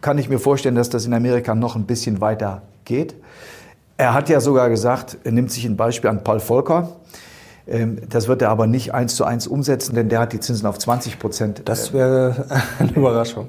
kann 0.00 0.18
ich 0.18 0.28
mir 0.28 0.38
vorstellen, 0.38 0.74
dass 0.74 0.90
das 0.90 1.06
in 1.06 1.14
Amerika 1.14 1.54
noch 1.54 1.76
ein 1.76 1.84
bisschen 1.84 2.20
weiter 2.20 2.62
geht. 2.84 3.14
Er 3.96 4.12
hat 4.12 4.28
ja 4.28 4.40
sogar 4.40 4.68
gesagt, 4.68 5.18
er 5.24 5.32
nimmt 5.32 5.50
sich 5.50 5.64
ein 5.64 5.76
Beispiel 5.76 6.10
an 6.10 6.22
Paul 6.22 6.40
Volcker. 6.40 6.88
Ähm, 7.66 7.98
das 8.08 8.28
wird 8.28 8.42
er 8.42 8.50
aber 8.50 8.66
nicht 8.66 8.92
eins 8.92 9.16
zu 9.16 9.24
eins 9.24 9.46
umsetzen, 9.46 9.94
denn 9.94 10.08
der 10.08 10.20
hat 10.20 10.32
die 10.32 10.40
Zinsen 10.40 10.66
auf 10.66 10.78
20 10.78 11.18
Prozent. 11.18 11.62
Das 11.64 11.92
wäre 11.92 12.46
eine 12.78 12.92
Überraschung. 12.92 13.48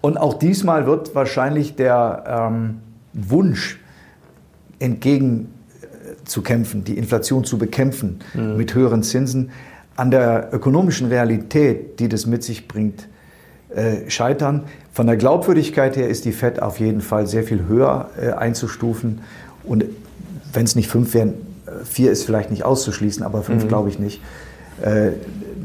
Und 0.00 0.18
auch 0.18 0.34
diesmal 0.34 0.86
wird 0.86 1.14
wahrscheinlich 1.14 1.74
der 1.76 2.50
ähm, 2.52 2.80
Wunsch 3.12 3.80
entgegen 4.78 5.48
zu 6.24 6.42
kämpfen, 6.42 6.84
die 6.84 6.98
Inflation 6.98 7.44
zu 7.44 7.58
bekämpfen 7.58 8.20
mhm. 8.34 8.56
mit 8.56 8.74
höheren 8.74 9.02
Zinsen, 9.02 9.50
an 9.96 10.10
der 10.10 10.50
ökonomischen 10.52 11.08
Realität, 11.08 11.98
die 12.00 12.08
das 12.08 12.26
mit 12.26 12.42
sich 12.44 12.68
bringt, 12.68 13.08
äh, 13.74 14.10
scheitern. 14.10 14.64
Von 14.92 15.06
der 15.06 15.16
Glaubwürdigkeit 15.16 15.96
her 15.96 16.08
ist 16.08 16.24
die 16.24 16.32
FED 16.32 16.60
auf 16.60 16.78
jeden 16.78 17.00
Fall 17.00 17.26
sehr 17.26 17.42
viel 17.42 17.66
höher 17.66 18.10
äh, 18.20 18.30
einzustufen. 18.32 19.20
Und 19.64 19.84
wenn 20.52 20.64
es 20.64 20.76
nicht 20.76 20.88
fünf 20.88 21.14
wären, 21.14 21.30
äh, 21.66 21.84
vier 21.84 22.10
ist 22.10 22.24
vielleicht 22.24 22.50
nicht 22.50 22.64
auszuschließen, 22.64 23.24
aber 23.24 23.42
fünf 23.42 23.64
mhm. 23.64 23.68
glaube 23.68 23.88
ich 23.88 23.98
nicht. 23.98 24.20
Äh, 24.82 25.12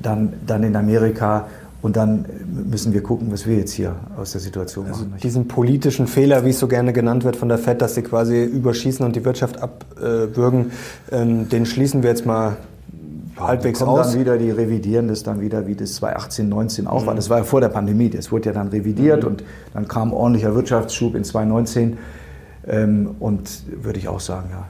dann, 0.01 0.33
dann 0.47 0.63
in 0.63 0.75
Amerika 0.75 1.47
und 1.81 1.95
dann 1.95 2.25
müssen 2.69 2.93
wir 2.93 3.01
gucken, 3.01 3.31
was 3.31 3.47
wir 3.47 3.57
jetzt 3.57 3.71
hier 3.71 3.95
aus 4.17 4.33
der 4.33 4.41
Situation 4.41 4.87
also 4.87 5.05
machen. 5.05 5.19
Diesen 5.21 5.47
politischen 5.47 6.07
Fehler, 6.07 6.45
wie 6.45 6.49
es 6.49 6.59
so 6.59 6.67
gerne 6.67 6.93
genannt 6.93 7.23
wird 7.23 7.35
von 7.35 7.49
der 7.49 7.57
FED, 7.57 7.81
dass 7.81 7.95
sie 7.95 8.03
quasi 8.03 8.43
überschießen 8.43 9.03
und 9.05 9.15
die 9.15 9.25
Wirtschaft 9.25 9.61
abwürgen, 9.61 10.71
ähm, 11.11 11.49
den 11.49 11.65
schließen 11.65 12.03
wir 12.03 12.11
jetzt 12.11 12.25
mal 12.25 12.57
halbwegs 13.39 13.79
kommen 13.79 13.91
aus. 13.91 14.11
dann 14.11 14.19
wieder, 14.19 14.37
die 14.37 14.51
revidieren 14.51 15.07
das 15.07 15.23
dann 15.23 15.41
wieder, 15.41 15.65
wie 15.65 15.75
das 15.75 15.95
2018, 15.95 16.49
19 16.49 16.87
auch 16.87 17.01
mhm. 17.01 17.07
war. 17.07 17.15
Das 17.15 17.29
war 17.29 17.39
ja 17.39 17.43
vor 17.43 17.61
der 17.61 17.69
Pandemie. 17.69 18.09
Das 18.09 18.31
wurde 18.31 18.47
ja 18.47 18.53
dann 18.53 18.67
revidiert 18.67 19.23
mhm. 19.23 19.29
und 19.29 19.43
dann 19.73 19.87
kam 19.87 20.13
ordentlicher 20.13 20.53
Wirtschaftsschub 20.53 21.15
in 21.15 21.23
2019. 21.23 21.97
Ähm, 22.67 23.15
und 23.19 23.63
würde 23.81 23.97
ich 23.97 24.07
auch 24.07 24.19
sagen, 24.19 24.49
ja. 24.51 24.67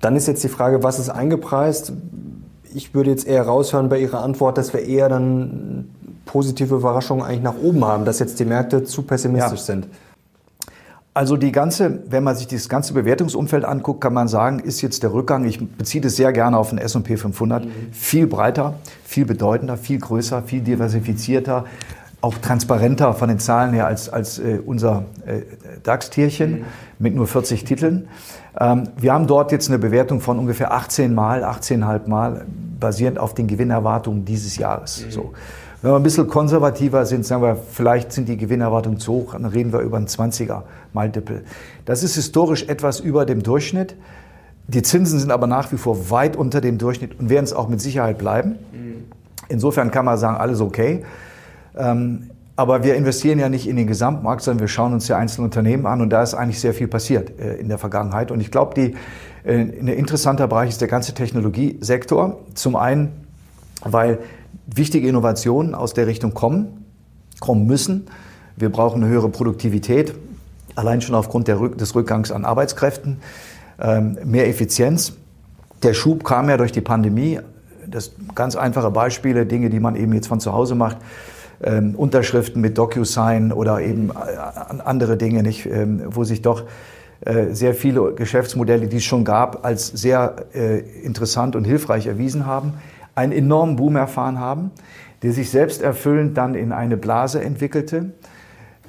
Dann 0.00 0.16
ist 0.16 0.28
jetzt 0.28 0.44
die 0.44 0.48
Frage, 0.48 0.82
was 0.82 0.98
ist 0.98 1.10
eingepreist? 1.10 1.92
Ich 2.72 2.94
würde 2.94 3.10
jetzt 3.10 3.26
eher 3.26 3.42
raushören 3.42 3.88
bei 3.88 3.98
Ihrer 3.98 4.22
Antwort, 4.22 4.56
dass 4.56 4.72
wir 4.72 4.82
eher 4.82 5.08
dann 5.08 5.88
positive 6.30 6.76
Überraschungen 6.76 7.24
eigentlich 7.24 7.42
nach 7.42 7.56
oben 7.60 7.84
haben, 7.84 8.04
dass 8.04 8.20
jetzt 8.20 8.38
die 8.38 8.44
Märkte 8.44 8.84
zu 8.84 9.02
pessimistisch 9.02 9.60
ja. 9.60 9.64
sind. 9.64 9.88
Also 11.12 11.36
die 11.36 11.50
ganze, 11.50 12.04
wenn 12.08 12.22
man 12.22 12.36
sich 12.36 12.46
dieses 12.46 12.68
ganze 12.68 12.94
Bewertungsumfeld 12.94 13.64
anguckt, 13.64 14.00
kann 14.00 14.14
man 14.14 14.28
sagen, 14.28 14.60
ist 14.60 14.80
jetzt 14.80 15.02
der 15.02 15.12
Rückgang, 15.12 15.44
ich 15.44 15.58
beziehe 15.76 16.00
das 16.00 16.14
sehr 16.14 16.32
gerne 16.32 16.56
auf 16.56 16.70
den 16.70 16.78
S&P 16.78 17.16
500, 17.16 17.64
mhm. 17.64 17.70
viel 17.90 18.28
breiter, 18.28 18.74
viel 19.02 19.26
bedeutender, 19.26 19.76
viel 19.76 19.98
größer, 19.98 20.44
viel 20.44 20.60
diversifizierter, 20.60 21.64
auch 22.20 22.34
transparenter 22.38 23.12
von 23.12 23.28
den 23.28 23.40
Zahlen 23.40 23.72
her 23.72 23.88
als, 23.88 24.08
als 24.08 24.38
äh, 24.38 24.60
unser 24.64 25.06
äh, 25.26 25.40
DAX-Tierchen 25.82 26.60
mhm. 26.60 26.64
mit 27.00 27.16
nur 27.16 27.26
40 27.26 27.64
Titeln. 27.64 28.06
Ähm, 28.58 28.90
wir 28.96 29.12
haben 29.12 29.26
dort 29.26 29.50
jetzt 29.50 29.68
eine 29.68 29.80
Bewertung 29.80 30.20
von 30.20 30.38
ungefähr 30.38 30.72
18 30.72 31.12
Mal, 31.12 31.42
18,5 31.42 32.08
Mal, 32.08 32.46
basierend 32.78 33.18
auf 33.18 33.34
den 33.34 33.48
Gewinnerwartungen 33.48 34.24
dieses 34.24 34.58
Jahres. 34.58 35.06
Mhm. 35.06 35.10
So. 35.10 35.32
Wenn 35.82 35.92
wir 35.92 35.96
ein 35.96 36.02
bisschen 36.02 36.28
konservativer 36.28 37.06
sind, 37.06 37.24
sagen 37.24 37.42
wir, 37.42 37.56
vielleicht 37.56 38.12
sind 38.12 38.28
die 38.28 38.36
Gewinnerwartungen 38.36 38.98
zu 38.98 39.12
hoch, 39.12 39.32
dann 39.32 39.46
reden 39.46 39.72
wir 39.72 39.80
über 39.80 39.96
ein 39.96 40.06
20er 40.06 40.62
Multiple. 40.92 41.42
Das 41.86 42.02
ist 42.02 42.16
historisch 42.16 42.64
etwas 42.64 43.00
über 43.00 43.24
dem 43.24 43.42
Durchschnitt. 43.42 43.96
Die 44.68 44.82
Zinsen 44.82 45.18
sind 45.18 45.32
aber 45.32 45.46
nach 45.46 45.72
wie 45.72 45.78
vor 45.78 46.10
weit 46.10 46.36
unter 46.36 46.60
dem 46.60 46.76
Durchschnitt 46.76 47.18
und 47.18 47.30
werden 47.30 47.44
es 47.44 47.54
auch 47.54 47.68
mit 47.68 47.80
Sicherheit 47.80 48.18
bleiben. 48.18 48.56
Insofern 49.48 49.90
kann 49.90 50.04
man 50.04 50.18
sagen, 50.18 50.36
alles 50.36 50.60
okay. 50.60 51.02
Ähm, 51.76 52.30
aber 52.56 52.84
wir 52.84 52.94
investieren 52.94 53.38
ja 53.38 53.48
nicht 53.48 53.66
in 53.66 53.76
den 53.76 53.86
Gesamtmarkt, 53.86 54.42
sondern 54.42 54.60
wir 54.60 54.68
schauen 54.68 54.92
uns 54.92 55.08
ja 55.08 55.16
einzelne 55.16 55.46
Unternehmen 55.46 55.86
an 55.86 56.02
und 56.02 56.10
da 56.10 56.22
ist 56.22 56.34
eigentlich 56.34 56.60
sehr 56.60 56.74
viel 56.74 56.88
passiert 56.88 57.40
äh, 57.40 57.54
in 57.54 57.68
der 57.68 57.78
Vergangenheit. 57.78 58.30
Und 58.30 58.40
ich 58.40 58.50
glaube, 58.50 58.74
die, 58.74 58.94
äh, 59.48 59.60
ein 59.60 59.88
interessanter 59.88 60.46
Bereich 60.46 60.68
ist 60.68 60.82
der 60.82 60.88
ganze 60.88 61.14
Technologiesektor. 61.14 62.38
Zum 62.54 62.76
einen, 62.76 63.12
weil 63.82 64.18
wichtige 64.74 65.08
Innovationen 65.08 65.74
aus 65.74 65.94
der 65.94 66.06
Richtung 66.06 66.34
kommen, 66.34 66.84
kommen 67.40 67.66
müssen. 67.66 68.06
Wir 68.56 68.70
brauchen 68.70 69.02
eine 69.02 69.10
höhere 69.10 69.28
Produktivität, 69.28 70.14
allein 70.74 71.00
schon 71.00 71.14
aufgrund 71.14 71.48
Rück 71.48 71.78
des 71.78 71.94
Rückgangs 71.94 72.30
an 72.30 72.44
Arbeitskräften, 72.44 73.18
ähm, 73.80 74.18
mehr 74.24 74.48
Effizienz. 74.48 75.14
Der 75.82 75.94
Schub 75.94 76.24
kam 76.24 76.48
ja 76.48 76.56
durch 76.56 76.72
die 76.72 76.82
Pandemie. 76.82 77.40
Das 77.86 78.12
ganz 78.34 78.54
einfache 78.54 78.90
Beispiele, 78.90 79.46
Dinge, 79.46 79.70
die 79.70 79.80
man 79.80 79.96
eben 79.96 80.12
jetzt 80.12 80.26
von 80.26 80.40
zu 80.40 80.52
Hause 80.52 80.74
macht. 80.74 80.98
Ähm, 81.62 81.94
Unterschriften 81.94 82.60
mit 82.60 82.78
DocuSign 82.78 83.52
oder 83.52 83.80
eben 83.80 84.10
äh, 84.10 84.82
andere 84.82 85.16
Dinge, 85.16 85.42
nicht, 85.42 85.66
ähm, 85.66 86.02
wo 86.06 86.24
sich 86.24 86.42
doch 86.42 86.64
äh, 87.20 87.52
sehr 87.52 87.74
viele 87.74 88.14
Geschäftsmodelle, 88.14 88.86
die 88.86 88.98
es 88.98 89.04
schon 89.04 89.24
gab, 89.24 89.64
als 89.64 89.88
sehr 89.88 90.36
äh, 90.54 90.78
interessant 91.02 91.56
und 91.56 91.64
hilfreich 91.64 92.06
erwiesen 92.06 92.46
haben 92.46 92.74
einen 93.14 93.32
enormen 93.32 93.76
Boom 93.76 93.96
erfahren 93.96 94.38
haben, 94.38 94.70
der 95.22 95.32
sich 95.32 95.50
selbst 95.50 95.82
erfüllend 95.82 96.36
dann 96.36 96.54
in 96.54 96.72
eine 96.72 96.96
Blase 96.96 97.42
entwickelte, 97.42 98.12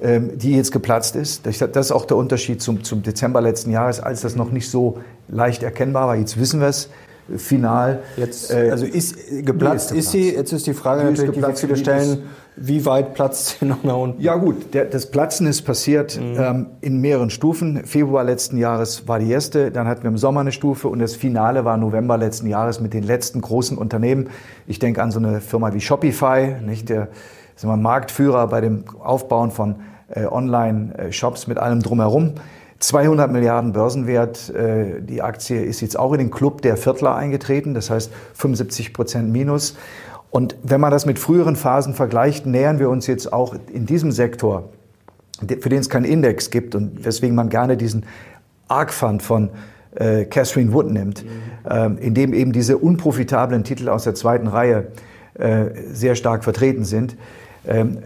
ähm, 0.00 0.38
die 0.38 0.56
jetzt 0.56 0.72
geplatzt 0.72 1.16
ist. 1.16 1.46
Das 1.46 1.60
ist 1.60 1.92
auch 1.92 2.06
der 2.06 2.16
Unterschied 2.16 2.62
zum, 2.62 2.82
zum 2.84 3.02
Dezember 3.02 3.40
letzten 3.40 3.70
Jahres, 3.70 4.00
als 4.00 4.22
das 4.22 4.36
noch 4.36 4.50
nicht 4.50 4.68
so 4.68 4.98
leicht 5.28 5.62
erkennbar 5.62 6.08
war. 6.08 6.16
Jetzt 6.16 6.38
wissen 6.38 6.60
wir 6.60 6.68
es 6.68 6.88
final. 7.36 8.00
Jetzt, 8.16 8.50
äh, 8.50 8.70
also 8.70 8.84
ist 8.84 9.16
geplatzt, 9.44 9.92
ist, 9.92 9.98
ist, 9.98 10.10
sie. 10.10 10.34
Jetzt 10.34 10.52
ist 10.52 10.66
die 10.66 10.74
Frage 10.74 11.02
die 11.02 11.10
natürlich, 11.10 11.44
die 11.44 11.54
viele 11.54 11.76
stellen, 11.76 12.22
wie 12.66 12.86
weit 12.86 13.14
platzt 13.14 13.58
sie 13.58 13.64
noch 13.66 13.82
nach 13.82 13.96
unten? 13.96 14.20
Ja 14.20 14.36
gut, 14.36 14.74
der, 14.74 14.84
das 14.84 15.10
Platzen 15.10 15.46
ist 15.46 15.62
passiert 15.62 16.18
mhm. 16.18 16.36
ähm, 16.38 16.66
in 16.80 17.00
mehreren 17.00 17.30
Stufen. 17.30 17.84
Februar 17.84 18.24
letzten 18.24 18.56
Jahres 18.56 19.08
war 19.08 19.18
die 19.18 19.30
erste, 19.30 19.70
dann 19.70 19.86
hatten 19.86 20.02
wir 20.02 20.10
im 20.10 20.18
Sommer 20.18 20.40
eine 20.40 20.52
Stufe 20.52 20.88
und 20.88 20.98
das 20.98 21.16
Finale 21.16 21.64
war 21.64 21.76
November 21.76 22.16
letzten 22.16 22.46
Jahres 22.46 22.80
mit 22.80 22.94
den 22.94 23.02
letzten 23.02 23.40
großen 23.40 23.76
Unternehmen. 23.76 24.30
Ich 24.66 24.78
denke 24.78 25.02
an 25.02 25.10
so 25.10 25.18
eine 25.18 25.40
Firma 25.40 25.74
wie 25.74 25.80
Shopify, 25.80 26.56
mhm. 26.60 26.66
nicht 26.66 26.88
der 26.88 27.08
sind 27.56 27.68
wir 27.68 27.76
Marktführer 27.76 28.46
bei 28.48 28.60
dem 28.60 28.84
Aufbauen 29.02 29.50
von 29.50 29.76
äh, 30.08 30.24
Online-Shops 30.24 31.46
mit 31.46 31.58
allem 31.58 31.80
drumherum. 31.80 32.34
200 32.78 33.30
Milliarden 33.30 33.72
Börsenwert. 33.72 34.50
Äh, 34.50 35.00
die 35.00 35.22
Aktie 35.22 35.62
ist 35.62 35.80
jetzt 35.80 35.98
auch 35.98 36.12
in 36.12 36.18
den 36.18 36.30
Club 36.30 36.62
der 36.62 36.76
Viertler 36.76 37.14
eingetreten, 37.14 37.74
das 37.74 37.90
heißt 37.90 38.10
75 38.34 38.92
Prozent 38.92 39.30
Minus. 39.30 39.76
Und 40.32 40.56
wenn 40.62 40.80
man 40.80 40.90
das 40.90 41.04
mit 41.04 41.18
früheren 41.18 41.56
Phasen 41.56 41.92
vergleicht, 41.92 42.46
nähern 42.46 42.78
wir 42.78 42.88
uns 42.88 43.06
jetzt 43.06 43.34
auch 43.34 43.54
in 43.70 43.84
diesem 43.84 44.12
Sektor, 44.12 44.70
für 45.60 45.68
den 45.68 45.78
es 45.78 45.90
keinen 45.90 46.06
Index 46.06 46.50
gibt 46.50 46.74
und 46.74 47.04
weswegen 47.04 47.36
man 47.36 47.50
gerne 47.50 47.76
diesen 47.76 48.06
ARC 48.66 48.94
Fund 48.94 49.22
von 49.22 49.50
äh, 49.94 50.24
Catherine 50.24 50.72
Wood 50.72 50.90
nimmt, 50.90 51.22
mhm. 51.22 51.28
ähm, 51.68 51.98
in 51.98 52.14
dem 52.14 52.32
eben 52.32 52.52
diese 52.52 52.78
unprofitablen 52.78 53.62
Titel 53.62 53.90
aus 53.90 54.04
der 54.04 54.14
zweiten 54.14 54.46
Reihe 54.46 54.86
äh, 55.34 55.66
sehr 55.92 56.14
stark 56.14 56.44
vertreten 56.44 56.86
sind. 56.86 57.14
Ähm, 57.66 57.98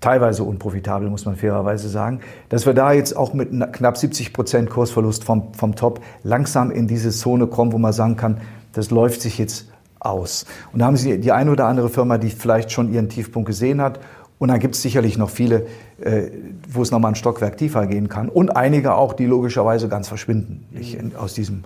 teilweise 0.00 0.42
unprofitabel, 0.42 1.10
muss 1.10 1.26
man 1.26 1.36
fairerweise 1.36 1.90
sagen, 1.90 2.20
dass 2.48 2.64
wir 2.64 2.72
da 2.72 2.92
jetzt 2.92 3.14
auch 3.14 3.34
mit 3.34 3.50
knapp 3.74 3.98
70 3.98 4.32
Prozent 4.32 4.70
Kursverlust 4.70 5.22
vom, 5.24 5.52
vom 5.52 5.74
Top 5.74 6.00
langsam 6.22 6.70
in 6.70 6.88
diese 6.88 7.10
Zone 7.10 7.46
kommen, 7.46 7.74
wo 7.74 7.78
man 7.78 7.92
sagen 7.92 8.16
kann, 8.16 8.40
das 8.72 8.90
läuft 8.90 9.20
sich 9.20 9.36
jetzt 9.36 9.66
aus. 10.08 10.46
Und 10.72 10.80
da 10.80 10.86
haben 10.86 10.96
Sie 10.96 11.18
die 11.18 11.32
eine 11.32 11.50
oder 11.50 11.66
andere 11.66 11.88
Firma, 11.88 12.18
die 12.18 12.30
vielleicht 12.30 12.72
schon 12.72 12.92
ihren 12.92 13.08
Tiefpunkt 13.08 13.46
gesehen 13.46 13.80
hat. 13.80 14.00
Und 14.38 14.48
dann 14.48 14.58
gibt 14.60 14.74
es 14.74 14.82
sicherlich 14.82 15.16
noch 15.16 15.30
viele, 15.30 15.66
äh, 16.00 16.28
wo 16.68 16.82
es 16.82 16.90
nochmal 16.90 17.12
ein 17.12 17.14
Stockwerk 17.14 17.56
tiefer 17.56 17.86
gehen 17.86 18.08
kann. 18.08 18.28
Und 18.28 18.56
einige 18.56 18.94
auch, 18.94 19.14
die 19.14 19.24
logischerweise 19.24 19.88
ganz 19.88 20.08
verschwinden 20.08 20.66
nicht, 20.70 20.98
aus, 21.16 21.34
diesem, 21.34 21.64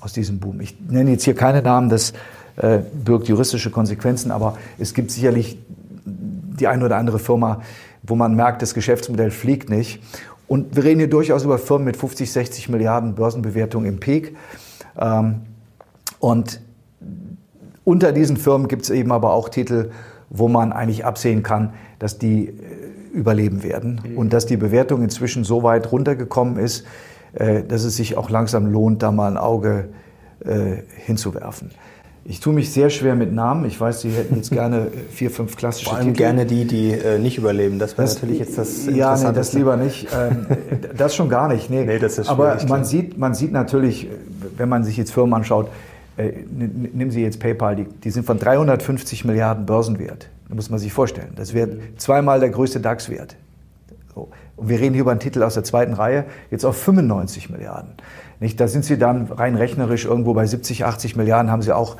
aus 0.00 0.12
diesem 0.12 0.38
Boom. 0.38 0.60
Ich 0.60 0.76
nenne 0.88 1.10
jetzt 1.10 1.24
hier 1.24 1.34
keine 1.34 1.62
Namen, 1.62 1.88
das 1.88 2.12
äh, 2.56 2.78
birgt 2.92 3.28
juristische 3.28 3.70
Konsequenzen, 3.70 4.30
aber 4.30 4.56
es 4.78 4.94
gibt 4.94 5.10
sicherlich 5.10 5.58
die 6.04 6.68
eine 6.68 6.84
oder 6.84 6.96
andere 6.96 7.18
Firma, 7.18 7.62
wo 8.02 8.14
man 8.14 8.34
merkt, 8.34 8.62
das 8.62 8.74
Geschäftsmodell 8.74 9.30
fliegt 9.30 9.68
nicht. 9.68 10.00
Und 10.46 10.76
wir 10.76 10.84
reden 10.84 10.98
hier 10.98 11.10
durchaus 11.10 11.44
über 11.44 11.58
Firmen 11.58 11.86
mit 11.86 11.96
50, 11.96 12.30
60 12.30 12.68
Milliarden 12.68 13.14
Börsenbewertung 13.14 13.84
im 13.84 14.00
Peak. 14.00 14.36
Ähm, 14.98 15.42
und 16.18 16.60
unter 17.84 18.12
diesen 18.12 18.36
Firmen 18.36 18.68
gibt 18.68 18.82
es 18.82 18.90
eben 18.90 19.12
aber 19.12 19.32
auch 19.32 19.48
Titel, 19.48 19.90
wo 20.30 20.48
man 20.48 20.72
eigentlich 20.72 21.04
absehen 21.04 21.42
kann, 21.42 21.74
dass 21.98 22.18
die 22.18 22.48
äh, 22.48 22.52
überleben 23.12 23.62
werden 23.62 24.00
mhm. 24.04 24.18
und 24.18 24.32
dass 24.32 24.46
die 24.46 24.56
Bewertung 24.56 25.02
inzwischen 25.02 25.44
so 25.44 25.62
weit 25.62 25.92
runtergekommen 25.92 26.56
ist, 26.56 26.84
äh, 27.34 27.62
dass 27.62 27.84
es 27.84 27.96
sich 27.96 28.16
auch 28.16 28.30
langsam 28.30 28.66
lohnt, 28.66 29.02
da 29.02 29.12
mal 29.12 29.30
ein 29.30 29.36
Auge 29.36 29.88
äh, 30.44 30.82
hinzuwerfen. 31.04 31.70
Ich 32.24 32.38
tue 32.38 32.52
mich 32.52 32.70
sehr 32.70 32.88
schwer 32.88 33.16
mit 33.16 33.32
Namen. 33.32 33.64
Ich 33.64 33.80
weiß, 33.80 34.02
Sie 34.02 34.10
hätten 34.10 34.36
jetzt 34.36 34.50
gerne 34.52 34.86
vier, 35.10 35.30
fünf 35.30 35.56
klassische 35.56 35.90
Vor 35.90 35.96
allem 35.96 36.08
Titel. 36.08 36.18
gerne 36.18 36.46
die, 36.46 36.64
die 36.66 36.92
äh, 36.92 37.18
nicht 37.18 37.36
überleben. 37.36 37.78
Das 37.78 37.98
wäre 37.98 38.08
natürlich 38.08 38.38
jetzt 38.38 38.56
das 38.56 38.86
Ja, 38.86 39.16
nee, 39.16 39.32
das 39.34 39.52
lieber 39.52 39.76
nicht. 39.76 40.08
Ähm, 40.16 40.46
das 40.96 41.16
schon 41.16 41.28
gar 41.28 41.48
nicht. 41.48 41.68
Nee, 41.68 41.84
nee 41.84 41.98
das 41.98 42.18
ist 42.18 42.28
Aber 42.28 42.58
man 42.68 42.84
sieht, 42.84 43.18
man 43.18 43.34
sieht 43.34 43.52
natürlich, 43.52 44.08
wenn 44.56 44.68
man 44.68 44.84
sich 44.84 44.96
jetzt 44.96 45.12
Firmen 45.12 45.34
anschaut, 45.34 45.68
äh, 46.16 46.32
nehmen 46.50 47.10
Sie 47.10 47.22
jetzt 47.22 47.40
PayPal, 47.40 47.76
die, 47.76 47.84
die 47.84 48.10
sind 48.10 48.24
von 48.24 48.38
350 48.38 49.24
Milliarden 49.24 49.66
Börsenwert. 49.66 50.28
Da 50.48 50.54
muss 50.54 50.68
man 50.68 50.78
sich 50.78 50.92
vorstellen. 50.92 51.32
Das 51.36 51.54
wäre 51.54 51.78
zweimal 51.96 52.40
der 52.40 52.50
größte 52.50 52.80
DAX-Wert. 52.80 53.36
So. 54.14 54.28
Und 54.56 54.68
wir 54.68 54.78
reden 54.78 54.92
hier 54.92 55.02
über 55.02 55.10
einen 55.10 55.20
Titel 55.20 55.42
aus 55.42 55.54
der 55.54 55.64
zweiten 55.64 55.94
Reihe, 55.94 56.24
jetzt 56.50 56.64
auf 56.64 56.76
95 56.76 57.50
Milliarden. 57.50 57.92
Nicht? 58.40 58.60
Da 58.60 58.68
sind 58.68 58.84
Sie 58.84 58.98
dann 58.98 59.26
rein 59.26 59.54
rechnerisch 59.54 60.04
irgendwo 60.04 60.34
bei 60.34 60.46
70, 60.46 60.84
80 60.84 61.16
Milliarden, 61.16 61.50
haben 61.50 61.62
Sie 61.62 61.74
auch 61.74 61.96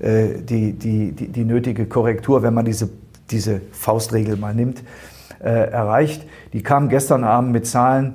äh, 0.00 0.40
die, 0.42 0.72
die, 0.72 1.12
die, 1.12 1.28
die, 1.28 1.44
nötige 1.44 1.86
Korrektur, 1.86 2.42
wenn 2.42 2.52
man 2.52 2.64
diese, 2.64 2.90
diese 3.30 3.60
Faustregel 3.72 4.36
mal 4.36 4.54
nimmt, 4.54 4.82
äh, 5.42 5.70
erreicht. 5.70 6.26
Die 6.52 6.62
kamen 6.62 6.88
gestern 6.88 7.24
Abend 7.24 7.52
mit 7.52 7.66
Zahlen, 7.66 8.14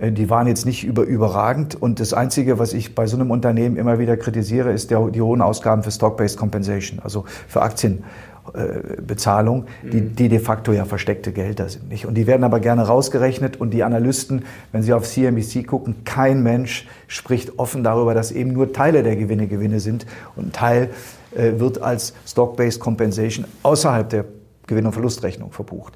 die 0.00 0.30
waren 0.30 0.46
jetzt 0.46 0.64
nicht 0.64 0.84
über, 0.84 1.02
überragend. 1.02 1.80
Und 1.80 2.00
das 2.00 2.14
Einzige, 2.14 2.58
was 2.58 2.72
ich 2.72 2.94
bei 2.94 3.06
so 3.06 3.16
einem 3.16 3.30
Unternehmen 3.30 3.76
immer 3.76 3.98
wieder 3.98 4.16
kritisiere, 4.16 4.72
ist 4.72 4.90
der, 4.90 5.08
die 5.08 5.20
hohen 5.20 5.42
Ausgaben 5.42 5.82
für 5.82 5.90
Stock-Based 5.90 6.38
Compensation, 6.38 7.00
also 7.00 7.26
für 7.48 7.60
Aktienbezahlung, 7.60 9.66
äh, 9.84 9.90
die, 9.90 10.00
die 10.00 10.28
de 10.30 10.38
facto 10.38 10.72
ja 10.72 10.86
versteckte 10.86 11.32
Gelder 11.32 11.68
sind. 11.68 11.90
Nicht? 11.90 12.06
Und 12.06 12.14
die 12.14 12.26
werden 12.26 12.44
aber 12.44 12.60
gerne 12.60 12.86
rausgerechnet. 12.86 13.60
Und 13.60 13.74
die 13.74 13.84
Analysten, 13.84 14.46
wenn 14.72 14.82
sie 14.82 14.94
auf 14.94 15.06
CNBC 15.06 15.66
gucken, 15.66 15.96
kein 16.04 16.42
Mensch 16.42 16.88
spricht 17.06 17.58
offen 17.58 17.84
darüber, 17.84 18.14
dass 18.14 18.32
eben 18.32 18.54
nur 18.54 18.72
Teile 18.72 19.02
der 19.02 19.16
Gewinne 19.16 19.48
Gewinne 19.48 19.80
sind. 19.80 20.06
Und 20.34 20.46
ein 20.46 20.52
Teil 20.52 20.88
äh, 21.36 21.58
wird 21.58 21.82
als 21.82 22.14
Stock-Based 22.26 22.80
Compensation 22.80 23.44
außerhalb 23.62 24.08
der 24.08 24.24
Gewinn- 24.70 24.86
und 24.86 24.92
Verlustrechnung 24.92 25.52
verbucht. 25.52 25.92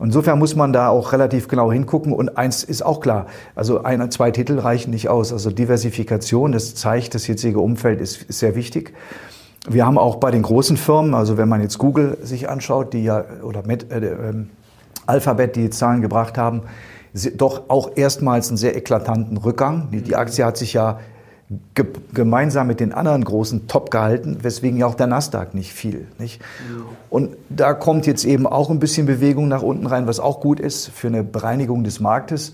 Insofern 0.00 0.38
muss 0.38 0.54
man 0.54 0.72
da 0.72 0.88
auch 0.88 1.12
relativ 1.12 1.48
genau 1.48 1.72
hingucken. 1.72 2.12
Und 2.12 2.36
eins 2.36 2.62
ist 2.62 2.82
auch 2.82 3.00
klar, 3.00 3.26
also 3.54 3.82
ein, 3.82 4.10
zwei 4.10 4.30
Titel 4.30 4.58
reichen 4.58 4.90
nicht 4.90 5.08
aus. 5.08 5.32
Also 5.32 5.50
Diversifikation, 5.50 6.52
das 6.52 6.74
zeigt, 6.74 7.14
das 7.14 7.26
jetzige 7.26 7.60
Umfeld 7.60 8.00
ist, 8.00 8.22
ist 8.24 8.40
sehr 8.40 8.54
wichtig. 8.54 8.92
Wir 9.68 9.86
haben 9.86 9.96
auch 9.96 10.16
bei 10.16 10.30
den 10.30 10.42
großen 10.42 10.76
Firmen, 10.76 11.14
also 11.14 11.38
wenn 11.38 11.48
man 11.48 11.62
jetzt 11.62 11.78
Google 11.78 12.18
sich 12.22 12.48
anschaut, 12.48 12.92
die 12.92 13.04
ja, 13.04 13.24
oder 13.42 13.66
Met, 13.66 13.90
äh, 13.90 13.98
äh, 13.98 14.34
Alphabet, 15.06 15.56
die 15.56 15.70
Zahlen 15.70 16.02
gebracht 16.02 16.36
haben, 16.36 16.62
doch 17.36 17.70
auch 17.70 17.96
erstmals 17.96 18.48
einen 18.48 18.58
sehr 18.58 18.76
eklatanten 18.76 19.38
Rückgang. 19.38 19.88
Die, 19.90 20.02
die 20.02 20.16
Aktie 20.16 20.44
hat 20.44 20.56
sich 20.56 20.74
ja 20.74 21.00
ge 21.74 21.86
gemeinsam 22.12 22.66
mit 22.66 22.80
den 22.80 22.92
anderen 22.92 23.24
großen 23.24 23.68
top 23.68 23.90
gehalten, 23.90 24.38
weswegen 24.42 24.78
ja 24.78 24.86
auch 24.86 24.94
der 24.94 25.06
Nasdaq 25.06 25.54
nicht 25.54 25.72
fiel. 25.72 26.08
Nicht? 26.18 26.40
Und 27.10 27.36
da 27.48 27.74
kommt 27.74 28.06
jetzt 28.06 28.24
eben 28.24 28.46
auch 28.46 28.70
ein 28.70 28.80
bisschen 28.80 29.06
Bewegung 29.06 29.48
nach 29.48 29.62
unten 29.62 29.86
rein, 29.86 30.06
was 30.06 30.18
auch 30.18 30.40
gut 30.40 30.58
ist 30.58 30.88
für 30.88 31.06
eine 31.06 31.22
Bereinigung 31.22 31.84
des 31.84 32.00
Marktes. 32.00 32.52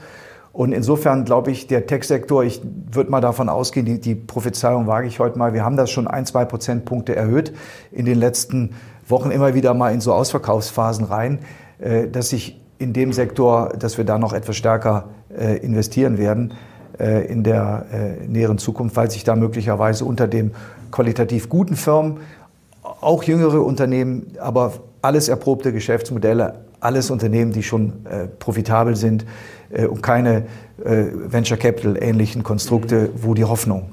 Und 0.52 0.72
insofern 0.72 1.24
glaube 1.24 1.50
ich, 1.50 1.66
der 1.66 1.86
Tech-Sektor, 1.86 2.44
ich 2.44 2.60
würde 2.90 3.10
mal 3.10 3.22
davon 3.22 3.48
ausgehen, 3.48 3.86
die, 3.86 3.98
die 3.98 4.14
Prophezeiung 4.14 4.86
wage 4.86 5.06
ich 5.06 5.18
heute 5.18 5.38
mal, 5.38 5.54
wir 5.54 5.64
haben 5.64 5.78
das 5.78 5.90
schon 5.90 6.06
ein, 6.06 6.26
zwei 6.26 6.44
Prozentpunkte 6.44 7.16
erhöht 7.16 7.54
in 7.90 8.04
den 8.04 8.18
letzten 8.18 8.74
Wochen 9.08 9.30
immer 9.30 9.54
wieder 9.54 9.72
mal 9.72 9.94
in 9.94 10.02
so 10.02 10.12
Ausverkaufsphasen 10.12 11.06
rein, 11.06 11.38
äh, 11.78 12.08
dass 12.08 12.28
sich 12.28 12.60
in 12.78 12.92
dem 12.92 13.14
Sektor, 13.14 13.70
dass 13.78 13.96
wir 13.96 14.04
da 14.04 14.18
noch 14.18 14.34
etwas 14.34 14.56
stärker 14.56 15.08
äh, 15.34 15.56
investieren 15.58 16.18
werden. 16.18 16.52
Äh, 16.98 17.26
in 17.26 17.42
der 17.42 17.86
äh, 17.90 18.26
näheren 18.26 18.58
Zukunft, 18.58 18.96
weil 18.96 19.10
sich 19.10 19.24
da 19.24 19.34
möglicherweise 19.34 20.04
unter 20.04 20.28
dem 20.28 20.50
qualitativ 20.90 21.48
guten 21.48 21.74
Firmen 21.74 22.18
auch 22.82 23.22
jüngere 23.22 23.62
Unternehmen, 23.62 24.32
aber 24.38 24.74
alles 25.00 25.28
erprobte 25.28 25.72
Geschäftsmodelle, 25.72 26.54
alles 26.80 27.10
Unternehmen, 27.10 27.52
die 27.52 27.62
schon 27.62 28.04
äh, 28.04 28.26
profitabel 28.26 28.96
sind 28.96 29.24
und 29.88 30.02
keine 30.02 30.44
Venture 30.76 31.56
Capital 31.56 31.96
ähnlichen 31.98 32.42
Konstrukte, 32.42 33.08
wo 33.16 33.32
die 33.32 33.44
Hoffnung 33.44 33.84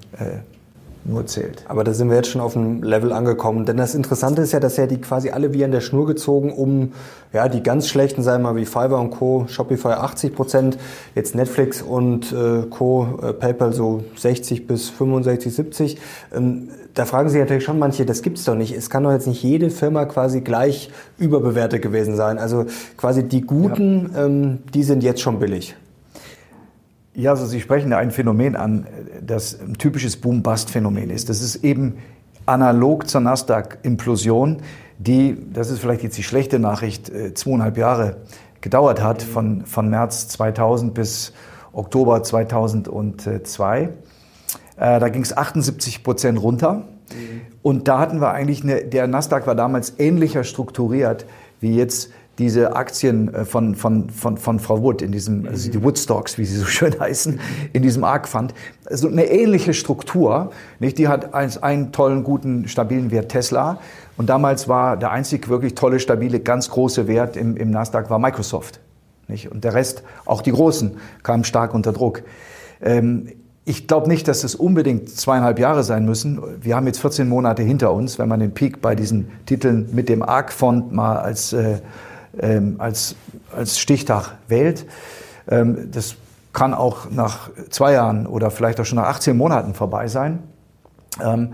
nur 1.05 1.25
zählt. 1.25 1.63
Aber 1.67 1.83
da 1.83 1.93
sind 1.93 2.09
wir 2.09 2.17
jetzt 2.17 2.29
schon 2.29 2.41
auf 2.41 2.55
einem 2.55 2.83
Level 2.83 3.11
angekommen. 3.11 3.65
Denn 3.65 3.77
das 3.77 3.95
Interessante 3.95 4.41
ist 4.41 4.51
ja, 4.51 4.59
dass 4.59 4.77
ja 4.77 4.85
die 4.85 4.99
quasi 4.99 5.29
alle 5.29 5.53
wie 5.53 5.63
an 5.63 5.71
der 5.71 5.81
Schnur 5.81 6.05
gezogen, 6.05 6.51
um 6.51 6.93
ja 7.33 7.47
die 7.47 7.63
ganz 7.63 7.87
schlechten, 7.87 8.21
sagen 8.21 8.43
wir 8.43 8.51
mal 8.51 8.59
wie 8.59 8.65
Fiverr 8.65 8.99
und 8.99 9.11
Co., 9.11 9.45
Shopify 9.47 9.89
80 9.89 10.35
Prozent, 10.35 10.77
jetzt 11.15 11.35
Netflix 11.35 11.81
und 11.81 12.31
äh, 12.31 12.63
Co., 12.69 13.19
äh, 13.21 13.33
PayPal 13.33 13.73
so 13.73 14.03
60 14.15 14.67
bis 14.67 14.89
65, 14.89 15.53
70. 15.53 15.97
Ähm, 16.35 16.69
da 16.93 17.05
fragen 17.05 17.29
sich 17.29 17.39
natürlich 17.39 17.63
schon 17.63 17.79
manche, 17.79 18.05
das 18.05 18.21
gibt's 18.21 18.43
doch 18.43 18.55
nicht. 18.55 18.75
Es 18.75 18.89
kann 18.89 19.03
doch 19.03 19.11
jetzt 19.11 19.27
nicht 19.27 19.41
jede 19.43 19.69
Firma 19.69 20.05
quasi 20.05 20.41
gleich 20.41 20.89
überbewertet 21.17 21.81
gewesen 21.81 22.15
sein. 22.15 22.37
Also 22.37 22.65
quasi 22.97 23.23
die 23.23 23.41
Guten, 23.41 24.11
ja. 24.13 24.25
ähm, 24.25 24.59
die 24.73 24.83
sind 24.83 25.03
jetzt 25.03 25.21
schon 25.21 25.39
billig. 25.39 25.75
Ja, 27.19 27.31
also 27.31 27.45
Sie 27.45 27.59
sprechen 27.59 27.91
da 27.91 27.97
ein 27.97 28.11
Phänomen 28.11 28.55
an, 28.55 28.87
das 29.21 29.59
ein 29.59 29.73
typisches 29.73 30.15
Boom-Bust-Phänomen 30.15 31.09
ist. 31.09 31.27
Das 31.27 31.41
ist 31.41 31.65
eben 31.65 31.97
analog 32.45 33.09
zur 33.09 33.19
Nasdaq-Implosion, 33.19 34.61
die, 34.99 35.37
das 35.51 35.69
ist 35.69 35.79
vielleicht 35.81 36.01
jetzt 36.01 36.17
die 36.17 36.23
schlechte 36.23 36.59
Nachricht, 36.59 37.09
äh, 37.09 37.33
zweieinhalb 37.33 37.77
Jahre 37.77 38.21
gedauert 38.61 39.03
hat, 39.03 39.21
von, 39.21 39.65
von 39.65 39.89
März 39.89 40.29
2000 40.29 40.93
bis 40.93 41.33
Oktober 41.73 42.23
2002. 42.23 43.81
Äh, 43.81 43.89
da 44.77 45.09
ging 45.09 45.21
es 45.21 45.35
78 45.35 46.05
Prozent 46.05 46.41
runter. 46.41 46.85
Und 47.61 47.89
da 47.89 47.99
hatten 47.99 48.21
wir 48.21 48.31
eigentlich 48.31 48.63
eine, 48.63 48.85
der 48.85 49.07
Nasdaq 49.07 49.45
war 49.45 49.55
damals 49.55 49.95
ähnlicher 49.99 50.45
strukturiert 50.45 51.25
wie 51.59 51.75
jetzt 51.75 52.11
diese 52.39 52.75
Aktien 52.75 53.33
äh, 53.33 53.45
von, 53.45 53.75
von, 53.75 54.09
von, 54.09 54.37
von 54.37 54.59
Frau 54.59 54.81
Wood 54.81 55.01
in 55.01 55.11
diesem, 55.11 55.45
also 55.45 55.69
die 55.69 55.83
Woodstocks, 55.83 56.37
wie 56.37 56.45
sie 56.45 56.57
so 56.57 56.65
schön 56.65 56.99
heißen, 56.99 57.39
in 57.73 57.83
diesem 57.83 58.03
ARK 58.03 58.27
Fund. 58.27 58.53
Also 58.85 59.07
eine 59.07 59.25
ähnliche 59.25 59.73
Struktur, 59.73 60.51
nicht? 60.79 60.97
Die 60.97 61.07
hat 61.07 61.33
einen, 61.33 61.55
einen 61.61 61.91
tollen, 61.91 62.23
guten, 62.23 62.67
stabilen 62.67 63.11
Wert 63.11 63.29
Tesla. 63.29 63.79
Und 64.17 64.29
damals 64.29 64.67
war 64.67 64.97
der 64.97 65.11
einzig 65.11 65.49
wirklich 65.49 65.75
tolle, 65.75 65.99
stabile, 65.99 66.39
ganz 66.39 66.69
große 66.69 67.07
Wert 67.07 67.37
im, 67.37 67.55
im 67.55 67.69
Nasdaq 67.69 68.09
war 68.09 68.19
Microsoft. 68.19 68.79
Nicht? 69.27 69.51
Und 69.51 69.63
der 69.63 69.73
Rest, 69.73 70.03
auch 70.25 70.41
die 70.41 70.51
Großen, 70.51 70.97
kamen 71.21 71.43
stark 71.43 71.73
unter 71.73 71.93
Druck. 71.93 72.23
Ähm, 72.81 73.27
ich 73.65 73.87
glaube 73.87 74.07
nicht, 74.07 74.27
dass 74.27 74.43
es 74.43 74.55
unbedingt 74.55 75.09
zweieinhalb 75.09 75.59
Jahre 75.59 75.83
sein 75.83 76.03
müssen. 76.03 76.41
Wir 76.59 76.75
haben 76.75 76.87
jetzt 76.87 76.99
14 77.01 77.29
Monate 77.29 77.61
hinter 77.61 77.93
uns, 77.93 78.17
wenn 78.17 78.27
man 78.27 78.39
den 78.39 78.51
Peak 78.51 78.81
bei 78.81 78.95
diesen 78.95 79.27
Titeln 79.45 79.89
mit 79.91 80.09
dem 80.09 80.23
ARK-Fond 80.23 80.91
mal 80.91 81.17
als 81.17 81.53
äh, 81.53 81.77
ähm, 82.37 82.75
als, 82.77 83.15
als 83.55 83.79
Stichtag 83.79 84.37
wählt. 84.47 84.85
Ähm, 85.49 85.89
das 85.91 86.15
kann 86.53 86.73
auch 86.73 87.09
nach 87.11 87.49
zwei 87.69 87.93
Jahren 87.93 88.25
oder 88.27 88.51
vielleicht 88.51 88.79
auch 88.79 88.85
schon 88.85 88.97
nach 88.97 89.07
18 89.07 89.37
Monaten 89.37 89.73
vorbei 89.73 90.07
sein. 90.07 90.39
Ähm, 91.23 91.53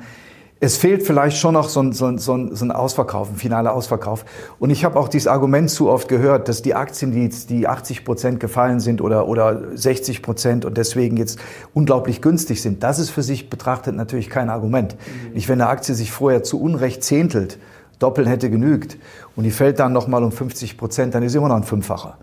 es 0.61 0.77
fehlt 0.77 1.03
vielleicht 1.03 1.37
schon 1.37 1.53
noch 1.53 1.67
so 1.67 1.81
ein, 1.81 1.91
so 1.91 2.05
ein, 2.07 2.17
so 2.17 2.33
ein 2.33 2.71
Ausverkauf, 2.71 3.29
ein 3.29 3.35
finaler 3.35 3.73
Ausverkauf. 3.73 4.25
Und 4.57 4.69
ich 4.69 4.85
habe 4.85 4.97
auch 4.97 5.09
dieses 5.09 5.27
Argument 5.27 5.69
zu 5.69 5.89
oft 5.89 6.07
gehört, 6.07 6.47
dass 6.47 6.61
die 6.61 6.73
Aktien, 6.73 7.11
die, 7.11 7.29
die 7.29 7.67
80 7.67 8.05
Prozent 8.05 8.39
gefallen 8.39 8.79
sind 8.79 9.01
oder, 9.01 9.27
oder 9.27 9.75
60 9.75 10.21
Prozent 10.21 10.65
und 10.65 10.77
deswegen 10.77 11.17
jetzt 11.17 11.39
unglaublich 11.73 12.21
günstig 12.21 12.61
sind, 12.61 12.83
das 12.83 12.99
ist 12.99 13.09
für 13.09 13.21
sich 13.21 13.49
betrachtet 13.49 13.95
natürlich 13.95 14.29
kein 14.29 14.49
Argument. 14.49 14.95
Mhm. 14.95 15.33
Nicht, 15.33 15.49
wenn 15.49 15.61
eine 15.61 15.69
Aktie 15.69 15.93
sich 15.93 16.11
vorher 16.11 16.41
zu 16.41 16.61
Unrecht 16.61 17.03
zehntelt, 17.03 17.59
doppeln 17.99 18.27
hätte 18.27 18.49
genügt 18.49 18.97
und 19.35 19.43
die 19.43 19.51
fällt 19.51 19.79
dann 19.79 19.93
nochmal 19.93 20.23
um 20.23 20.31
50 20.31 20.77
Prozent, 20.77 21.15
dann 21.15 21.23
ist 21.23 21.33
sie 21.33 21.37
immer 21.37 21.49
noch 21.49 21.55
ein 21.55 21.63
Fünffacher. 21.63 22.17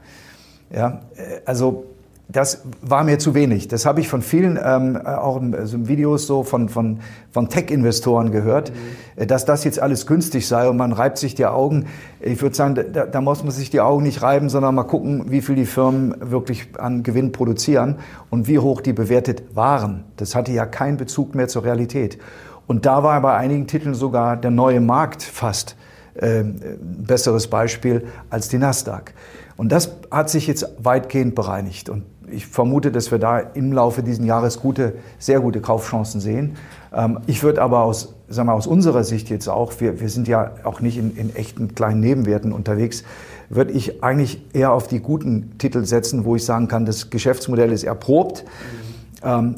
Ja, 0.74 1.00
äh, 1.16 1.40
also 1.44 1.84
das 2.32 2.62
war 2.80 3.04
mir 3.04 3.18
zu 3.18 3.34
wenig. 3.34 3.68
Das 3.68 3.84
habe 3.84 4.00
ich 4.00 4.08
von 4.08 4.22
vielen, 4.22 4.58
ähm, 4.62 4.96
auch 4.96 5.40
in, 5.40 5.54
also 5.54 5.86
Videos 5.86 6.26
so 6.26 6.42
von, 6.42 6.68
von, 6.68 7.00
von 7.30 7.48
Tech-Investoren 7.48 8.30
gehört, 8.30 8.72
mhm. 9.16 9.26
dass 9.26 9.44
das 9.44 9.64
jetzt 9.64 9.78
alles 9.78 10.06
günstig 10.06 10.48
sei 10.48 10.68
und 10.68 10.76
man 10.76 10.92
reibt 10.92 11.18
sich 11.18 11.34
die 11.34 11.46
Augen. 11.46 11.86
Ich 12.20 12.40
würde 12.40 12.56
sagen, 12.56 12.78
da, 12.92 13.06
da 13.06 13.20
muss 13.20 13.42
man 13.42 13.52
sich 13.52 13.70
die 13.70 13.80
Augen 13.80 14.02
nicht 14.02 14.22
reiben, 14.22 14.48
sondern 14.48 14.74
mal 14.74 14.84
gucken, 14.84 15.30
wie 15.30 15.42
viel 15.42 15.56
die 15.56 15.66
Firmen 15.66 16.14
wirklich 16.20 16.68
an 16.78 17.02
Gewinn 17.02 17.32
produzieren 17.32 17.96
und 18.30 18.48
wie 18.48 18.58
hoch 18.58 18.80
die 18.80 18.92
bewertet 18.92 19.54
waren. 19.54 20.04
Das 20.16 20.34
hatte 20.34 20.52
ja 20.52 20.64
keinen 20.64 20.96
Bezug 20.96 21.34
mehr 21.34 21.48
zur 21.48 21.64
Realität. 21.64 22.18
Und 22.66 22.86
da 22.86 23.02
war 23.02 23.20
bei 23.20 23.36
einigen 23.36 23.66
Titeln 23.66 23.94
sogar 23.94 24.36
der 24.36 24.50
neue 24.50 24.80
Markt 24.80 25.22
fast 25.22 25.76
äh, 26.14 26.40
ein 26.40 27.04
besseres 27.06 27.48
Beispiel 27.48 28.06
als 28.30 28.48
die 28.48 28.58
Nasdaq. 28.58 29.14
Und 29.56 29.70
das 29.70 29.92
hat 30.10 30.30
sich 30.30 30.46
jetzt 30.46 30.66
weitgehend 30.78 31.34
bereinigt. 31.34 31.88
Und 31.88 32.04
ich 32.30 32.46
vermute, 32.46 32.90
dass 32.90 33.10
wir 33.10 33.18
da 33.18 33.38
im 33.38 33.72
Laufe 33.72 34.02
dieses 34.02 34.24
Jahres 34.24 34.60
gute, 34.60 34.94
sehr 35.18 35.40
gute 35.40 35.60
Kaufchancen 35.60 36.20
sehen. 36.20 36.56
Ähm, 36.92 37.20
ich 37.26 37.42
würde 37.42 37.62
aber 37.62 37.82
aus, 37.82 38.14
sagen 38.28 38.48
wir, 38.48 38.54
aus 38.54 38.66
unserer 38.66 39.04
Sicht 39.04 39.30
jetzt 39.30 39.48
auch, 39.48 39.72
wir, 39.78 40.00
wir 40.00 40.08
sind 40.08 40.28
ja 40.28 40.52
auch 40.64 40.80
nicht 40.80 40.98
in, 40.98 41.16
in 41.16 41.34
echten 41.34 41.74
kleinen 41.74 42.00
Nebenwerten 42.00 42.52
unterwegs, 42.52 43.04
würde 43.48 43.72
ich 43.72 44.02
eigentlich 44.02 44.42
eher 44.54 44.72
auf 44.72 44.88
die 44.88 45.00
guten 45.00 45.58
Titel 45.58 45.84
setzen, 45.84 46.24
wo 46.24 46.36
ich 46.36 46.44
sagen 46.44 46.68
kann, 46.68 46.86
das 46.86 47.10
Geschäftsmodell 47.10 47.70
ist 47.70 47.84
erprobt. 47.84 48.44
Mhm. 48.44 49.28
Ähm, 49.28 49.54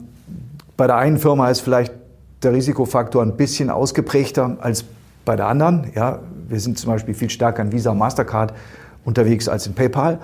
bei 0.76 0.86
der 0.86 0.96
einen 0.96 1.18
Firma 1.18 1.48
ist 1.50 1.60
vielleicht 1.60 1.92
der 2.44 2.52
Risikofaktor 2.52 3.22
ein 3.22 3.36
bisschen 3.36 3.70
ausgeprägter 3.70 4.56
als 4.60 4.84
bei 5.24 5.36
der 5.36 5.46
anderen. 5.46 5.90
Ja, 5.94 6.20
wir 6.48 6.60
sind 6.60 6.78
zum 6.78 6.90
Beispiel 6.90 7.14
viel 7.14 7.30
stärker 7.30 7.62
in 7.62 7.72
Visa, 7.72 7.94
Mastercard 7.94 8.52
unterwegs 9.04 9.48
als 9.48 9.66
in 9.66 9.74
PayPal. 9.74 10.18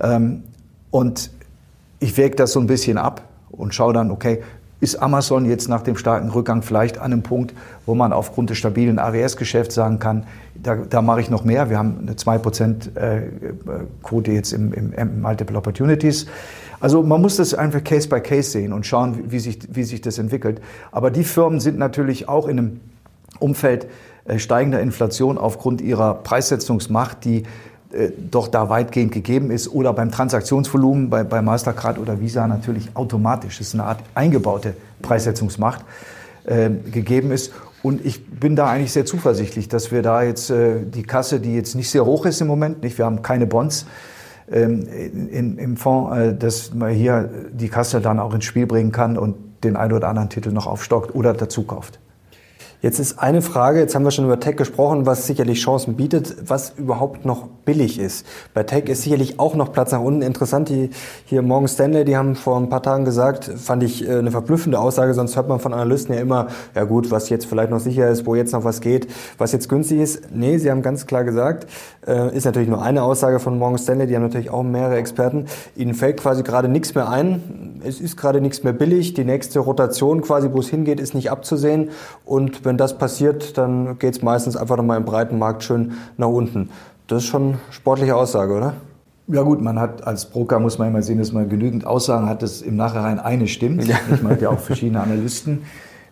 Ähm, 0.00 0.42
und 0.90 1.30
ich 2.00 2.16
wäge 2.16 2.36
das 2.36 2.52
so 2.52 2.60
ein 2.60 2.66
bisschen 2.66 2.98
ab 2.98 3.22
und 3.50 3.74
schaue 3.74 3.92
dann, 3.92 4.10
okay, 4.10 4.42
ist 4.80 4.96
Amazon 4.96 5.44
jetzt 5.44 5.68
nach 5.68 5.82
dem 5.82 5.96
starken 5.96 6.30
Rückgang 6.30 6.62
vielleicht 6.62 6.98
an 6.98 7.12
einem 7.12 7.22
Punkt, 7.22 7.54
wo 7.84 7.94
man 7.94 8.12
aufgrund 8.12 8.48
des 8.48 8.56
stabilen 8.56 8.98
AWS-Geschäfts 8.98 9.74
sagen 9.74 9.98
kann, 9.98 10.24
da, 10.54 10.76
da 10.76 11.02
mache 11.02 11.20
ich 11.20 11.28
noch 11.28 11.44
mehr. 11.44 11.68
Wir 11.68 11.78
haben 11.78 11.98
eine 12.00 12.14
2% 12.14 12.96
äh, 12.96 14.32
jetzt 14.32 14.52
im, 14.52 14.72
im 14.72 15.20
Multiple 15.20 15.56
Opportunities. 15.56 16.26
Also 16.80 17.02
man 17.02 17.20
muss 17.20 17.36
das 17.36 17.54
einfach 17.54 17.84
Case 17.84 18.08
by 18.08 18.20
Case 18.20 18.50
sehen 18.50 18.72
und 18.72 18.86
schauen, 18.86 19.30
wie 19.30 19.38
sich, 19.38 19.58
wie 19.70 19.84
sich 19.84 20.00
das 20.00 20.18
entwickelt. 20.18 20.60
Aber 20.90 21.10
die 21.10 21.24
Firmen 21.24 21.60
sind 21.60 21.78
natürlich 21.78 22.28
auch 22.28 22.48
in 22.48 22.58
einem 22.58 22.80
Umfeld 23.38 23.86
äh, 24.24 24.38
steigender 24.38 24.80
Inflation 24.80 25.38
aufgrund 25.38 25.80
ihrer 25.80 26.14
Preissetzungsmacht, 26.14 27.24
die 27.24 27.44
äh, 27.92 28.10
doch 28.30 28.48
da 28.48 28.68
weitgehend 28.68 29.12
gegeben 29.12 29.50
ist 29.50 29.68
oder 29.68 29.92
beim 29.92 30.10
Transaktionsvolumen 30.10 31.10
bei, 31.10 31.24
bei 31.24 31.42
Mastercard 31.42 31.98
oder 31.98 32.20
Visa 32.20 32.46
natürlich 32.46 32.88
automatisch, 32.94 33.58
das 33.58 33.68
ist 33.68 33.74
eine 33.74 33.84
Art 33.84 34.00
eingebaute 34.14 34.74
Preissetzungsmacht, 35.02 35.84
äh, 36.44 36.70
gegeben 36.70 37.30
ist. 37.30 37.52
Und 37.82 38.04
ich 38.04 38.24
bin 38.26 38.56
da 38.56 38.68
eigentlich 38.68 38.92
sehr 38.92 39.06
zuversichtlich, 39.06 39.68
dass 39.68 39.90
wir 39.90 40.02
da 40.02 40.22
jetzt 40.22 40.50
äh, 40.50 40.84
die 40.84 41.02
Kasse, 41.02 41.40
die 41.40 41.54
jetzt 41.54 41.74
nicht 41.74 41.90
sehr 41.90 42.04
hoch 42.04 42.26
ist 42.26 42.40
im 42.40 42.46
Moment, 42.46 42.82
nicht, 42.82 42.96
wir 42.96 43.06
haben 43.06 43.22
keine 43.22 43.46
Bonds 43.46 43.86
ähm, 44.50 44.86
in, 44.88 45.58
im 45.58 45.76
Fonds, 45.76 46.16
äh, 46.16 46.34
dass 46.34 46.74
man 46.74 46.90
hier 46.90 47.30
die 47.52 47.68
Kasse 47.68 48.00
dann 48.00 48.18
auch 48.18 48.34
ins 48.34 48.44
Spiel 48.44 48.66
bringen 48.66 48.92
kann 48.92 49.16
und 49.16 49.36
den 49.64 49.76
einen 49.76 49.92
oder 49.92 50.08
anderen 50.08 50.28
Titel 50.30 50.52
noch 50.52 50.66
aufstockt 50.66 51.14
oder 51.14 51.34
dazu 51.34 51.64
kauft. 51.64 52.00
Jetzt 52.82 52.98
ist 52.98 53.18
eine 53.18 53.42
Frage, 53.42 53.78
jetzt 53.78 53.94
haben 53.94 54.04
wir 54.04 54.10
schon 54.10 54.24
über 54.24 54.40
Tech 54.40 54.56
gesprochen, 54.56 55.04
was 55.04 55.26
sicherlich 55.26 55.60
Chancen 55.60 55.96
bietet, 55.96 56.48
was 56.48 56.72
überhaupt 56.78 57.26
noch 57.26 57.46
billig 57.66 57.98
ist. 57.98 58.24
Bei 58.54 58.62
Tech 58.62 58.84
ist 58.84 59.02
sicherlich 59.02 59.38
auch 59.38 59.54
noch 59.54 59.70
Platz 59.70 59.92
nach 59.92 60.00
unten. 60.00 60.22
Interessant, 60.22 60.70
die 60.70 60.88
hier 61.26 61.42
Morgan 61.42 61.68
Stanley, 61.68 62.06
die 62.06 62.16
haben 62.16 62.36
vor 62.36 62.56
ein 62.56 62.70
paar 62.70 62.82
Tagen 62.82 63.04
gesagt, 63.04 63.44
fand 63.44 63.82
ich 63.82 64.08
äh, 64.08 64.14
eine 64.14 64.30
verblüffende 64.30 64.78
Aussage, 64.78 65.12
sonst 65.12 65.36
hört 65.36 65.46
man 65.46 65.60
von 65.60 65.74
Analysten 65.74 66.14
ja 66.14 66.22
immer, 66.22 66.46
ja 66.74 66.84
gut, 66.84 67.10
was 67.10 67.28
jetzt 67.28 67.44
vielleicht 67.44 67.70
noch 67.70 67.80
sicher 67.80 68.08
ist, 68.08 68.24
wo 68.24 68.34
jetzt 68.34 68.54
noch 68.54 68.64
was 68.64 68.80
geht, 68.80 69.08
was 69.36 69.52
jetzt 69.52 69.68
günstig 69.68 70.00
ist. 70.00 70.34
Nee, 70.34 70.56
sie 70.56 70.70
haben 70.70 70.80
ganz 70.80 71.06
klar 71.06 71.24
gesagt, 71.24 71.66
äh, 72.06 72.34
ist 72.34 72.46
natürlich 72.46 72.70
nur 72.70 72.80
eine 72.80 73.02
Aussage 73.02 73.40
von 73.40 73.58
Morgan 73.58 73.76
Stanley, 73.76 74.06
die 74.06 74.16
haben 74.16 74.22
natürlich 74.22 74.48
auch 74.48 74.62
mehrere 74.62 74.96
Experten, 74.96 75.44
ihnen 75.76 75.92
fällt 75.92 76.16
quasi 76.16 76.42
gerade 76.42 76.68
nichts 76.68 76.94
mehr 76.94 77.10
ein, 77.10 77.80
es 77.84 78.00
ist 78.00 78.16
gerade 78.16 78.40
nichts 78.40 78.64
mehr 78.64 78.72
billig, 78.72 79.12
die 79.12 79.24
nächste 79.24 79.58
Rotation 79.58 80.22
quasi, 80.22 80.48
wo 80.50 80.60
es 80.60 80.68
hingeht, 80.68 80.98
ist 80.98 81.14
nicht 81.14 81.30
abzusehen 81.30 81.90
und 82.24 82.64
wenn 82.70 82.76
das 82.76 82.96
passiert, 82.96 83.58
dann 83.58 83.98
geht 83.98 84.14
es 84.14 84.22
meistens 84.22 84.56
einfach 84.56 84.76
nochmal 84.76 84.96
im 84.96 85.04
breiten 85.04 85.40
Markt 85.40 85.64
schön 85.64 85.94
nach 86.16 86.28
unten. 86.28 86.68
Das 87.08 87.24
ist 87.24 87.28
schon 87.28 87.42
eine 87.42 87.58
sportliche 87.72 88.14
Aussage, 88.14 88.54
oder? 88.54 88.74
Ja 89.26 89.42
gut, 89.42 89.60
man 89.60 89.80
hat 89.80 90.06
als 90.06 90.26
Broker 90.26 90.60
muss 90.60 90.78
man 90.78 90.86
immer 90.86 91.02
sehen, 91.02 91.18
dass 91.18 91.32
man 91.32 91.48
genügend 91.48 91.84
Aussagen 91.84 92.28
hat, 92.28 92.42
dass 92.42 92.62
im 92.62 92.76
Nachhinein 92.76 93.18
eine 93.18 93.48
stimmt. 93.48 93.88
Ja. 93.88 93.98
Man 94.22 94.34
hat 94.34 94.40
ja 94.40 94.50
auch 94.50 94.60
verschiedene 94.60 95.00
Analysten. 95.00 95.62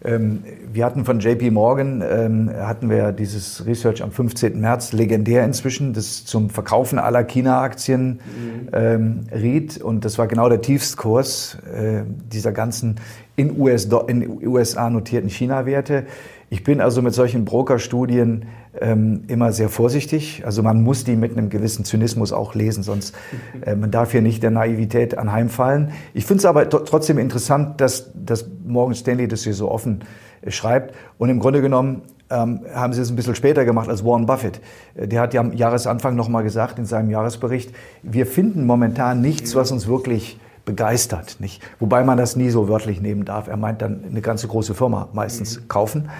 Ähm, 0.04 0.42
wir 0.72 0.84
hatten 0.84 1.04
von 1.04 1.20
JP 1.20 1.52
Morgan, 1.52 2.02
ähm, 2.08 2.50
hatten 2.52 2.90
wir 2.90 3.12
dieses 3.12 3.64
Research 3.64 4.02
am 4.02 4.10
15. 4.10 4.60
März, 4.60 4.92
legendär 4.92 5.44
inzwischen, 5.44 5.92
das 5.92 6.24
zum 6.24 6.50
Verkaufen 6.50 6.98
aller 6.98 7.22
China-Aktien 7.22 8.08
mhm. 8.10 8.68
ähm, 8.72 9.20
riet. 9.32 9.80
Und 9.80 10.04
das 10.04 10.18
war 10.18 10.26
genau 10.26 10.48
der 10.48 10.60
Tiefstkurs 10.60 11.58
äh, 11.72 12.02
dieser 12.32 12.50
ganzen 12.50 12.96
in, 13.34 13.58
US, 13.58 13.88
in 14.08 14.46
USA 14.46 14.90
notierten 14.90 15.30
China-Werte. 15.30 16.04
Ich 16.50 16.64
bin 16.64 16.80
also 16.80 17.02
mit 17.02 17.12
solchen 17.12 17.44
Brokerstudien 17.44 18.46
ähm, 18.80 19.24
immer 19.28 19.52
sehr 19.52 19.68
vorsichtig. 19.68 20.42
Also 20.46 20.62
man 20.62 20.82
muss 20.82 21.04
die 21.04 21.14
mit 21.14 21.32
einem 21.32 21.50
gewissen 21.50 21.84
Zynismus 21.84 22.32
auch 22.32 22.54
lesen, 22.54 22.82
sonst 22.82 23.14
äh, 23.60 23.74
man 23.74 23.90
darf 23.90 24.12
hier 24.12 24.22
nicht 24.22 24.42
der 24.42 24.50
Naivität 24.50 25.18
anheimfallen. 25.18 25.92
Ich 26.14 26.24
finde 26.24 26.38
es 26.38 26.44
aber 26.46 26.68
trotzdem 26.70 27.18
interessant, 27.18 27.80
dass, 27.80 28.10
dass 28.14 28.48
Morgan 28.64 28.94
Stanley 28.94 29.28
das 29.28 29.44
hier 29.44 29.52
so 29.52 29.70
offen 29.70 30.00
äh, 30.40 30.50
schreibt. 30.50 30.94
Und 31.18 31.28
im 31.28 31.38
Grunde 31.38 31.60
genommen 31.60 32.02
ähm, 32.30 32.60
haben 32.74 32.94
sie 32.94 33.02
es 33.02 33.10
ein 33.10 33.16
bisschen 33.16 33.34
später 33.34 33.66
gemacht 33.66 33.90
als 33.90 34.02
Warren 34.02 34.24
Buffett. 34.24 34.60
Äh, 34.94 35.06
der 35.06 35.20
hat 35.20 35.34
ja 35.34 35.42
am 35.42 35.52
Jahresanfang 35.52 36.16
nochmal 36.16 36.44
gesagt 36.44 36.78
in 36.78 36.86
seinem 36.86 37.10
Jahresbericht, 37.10 37.74
wir 38.02 38.24
finden 38.24 38.64
momentan 38.64 39.20
nichts, 39.20 39.54
was 39.54 39.70
uns 39.70 39.86
wirklich 39.86 40.40
begeistert. 40.68 41.36
Nicht? 41.40 41.62
Wobei 41.80 42.04
man 42.04 42.18
das 42.18 42.36
nie 42.36 42.50
so 42.50 42.68
wörtlich 42.68 43.00
nehmen 43.00 43.24
darf. 43.24 43.48
Er 43.48 43.56
meint 43.56 43.80
dann 43.80 44.04
eine 44.04 44.20
ganze 44.20 44.46
große 44.48 44.74
Firma 44.74 45.08
meistens 45.14 45.58
mhm. 45.58 45.68
kaufen. 45.68 46.10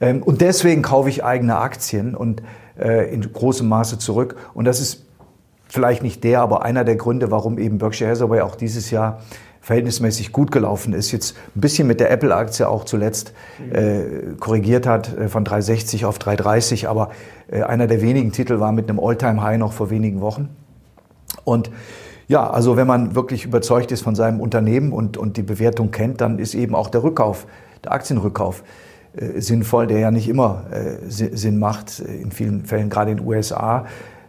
Ähm, 0.00 0.22
und 0.22 0.40
deswegen 0.40 0.82
kaufe 0.82 1.08
ich 1.08 1.24
eigene 1.24 1.56
Aktien 1.56 2.14
und 2.14 2.42
äh, 2.78 3.12
in 3.12 3.20
großem 3.32 3.66
Maße 3.66 3.98
zurück. 3.98 4.36
Und 4.54 4.66
das 4.66 4.80
ist 4.80 5.04
vielleicht 5.68 6.04
nicht 6.04 6.22
der, 6.22 6.40
aber 6.40 6.62
einer 6.62 6.84
der 6.84 6.94
Gründe, 6.94 7.32
warum 7.32 7.58
eben 7.58 7.78
Berkshire 7.78 8.10
Hathaway 8.10 8.40
auch 8.40 8.54
dieses 8.54 8.92
Jahr 8.92 9.20
verhältnismäßig 9.60 10.32
gut 10.32 10.52
gelaufen 10.52 10.92
ist. 10.94 11.10
Jetzt 11.10 11.36
ein 11.56 11.60
bisschen 11.60 11.88
mit 11.88 11.98
der 11.98 12.12
Apple-Aktie 12.12 12.68
auch 12.68 12.84
zuletzt 12.84 13.34
äh, 13.70 14.36
korrigiert 14.38 14.86
hat 14.86 15.14
äh, 15.18 15.28
von 15.28 15.44
360 15.44 16.04
auf 16.04 16.20
330, 16.20 16.88
aber 16.88 17.10
äh, 17.50 17.62
einer 17.62 17.88
der 17.88 18.00
wenigen 18.00 18.30
Titel 18.30 18.60
war 18.60 18.70
mit 18.70 18.88
einem 18.88 19.00
All-Time-High 19.00 19.58
noch 19.58 19.72
vor 19.72 19.90
wenigen 19.90 20.20
Wochen. 20.20 20.48
Und 21.44 21.70
ja, 22.28 22.48
also 22.48 22.76
wenn 22.76 22.86
man 22.86 23.14
wirklich 23.14 23.46
überzeugt 23.46 23.90
ist 23.90 24.02
von 24.02 24.14
seinem 24.14 24.40
Unternehmen 24.40 24.92
und, 24.92 25.16
und 25.16 25.38
die 25.38 25.42
Bewertung 25.42 25.90
kennt, 25.90 26.20
dann 26.20 26.38
ist 26.38 26.54
eben 26.54 26.74
auch 26.74 26.90
der 26.90 27.02
Rückkauf, 27.02 27.46
der 27.84 27.92
Aktienrückkauf 27.92 28.62
äh, 29.16 29.40
sinnvoll, 29.40 29.86
der 29.86 29.98
ja 29.98 30.10
nicht 30.10 30.28
immer 30.28 30.64
äh, 30.70 31.08
Sinn 31.08 31.58
macht, 31.58 32.00
äh, 32.00 32.16
in 32.20 32.30
vielen 32.30 32.66
Fällen, 32.66 32.90
gerade 32.90 33.12
in 33.12 33.16
den 33.16 33.26
USA, 33.26 33.86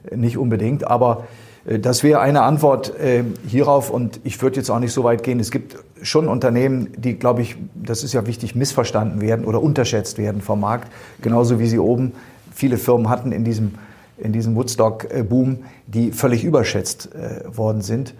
äh, 0.09 0.15
nicht 0.15 0.37
unbedingt. 0.37 0.87
Aber 0.87 1.25
äh, 1.65 1.77
das 1.77 2.01
wäre 2.01 2.21
eine 2.21 2.43
Antwort 2.43 2.97
äh, 2.97 3.25
hierauf 3.45 3.89
und 3.89 4.21
ich 4.23 4.41
würde 4.41 4.55
jetzt 4.55 4.69
auch 4.69 4.79
nicht 4.79 4.93
so 4.93 5.03
weit 5.03 5.21
gehen. 5.23 5.41
Es 5.41 5.51
gibt 5.51 5.75
schon 6.01 6.29
Unternehmen, 6.29 6.93
die, 6.95 7.15
glaube 7.15 7.41
ich, 7.41 7.57
das 7.75 8.03
ist 8.05 8.13
ja 8.13 8.25
wichtig, 8.25 8.55
missverstanden 8.55 9.19
werden 9.19 9.43
oder 9.43 9.61
unterschätzt 9.61 10.17
werden 10.17 10.41
vom 10.41 10.61
Markt, 10.61 10.89
genauso 11.21 11.59
wie 11.59 11.67
sie 11.67 11.79
oben 11.79 12.13
viele 12.53 12.77
Firmen 12.77 13.09
hatten 13.09 13.33
in 13.33 13.43
diesem 13.43 13.73
in 14.21 14.33
diesem 14.33 14.55
Woodstock-Boom, 14.55 15.59
die 15.87 16.11
völlig 16.11 16.43
überschätzt 16.43 17.09
äh, 17.13 17.55
worden 17.55 17.81
sind. 17.81 18.13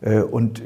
Äh, 0.00 0.20
und 0.20 0.62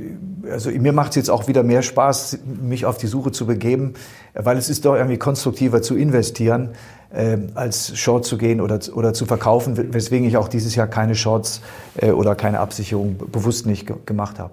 also 0.51 0.71
mir 0.71 0.93
macht 0.93 1.11
es 1.11 1.17
jetzt 1.17 1.31
auch 1.31 1.49
wieder 1.49 1.63
mehr 1.63 1.83
Spaß, 1.83 2.39
mich 2.63 2.87
auf 2.87 2.99
die 2.99 3.07
Suche 3.07 3.33
zu 3.33 3.47
begeben, 3.47 3.95
weil 4.35 4.57
es 4.57 4.69
ist 4.69 4.85
doch 4.85 4.95
irgendwie 4.95 5.19
konstruktiver 5.19 5.83
zu 5.83 5.97
investieren, 5.97 6.71
äh, 7.11 7.39
als 7.55 7.97
Short 7.99 8.25
zu 8.25 8.39
gehen 8.39 8.61
oder, 8.61 8.81
oder 8.95 9.15
zu 9.15 9.27
verkaufen, 9.27 9.93
weswegen 9.95 10.27
ich 10.27 10.37
auch 10.37 10.49
dieses 10.49 10.75
Jahr 10.75 10.87
keine 10.87 11.15
Shorts 11.15 11.61
äh, 11.97 12.11
oder 12.11 12.35
keine 12.35 12.61
Absicherung 12.61 13.17
bewusst 13.33 13.67
nicht 13.67 13.87
ge 13.87 13.97
gemacht 14.05 14.39
habe. 14.39 14.53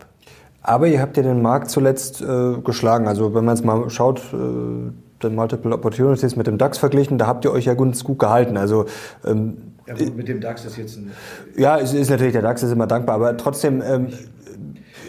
Aber 0.62 0.88
ihr 0.88 1.00
habt 1.00 1.16
ja 1.16 1.22
den 1.22 1.42
Markt 1.42 1.70
zuletzt 1.70 2.22
äh, 2.22 2.54
geschlagen. 2.64 3.08
Also 3.08 3.36
wenn 3.36 3.46
man 3.46 3.54
es 3.54 3.64
mal 3.64 3.90
schaut, 3.90 4.20
äh, 4.34 4.92
den 5.24 5.36
Multiple 5.36 5.72
Opportunities 5.74 6.36
mit 6.36 6.48
dem 6.48 6.58
DAX 6.58 6.78
verglichen, 6.78 7.18
da 7.18 7.28
habt 7.28 7.46
ihr 7.46 7.52
euch 7.52 7.66
ja 7.66 7.76
ganz 7.76 8.04
gut 8.04 8.20
gehalten. 8.20 8.58
Also 8.58 8.86
ähm, 9.26 9.58
ja, 9.88 9.94
gut, 9.94 10.18
mit 10.18 10.28
dem 10.28 10.42
DAX 10.42 10.66
ist 10.66 10.78
jetzt 10.78 10.98
ein. 10.98 11.12
Ja, 11.56 11.78
es 11.78 11.94
ist 11.94 12.10
natürlich, 12.10 12.34
der 12.34 12.42
DAX 12.42 12.64
ist 12.64 12.72
immer 12.72 12.88
dankbar, 12.88 13.16
aber 13.16 13.38
trotzdem. 13.38 13.82
Ähm, 13.82 14.08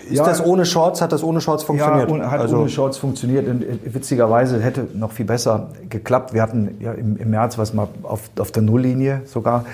ist 0.09 0.19
ja, 0.19 0.25
das 0.25 0.45
ohne 0.45 0.65
Shorts, 0.65 1.03
hat 1.03 1.11
das 1.11 1.25
ohne 1.25 1.41
Shorts 1.41 1.65
funktioniert? 1.65 2.09
Ja, 2.09 2.31
hat 2.31 2.41
also 2.41 2.59
ohne 2.59 2.69
Shorts 2.69 2.97
funktioniert. 2.97 3.49
Und 3.49 3.65
äh, 3.65 3.77
witzigerweise 3.87 4.63
hätte 4.63 4.87
noch 4.95 5.11
viel 5.11 5.27
besser 5.27 5.71
geklappt. 5.89 6.33
Wir 6.33 6.43
hatten 6.43 6.77
ja 6.81 6.93
im, 6.93 7.17
im 7.17 7.31
März 7.31 7.59
was 7.59 7.75
mal 7.75 7.89
auf, 8.05 8.31
auf 8.39 8.53
der 8.53 8.63
Nulllinie 8.63 9.23
sogar. 9.25 9.65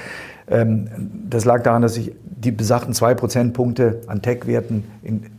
Ähm, 0.49 0.89
das 1.29 1.45
lag 1.45 1.63
daran, 1.63 1.83
dass 1.83 1.97
ich 1.97 2.13
die 2.25 2.51
besagten 2.51 2.95
zwei 2.95 3.15
Prozentpunkte 3.15 4.01
an 4.07 4.23
Tech-Werten 4.23 4.85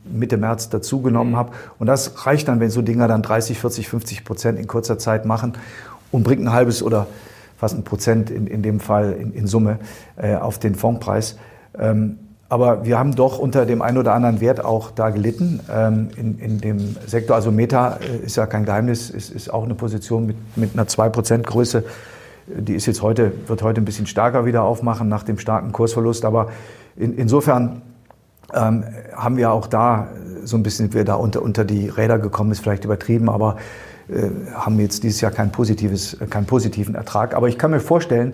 Mitte 0.05 0.37
März 0.37 0.69
dazugenommen 0.69 1.35
habe. 1.35 1.51
Und 1.79 1.87
das 1.87 2.25
reicht 2.25 2.47
dann, 2.47 2.59
wenn 2.59 2.69
so 2.69 2.81
Dinger 2.81 3.07
dann 3.07 3.21
30, 3.21 3.59
40, 3.59 3.89
50 3.89 4.25
Prozent 4.25 4.59
in 4.59 4.67
kurzer 4.67 4.97
Zeit 4.99 5.25
machen 5.25 5.53
und 6.11 6.23
bringt 6.23 6.41
ein 6.41 6.53
halbes 6.53 6.83
oder 6.83 7.07
fast 7.63 7.77
ein 7.77 7.85
Prozent 7.85 8.29
in, 8.29 8.45
in 8.45 8.61
dem 8.61 8.81
Fall 8.81 9.13
in, 9.13 9.31
in 9.31 9.47
Summe 9.47 9.79
äh, 10.17 10.35
auf 10.35 10.59
den 10.59 10.75
Fondpreis. 10.75 11.37
Ähm, 11.79 12.19
aber 12.49 12.83
wir 12.83 12.99
haben 12.99 13.15
doch 13.15 13.39
unter 13.39 13.65
dem 13.65 13.81
einen 13.81 13.97
oder 13.97 14.13
anderen 14.13 14.41
Wert 14.41 14.65
auch 14.65 14.91
da 14.91 15.11
gelitten 15.11 15.61
ähm, 15.73 16.09
in, 16.17 16.39
in 16.39 16.59
dem 16.59 16.97
Sektor. 17.07 17.37
Also 17.37 17.51
Meta 17.51 17.99
äh, 18.01 18.25
ist 18.25 18.35
ja 18.35 18.47
kein 18.47 18.65
Geheimnis, 18.65 19.09
ist, 19.09 19.29
ist 19.29 19.53
auch 19.53 19.63
eine 19.63 19.75
Position 19.75 20.25
mit, 20.25 20.35
mit 20.57 20.73
einer 20.73 20.87
2% 20.87 21.43
Größe. 21.43 21.85
Die 22.47 22.75
ist 22.75 22.85
jetzt 22.85 23.01
heute, 23.01 23.31
wird 23.47 23.63
heute 23.63 23.79
ein 23.79 23.85
bisschen 23.85 24.07
stärker 24.07 24.45
wieder 24.45 24.63
aufmachen 24.63 25.07
nach 25.07 25.23
dem 25.23 25.39
starken 25.39 25.71
Kursverlust. 25.71 26.25
Aber 26.25 26.49
in, 26.97 27.15
insofern 27.17 27.81
ähm, 28.53 28.83
haben 29.15 29.37
wir 29.37 29.53
auch 29.53 29.67
da 29.67 30.09
so 30.43 30.57
ein 30.57 30.63
bisschen, 30.63 30.93
wir 30.93 31.05
da 31.05 31.15
unter, 31.15 31.41
unter 31.41 31.63
die 31.63 31.87
Räder 31.87 32.19
gekommen, 32.19 32.51
ist 32.51 32.59
vielleicht 32.59 32.83
übertrieben, 32.83 33.29
aber 33.29 33.55
haben 34.53 34.79
jetzt 34.79 35.03
dieses 35.03 35.21
Jahr 35.21 35.31
kein 35.31 35.51
positives, 35.51 36.15
äh, 36.15 36.25
keinen 36.25 36.45
positiven 36.45 36.95
Ertrag. 36.95 37.35
Aber 37.35 37.47
ich 37.47 37.57
kann 37.57 37.71
mir 37.71 37.79
vorstellen, 37.79 38.33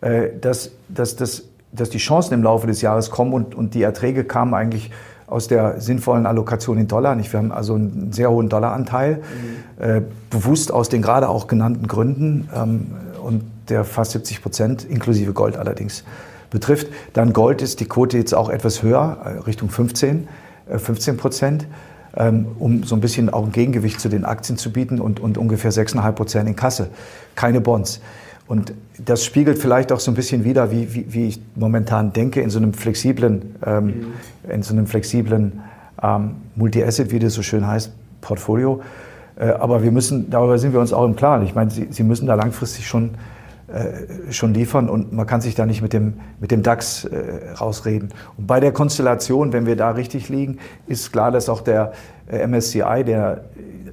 äh, 0.00 0.28
dass, 0.40 0.70
dass, 0.88 1.16
dass, 1.16 1.44
dass 1.72 1.90
die 1.90 1.98
Chancen 1.98 2.34
im 2.34 2.42
Laufe 2.42 2.66
des 2.66 2.82
Jahres 2.82 3.10
kommen 3.10 3.32
und, 3.32 3.54
und 3.54 3.74
die 3.74 3.82
Erträge 3.82 4.24
kamen 4.24 4.54
eigentlich 4.54 4.90
aus 5.26 5.48
der 5.48 5.80
sinnvollen 5.80 6.24
Allokation 6.24 6.78
in 6.78 6.88
Dollar. 6.88 7.14
Nicht? 7.14 7.32
Wir 7.32 7.38
haben 7.38 7.52
also 7.52 7.74
einen 7.74 8.12
sehr 8.12 8.30
hohen 8.30 8.48
Dollaranteil, 8.48 9.16
mhm. 9.16 9.82
äh, 9.82 10.02
bewusst 10.30 10.72
aus 10.72 10.88
den 10.88 11.02
gerade 11.02 11.28
auch 11.28 11.48
genannten 11.48 11.86
Gründen 11.86 12.48
ähm, 12.54 12.86
und 13.22 13.42
der 13.68 13.84
fast 13.84 14.12
70 14.12 14.40
Prozent, 14.40 14.84
inklusive 14.84 15.32
Gold 15.32 15.56
allerdings, 15.56 16.04
betrifft. 16.48 16.86
Dann 17.12 17.34
Gold 17.34 17.60
ist 17.60 17.80
die 17.80 17.84
Quote 17.86 18.16
jetzt 18.16 18.34
auch 18.34 18.48
etwas 18.48 18.82
höher, 18.82 19.42
Richtung 19.46 19.68
15, 19.68 20.28
äh, 20.70 20.78
15 20.78 21.16
Prozent. 21.18 21.66
Ähm, 22.18 22.46
um 22.58 22.82
so 22.82 22.96
ein 22.96 23.00
bisschen 23.00 23.30
auch 23.30 23.44
ein 23.44 23.52
Gegengewicht 23.52 24.00
zu 24.00 24.08
den 24.08 24.24
Aktien 24.24 24.58
zu 24.58 24.72
bieten 24.72 25.00
und, 25.00 25.20
und 25.20 25.38
ungefähr 25.38 25.70
6,5 25.70 26.12
Prozent 26.12 26.48
in 26.48 26.56
Kasse. 26.56 26.90
Keine 27.36 27.60
Bonds. 27.60 28.00
Und 28.48 28.72
das 28.98 29.24
spiegelt 29.24 29.58
vielleicht 29.58 29.92
auch 29.92 30.00
so 30.00 30.10
ein 30.10 30.14
bisschen 30.14 30.42
wider, 30.42 30.72
wie, 30.72 30.92
wie, 30.94 31.12
wie 31.12 31.28
ich 31.28 31.40
momentan 31.54 32.12
denke, 32.12 32.40
in 32.40 32.50
so 32.50 32.58
einem 32.58 32.72
flexiblen, 32.72 33.54
ähm, 33.64 33.84
mhm. 33.84 33.92
in 34.50 34.62
so 34.64 34.72
einem 34.74 34.88
flexiblen 34.88 35.60
ähm, 36.02 36.36
Multi-Asset, 36.56 37.12
wie 37.12 37.20
das 37.20 37.34
so 37.34 37.42
schön 37.42 37.64
heißt, 37.64 37.92
Portfolio. 38.20 38.80
Äh, 39.38 39.50
aber 39.50 39.84
wir 39.84 39.92
müssen, 39.92 40.28
darüber 40.28 40.58
sind 40.58 40.72
wir 40.72 40.80
uns 40.80 40.92
auch 40.92 41.04
im 41.04 41.14
Klaren. 41.14 41.44
Ich 41.44 41.54
meine, 41.54 41.70
Sie, 41.70 41.86
Sie 41.90 42.02
müssen 42.02 42.26
da 42.26 42.34
langfristig 42.34 42.88
schon 42.88 43.10
schon 44.30 44.54
liefern 44.54 44.88
und 44.88 45.12
man 45.12 45.26
kann 45.26 45.42
sich 45.42 45.54
da 45.54 45.66
nicht 45.66 45.82
mit 45.82 45.92
dem, 45.92 46.14
mit 46.40 46.50
dem 46.50 46.62
DAX 46.62 47.04
äh, 47.04 47.52
rausreden. 47.60 48.14
Und 48.38 48.46
bei 48.46 48.60
der 48.60 48.72
Konstellation, 48.72 49.52
wenn 49.52 49.66
wir 49.66 49.76
da 49.76 49.90
richtig 49.90 50.30
liegen, 50.30 50.58
ist 50.86 51.12
klar, 51.12 51.30
dass 51.30 51.50
auch 51.50 51.60
der 51.60 51.92
äh, 52.30 52.46
MSCI, 52.46 53.04
der 53.04 53.44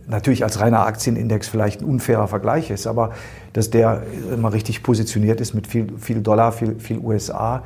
natürlich 0.08 0.46
als 0.46 0.62
reiner 0.62 0.86
Aktienindex 0.86 1.50
vielleicht 1.50 1.82
ein 1.82 1.86
unfairer 1.86 2.30
Vergleich 2.30 2.70
ist, 2.70 2.88
aber 2.88 3.12
dass 3.52 3.70
der 3.70 4.04
immer 4.34 4.54
richtig 4.54 4.82
positioniert 4.82 5.42
ist 5.42 5.54
mit 5.54 5.68
viel, 5.68 5.88
viel 5.98 6.22
Dollar, 6.22 6.54
viel, 6.54 6.80
viel 6.80 7.00
USA, 7.00 7.64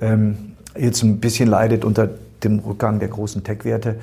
ähm, 0.00 0.54
jetzt 0.78 1.02
ein 1.02 1.20
bisschen 1.20 1.48
leidet 1.48 1.84
unter 1.84 2.08
dem 2.42 2.60
Rückgang 2.60 3.00
der 3.00 3.08
großen 3.08 3.44
Tech-Werte. 3.44 3.96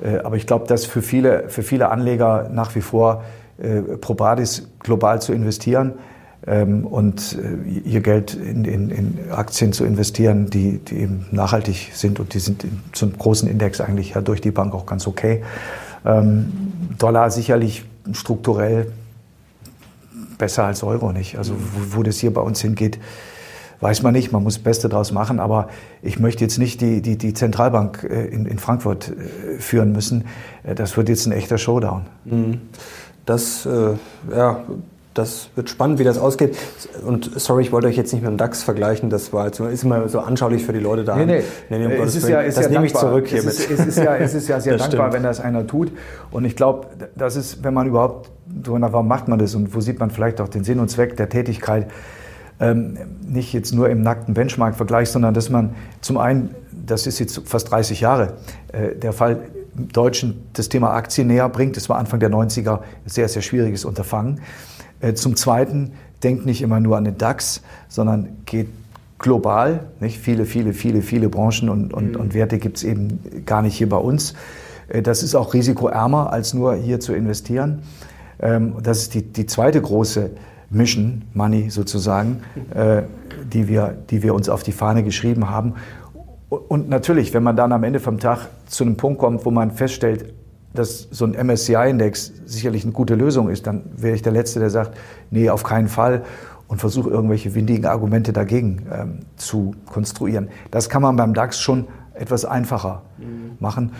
Äh, 0.00 0.18
aber 0.18 0.36
ich 0.36 0.46
glaube, 0.46 0.68
dass 0.68 0.84
für 0.84 1.02
viele, 1.02 1.48
für 1.48 1.64
viele 1.64 1.90
Anleger 1.90 2.48
nach 2.52 2.76
wie 2.76 2.80
vor 2.80 3.24
äh, 3.58 3.80
probat 3.80 4.38
ist, 4.38 4.68
global 4.78 5.20
zu 5.20 5.32
investieren 5.32 5.94
und 6.46 7.36
äh, 7.42 7.68
ihr 7.88 8.00
Geld 8.00 8.34
in, 8.34 8.64
in, 8.64 8.90
in, 8.90 9.18
Aktien 9.32 9.72
zu 9.72 9.84
investieren, 9.84 10.48
die, 10.48 10.78
die 10.78 10.98
eben 10.98 11.26
nachhaltig 11.32 11.90
sind 11.92 12.20
und 12.20 12.34
die 12.34 12.38
sind 12.38 12.62
in, 12.62 12.80
zum 12.92 13.18
großen 13.18 13.48
Index 13.48 13.80
eigentlich 13.80 14.14
ja 14.14 14.20
durch 14.20 14.40
die 14.40 14.52
Bank 14.52 14.72
auch 14.72 14.86
ganz 14.86 15.08
okay. 15.08 15.42
Ähm, 16.04 16.52
Dollar 16.98 17.30
sicherlich 17.30 17.84
strukturell 18.12 18.92
besser 20.38 20.64
als 20.64 20.84
Euro 20.84 21.12
nicht. 21.12 21.36
Also 21.36 21.54
wo, 21.54 21.98
wo 21.98 22.02
das 22.04 22.18
hier 22.18 22.32
bei 22.32 22.40
uns 22.40 22.60
hingeht, 22.60 23.00
weiß 23.80 24.02
man 24.02 24.12
nicht. 24.12 24.32
Man 24.32 24.42
muss 24.42 24.54
das 24.54 24.62
Beste 24.62 24.88
daraus 24.88 25.10
machen. 25.12 25.40
Aber 25.40 25.68
ich 26.02 26.18
möchte 26.18 26.44
jetzt 26.44 26.58
nicht 26.58 26.80
die, 26.80 27.02
die, 27.02 27.18
die 27.18 27.34
Zentralbank 27.34 28.06
äh, 28.08 28.26
in, 28.26 28.46
in 28.46 28.58
Frankfurt 28.58 29.10
äh, 29.10 29.58
führen 29.58 29.92
müssen. 29.92 30.26
Das 30.62 30.96
wird 30.96 31.08
jetzt 31.08 31.26
ein 31.26 31.32
echter 31.32 31.58
Showdown. 31.58 32.06
Mhm. 32.24 32.60
Das, 33.24 33.66
äh, 33.66 33.94
ja, 34.30 34.64
das 35.16 35.50
wird 35.54 35.70
spannend, 35.70 35.98
wie 35.98 36.04
das 36.04 36.18
ausgeht. 36.18 36.56
Und 37.04 37.30
sorry, 37.40 37.62
ich 37.62 37.72
wollte 37.72 37.88
euch 37.88 37.96
jetzt 37.96 38.12
nicht 38.12 38.22
mit 38.22 38.30
dem 38.30 38.36
DAX 38.36 38.62
vergleichen. 38.62 39.10
Das 39.10 39.32
war 39.32 39.46
jetzt, 39.46 39.60
ist 39.60 39.84
immer 39.84 40.08
so 40.08 40.20
anschaulich 40.20 40.64
für 40.64 40.72
die 40.72 40.80
Leute 40.80 41.04
da. 41.04 41.16
Nee, 41.16 41.26
nee. 41.26 41.42
nee, 41.70 41.78
nee 41.78 41.98
um 41.98 42.06
es 42.06 42.14
ist 42.14 42.28
ja, 42.28 42.40
ist 42.40 42.56
das 42.56 42.64
ja 42.64 42.70
nehme 42.70 42.86
dankbar. 42.86 43.02
ich 43.02 43.08
zurück 43.08 43.28
hiermit. 43.28 43.48
Es 43.48 43.60
ist, 43.60 43.70
es 43.70 43.86
ist, 43.86 43.98
ja, 43.98 44.16
es 44.16 44.34
ist 44.34 44.48
ja 44.48 44.60
sehr 44.60 44.76
dankbar, 44.76 45.06
stimmt. 45.06 45.14
wenn 45.14 45.22
das 45.22 45.40
einer 45.40 45.66
tut. 45.66 45.92
Und 46.30 46.44
ich 46.44 46.56
glaube, 46.56 46.88
das 47.14 47.36
ist, 47.36 47.64
wenn 47.64 47.74
man 47.74 47.86
überhaupt, 47.86 48.30
warum 48.46 49.08
macht 49.08 49.28
man 49.28 49.38
das 49.38 49.54
und 49.54 49.74
wo 49.74 49.80
sieht 49.80 49.98
man 49.98 50.10
vielleicht 50.10 50.40
auch 50.40 50.48
den 50.48 50.64
Sinn 50.64 50.78
und 50.78 50.90
Zweck 50.90 51.16
der 51.16 51.28
Tätigkeit? 51.28 51.90
Ähm, 52.58 52.96
nicht 53.26 53.52
jetzt 53.52 53.74
nur 53.74 53.90
im 53.90 54.00
nackten 54.00 54.32
Benchmark-Vergleich, 54.32 55.10
sondern 55.10 55.34
dass 55.34 55.50
man 55.50 55.74
zum 56.00 56.16
einen, 56.16 56.54
das 56.72 57.06
ist 57.06 57.18
jetzt 57.18 57.42
fast 57.46 57.70
30 57.70 58.00
Jahre 58.00 58.34
äh, 58.72 58.94
der 58.94 59.12
Fall, 59.12 59.40
Deutschen 59.76 60.46
das 60.54 60.68
Thema 60.68 60.94
Aktien 60.94 61.26
näher 61.26 61.48
bringt. 61.48 61.76
Das 61.76 61.88
war 61.88 61.98
Anfang 61.98 62.20
der 62.20 62.30
90er 62.30 62.78
ein 62.78 62.82
sehr, 63.04 63.28
sehr 63.28 63.42
schwieriges 63.42 63.84
Unterfangen. 63.84 64.40
Äh, 65.00 65.14
zum 65.14 65.36
Zweiten, 65.36 65.92
denkt 66.22 66.46
nicht 66.46 66.62
immer 66.62 66.80
nur 66.80 66.96
an 66.96 67.04
den 67.04 67.18
DAX, 67.18 67.62
sondern 67.88 68.28
geht 68.46 68.68
global. 69.18 69.80
Nicht? 70.00 70.18
Viele, 70.18 70.44
viele, 70.44 70.72
viele, 70.72 71.02
viele 71.02 71.28
Branchen 71.28 71.68
und, 71.68 71.92
und, 71.92 72.12
mhm. 72.12 72.20
und 72.20 72.34
Werte 72.34 72.58
gibt 72.58 72.78
es 72.78 72.84
eben 72.84 73.20
gar 73.44 73.62
nicht 73.62 73.76
hier 73.76 73.88
bei 73.88 73.98
uns. 73.98 74.34
Äh, 74.88 75.02
das 75.02 75.22
ist 75.22 75.34
auch 75.34 75.54
risikoärmer, 75.54 76.32
als 76.32 76.54
nur 76.54 76.74
hier 76.74 77.00
zu 77.00 77.14
investieren. 77.14 77.82
Ähm, 78.40 78.74
das 78.82 78.98
ist 78.98 79.14
die, 79.14 79.22
die 79.22 79.46
zweite 79.46 79.80
große 79.80 80.30
Mission, 80.70 81.22
Money 81.32 81.70
sozusagen, 81.70 82.42
äh, 82.74 83.02
die, 83.52 83.68
wir, 83.68 83.96
die 84.10 84.22
wir 84.22 84.34
uns 84.34 84.48
auf 84.48 84.62
die 84.62 84.72
Fahne 84.72 85.04
geschrieben 85.04 85.48
haben. 85.48 85.74
Und 86.48 86.88
natürlich, 86.88 87.34
wenn 87.34 87.42
man 87.42 87.56
dann 87.56 87.72
am 87.72 87.82
Ende 87.82 88.00
vom 88.00 88.18
Tag 88.18 88.48
zu 88.66 88.84
einem 88.84 88.96
Punkt 88.96 89.18
kommt, 89.18 89.44
wo 89.44 89.50
man 89.50 89.72
feststellt, 89.72 90.32
dass 90.78 91.08
so 91.10 91.24
ein 91.24 91.32
MSCI-Index 91.32 92.32
sicherlich 92.44 92.84
eine 92.84 92.92
gute 92.92 93.14
Lösung 93.14 93.48
ist, 93.50 93.66
dann 93.66 93.84
wäre 93.96 94.14
ich 94.14 94.22
der 94.22 94.32
Letzte, 94.32 94.60
der 94.60 94.70
sagt, 94.70 94.96
nee, 95.30 95.50
auf 95.50 95.64
keinen 95.64 95.88
Fall 95.88 96.24
und 96.68 96.78
versuche 96.78 97.10
irgendwelche 97.10 97.54
windigen 97.54 97.86
Argumente 97.86 98.32
dagegen 98.32 98.86
ähm, 98.92 99.18
zu 99.36 99.74
konstruieren. 99.86 100.48
Das 100.70 100.88
kann 100.88 101.02
man 101.02 101.16
beim 101.16 101.34
DAX 101.34 101.60
schon 101.60 101.86
etwas 102.14 102.44
einfacher 102.44 103.02
mhm. 103.18 103.56
machen. 103.60 103.92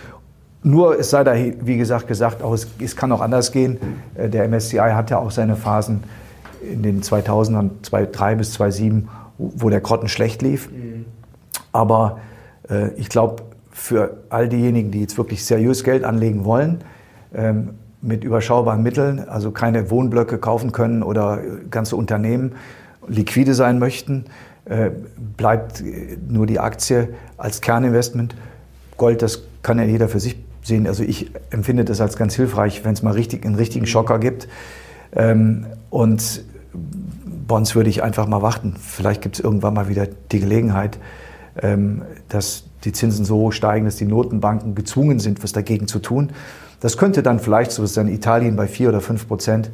Nur 0.63 0.99
es 0.99 1.11
sei 1.11 1.23
da, 1.23 1.35
wie 1.35 1.77
gesagt, 1.77 2.09
gesagt, 2.09 2.43
auch 2.43 2.53
es, 2.53 2.67
es 2.81 2.97
kann 2.97 3.13
auch 3.13 3.21
anders 3.21 3.53
gehen. 3.53 3.79
Äh, 4.15 4.29
der 4.29 4.49
MSCI 4.49 4.79
hat 4.79 5.11
ja 5.11 5.19
auch 5.19 5.31
seine 5.31 5.57
Phasen 5.57 6.03
in 6.61 6.83
den 6.83 7.03
2000ern, 7.03 7.71
2003 7.83 8.35
bis 8.35 8.53
2007, 8.55 9.09
wo 9.39 9.71
der 9.71 9.81
Krotten 9.81 10.09
schlecht 10.09 10.43
lief. 10.43 10.71
Mhm. 10.71 11.05
Aber 11.73 12.19
äh, 12.69 12.89
ich 12.97 13.09
glaube, 13.09 13.45
für 13.77 14.23
all 14.31 14.49
diejenigen, 14.49 14.91
die 14.91 15.03
jetzt 15.03 15.19
wirklich 15.19 15.45
seriös 15.45 15.85
Geld 15.85 16.03
anlegen 16.03 16.47
wollen, 16.47 16.79
ähm, 17.35 17.75
mit 18.01 18.25
überschaubaren 18.25 18.83
Mitteln, 18.83 19.29
also 19.29 19.51
keine 19.51 19.91
Wohnblöcke 19.91 20.39
kaufen 20.39 20.73
können 20.73 21.03
oder 21.03 21.41
ganze 21.71 21.95
Unternehmen 21.95 22.53
liquide 23.07 23.53
sein 23.53 23.79
möchten, 23.79 24.25
äh, 24.65 24.91
bleibt 25.37 25.85
nur 26.27 26.47
die 26.47 26.59
Aktie 26.59 27.11
als 27.37 27.61
Kerninvestment. 27.61 28.35
Gold, 28.97 29.21
das 29.21 29.43
kann 29.63 29.79
ja 29.79 29.85
jeder 29.85 30.09
für 30.09 30.21
sich 30.21 30.37
sehen. 30.63 30.87
Also 30.87 31.03
ich 31.03 31.31
empfinde 31.51 31.85
das 31.85 32.01
als 32.01 32.17
ganz 32.17 32.35
hilfreich, 32.35 32.83
wenn 32.83 32.95
es 32.95 33.03
mal 33.03 33.13
richtig, 33.13 33.45
einen 33.45 33.57
richtigen 33.57 33.87
Schocker 33.87 34.19
gibt. 34.19 34.49
Ähm, 35.15 35.67
und 35.91 36.45
Bonds 37.47 37.75
würde 37.75 37.91
ich 37.91 38.03
einfach 38.03 38.27
mal 38.27 38.41
warten. 38.41 38.75
Vielleicht 38.81 39.21
gibt 39.21 39.37
es 39.37 39.45
irgendwann 39.45 39.75
mal 39.75 39.89
wieder 39.89 40.07
die 40.33 40.41
Gelegenheit, 40.41 40.99
ähm, 41.63 42.03
dass 42.29 42.66
die 42.87 42.93
Zinsen 42.93 43.25
so 43.25 43.51
steigen, 43.51 43.85
dass 43.85 43.97
die 43.97 44.07
Notenbanken 44.07 44.75
gezwungen 44.75 45.19
sind, 45.19 45.43
was 45.43 45.53
dagegen 45.53 45.87
zu 45.87 45.99
tun. 45.99 46.31
Das 46.81 46.97
könnte 46.97 47.23
dann 47.23 47.41
vielleicht, 47.41 47.73
so 47.73 47.87
dann 47.87 48.09
Italien 48.09 48.57
bei 48.57 48.67
vier 48.67 48.89
oder 48.89 49.01
fünf 49.01 49.29
Prozent, 49.29 49.71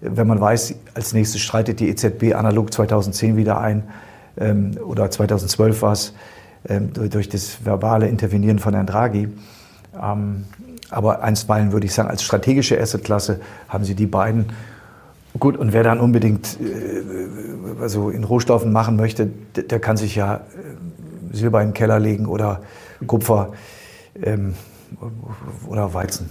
wenn 0.00 0.26
man 0.26 0.40
weiß, 0.40 0.74
als 0.94 1.12
nächstes 1.12 1.40
streitet 1.40 1.80
die 1.80 1.88
EZB 1.88 2.34
analog 2.34 2.72
2010 2.72 3.36
wieder 3.36 3.60
ein 3.60 3.84
ähm, 4.36 4.72
oder 4.84 5.10
2012 5.10 5.82
war 5.82 5.92
es 5.92 6.14
durch 6.92 7.28
das 7.28 7.64
verbale 7.64 8.08
Intervenieren 8.08 8.58
von 8.58 8.74
Herrn 8.74 8.86
Draghi. 8.86 9.28
Ähm, 10.00 10.44
aber 10.90 11.22
einstweilen 11.22 11.72
würde 11.72 11.86
ich 11.86 11.94
sagen, 11.94 12.08
als 12.08 12.22
strategische 12.22 12.80
Assetklasse 12.80 13.40
haben 13.68 13.84
Sie 13.84 13.94
die 13.94 14.06
beiden. 14.06 14.46
Gut, 15.38 15.56
und 15.56 15.72
wer 15.72 15.82
dann 15.82 16.00
unbedingt 16.00 16.58
äh, 16.60 17.80
also 17.80 18.10
in 18.10 18.24
Rohstoffen 18.24 18.72
machen 18.72 18.96
möchte, 18.96 19.26
der 19.56 19.78
kann 19.78 19.96
sich 19.96 20.16
ja 20.16 20.36
äh, 20.36 20.40
Silber 21.32 21.62
in 21.62 21.68
den 21.68 21.74
Keller 21.74 21.98
legen 21.98 22.26
oder 22.26 22.62
Kupfer 23.06 23.52
ähm, 24.22 24.54
oder 25.66 25.92
Weizen. 25.94 26.30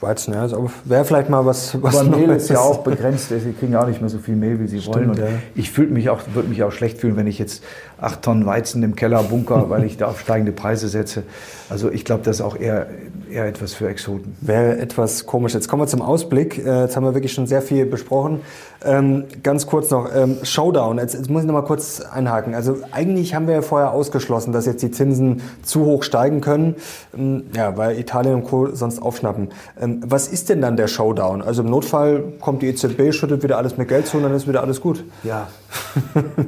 Weizen, 0.00 0.34
ja, 0.34 0.42
aber 0.42 0.70
wäre 0.84 1.04
vielleicht 1.06 1.30
mal 1.30 1.46
was. 1.46 1.80
was 1.82 1.96
aber 1.96 2.16
Mehl 2.16 2.30
ist 2.30 2.50
ja 2.50 2.58
auch 2.58 2.80
begrenzt, 2.80 3.30
sie 3.30 3.52
kriegen 3.58 3.72
ja 3.72 3.82
auch 3.82 3.86
nicht 3.86 4.00
mehr 4.00 4.10
so 4.10 4.18
viel 4.18 4.36
Mehl, 4.36 4.60
wie 4.60 4.66
sie 4.66 4.80
Stimmt, 4.80 4.94
wollen. 4.94 5.10
Und 5.10 5.18
ja. 5.18 5.26
ich 5.54 5.70
fühle 5.70 5.88
mich 5.88 6.10
auch, 6.10 6.20
würde 6.34 6.48
mich 6.48 6.62
auch 6.62 6.72
schlecht 6.72 6.98
fühlen, 6.98 7.16
wenn 7.16 7.26
ich 7.26 7.38
jetzt 7.38 7.64
acht 7.98 8.20
Tonnen 8.22 8.44
Weizen 8.44 8.82
im 8.82 8.94
Keller 8.94 9.22
bunker, 9.22 9.70
weil 9.70 9.84
ich 9.84 9.96
da 9.96 10.08
auf 10.08 10.20
steigende 10.20 10.52
Preise 10.52 10.88
setze. 10.88 11.22
Also 11.70 11.90
ich 11.90 12.04
glaube, 12.04 12.22
das 12.24 12.36
ist 12.36 12.42
auch 12.42 12.56
eher, 12.56 12.88
eher 13.30 13.46
etwas 13.46 13.72
für 13.72 13.88
Exoten. 13.88 14.36
Wäre 14.40 14.78
etwas 14.78 15.26
komisch. 15.26 15.54
Jetzt 15.54 15.68
kommen 15.68 15.82
wir 15.82 15.86
zum 15.86 16.02
Ausblick. 16.02 16.58
Äh, 16.58 16.82
jetzt 16.82 16.96
haben 16.96 17.04
wir 17.04 17.14
wirklich 17.14 17.32
schon 17.32 17.46
sehr 17.46 17.62
viel 17.62 17.86
besprochen. 17.86 18.40
Ähm, 18.84 19.24
ganz 19.42 19.66
kurz 19.66 19.90
noch, 19.90 20.14
ähm, 20.14 20.36
Showdown. 20.42 20.98
Jetzt, 20.98 21.14
jetzt 21.14 21.30
muss 21.30 21.42
ich 21.42 21.46
noch 21.46 21.54
mal 21.54 21.62
kurz 21.62 22.00
einhaken. 22.00 22.54
Also 22.54 22.78
eigentlich 22.92 23.34
haben 23.34 23.46
wir 23.46 23.54
ja 23.54 23.62
vorher 23.62 23.92
ausgeschlossen, 23.92 24.52
dass 24.52 24.66
jetzt 24.66 24.82
die 24.82 24.90
Zinsen 24.90 25.40
zu 25.62 25.84
hoch 25.86 26.02
steigen 26.02 26.40
können, 26.40 26.76
ähm, 27.16 27.44
ja, 27.56 27.76
weil 27.76 27.98
Italien 27.98 28.34
und 28.36 28.44
Co. 28.44 28.74
sonst 28.74 29.00
aufschnappen. 29.00 29.48
Ähm, 29.86 30.00
was 30.04 30.28
ist 30.28 30.48
denn 30.48 30.60
dann 30.60 30.76
der 30.76 30.88
Showdown? 30.88 31.42
Also 31.42 31.62
im 31.62 31.70
Notfall 31.70 32.24
kommt 32.40 32.62
die 32.62 32.68
EZB, 32.68 33.12
schüttet 33.12 33.42
wieder 33.42 33.58
alles 33.58 33.76
mit 33.76 33.88
Geld 33.88 34.06
zu 34.06 34.16
und 34.16 34.24
dann 34.24 34.34
ist 34.34 34.48
wieder 34.48 34.62
alles 34.62 34.80
gut. 34.80 35.04
Ja. 35.22 35.48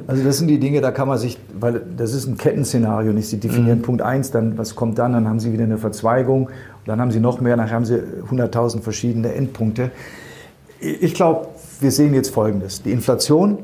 also 0.07 0.23
das 0.23 0.37
sind 0.37 0.47
die 0.47 0.59
Dinge, 0.59 0.81
da 0.81 0.91
kann 0.91 1.07
man 1.07 1.17
sich, 1.17 1.37
weil 1.59 1.81
das 1.97 2.13
ist 2.13 2.27
ein 2.27 2.37
Kettenszenario 2.37 3.13
nicht. 3.13 3.27
Sie 3.27 3.39
definieren 3.39 3.79
mhm. 3.79 3.83
Punkt 3.83 4.01
eins, 4.01 4.31
dann 4.31 4.57
was 4.57 4.75
kommt 4.75 4.99
dann, 4.99 5.13
dann 5.13 5.27
haben 5.27 5.39
Sie 5.39 5.53
wieder 5.53 5.63
eine 5.63 5.77
Verzweigung, 5.77 6.49
dann 6.85 6.99
haben 6.99 7.11
Sie 7.11 7.19
noch 7.19 7.41
mehr, 7.41 7.55
nachher 7.55 7.75
haben 7.75 7.85
Sie 7.85 7.95
100.000 7.95 8.81
verschiedene 8.81 9.33
Endpunkte. 9.33 9.91
Ich 10.79 11.13
glaube, 11.13 11.47
wir 11.79 11.91
sehen 11.91 12.13
jetzt 12.13 12.29
Folgendes. 12.29 12.81
Die 12.81 12.91
Inflation, 12.91 13.59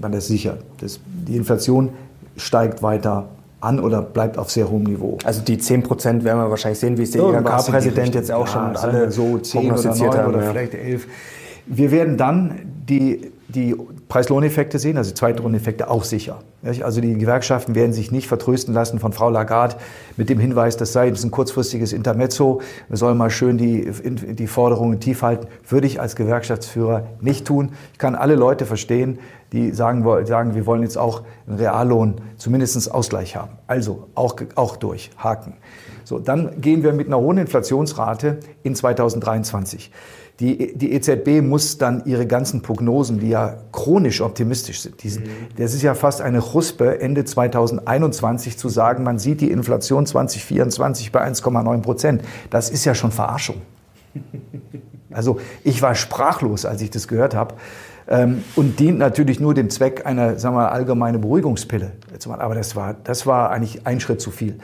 man 0.00 0.12
ist 0.12 0.28
sicher, 0.28 0.58
das, 0.80 1.00
die 1.06 1.36
Inflation 1.36 1.90
steigt 2.36 2.82
weiter 2.82 3.28
an 3.60 3.80
oder 3.80 4.02
bleibt 4.02 4.38
auf 4.38 4.50
sehr 4.50 4.70
hohem 4.70 4.84
Niveau. 4.84 5.18
Also 5.24 5.42
die 5.42 5.58
10 5.58 5.82
Prozent 5.82 6.24
werden 6.24 6.38
wir 6.38 6.50
wahrscheinlich 6.50 6.78
sehen, 6.78 6.96
wie 6.98 7.02
es 7.02 7.10
der 7.10 7.22
IHK-Präsident 7.22 8.14
jetzt 8.14 8.32
auch 8.32 8.46
ja, 8.46 8.52
schon 8.52 8.76
alle 8.76 9.10
so 9.10 9.38
10 9.38 9.72
oder 9.72 9.82
9 9.82 10.00
haben, 10.00 10.34
oder 10.34 10.44
ja. 10.44 10.50
vielleicht 10.50 10.74
11. 10.74 11.06
Wir 11.66 11.90
werden 11.90 12.16
dann 12.16 12.60
die 12.88 13.30
die 13.54 13.76
Preislohneffekte 14.08 14.78
sehen, 14.78 14.96
also 14.96 15.12
Zweitlohneffekte 15.12 15.90
auch 15.90 16.04
sicher. 16.04 16.38
Also 16.62 17.00
die 17.00 17.14
Gewerkschaften 17.14 17.74
werden 17.74 17.92
sich 17.92 18.12
nicht 18.12 18.28
vertrösten 18.28 18.74
lassen 18.74 18.98
von 18.98 19.12
Frau 19.12 19.30
Lagarde 19.30 19.76
mit 20.16 20.28
dem 20.28 20.38
Hinweis, 20.38 20.76
das 20.76 20.92
sei 20.92 21.08
ein 21.08 21.30
kurzfristiges 21.30 21.92
Intermezzo, 21.92 22.60
wir 22.88 22.96
sollen 22.96 23.16
mal 23.16 23.30
schön 23.30 23.58
die, 23.58 23.90
die 23.90 24.46
Forderungen 24.46 25.00
tief 25.00 25.22
halten. 25.22 25.46
Würde 25.68 25.86
ich 25.86 26.00
als 26.00 26.16
Gewerkschaftsführer 26.16 27.06
nicht 27.20 27.46
tun. 27.46 27.70
Ich 27.92 27.98
kann 27.98 28.14
alle 28.14 28.34
Leute 28.34 28.66
verstehen, 28.66 29.18
die 29.52 29.72
sagen, 29.72 30.04
sagen 30.26 30.54
wir 30.54 30.66
wollen 30.66 30.82
jetzt 30.82 30.98
auch 30.98 31.22
einen 31.46 31.58
Reallohn 31.58 32.20
zumindest 32.36 32.90
Ausgleich 32.90 33.36
haben. 33.36 33.52
Also 33.66 34.08
auch, 34.14 34.36
auch 34.54 34.76
durch, 34.76 35.10
Haken. 35.16 35.54
So, 36.04 36.18
dann 36.18 36.60
gehen 36.60 36.82
wir 36.82 36.92
mit 36.92 37.06
einer 37.06 37.18
hohen 37.18 37.38
Inflationsrate 37.38 38.40
in 38.62 38.74
2023. 38.74 39.90
Die, 40.40 40.76
die 40.76 40.92
EZB 40.92 41.42
muss 41.42 41.76
dann 41.76 42.02
ihre 42.06 42.26
ganzen 42.26 42.62
Prognosen, 42.62 43.20
die 43.20 43.28
ja 43.28 43.58
chronisch 43.72 44.22
optimistisch 44.22 44.80
sind, 44.80 45.02
die, 45.02 45.20
das 45.56 45.74
ist 45.74 45.82
ja 45.82 45.94
fast 45.94 46.22
eine 46.22 46.40
Chuspe, 46.40 46.98
Ende 47.00 47.26
2021 47.26 48.56
zu 48.56 48.70
sagen, 48.70 49.04
man 49.04 49.18
sieht 49.18 49.42
die 49.42 49.50
Inflation 49.50 50.06
2024 50.06 51.12
bei 51.12 51.26
1,9 51.26 51.82
Prozent. 51.82 52.22
Das 52.48 52.70
ist 52.70 52.86
ja 52.86 52.94
schon 52.94 53.12
Verarschung. 53.12 53.56
Also 55.12 55.40
ich 55.64 55.82
war 55.82 55.94
sprachlos, 55.94 56.64
als 56.64 56.82
ich 56.82 56.90
das 56.90 57.08
gehört 57.08 57.34
habe. 57.34 57.56
Ähm, 58.10 58.42
und 58.56 58.80
dient 58.80 58.98
natürlich 58.98 59.38
nur 59.38 59.54
dem 59.54 59.70
Zweck 59.70 60.04
einer, 60.04 60.36
sagen 60.38 60.56
wir 60.56 60.62
mal, 60.62 60.68
allgemeine 60.68 61.18
Beruhigungspille. 61.18 61.92
Aber 62.26 62.54
das 62.54 62.74
war, 62.74 62.94
das 63.04 63.26
war 63.26 63.50
eigentlich 63.50 63.86
ein 63.86 64.00
Schritt 64.00 64.20
zu 64.20 64.30
viel. 64.32 64.58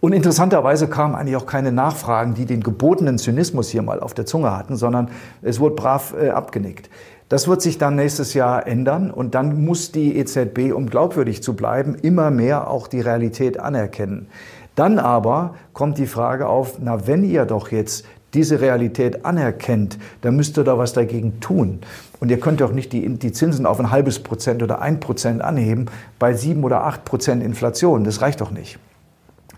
Und 0.00 0.12
interessanterweise 0.12 0.88
kamen 0.88 1.14
eigentlich 1.14 1.36
auch 1.36 1.46
keine 1.46 1.72
Nachfragen, 1.72 2.34
die 2.34 2.44
den 2.44 2.62
gebotenen 2.62 3.18
Zynismus 3.18 3.70
hier 3.70 3.82
mal 3.82 4.00
auf 4.00 4.14
der 4.14 4.26
Zunge 4.26 4.56
hatten, 4.56 4.76
sondern 4.76 5.10
es 5.42 5.58
wurde 5.58 5.76
brav 5.76 6.14
äh, 6.20 6.30
abgenickt. 6.30 6.90
Das 7.28 7.48
wird 7.48 7.62
sich 7.62 7.78
dann 7.78 7.94
nächstes 7.94 8.34
Jahr 8.34 8.66
ändern 8.66 9.10
und 9.10 9.34
dann 9.34 9.64
muss 9.64 9.90
die 9.90 10.18
EZB, 10.18 10.72
um 10.74 10.90
glaubwürdig 10.90 11.42
zu 11.42 11.54
bleiben, 11.54 11.94
immer 11.94 12.30
mehr 12.30 12.68
auch 12.68 12.88
die 12.88 13.00
Realität 13.00 13.58
anerkennen. 13.58 14.26
Dann 14.74 14.98
aber 14.98 15.54
kommt 15.72 15.96
die 15.98 16.06
Frage 16.06 16.46
auf, 16.46 16.78
na 16.78 17.06
wenn 17.06 17.24
ihr 17.24 17.46
doch 17.46 17.70
jetzt 17.70 18.04
diese 18.34 18.60
Realität 18.60 19.24
anerkennt, 19.24 19.98
dann 20.20 20.36
müsst 20.36 20.58
ihr 20.58 20.64
da 20.64 20.76
was 20.78 20.92
dagegen 20.92 21.40
tun. 21.40 21.80
Und 22.22 22.30
ihr 22.30 22.38
könnt 22.38 22.62
auch 22.62 22.70
nicht 22.70 22.92
die, 22.92 23.08
die 23.18 23.32
Zinsen 23.32 23.66
auf 23.66 23.80
ein 23.80 23.90
halbes 23.90 24.20
Prozent 24.20 24.62
oder 24.62 24.80
ein 24.80 25.00
Prozent 25.00 25.42
anheben 25.42 25.86
bei 26.20 26.34
sieben 26.34 26.62
oder 26.62 26.84
acht 26.84 27.04
Prozent 27.04 27.42
Inflation. 27.42 28.04
Das 28.04 28.20
reicht 28.20 28.40
doch 28.40 28.52
nicht. 28.52 28.78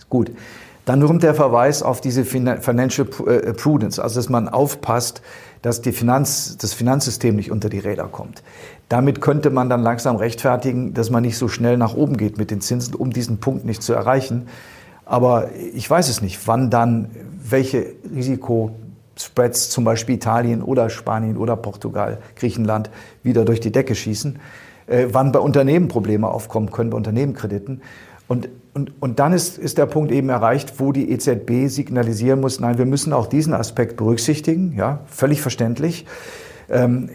Gut. 0.08 0.30
Dann 0.86 1.06
kommt 1.06 1.22
der 1.22 1.34
Verweis 1.34 1.82
auf 1.82 2.00
diese 2.00 2.24
Financial 2.24 3.06
äh, 3.26 3.52
Prudence, 3.52 3.98
also 3.98 4.18
dass 4.18 4.30
man 4.30 4.48
aufpasst, 4.48 5.20
dass 5.60 5.82
die 5.82 5.92
Finanz, 5.92 6.56
das 6.56 6.72
Finanzsystem 6.72 7.36
nicht 7.36 7.50
unter 7.50 7.68
die 7.68 7.80
Räder 7.80 8.04
kommt. 8.04 8.42
Damit 8.88 9.20
könnte 9.20 9.50
man 9.50 9.68
dann 9.68 9.82
langsam 9.82 10.16
rechtfertigen, 10.16 10.94
dass 10.94 11.10
man 11.10 11.22
nicht 11.22 11.36
so 11.36 11.48
schnell 11.48 11.76
nach 11.76 11.94
oben 11.94 12.16
geht 12.16 12.38
mit 12.38 12.50
den 12.50 12.62
Zinsen, 12.62 12.94
um 12.94 13.12
diesen 13.12 13.40
Punkt 13.40 13.66
nicht 13.66 13.82
zu 13.82 13.92
erreichen. 13.92 14.48
Aber 15.04 15.50
ich 15.74 15.90
weiß 15.90 16.08
es 16.08 16.22
nicht, 16.22 16.48
wann 16.48 16.70
dann 16.70 17.10
welche 17.46 17.92
Risikospreads, 19.14 19.70
zum 19.70 19.84
Beispiel 19.84 20.16
Italien 20.16 20.62
oder 20.62 20.90
Spanien 20.90 21.36
oder 21.36 21.56
Portugal, 21.56 22.18
Griechenland, 22.36 22.90
wieder 23.22 23.44
durch 23.44 23.60
die 23.60 23.72
Decke 23.72 23.94
schießen, 23.94 24.38
äh, 24.86 25.06
wann 25.10 25.32
bei 25.32 25.38
Unternehmen 25.38 25.88
Probleme 25.88 26.28
aufkommen 26.28 26.70
können, 26.70 26.90
bei 26.90 26.96
Unternehmenkrediten. 26.96 27.82
Und, 28.26 28.48
und, 28.72 28.92
und 29.00 29.18
dann 29.18 29.32
ist, 29.32 29.58
ist 29.58 29.78
der 29.78 29.86
Punkt 29.86 30.10
eben 30.10 30.28
erreicht, 30.30 30.80
wo 30.80 30.92
die 30.92 31.10
EZB 31.10 31.68
signalisieren 31.68 32.40
muss, 32.40 32.58
nein, 32.58 32.78
wir 32.78 32.86
müssen 32.86 33.12
auch 33.12 33.26
diesen 33.26 33.52
Aspekt 33.52 33.96
berücksichtigen, 33.96 34.74
ja, 34.76 35.00
völlig 35.06 35.40
verständlich. 35.42 36.06
Ähm, 36.70 37.10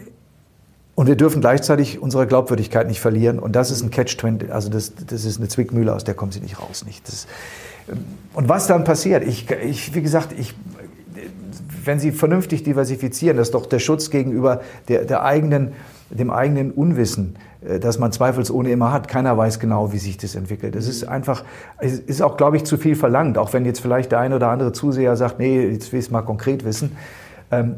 und 0.94 1.06
wir 1.06 1.16
dürfen 1.16 1.40
gleichzeitig 1.40 2.00
unsere 2.00 2.26
Glaubwürdigkeit 2.26 2.86
nicht 2.86 3.00
verlieren. 3.00 3.38
Und 3.38 3.56
das 3.56 3.70
ist 3.70 3.82
ein 3.82 3.90
Catch-20, 3.90 4.50
also 4.50 4.68
das, 4.68 4.92
das 5.06 5.24
ist 5.24 5.38
eine 5.38 5.48
Zwickmühle, 5.48 5.94
aus 5.94 6.04
der 6.04 6.14
kommen 6.14 6.30
sie 6.30 6.40
nicht 6.40 6.60
raus. 6.60 6.84
Nicht? 6.84 7.08
Das, 7.08 7.26
ähm, 7.90 8.04
und 8.34 8.48
was 8.48 8.66
dann 8.66 8.84
passiert, 8.84 9.26
ich, 9.26 9.50
ich, 9.50 9.94
wie 9.94 10.02
gesagt, 10.02 10.34
ich, 10.38 10.54
wenn 11.84 11.98
Sie 11.98 12.12
vernünftig 12.12 12.62
diversifizieren, 12.62 13.36
das 13.36 13.48
ist 13.48 13.54
doch 13.54 13.66
der 13.66 13.78
Schutz 13.78 14.10
gegenüber 14.10 14.60
der, 14.88 15.04
der 15.04 15.24
eigenen, 15.24 15.72
dem 16.10 16.30
eigenen 16.30 16.70
Unwissen, 16.70 17.36
äh, 17.66 17.78
das 17.78 17.98
man 17.98 18.12
zweifelsohne 18.12 18.70
immer 18.70 18.92
hat. 18.92 19.08
Keiner 19.08 19.36
weiß 19.36 19.58
genau, 19.58 19.92
wie 19.92 19.98
sich 19.98 20.16
das 20.16 20.34
entwickelt. 20.34 20.76
Es 20.76 20.88
ist 20.88 21.04
einfach, 21.04 21.44
es 21.78 21.98
ist 21.98 22.22
auch, 22.22 22.36
glaube 22.36 22.56
ich, 22.56 22.64
zu 22.64 22.76
viel 22.76 22.96
verlangt, 22.96 23.38
auch 23.38 23.52
wenn 23.52 23.64
jetzt 23.64 23.80
vielleicht 23.80 24.12
der 24.12 24.20
eine 24.20 24.36
oder 24.36 24.48
andere 24.48 24.72
Zuseher 24.72 25.16
sagt, 25.16 25.38
nee, 25.38 25.66
jetzt 25.68 25.92
will 25.92 26.00
ich 26.00 26.06
es 26.06 26.10
mal 26.10 26.22
konkret 26.22 26.64
wissen. 26.64 26.96
Ähm, 27.50 27.76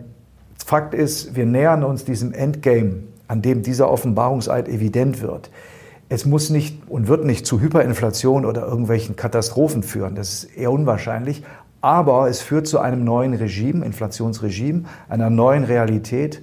Fakt 0.65 0.95
ist, 0.95 1.35
wir 1.35 1.45
nähern 1.45 1.83
uns 1.83 2.05
diesem 2.05 2.33
Endgame, 2.33 3.03
an 3.29 3.43
dem 3.43 3.62
dieser 3.62 3.91
Offenbarungseid 3.91 4.69
evident 4.69 5.20
wird. 5.20 5.51
Es 6.09 6.27
muss 6.27 6.51
nicht 6.51 6.89
und 6.89 7.09
wird 7.09 7.24
nicht 7.24 7.47
zu 7.47 7.61
Hyperinflation 7.61 8.45
oder 8.45 8.66
irgendwelchen 8.66 9.16
Katastrophen 9.16 9.83
führen. 9.83 10.15
Das 10.15 10.33
ist 10.33 10.57
eher 10.57 10.70
unwahrscheinlich. 10.70 11.43
Aber 11.82 12.28
es 12.28 12.40
führt 12.40 12.66
zu 12.66 12.78
einem 12.78 13.04
neuen 13.04 13.34
Regime, 13.34 13.84
Inflationsregime, 13.84 14.84
einer 15.09 15.28
neuen 15.28 15.64
Realität 15.64 16.40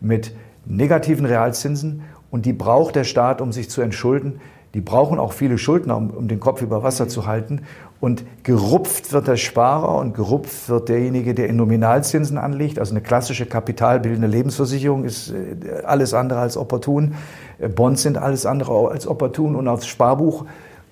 mit 0.00 0.34
negativen 0.66 1.24
Realzinsen 1.24 2.02
und 2.30 2.44
die 2.44 2.52
braucht 2.52 2.96
der 2.96 3.04
Staat, 3.04 3.40
um 3.40 3.52
sich 3.52 3.70
zu 3.70 3.80
entschulden. 3.80 4.40
Die 4.74 4.80
brauchen 4.80 5.18
auch 5.18 5.32
viele 5.32 5.58
Schuldner, 5.58 5.96
um, 5.96 6.10
um, 6.10 6.28
den 6.28 6.38
Kopf 6.38 6.62
über 6.62 6.82
Wasser 6.82 7.08
zu 7.08 7.26
halten. 7.26 7.62
Und 8.00 8.24
gerupft 8.44 9.12
wird 9.12 9.26
der 9.26 9.36
Sparer 9.36 9.98
und 9.98 10.14
gerupft 10.14 10.68
wird 10.68 10.88
derjenige, 10.88 11.34
der 11.34 11.48
in 11.48 11.56
Nominalzinsen 11.56 12.38
anlegt. 12.38 12.78
Also 12.78 12.92
eine 12.92 13.00
klassische 13.00 13.46
kapitalbildende 13.46 14.28
Lebensversicherung 14.28 15.04
ist 15.04 15.32
äh, 15.32 15.82
alles 15.84 16.14
andere 16.14 16.38
als 16.40 16.56
opportun. 16.56 17.14
Äh, 17.58 17.68
Bonds 17.68 18.02
sind 18.02 18.16
alles 18.16 18.46
andere 18.46 18.90
als 18.90 19.06
opportun. 19.06 19.56
Und 19.56 19.66
aufs 19.66 19.86
Sparbuch 19.86 20.46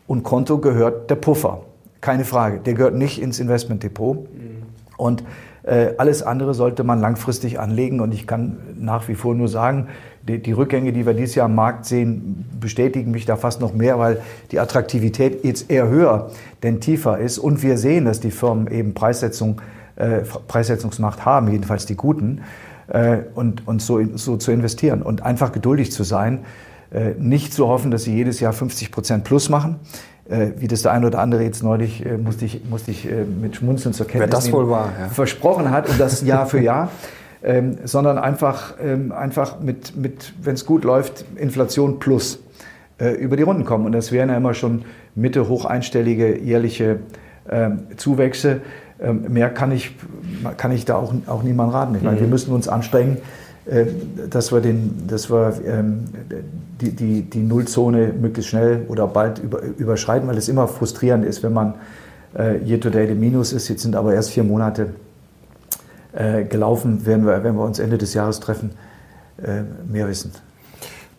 und 0.06 0.24
Konto 0.24 0.58
gehört 0.58 1.08
der 1.08 1.16
Puffer. 1.16 1.62
Keine 2.00 2.24
Frage. 2.24 2.60
Der 2.60 2.74
gehört 2.74 2.94
nicht 2.94 3.20
ins 3.20 3.40
Investmentdepot. 3.40 4.18
Mhm. 4.18 4.62
Und 4.96 5.24
äh, 5.62 5.94
alles 5.98 6.22
andere 6.22 6.54
sollte 6.54 6.82
man 6.82 7.00
langfristig 7.00 7.60
anlegen. 7.60 8.00
Und 8.00 8.12
ich 8.12 8.26
kann 8.26 8.56
nach 8.78 9.08
wie 9.08 9.14
vor 9.14 9.34
nur 9.34 9.48
sagen, 9.48 9.88
die, 10.26 10.38
die, 10.38 10.52
Rückgänge, 10.52 10.92
die 10.92 11.06
wir 11.06 11.14
dieses 11.14 11.34
Jahr 11.34 11.46
am 11.46 11.54
Markt 11.54 11.86
sehen, 11.86 12.44
bestätigen 12.58 13.10
mich 13.10 13.26
da 13.26 13.36
fast 13.36 13.60
noch 13.60 13.74
mehr, 13.74 13.98
weil 13.98 14.20
die 14.50 14.60
Attraktivität 14.60 15.44
jetzt 15.44 15.70
eher 15.70 15.88
höher 15.88 16.30
denn 16.62 16.80
tiefer 16.80 17.18
ist. 17.18 17.38
Und 17.38 17.62
wir 17.62 17.78
sehen, 17.78 18.04
dass 18.04 18.20
die 18.20 18.30
Firmen 18.30 18.68
eben 18.68 18.94
Preissetzung, 18.94 19.60
äh, 19.96 20.20
Preissetzungsmacht 20.48 21.24
haben, 21.24 21.50
jedenfalls 21.50 21.86
die 21.86 21.96
guten, 21.96 22.42
äh, 22.88 23.18
und, 23.34 23.66
und 23.68 23.82
so, 23.82 24.00
so 24.16 24.36
zu 24.36 24.50
investieren 24.50 25.02
und 25.02 25.22
einfach 25.22 25.52
geduldig 25.52 25.92
zu 25.92 26.02
sein. 26.02 26.40
Äh, 26.90 27.10
nicht 27.18 27.52
zu 27.52 27.68
hoffen, 27.68 27.90
dass 27.90 28.04
sie 28.04 28.14
jedes 28.14 28.40
Jahr 28.40 28.54
50 28.54 28.90
Prozent 28.90 29.24
plus 29.24 29.50
machen, 29.50 29.76
wie 30.58 30.68
das 30.68 30.82
der 30.82 30.92
eine 30.92 31.06
oder 31.06 31.20
andere 31.20 31.42
jetzt 31.42 31.62
neulich, 31.62 32.04
äh, 32.04 32.18
musste 32.18 32.44
ich, 32.44 32.62
musste 32.68 32.90
ich 32.90 33.10
äh, 33.10 33.24
mit 33.24 33.56
Schmunzeln 33.56 33.94
zur 33.94 34.06
Kenntnis 34.06 34.30
Wer 34.30 34.36
das 34.36 34.52
wohl 34.52 34.68
war, 34.68 34.92
ja. 34.98 35.08
versprochen 35.08 35.70
hat 35.70 35.88
und 35.88 35.98
das 35.98 36.22
Jahr 36.22 36.46
für 36.46 36.60
Jahr 36.60 36.90
ähm, 37.42 37.78
sondern 37.84 38.18
einfach, 38.18 38.74
ähm, 38.82 39.12
einfach 39.12 39.60
mit, 39.60 39.96
mit 39.96 40.32
wenn 40.42 40.54
es 40.54 40.66
gut 40.66 40.84
läuft, 40.84 41.24
Inflation 41.36 41.98
plus 41.98 42.40
äh, 42.98 43.10
über 43.10 43.36
die 43.36 43.42
Runden 43.42 43.64
kommen. 43.64 43.86
Und 43.86 43.92
das 43.92 44.12
wären 44.12 44.28
ja 44.28 44.36
immer 44.36 44.54
schon 44.54 44.84
Mitte 45.14 45.48
hoch 45.48 45.64
einstellige 45.64 46.38
jährliche 46.38 47.00
ähm, 47.48 47.86
Zuwächse. 47.96 48.60
Ähm, 49.00 49.26
mehr 49.28 49.50
kann 49.50 49.70
ich, 49.70 49.94
kann 50.56 50.72
ich 50.72 50.84
da 50.84 50.96
auch, 50.96 51.14
auch 51.26 51.42
niemand 51.42 51.72
raten. 51.72 51.94
Ich 51.94 52.02
meine, 52.02 52.16
mhm. 52.16 52.20
wir 52.22 52.28
müssen 52.28 52.52
uns 52.52 52.68
anstrengen, 52.68 53.16
äh, 53.16 53.20
dass 54.30 54.52
wir, 54.52 54.60
den, 54.60 55.06
dass 55.06 55.30
wir 55.30 55.60
ähm, 55.66 56.04
die, 56.80 56.92
die, 56.92 57.22
die 57.22 57.42
Nullzone 57.42 58.12
möglichst 58.18 58.50
schnell 58.50 58.84
oder 58.88 59.06
bald 59.06 59.38
über, 59.38 59.60
überschreiten, 59.62 60.28
weil 60.28 60.38
es 60.38 60.48
immer 60.48 60.68
frustrierend 60.68 61.24
ist, 61.24 61.42
wenn 61.42 61.52
man 61.52 61.74
äh, 62.36 62.58
year 62.64 62.80
to 62.80 62.90
date 62.90 63.10
im 63.10 63.20
Minus 63.20 63.52
ist. 63.52 63.68
Jetzt 63.68 63.82
sind 63.82 63.96
aber 63.96 64.14
erst 64.14 64.30
vier 64.30 64.44
Monate 64.44 64.94
äh, 66.12 66.44
gelaufen, 66.44 67.04
werden 67.04 67.26
wir, 67.26 67.44
wenn 67.44 67.56
wir 67.56 67.64
uns 67.64 67.78
Ende 67.78 67.98
des 67.98 68.14
Jahres 68.14 68.40
treffen, 68.40 68.70
äh, 69.42 69.62
mehr 69.90 70.08
wissen. 70.08 70.32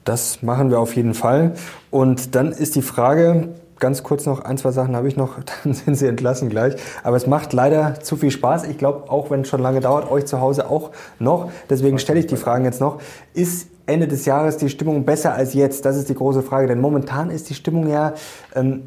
Das 0.04 0.42
machen 0.42 0.72
wir 0.72 0.80
auf 0.80 0.96
jeden 0.96 1.14
Fall. 1.14 1.54
Und 1.92 2.34
dann 2.36 2.52
ist 2.52 2.76
die 2.76 2.82
Frage, 2.82 3.50
ganz 3.80 4.04
kurz 4.04 4.26
noch, 4.26 4.42
ein, 4.42 4.58
zwei 4.58 4.72
Sachen 4.72 4.96
habe 4.96 5.08
ich 5.08 5.16
noch, 5.16 5.38
dann 5.64 5.74
sind 5.74 5.96
Sie 5.96 6.08
entlassen 6.08 6.50
gleich. 6.50 6.76
Aber 7.04 7.18
es 7.18 7.28
macht 7.28 7.54
leider 7.54 8.00
zu 8.02 8.16
viel 8.16 8.32
Spaß. 8.32 8.66
Ich 8.66 8.78
glaube, 8.78 9.10
auch 9.10 9.32
wenn 9.32 9.42
es 9.42 9.48
schon 9.48 9.62
lange 9.62 9.80
dauert, 9.80 10.10
euch 10.10 10.26
zu 10.26 10.40
Hause 10.42 10.70
auch 10.70 10.92
noch. 11.20 11.52
Deswegen 11.70 12.00
stelle 12.00 12.20
ich 12.20 12.28
die 12.28 12.38
Fragen 12.38 12.66
jetzt 12.66 12.82
noch. 12.82 13.02
Ist 13.34 13.70
Ende 13.86 14.08
des 14.08 14.26
Jahres 14.26 14.58
die 14.58 14.70
Stimmung 14.70 15.06
besser 15.06 15.34
als 15.34 15.54
jetzt? 15.54 15.86
Das 15.86 15.98
ist 15.98 16.10
die 16.10 16.16
große 16.16 16.44
Frage. 16.44 16.68
Denn 16.68 16.80
momentan 16.80 17.32
ist 17.32 17.50
die 17.50 17.56
Stimmung 17.56 17.88
ja 17.88 18.14
ähm, 18.56 18.84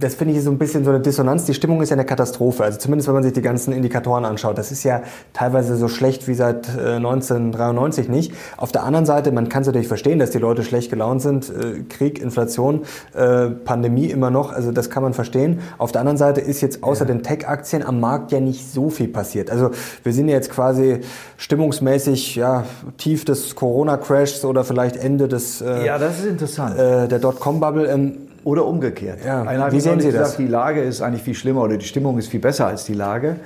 das 0.00 0.14
finde 0.14 0.34
ich 0.34 0.42
so 0.42 0.50
ein 0.50 0.58
bisschen 0.58 0.84
so 0.84 0.90
eine 0.90 1.00
Dissonanz. 1.00 1.44
Die 1.44 1.54
Stimmung 1.54 1.82
ist 1.82 1.90
ja 1.90 1.94
eine 1.94 2.06
Katastrophe. 2.06 2.64
Also 2.64 2.78
zumindest 2.78 3.08
wenn 3.08 3.14
man 3.14 3.22
sich 3.22 3.32
die 3.32 3.42
ganzen 3.42 3.72
Indikatoren 3.72 4.24
anschaut. 4.24 4.56
Das 4.56 4.72
ist 4.72 4.82
ja 4.82 5.02
teilweise 5.32 5.76
so 5.76 5.88
schlecht 5.88 6.26
wie 6.26 6.34
seit 6.34 6.68
1993 6.68 8.08
äh, 8.08 8.10
nicht. 8.10 8.32
Auf 8.56 8.72
der 8.72 8.84
anderen 8.84 9.04
Seite, 9.04 9.30
man 9.30 9.48
kann 9.48 9.62
es 9.62 9.66
natürlich 9.66 9.88
verstehen, 9.88 10.18
dass 10.18 10.30
die 10.30 10.38
Leute 10.38 10.64
schlecht 10.64 10.90
gelaunt 10.90 11.20
sind. 11.22 11.50
Äh, 11.50 11.82
Krieg, 11.88 12.20
Inflation, 12.20 12.82
äh, 13.14 13.50
Pandemie 13.50 14.06
immer 14.06 14.30
noch. 14.30 14.52
Also 14.52 14.72
das 14.72 14.88
kann 14.88 15.02
man 15.02 15.12
verstehen. 15.12 15.60
Auf 15.76 15.92
der 15.92 16.00
anderen 16.00 16.18
Seite 16.18 16.40
ist 16.40 16.62
jetzt 16.62 16.82
außer 16.82 17.04
ja. 17.04 17.12
den 17.12 17.22
Tech-Aktien 17.22 17.84
am 17.84 18.00
Markt 18.00 18.32
ja 18.32 18.40
nicht 18.40 18.72
so 18.72 18.88
viel 18.88 19.08
passiert. 19.08 19.50
Also 19.50 19.70
wir 20.02 20.12
sind 20.12 20.28
ja 20.28 20.34
jetzt 20.34 20.50
quasi 20.50 21.00
stimmungsmäßig 21.36 22.36
ja, 22.36 22.64
tief 22.96 23.24
des 23.26 23.54
Corona-Crashs 23.54 24.44
oder 24.44 24.64
vielleicht 24.64 24.96
Ende 24.96 25.28
des 25.28 25.60
ja, 25.60 25.98
das 25.98 26.20
ist 26.20 26.26
interessant. 26.26 26.78
der 26.78 27.18
Dotcom-Bubble. 27.18 27.86
Ähm, 27.86 28.29
oder 28.44 28.64
umgekehrt. 28.64 29.24
Ja. 29.24 29.42
Einer 29.42 29.70
Wie 29.72 29.80
sehen 29.80 30.00
Sie 30.00 30.06
gesagt, 30.06 30.24
das? 30.24 30.36
Die 30.36 30.46
Lage 30.46 30.82
ist 30.82 31.02
eigentlich 31.02 31.22
viel 31.22 31.34
schlimmer 31.34 31.62
oder 31.62 31.76
die 31.76 31.86
Stimmung 31.86 32.18
ist 32.18 32.28
viel 32.28 32.40
besser 32.40 32.66
als 32.66 32.84
die 32.84 32.94
Lage. 32.94 33.36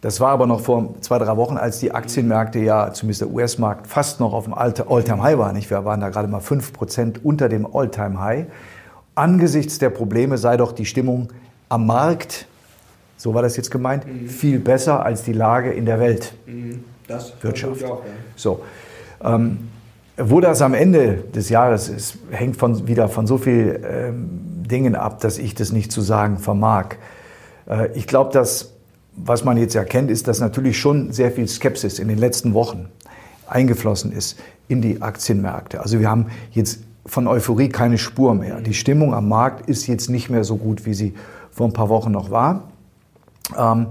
Das 0.00 0.20
war 0.20 0.30
aber 0.30 0.46
noch 0.46 0.60
vor 0.60 0.94
zwei, 1.00 1.18
drei 1.18 1.36
Wochen, 1.36 1.56
als 1.56 1.80
die 1.80 1.90
Aktienmärkte 1.90 2.60
ja, 2.60 2.92
zumindest 2.92 3.22
der 3.22 3.30
US-Markt, 3.30 3.88
fast 3.88 4.20
noch 4.20 4.32
auf 4.32 4.44
dem 4.44 4.54
All-Time-High 4.54 5.38
waren. 5.38 5.56
Wir 5.56 5.84
waren 5.84 6.00
da 6.00 6.08
gerade 6.08 6.28
mal 6.28 6.40
fünf 6.40 6.72
Prozent 6.72 7.24
unter 7.24 7.48
dem 7.48 7.66
All-Time-High. 7.66 8.46
Angesichts 9.16 9.78
der 9.78 9.90
Probleme 9.90 10.38
sei 10.38 10.56
doch 10.56 10.70
die 10.70 10.84
Stimmung 10.84 11.30
am 11.68 11.86
Markt, 11.86 12.46
so 13.16 13.34
war 13.34 13.42
das 13.42 13.56
jetzt 13.56 13.72
gemeint, 13.72 14.06
mhm. 14.06 14.28
viel 14.28 14.60
besser 14.60 15.04
als 15.04 15.24
die 15.24 15.32
Lage 15.32 15.72
in 15.72 15.84
der 15.84 15.98
Welt. 15.98 16.32
Mhm. 16.46 16.84
das 17.08 17.32
Wirtschaft. 17.42 17.82
Auch, 17.84 18.04
ja. 18.04 18.10
So. 18.36 18.60
Ähm, 19.24 19.68
wo 20.18 20.40
das 20.40 20.62
am 20.62 20.74
Ende 20.74 21.24
des 21.34 21.48
Jahres 21.48 21.88
ist, 21.88 22.18
hängt 22.30 22.56
von, 22.56 22.86
wieder 22.86 23.08
von 23.08 23.26
so 23.26 23.38
vielen 23.38 23.84
ähm, 23.84 24.40
Dingen 24.68 24.94
ab, 24.94 25.20
dass 25.20 25.38
ich 25.38 25.54
das 25.54 25.72
nicht 25.72 25.92
zu 25.92 26.00
sagen 26.00 26.38
vermag. 26.38 26.96
Äh, 27.68 27.92
ich 27.94 28.06
glaube, 28.06 28.32
dass 28.32 28.72
was 29.24 29.44
man 29.44 29.56
jetzt 29.56 29.74
erkennt, 29.74 30.10
ist, 30.10 30.28
dass 30.28 30.40
natürlich 30.40 30.78
schon 30.78 31.12
sehr 31.12 31.32
viel 31.32 31.48
Skepsis 31.48 31.98
in 31.98 32.08
den 32.08 32.18
letzten 32.18 32.54
Wochen 32.54 32.88
eingeflossen 33.48 34.12
ist 34.12 34.38
in 34.68 34.82
die 34.82 35.02
Aktienmärkte. 35.02 35.80
Also 35.80 35.98
wir 35.98 36.08
haben 36.08 36.26
jetzt 36.52 36.80
von 37.06 37.26
Euphorie 37.26 37.68
keine 37.68 37.98
Spur 37.98 38.34
mehr. 38.34 38.60
Die 38.60 38.74
Stimmung 38.74 39.14
am 39.14 39.28
Markt 39.28 39.68
ist 39.68 39.86
jetzt 39.86 40.10
nicht 40.10 40.30
mehr 40.30 40.44
so 40.44 40.56
gut, 40.56 40.84
wie 40.86 40.94
sie 40.94 41.14
vor 41.50 41.66
ein 41.66 41.72
paar 41.72 41.88
Wochen 41.88 42.12
noch 42.12 42.30
war. 42.30 42.64
Ähm, 43.56 43.86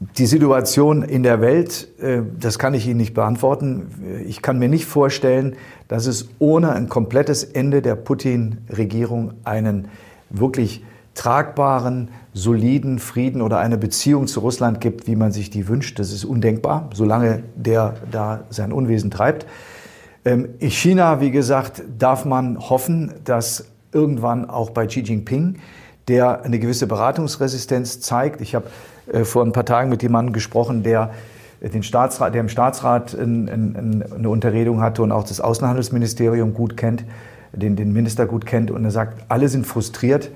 die 0.00 0.26
Situation 0.26 1.02
in 1.02 1.22
der 1.22 1.40
Welt, 1.40 1.88
äh, 2.00 2.22
das 2.38 2.58
kann 2.58 2.74
ich 2.74 2.86
Ihnen 2.86 2.98
nicht 2.98 3.14
beantworten. 3.14 4.22
Ich 4.26 4.42
kann 4.42 4.58
mir 4.58 4.68
nicht 4.68 4.86
vorstellen, 4.86 5.56
dass 5.88 6.06
es 6.06 6.28
ohne 6.38 6.72
ein 6.72 6.88
komplettes 6.88 7.44
Ende 7.44 7.82
der 7.82 7.96
Putin-Regierung 7.96 9.34
einen 9.44 9.88
wirklich 10.30 10.84
tragbaren, 11.14 12.10
soliden 12.32 13.00
Frieden 13.00 13.42
oder 13.42 13.58
eine 13.58 13.76
Beziehung 13.76 14.28
zu 14.28 14.38
Russland 14.38 14.80
gibt, 14.80 15.08
wie 15.08 15.16
man 15.16 15.32
sich 15.32 15.50
die 15.50 15.66
wünscht. 15.66 15.98
Das 15.98 16.12
ist 16.12 16.24
undenkbar, 16.24 16.90
solange 16.94 17.42
der 17.56 17.96
da 18.12 18.44
sein 18.50 18.72
Unwesen 18.72 19.10
treibt. 19.10 19.46
Ähm, 20.24 20.50
in 20.60 20.70
China, 20.70 21.20
wie 21.20 21.32
gesagt, 21.32 21.82
darf 21.98 22.24
man 22.24 22.58
hoffen, 22.58 23.14
dass 23.24 23.64
irgendwann 23.92 24.48
auch 24.48 24.70
bei 24.70 24.86
Xi 24.86 25.00
Jinping, 25.00 25.56
der 26.06 26.44
eine 26.44 26.60
gewisse 26.60 26.86
Beratungsresistenz 26.86 28.00
zeigt. 28.00 28.40
Ich 28.40 28.54
habe 28.54 28.66
vor 29.24 29.44
ein 29.44 29.52
paar 29.52 29.64
Tagen 29.64 29.90
mit 29.90 30.02
jemandem 30.02 30.32
gesprochen, 30.32 30.82
der 30.82 31.10
den 31.60 31.82
Staatsrat, 31.82 32.34
der 32.34 32.40
im 32.40 32.48
Staatsrat 32.48 33.18
eine 33.18 34.28
Unterredung 34.28 34.80
hatte 34.80 35.02
und 35.02 35.12
auch 35.12 35.24
das 35.24 35.40
Außenhandelsministerium 35.40 36.54
gut 36.54 36.76
kennt, 36.76 37.04
den, 37.52 37.76
den 37.76 37.92
Minister 37.92 38.26
gut 38.26 38.46
kennt. 38.46 38.70
Und 38.70 38.84
er 38.84 38.90
sagt, 38.90 39.24
alle 39.28 39.48
sind 39.48 39.66
frustriert, 39.66 40.30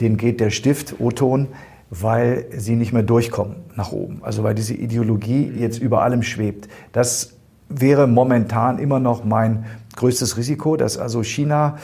denen 0.00 0.16
geht 0.16 0.40
der 0.40 0.50
Stift, 0.50 0.96
O-Ton, 1.00 1.48
weil 1.90 2.46
sie 2.56 2.76
nicht 2.76 2.92
mehr 2.92 3.02
durchkommen 3.02 3.56
nach 3.74 3.92
oben. 3.92 4.18
Also 4.22 4.42
weil 4.42 4.54
diese 4.54 4.74
Ideologie 4.74 5.50
jetzt 5.56 5.80
über 5.80 6.02
allem 6.02 6.22
schwebt. 6.22 6.68
Das 6.92 7.34
wäre 7.68 8.06
momentan 8.06 8.78
immer 8.78 9.00
noch 9.00 9.24
mein 9.24 9.66
größtes 9.96 10.36
Risiko, 10.36 10.76
dass 10.76 10.98
also 10.98 11.22
China 11.22 11.78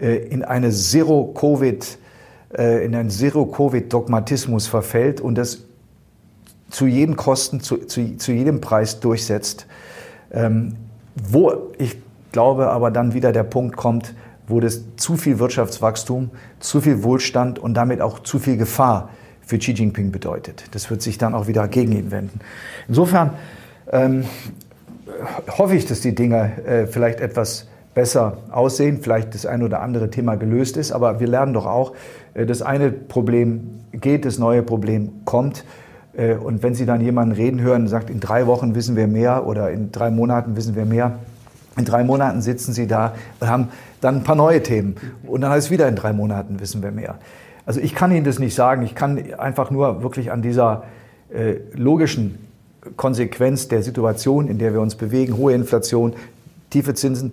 äh, 0.00 0.16
in 0.16 0.44
eine 0.44 0.70
Zero-Covid, 0.70 1.98
äh, 2.56 2.84
in 2.84 2.94
einen 2.94 3.10
Zero-Covid-Dogmatismus 3.10 4.66
verfällt 4.66 5.20
und 5.20 5.36
das 5.36 5.64
zu 6.70 6.86
jeden 6.86 7.16
Kosten, 7.16 7.60
zu, 7.60 7.78
zu, 7.78 8.16
zu 8.16 8.32
jedem 8.32 8.60
Preis 8.60 9.00
durchsetzt. 9.00 9.66
Ähm, 10.32 10.76
wo 11.14 11.72
ich 11.78 11.96
glaube 12.32 12.68
aber 12.68 12.90
dann 12.90 13.14
wieder 13.14 13.32
der 13.32 13.42
Punkt 13.42 13.76
kommt, 13.76 14.14
wo 14.46 14.60
das 14.60 14.82
zu 14.96 15.16
viel 15.16 15.38
Wirtschaftswachstum, 15.38 16.30
zu 16.58 16.80
viel 16.80 17.02
Wohlstand 17.02 17.58
und 17.58 17.74
damit 17.74 18.00
auch 18.00 18.20
zu 18.20 18.38
viel 18.38 18.56
Gefahr 18.56 19.10
für 19.40 19.58
Xi 19.58 19.72
Jinping 19.72 20.12
bedeutet. 20.12 20.64
Das 20.72 20.90
wird 20.90 21.02
sich 21.02 21.18
dann 21.18 21.34
auch 21.34 21.46
wieder 21.46 21.66
gegen 21.68 21.92
ihn 21.92 22.10
wenden. 22.10 22.40
Insofern 22.88 23.34
ähm, 23.90 24.24
hoffe 25.58 25.74
ich, 25.74 25.86
dass 25.86 26.00
die 26.00 26.14
Dinge 26.14 26.64
äh, 26.64 26.86
vielleicht 26.86 27.20
etwas 27.20 27.66
besser 27.94 28.38
aussehen, 28.50 29.00
vielleicht 29.02 29.34
das 29.34 29.46
ein 29.46 29.62
oder 29.62 29.82
andere 29.82 30.10
Thema 30.10 30.36
gelöst 30.36 30.76
ist, 30.76 30.92
aber 30.92 31.18
wir 31.20 31.26
lernen 31.26 31.52
doch 31.52 31.66
auch, 31.66 31.92
äh, 32.34 32.46
das 32.46 32.62
eine 32.62 32.90
Problem 32.90 33.80
geht, 33.92 34.24
das 34.24 34.38
neue 34.38 34.62
Problem 34.62 35.10
kommt. 35.24 35.64
Äh, 36.20 36.34
und 36.34 36.62
wenn 36.62 36.74
Sie 36.74 36.86
dann 36.86 37.00
jemanden 37.00 37.34
reden 37.34 37.60
hören 37.60 37.88
sagt, 37.88 38.10
in 38.10 38.20
drei 38.20 38.46
Wochen 38.46 38.74
wissen 38.74 38.96
wir 38.96 39.06
mehr 39.06 39.46
oder 39.46 39.70
in 39.70 39.90
drei 39.90 40.10
Monaten 40.10 40.56
wissen 40.56 40.76
wir 40.76 40.84
mehr, 40.84 41.18
in 41.76 41.84
drei 41.84 42.04
Monaten 42.04 42.42
sitzen 42.42 42.72
Sie 42.72 42.86
da 42.86 43.14
und 43.40 43.48
haben 43.48 43.68
dann 44.00 44.16
ein 44.16 44.24
paar 44.24 44.36
neue 44.36 44.62
Themen. 44.62 44.96
Und 45.22 45.40
dann 45.40 45.50
heißt 45.50 45.66
es 45.66 45.70
wieder, 45.70 45.88
in 45.88 45.96
drei 45.96 46.12
Monaten 46.12 46.60
wissen 46.60 46.82
wir 46.82 46.90
mehr. 46.90 47.16
Also 47.64 47.80
ich 47.80 47.94
kann 47.94 48.12
Ihnen 48.12 48.24
das 48.24 48.38
nicht 48.38 48.54
sagen. 48.54 48.82
Ich 48.82 48.94
kann 48.94 49.34
einfach 49.34 49.70
nur 49.70 50.02
wirklich 50.02 50.30
an 50.30 50.42
dieser 50.42 50.84
äh, 51.32 51.56
logischen 51.74 52.38
Konsequenz 52.96 53.68
der 53.68 53.82
Situation, 53.82 54.48
in 54.48 54.58
der 54.58 54.72
wir 54.72 54.80
uns 54.80 54.94
bewegen, 54.94 55.36
hohe 55.36 55.54
Inflation, 55.54 56.14
tiefe 56.70 56.94
Zinsen, 56.94 57.32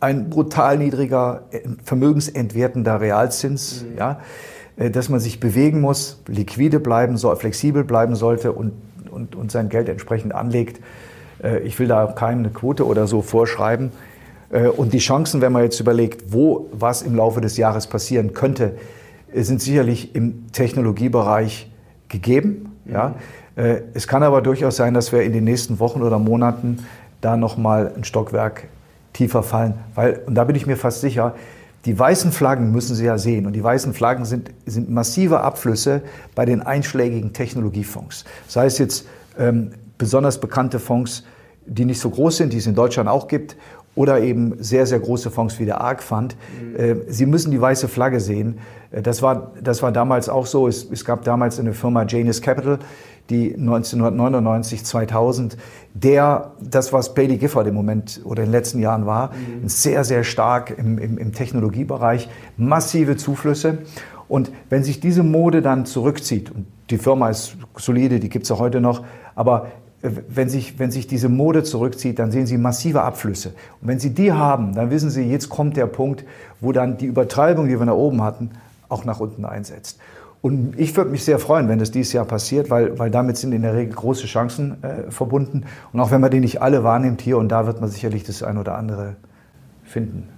ein 0.00 0.30
brutal 0.30 0.78
niedriger, 0.78 1.42
äh, 1.50 1.60
vermögensentwertender 1.84 3.00
Realzins, 3.00 3.84
mhm. 3.84 3.98
ja, 3.98 4.20
dass 4.78 5.08
man 5.08 5.20
sich 5.20 5.40
bewegen 5.40 5.80
muss, 5.80 6.20
liquide 6.28 6.80
bleiben 6.80 7.16
soll, 7.16 7.36
flexibel 7.36 7.84
bleiben 7.84 8.14
sollte 8.14 8.52
und, 8.52 8.72
und, 9.10 9.34
und 9.34 9.50
sein 9.50 9.68
Geld 9.68 9.88
entsprechend 9.88 10.34
anlegt. 10.34 10.80
Äh, 11.42 11.60
ich 11.60 11.78
will 11.78 11.88
da 11.88 12.06
keine 12.06 12.50
Quote 12.50 12.86
oder 12.86 13.06
so 13.06 13.22
vorschreiben. 13.22 13.90
Und 14.78 14.94
die 14.94 14.98
Chancen, 14.98 15.42
wenn 15.42 15.52
man 15.52 15.62
jetzt 15.64 15.78
überlegt, 15.78 16.32
wo 16.32 16.70
was 16.72 17.02
im 17.02 17.14
Laufe 17.14 17.42
des 17.42 17.58
Jahres 17.58 17.86
passieren 17.86 18.32
könnte, 18.32 18.76
sind 19.34 19.60
sicherlich 19.60 20.14
im 20.14 20.50
Technologiebereich 20.52 21.70
gegeben. 22.08 22.72
Ja. 22.86 23.16
Es 23.92 24.08
kann 24.08 24.22
aber 24.22 24.40
durchaus 24.40 24.76
sein, 24.76 24.94
dass 24.94 25.12
wir 25.12 25.22
in 25.22 25.34
den 25.34 25.44
nächsten 25.44 25.80
Wochen 25.80 26.00
oder 26.00 26.18
Monaten 26.18 26.78
da 27.20 27.36
nochmal 27.36 27.92
ein 27.94 28.04
Stockwerk 28.04 28.68
tiefer 29.12 29.42
fallen. 29.42 29.74
Weil, 29.94 30.22
und 30.24 30.34
da 30.34 30.44
bin 30.44 30.56
ich 30.56 30.66
mir 30.66 30.78
fast 30.78 31.02
sicher, 31.02 31.34
die 31.88 31.98
weißen 31.98 32.32
Flaggen 32.32 32.70
müssen 32.70 32.94
Sie 32.94 33.06
ja 33.06 33.16
sehen. 33.16 33.46
Und 33.46 33.54
die 33.54 33.64
weißen 33.64 33.94
Flaggen 33.94 34.26
sind, 34.26 34.50
sind 34.66 34.90
massive 34.90 35.40
Abflüsse 35.40 36.02
bei 36.34 36.44
den 36.44 36.60
einschlägigen 36.60 37.32
Technologiefonds. 37.32 38.26
Sei 38.46 38.66
es 38.66 38.76
jetzt 38.76 39.06
ähm, 39.38 39.70
besonders 39.96 40.38
bekannte 40.38 40.80
Fonds, 40.80 41.24
die 41.64 41.86
nicht 41.86 41.98
so 41.98 42.10
groß 42.10 42.36
sind, 42.36 42.52
die 42.52 42.58
es 42.58 42.66
in 42.66 42.74
Deutschland 42.74 43.08
auch 43.08 43.26
gibt, 43.26 43.56
oder 43.94 44.20
eben 44.20 44.62
sehr, 44.62 44.84
sehr 44.84 45.00
große 45.00 45.30
Fonds 45.30 45.58
wie 45.58 45.64
der 45.64 45.80
ARC 45.80 46.02
Fund. 46.02 46.36
Mhm. 46.60 46.76
Äh, 46.76 46.96
Sie 47.08 47.24
müssen 47.24 47.52
die 47.52 47.60
weiße 47.60 47.88
Flagge 47.88 48.20
sehen. 48.20 48.58
Äh, 48.90 49.00
das 49.00 49.22
war, 49.22 49.52
das 49.62 49.82
war 49.82 49.90
damals 49.90 50.28
auch 50.28 50.44
so. 50.44 50.68
Es, 50.68 50.86
es 50.90 51.06
gab 51.06 51.24
damals 51.24 51.58
eine 51.58 51.72
Firma 51.72 52.04
Janus 52.06 52.42
Capital, 52.42 52.80
die 53.30 53.54
1999, 53.54 54.84
2000, 54.84 55.56
der, 55.94 56.52
das 56.60 56.92
was 56.92 57.14
Bailey 57.14 57.36
Gifford 57.36 57.66
im 57.66 57.74
Moment 57.74 58.20
oder 58.24 58.42
in 58.42 58.48
den 58.48 58.52
letzten 58.52 58.80
Jahren 58.80 59.06
war, 59.06 59.30
mhm. 59.32 59.68
sehr, 59.68 60.04
sehr 60.04 60.24
stark 60.24 60.76
im, 60.76 60.98
im, 60.98 61.18
im 61.18 61.32
Technologiebereich, 61.32 62.28
massive 62.56 63.16
Zuflüsse. 63.16 63.78
Und 64.28 64.50
wenn 64.70 64.84
sich 64.84 65.00
diese 65.00 65.22
Mode 65.22 65.62
dann 65.62 65.86
zurückzieht, 65.86 66.50
und 66.50 66.66
die 66.90 66.98
Firma 66.98 67.30
ist 67.30 67.56
solide, 67.76 68.20
die 68.20 68.28
gibt's 68.28 68.50
auch 68.50 68.60
heute 68.60 68.80
noch, 68.80 69.04
aber 69.34 69.68
äh, 70.02 70.10
wenn 70.28 70.48
sich, 70.48 70.78
wenn 70.78 70.90
sich 70.90 71.06
diese 71.06 71.28
Mode 71.28 71.62
zurückzieht, 71.64 72.18
dann 72.18 72.30
sehen 72.30 72.46
Sie 72.46 72.58
massive 72.58 73.02
Abflüsse. 73.02 73.50
Und 73.80 73.88
wenn 73.88 73.98
Sie 73.98 74.14
die 74.14 74.32
haben, 74.32 74.74
dann 74.74 74.90
wissen 74.90 75.10
Sie, 75.10 75.22
jetzt 75.22 75.48
kommt 75.48 75.76
der 75.76 75.86
Punkt, 75.86 76.24
wo 76.60 76.72
dann 76.72 76.96
die 76.96 77.06
Übertreibung, 77.06 77.68
die 77.68 77.78
wir 77.78 77.86
nach 77.86 77.94
oben 77.94 78.22
hatten, 78.22 78.50
auch 78.88 79.04
nach 79.04 79.20
unten 79.20 79.44
einsetzt. 79.44 79.98
Und 80.40 80.78
ich 80.78 80.96
würde 80.96 81.10
mich 81.10 81.24
sehr 81.24 81.38
freuen, 81.38 81.68
wenn 81.68 81.78
das 81.78 81.90
dieses 81.90 82.12
Jahr 82.12 82.24
passiert, 82.24 82.70
weil, 82.70 82.98
weil 82.98 83.10
damit 83.10 83.36
sind 83.36 83.52
in 83.52 83.62
der 83.62 83.74
Regel 83.74 83.94
große 83.94 84.26
Chancen 84.26 84.82
äh, 84.82 85.10
verbunden. 85.10 85.64
Und 85.92 86.00
auch 86.00 86.10
wenn 86.10 86.20
man 86.20 86.30
die 86.30 86.40
nicht 86.40 86.62
alle 86.62 86.84
wahrnimmt 86.84 87.20
hier 87.20 87.38
und 87.38 87.48
da, 87.48 87.66
wird 87.66 87.80
man 87.80 87.90
sicherlich 87.90 88.22
das 88.22 88.42
ein 88.42 88.56
oder 88.56 88.76
andere 88.76 89.16
finden. 89.84 90.28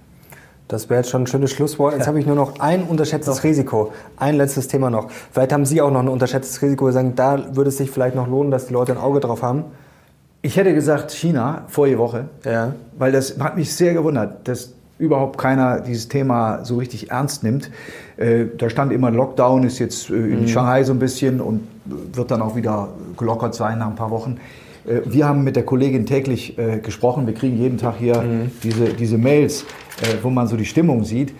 Das 0.67 0.89
wäre 0.89 1.01
jetzt 1.01 1.09
schon 1.09 1.23
ein 1.23 1.27
schönes 1.27 1.51
Schlusswort. 1.51 1.93
Jetzt 1.95 2.07
habe 2.07 2.17
ich 2.17 2.25
nur 2.25 2.35
noch 2.35 2.59
ein 2.59 2.83
unterschätztes 2.83 3.37
Doch. 3.37 3.43
Risiko. 3.43 3.91
Ein 4.15 4.35
letztes 4.35 4.69
Thema 4.69 4.89
noch. 4.89 5.11
Vielleicht 5.31 5.51
haben 5.51 5.65
Sie 5.65 5.81
auch 5.81 5.91
noch 5.91 5.99
ein 5.99 6.07
unterschätztes 6.07 6.61
Risiko, 6.61 6.89
sagen, 6.91 7.13
da 7.15 7.55
würde 7.55 7.67
es 7.67 7.77
sich 7.77 7.91
vielleicht 7.91 8.15
noch 8.15 8.27
lohnen, 8.27 8.51
dass 8.51 8.67
die 8.67 8.73
Leute 8.73 8.93
ein 8.93 8.97
Auge 8.97 9.19
drauf 9.19 9.43
haben. 9.43 9.65
Ich 10.41 10.55
hätte 10.55 10.73
gesagt 10.73 11.11
China 11.11 11.65
vorige 11.67 11.99
Woche, 11.99 12.25
ja. 12.45 12.73
weil 12.97 13.11
das 13.11 13.37
hat 13.39 13.57
mich 13.57 13.75
sehr 13.75 13.93
gewundert, 13.93 14.47
dass 14.47 14.73
überhaupt 14.97 15.37
keiner 15.37 15.81
dieses 15.81 16.07
Thema 16.07 16.63
so 16.63 16.77
richtig 16.77 17.11
ernst 17.11 17.43
nimmt. 17.43 17.69
Äh, 18.21 18.45
da 18.57 18.69
stand 18.69 18.93
immer 18.93 19.09
Lockdown, 19.09 19.63
ist 19.63 19.79
jetzt 19.79 20.09
äh, 20.09 20.13
in 20.13 20.41
mhm. 20.41 20.47
Shanghai 20.47 20.83
so 20.83 20.93
ein 20.93 20.99
bisschen 20.99 21.41
und 21.41 21.61
wird 21.85 22.29
dann 22.29 22.41
auch 22.41 22.55
wieder 22.55 22.89
gelockert 23.17 23.55
sein 23.55 23.79
nach 23.79 23.87
ein 23.87 23.95
paar 23.95 24.11
Wochen. 24.11 24.37
Äh, 24.85 25.01
wir 25.05 25.27
haben 25.27 25.43
mit 25.43 25.55
der 25.55 25.63
Kollegin 25.63 26.05
täglich 26.05 26.57
äh, 26.57 26.79
gesprochen. 26.79 27.25
Wir 27.25 27.33
kriegen 27.33 27.57
jeden 27.57 27.77
Tag 27.77 27.95
hier 27.97 28.21
mhm. 28.21 28.51
diese, 28.63 28.93
diese 28.93 29.17
Mails, 29.17 29.63
äh, 30.01 30.17
wo 30.21 30.29
man 30.29 30.47
so 30.47 30.55
die 30.55 30.65
Stimmung 30.65 31.03
sieht. 31.03 31.33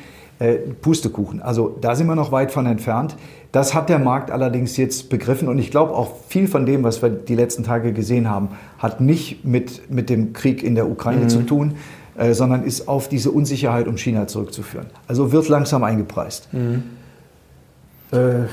Pustekuchen. 0.81 1.39
Also 1.39 1.77
da 1.81 1.93
sind 1.93 2.07
wir 2.07 2.15
noch 2.15 2.31
weit 2.31 2.51
von 2.51 2.65
entfernt. 2.65 3.15
Das 3.51 3.75
hat 3.75 3.89
der 3.89 3.99
Markt 3.99 4.31
allerdings 4.31 4.75
jetzt 4.75 5.11
begriffen 5.11 5.47
und 5.47 5.59
ich 5.59 5.69
glaube 5.69 5.93
auch 5.93 6.15
viel 6.29 6.47
von 6.47 6.65
dem, 6.65 6.83
was 6.83 7.03
wir 7.03 7.09
die 7.09 7.35
letzten 7.35 7.63
Tage 7.63 7.93
gesehen 7.93 8.27
haben, 8.27 8.47
hat 8.79 9.01
nicht 9.01 9.45
mit, 9.45 9.91
mit 9.91 10.09
dem 10.09 10.33
Krieg 10.33 10.63
in 10.63 10.73
der 10.73 10.89
Ukraine 10.89 11.25
mhm. 11.25 11.29
zu 11.29 11.45
tun, 11.45 11.75
äh, 12.17 12.33
sondern 12.33 12.63
ist 12.63 12.87
auf 12.87 13.09
diese 13.09 13.31
Unsicherheit 13.31 13.87
um 13.87 13.97
China 13.97 14.27
zurückzuführen. 14.27 14.87
Also 15.07 15.31
wird 15.31 15.47
langsam 15.49 15.83
eingepreist. 15.83 16.51
Mhm. 16.53 16.83
Äh, 18.11 18.45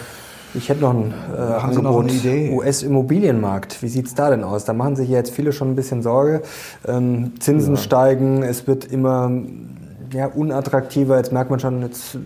ich 0.55 0.69
hätte 0.69 0.81
noch 0.81 0.95
ein 0.95 1.13
äh, 1.37 2.13
Idee? 2.13 2.51
US-Immobilienmarkt. 2.53 3.83
Wie 3.83 3.89
sieht 3.89 4.07
es 4.07 4.15
da 4.15 4.31
denn 4.31 4.45
aus? 4.45 4.65
Da 4.65 4.73
machen 4.73 4.97
sich 4.97 5.09
jetzt 5.09 5.31
viele 5.31 5.53
schon 5.53 5.73
ein 5.73 5.77
bisschen 5.77 6.03
Sorge. 6.03 6.43
Ähm, 6.87 7.33
Zinsen 7.39 7.75
ja. 7.75 7.81
steigen, 7.81 8.43
es 8.43 8.67
wird 8.67 8.87
immer 8.87 9.31
ja, 10.13 10.27
unattraktiver. 10.27 11.17
Jetzt 11.17 11.33
merkt 11.33 11.51
man 11.51 11.61
schon, 11.61 11.83
jetzt, 11.83 12.19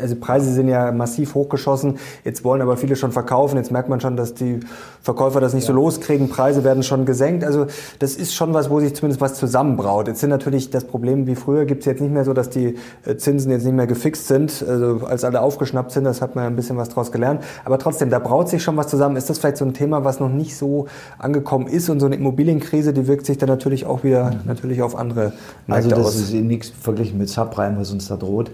also 0.00 0.16
Preise 0.16 0.52
sind 0.52 0.68
ja 0.68 0.92
massiv 0.92 1.34
hochgeschossen. 1.34 1.98
Jetzt 2.24 2.44
wollen 2.44 2.62
aber 2.62 2.76
viele 2.76 2.96
schon 2.96 3.12
verkaufen. 3.12 3.56
Jetzt 3.56 3.70
merkt 3.70 3.88
man 3.88 4.00
schon, 4.00 4.16
dass 4.16 4.34
die 4.34 4.60
Verkäufer 5.02 5.40
das 5.40 5.54
nicht 5.54 5.64
ja. 5.64 5.68
so 5.68 5.72
loskriegen. 5.72 6.28
Preise 6.28 6.64
werden 6.64 6.82
schon 6.82 7.04
gesenkt. 7.04 7.44
Also 7.44 7.66
das 7.98 8.14
ist 8.14 8.34
schon 8.34 8.54
was, 8.54 8.70
wo 8.70 8.80
sich 8.80 8.94
zumindest 8.94 9.20
was 9.20 9.34
zusammenbraut. 9.34 10.08
Jetzt 10.08 10.20
sind 10.20 10.30
natürlich 10.30 10.70
das 10.70 10.84
Problem 10.84 11.26
wie 11.26 11.34
früher 11.34 11.64
gibt 11.64 11.80
es 11.80 11.86
jetzt 11.86 12.00
nicht 12.00 12.12
mehr 12.12 12.24
so, 12.24 12.32
dass 12.32 12.50
die 12.50 12.76
äh, 13.04 13.16
Zinsen 13.16 13.50
jetzt 13.50 13.64
nicht 13.64 13.74
mehr 13.74 13.86
gefixt 13.86 14.26
sind. 14.26 14.64
Also 14.66 15.06
als 15.06 15.24
alle 15.24 15.40
aufgeschnappt 15.40 15.92
sind, 15.92 16.04
das 16.04 16.20
hat 16.20 16.34
man 16.34 16.44
ja 16.44 16.50
ein 16.50 16.56
bisschen 16.56 16.76
was 16.76 16.88
draus 16.88 17.12
gelernt. 17.12 17.42
Aber 17.64 17.78
trotzdem, 17.78 18.10
da 18.10 18.18
braut 18.18 18.48
sich 18.48 18.62
schon 18.62 18.76
was 18.76 18.88
zusammen. 18.88 19.16
Ist 19.16 19.30
das 19.30 19.38
vielleicht 19.38 19.56
so 19.56 19.64
ein 19.64 19.74
Thema, 19.74 20.04
was 20.04 20.20
noch 20.20 20.28
nicht 20.28 20.56
so 20.56 20.86
angekommen 21.18 21.66
ist 21.66 21.88
und 21.88 22.00
so 22.00 22.06
eine 22.06 22.16
Immobilienkrise, 22.16 22.92
die 22.92 23.06
wirkt 23.06 23.26
sich 23.26 23.38
dann 23.38 23.48
natürlich 23.48 23.86
auch 23.86 24.04
wieder 24.04 24.30
mhm. 24.30 24.40
natürlich 24.46 24.82
auf 24.82 24.96
andere 24.96 25.32
Märkte 25.66 25.74
Also 25.74 25.88
das 25.90 25.98
aus. 25.98 26.16
ist 26.16 26.32
nichts 26.32 26.72
verglichen 26.80 27.18
mit 27.18 27.27
Subprime, 27.28 27.78
was 27.78 27.92
uns 27.92 28.08
da 28.08 28.16
droht. 28.16 28.50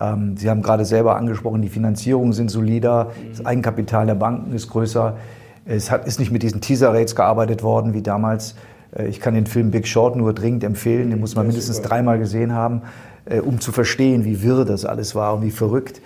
Ähm, 0.00 0.36
Sie 0.36 0.48
haben 0.50 0.62
gerade 0.62 0.84
selber 0.84 1.16
angesprochen, 1.16 1.62
die 1.62 1.68
Finanzierungen 1.68 2.32
sind 2.32 2.50
solider, 2.50 3.12
das 3.30 3.44
Eigenkapital 3.44 4.06
der 4.06 4.14
Banken 4.14 4.54
ist 4.54 4.68
größer. 4.68 5.16
Es 5.64 5.90
hat, 5.90 6.06
ist 6.06 6.20
nicht 6.20 6.30
mit 6.30 6.42
diesen 6.42 6.60
Teaser-Rates 6.60 7.16
gearbeitet 7.16 7.62
worden 7.62 7.92
wie 7.94 8.02
damals. 8.02 8.54
Äh, 8.96 9.08
ich 9.08 9.20
kann 9.20 9.34
den 9.34 9.46
Film 9.46 9.70
Big 9.70 9.86
Short 9.86 10.16
nur 10.16 10.32
dringend 10.32 10.64
empfehlen, 10.64 11.10
den 11.10 11.20
muss 11.20 11.34
man 11.34 11.46
mindestens 11.46 11.82
dreimal 11.82 12.18
gesehen 12.18 12.52
haben, 12.52 12.82
äh, 13.24 13.40
um 13.40 13.60
zu 13.60 13.72
verstehen, 13.72 14.24
wie 14.24 14.42
wirr 14.42 14.64
das 14.64 14.84
alles 14.84 15.14
war 15.14 15.34
und 15.34 15.42
wie 15.42 15.50
verrückt. 15.50 16.00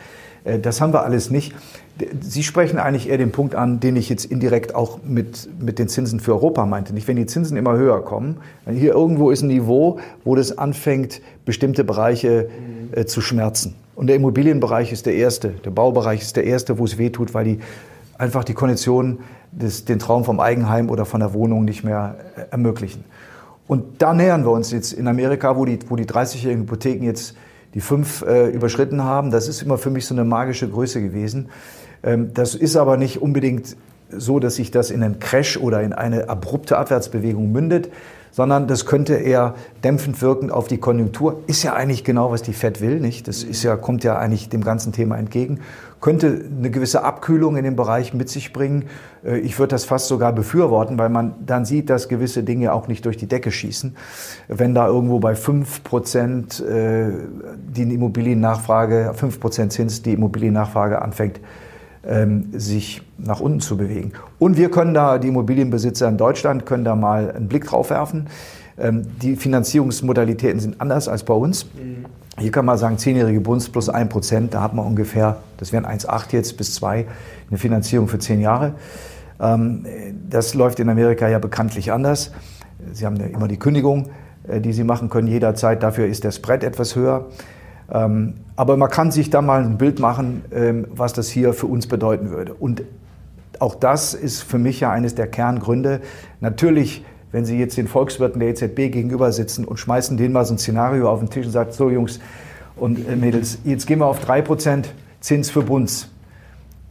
Äh, 0.44 0.58
das 0.58 0.80
haben 0.80 0.92
wir 0.92 1.02
alles 1.02 1.30
nicht. 1.30 1.54
Sie 2.20 2.42
sprechen 2.42 2.78
eigentlich 2.78 3.08
eher 3.08 3.18
den 3.18 3.32
Punkt 3.32 3.54
an, 3.54 3.80
den 3.80 3.96
ich 3.96 4.08
jetzt 4.08 4.24
indirekt 4.24 4.74
auch 4.74 5.00
mit, 5.04 5.48
mit 5.60 5.78
den 5.78 5.88
Zinsen 5.88 6.20
für 6.20 6.32
Europa 6.32 6.66
meinte. 6.66 6.92
Nicht, 6.94 7.08
wenn 7.08 7.16
die 7.16 7.26
Zinsen 7.26 7.56
immer 7.56 7.76
höher 7.76 8.02
kommen, 8.02 8.36
hier 8.68 8.92
irgendwo 8.92 9.30
ist 9.30 9.42
ein 9.42 9.48
Niveau, 9.48 9.98
wo 10.24 10.34
das 10.34 10.56
anfängt, 10.56 11.20
bestimmte 11.44 11.84
Bereiche 11.84 12.48
äh, 12.92 13.04
zu 13.04 13.20
schmerzen. 13.20 13.74
Und 13.94 14.06
der 14.06 14.16
Immobilienbereich 14.16 14.92
ist 14.92 15.06
der 15.06 15.14
erste, 15.14 15.50
der 15.50 15.70
Baubereich 15.70 16.22
ist 16.22 16.36
der 16.36 16.44
erste, 16.44 16.78
wo 16.78 16.84
es 16.84 16.96
weh 16.96 17.10
tut, 17.10 17.34
weil 17.34 17.44
die 17.44 17.58
einfach 18.16 18.44
die 18.44 18.54
Konditionen 18.54 19.18
des, 19.52 19.84
den 19.84 19.98
Traum 19.98 20.24
vom 20.24 20.40
Eigenheim 20.40 20.90
oder 20.90 21.04
von 21.04 21.20
der 21.20 21.32
Wohnung 21.32 21.64
nicht 21.64 21.84
mehr 21.84 22.16
äh, 22.36 22.42
ermöglichen. 22.50 23.04
Und 23.66 24.02
da 24.02 24.14
nähern 24.14 24.44
wir 24.44 24.50
uns 24.50 24.72
jetzt 24.72 24.92
in 24.92 25.06
Amerika, 25.06 25.56
wo 25.56 25.64
die, 25.64 25.78
wo 25.88 25.96
die 25.96 26.04
30-jährigen 26.04 26.62
Hypotheken 26.62 27.04
jetzt 27.04 27.36
die 27.74 27.80
fünf 27.80 28.22
äh, 28.22 28.48
überschritten 28.48 29.04
haben. 29.04 29.30
Das 29.30 29.48
ist 29.48 29.62
immer 29.62 29.78
für 29.78 29.90
mich 29.90 30.06
so 30.06 30.14
eine 30.14 30.24
magische 30.24 30.68
Größe 30.68 31.00
gewesen. 31.00 31.48
Ähm, 32.02 32.32
das 32.34 32.54
ist 32.54 32.76
aber 32.76 32.96
nicht 32.96 33.20
unbedingt 33.22 33.76
so, 34.10 34.38
dass 34.38 34.56
sich 34.56 34.70
das 34.70 34.90
in 34.90 35.02
einen 35.02 35.20
Crash 35.20 35.56
oder 35.56 35.82
in 35.82 35.92
eine 35.92 36.28
abrupte 36.28 36.78
Abwärtsbewegung 36.78 37.52
mündet, 37.52 37.90
sondern 38.32 38.68
das 38.68 38.86
könnte 38.86 39.14
eher 39.14 39.54
dämpfend 39.82 40.22
wirken 40.22 40.50
auf 40.50 40.68
die 40.68 40.78
Konjunktur. 40.78 41.40
Ist 41.46 41.62
ja 41.62 41.74
eigentlich 41.74 42.04
genau, 42.04 42.30
was 42.30 42.42
die 42.42 42.52
Fed 42.52 42.80
will, 42.80 43.00
nicht? 43.00 43.26
Das 43.28 43.42
ist 43.42 43.62
ja, 43.62 43.76
kommt 43.76 44.04
ja 44.04 44.18
eigentlich 44.18 44.48
dem 44.48 44.62
ganzen 44.62 44.92
Thema 44.92 45.18
entgegen. 45.18 45.60
Könnte 46.00 46.44
eine 46.58 46.70
gewisse 46.70 47.02
Abkühlung 47.04 47.56
in 47.56 47.64
dem 47.64 47.76
Bereich 47.76 48.14
mit 48.14 48.28
sich 48.28 48.52
bringen. 48.52 48.84
Äh, 49.24 49.38
ich 49.38 49.58
würde 49.58 49.74
das 49.74 49.84
fast 49.84 50.06
sogar 50.06 50.32
befürworten, 50.32 50.98
weil 50.98 51.08
man 51.08 51.34
dann 51.44 51.64
sieht, 51.64 51.90
dass 51.90 52.08
gewisse 52.08 52.42
Dinge 52.42 52.72
auch 52.72 52.88
nicht 52.88 53.04
durch 53.04 53.16
die 53.16 53.26
Decke 53.26 53.50
schießen. 53.50 53.96
Wenn 54.48 54.74
da 54.74 54.86
irgendwo 54.86 55.18
bei 55.18 55.34
fünf 55.34 55.82
Prozent 55.82 56.60
äh, 56.60 57.10
die 57.74 57.82
Immobiliennachfrage, 57.82 59.12
fünf 59.14 59.40
Prozent 59.40 59.72
Zins 59.72 60.02
die 60.02 60.12
Immobiliennachfrage 60.12 61.02
anfängt, 61.02 61.40
sich 62.52 63.02
nach 63.18 63.40
unten 63.40 63.60
zu 63.60 63.76
bewegen. 63.76 64.12
Und 64.38 64.56
wir 64.56 64.70
können 64.70 64.94
da, 64.94 65.18
die 65.18 65.28
Immobilienbesitzer 65.28 66.08
in 66.08 66.16
Deutschland, 66.16 66.64
können 66.64 66.82
da 66.82 66.96
mal 66.96 67.30
einen 67.30 67.46
Blick 67.46 67.66
drauf 67.66 67.90
werfen. 67.90 68.28
Ähm, 68.78 69.02
die 69.20 69.36
Finanzierungsmodalitäten 69.36 70.60
sind 70.60 70.80
anders 70.80 71.08
als 71.08 71.24
bei 71.24 71.34
uns. 71.34 71.66
Mhm. 71.66 72.06
Hier 72.38 72.50
kann 72.50 72.64
man 72.64 72.78
sagen, 72.78 72.96
zehnjährige 72.96 73.40
Bunds 73.40 73.68
plus 73.68 73.90
ein 73.90 74.08
Prozent, 74.08 74.54
da 74.54 74.62
hat 74.62 74.72
man 74.72 74.86
ungefähr, 74.86 75.36
das 75.58 75.72
wären 75.72 75.84
1,8 75.84 76.32
jetzt 76.32 76.56
bis 76.56 76.74
2, 76.76 77.06
eine 77.50 77.58
Finanzierung 77.58 78.08
für 78.08 78.18
zehn 78.18 78.40
Jahre. 78.40 78.74
Ähm, 79.38 79.84
das 80.28 80.54
läuft 80.54 80.80
in 80.80 80.88
Amerika 80.88 81.28
ja 81.28 81.38
bekanntlich 81.38 81.92
anders. 81.92 82.32
Sie 82.92 83.04
haben 83.04 83.16
immer 83.16 83.48
die 83.48 83.58
Kündigung, 83.58 84.08
äh, 84.48 84.60
die 84.60 84.72
Sie 84.72 84.84
machen 84.84 85.10
können 85.10 85.28
jederzeit. 85.28 85.82
Dafür 85.82 86.06
ist 86.06 86.24
der 86.24 86.30
Spread 86.30 86.64
etwas 86.64 86.96
höher. 86.96 87.26
Ähm, 87.92 88.34
aber 88.56 88.76
man 88.76 88.90
kann 88.90 89.10
sich 89.10 89.30
da 89.30 89.42
mal 89.42 89.62
ein 89.62 89.78
Bild 89.78 89.98
machen, 89.98 90.44
ähm, 90.52 90.86
was 90.90 91.12
das 91.12 91.28
hier 91.28 91.52
für 91.52 91.66
uns 91.66 91.86
bedeuten 91.86 92.30
würde. 92.30 92.54
Und 92.54 92.82
auch 93.58 93.74
das 93.74 94.14
ist 94.14 94.42
für 94.42 94.58
mich 94.58 94.80
ja 94.80 94.90
eines 94.90 95.14
der 95.14 95.26
Kerngründe. 95.26 96.00
Natürlich, 96.40 97.04
wenn 97.32 97.44
Sie 97.44 97.58
jetzt 97.58 97.76
den 97.76 97.88
Volkswirten 97.88 98.40
der 98.40 98.50
EZB 98.50 98.92
gegenüber 98.92 99.32
sitzen 99.32 99.64
und 99.64 99.78
schmeißen 99.78 100.16
denen 100.16 100.32
mal 100.32 100.44
so 100.44 100.54
ein 100.54 100.58
Szenario 100.58 101.10
auf 101.10 101.20
den 101.20 101.30
Tisch 101.30 101.46
und 101.46 101.52
sagen, 101.52 101.72
so 101.72 101.90
Jungs 101.90 102.20
und 102.76 103.06
äh, 103.08 103.16
Mädels, 103.16 103.58
jetzt 103.64 103.86
gehen 103.86 103.98
wir 103.98 104.06
auf 104.06 104.24
3% 104.26 104.86
Zins 105.20 105.50
für 105.50 105.62
Bunds. 105.62 106.08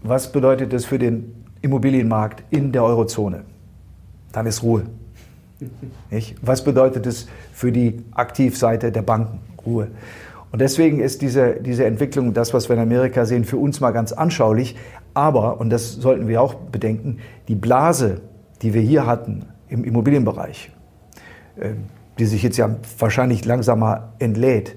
Was 0.04 0.32
bedeutet 0.32 0.72
das 0.72 0.86
für 0.86 1.00
den 1.00 1.46
Immobilienmarkt 1.62 2.44
in 2.52 2.72
der 2.72 2.84
Eurozone? 2.84 3.44
Dann 4.32 4.46
ist 4.46 4.64
Ruhe. 4.64 4.84
Nicht? 6.12 6.36
Was 6.42 6.64
bedeutet 6.64 7.06
es 7.06 7.28
für 7.54 7.72
die 7.72 8.04
Aktivseite 8.12 8.92
der 8.92 9.02
Banken? 9.02 9.40
Ruhe. 9.66 9.88
Und 10.52 10.62
deswegen 10.62 11.00
ist 11.00 11.22
diese, 11.22 11.58
diese 11.62 11.86
Entwicklung, 11.86 12.34
das, 12.34 12.54
was 12.54 12.70
wir 12.70 12.76
in 12.76 12.82
Amerika 12.82 13.26
sehen, 13.26 13.46
für 13.46 13.58
uns 13.58 13.80
mal 13.80 13.92
ganz 13.92 14.12
anschaulich. 14.12 14.76
Aber, 15.14 15.60
und 15.60 15.70
das 15.70 15.94
sollten 15.94 16.28
wir 16.28 16.42
auch 16.42 16.56
bedenken, 16.56 17.18
die 17.48 17.56
Blase, 17.56 18.22
die 18.62 18.74
wir 18.74 18.82
hier 18.82 19.06
hatten 19.06 19.46
im 19.68 19.84
Immobilienbereich, 19.84 20.72
äh, 21.58 21.70
die 22.18 22.26
sich 22.26 22.44
jetzt 22.44 22.58
ja 22.58 22.76
wahrscheinlich 22.98 23.46
langsamer 23.46 24.14
entlädt, 24.20 24.76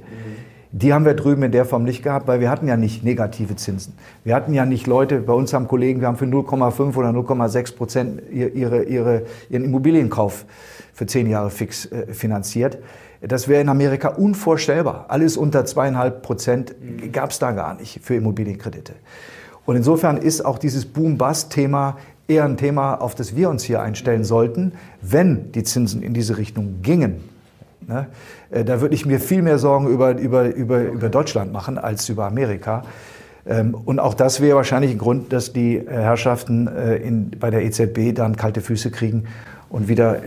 die 0.74 0.94
haben 0.94 1.04
wir 1.04 1.12
drüben 1.12 1.42
in 1.42 1.52
der 1.52 1.66
Form 1.66 1.84
nicht 1.84 2.02
gehabt, 2.02 2.26
weil 2.26 2.40
wir 2.40 2.48
hatten 2.48 2.66
ja 2.66 2.78
nicht 2.78 3.04
negative 3.04 3.56
Zinsen. 3.56 3.92
Wir 4.24 4.34
hatten 4.34 4.54
ja 4.54 4.64
nicht 4.64 4.86
Leute, 4.86 5.18
bei 5.18 5.34
uns 5.34 5.52
haben 5.52 5.68
Kollegen, 5.68 6.00
wir 6.00 6.08
haben 6.08 6.16
für 6.16 6.24
0,5 6.24 6.96
oder 6.96 7.10
0,6 7.10 7.76
Prozent 7.76 8.22
ihre, 8.32 8.82
ihre, 8.84 9.24
ihren 9.50 9.64
Immobilienkauf 9.64 10.46
für 10.94 11.04
zehn 11.04 11.28
Jahre 11.28 11.50
fix 11.50 11.84
äh, 11.92 12.14
finanziert. 12.14 12.78
Das 13.22 13.46
wäre 13.46 13.60
in 13.60 13.68
Amerika 13.68 14.08
unvorstellbar. 14.08 15.06
Alles 15.08 15.36
unter 15.36 15.64
zweieinhalb 15.64 16.22
Prozent 16.22 16.74
gab 17.12 17.30
es 17.30 17.38
da 17.38 17.52
gar 17.52 17.74
nicht 17.74 18.00
für 18.02 18.16
Immobilienkredite. 18.16 18.94
Und 19.64 19.76
insofern 19.76 20.16
ist 20.16 20.44
auch 20.44 20.58
dieses 20.58 20.86
Boom-Bust-Thema 20.86 21.98
eher 22.26 22.44
ein 22.44 22.56
Thema, 22.56 22.96
auf 22.96 23.14
das 23.14 23.36
wir 23.36 23.48
uns 23.48 23.62
hier 23.62 23.80
einstellen 23.80 24.24
sollten, 24.24 24.72
wenn 25.00 25.52
die 25.52 25.62
Zinsen 25.62 26.02
in 26.02 26.14
diese 26.14 26.36
Richtung 26.36 26.82
gingen. 26.82 27.20
Ne? 27.86 28.06
Äh, 28.50 28.64
da 28.64 28.80
würde 28.80 28.94
ich 28.94 29.06
mir 29.06 29.20
viel 29.20 29.42
mehr 29.42 29.58
Sorgen 29.58 29.86
über, 29.88 30.18
über, 30.18 30.46
über, 30.54 30.82
über 30.82 31.08
Deutschland 31.08 31.52
machen 31.52 31.78
als 31.78 32.08
über 32.08 32.26
Amerika. 32.26 32.82
Ähm, 33.46 33.74
und 33.74 34.00
auch 34.00 34.14
das 34.14 34.40
wäre 34.40 34.56
wahrscheinlich 34.56 34.92
ein 34.92 34.98
Grund, 34.98 35.32
dass 35.32 35.52
die 35.52 35.80
Herrschaften 35.86 36.66
äh, 36.66 36.96
in, 36.96 37.30
bei 37.38 37.50
der 37.50 37.64
EZB 37.64 38.14
dann 38.14 38.36
kalte 38.36 38.60
Füße 38.60 38.90
kriegen 38.90 39.24
und 39.72 39.88
wieder 39.88 40.20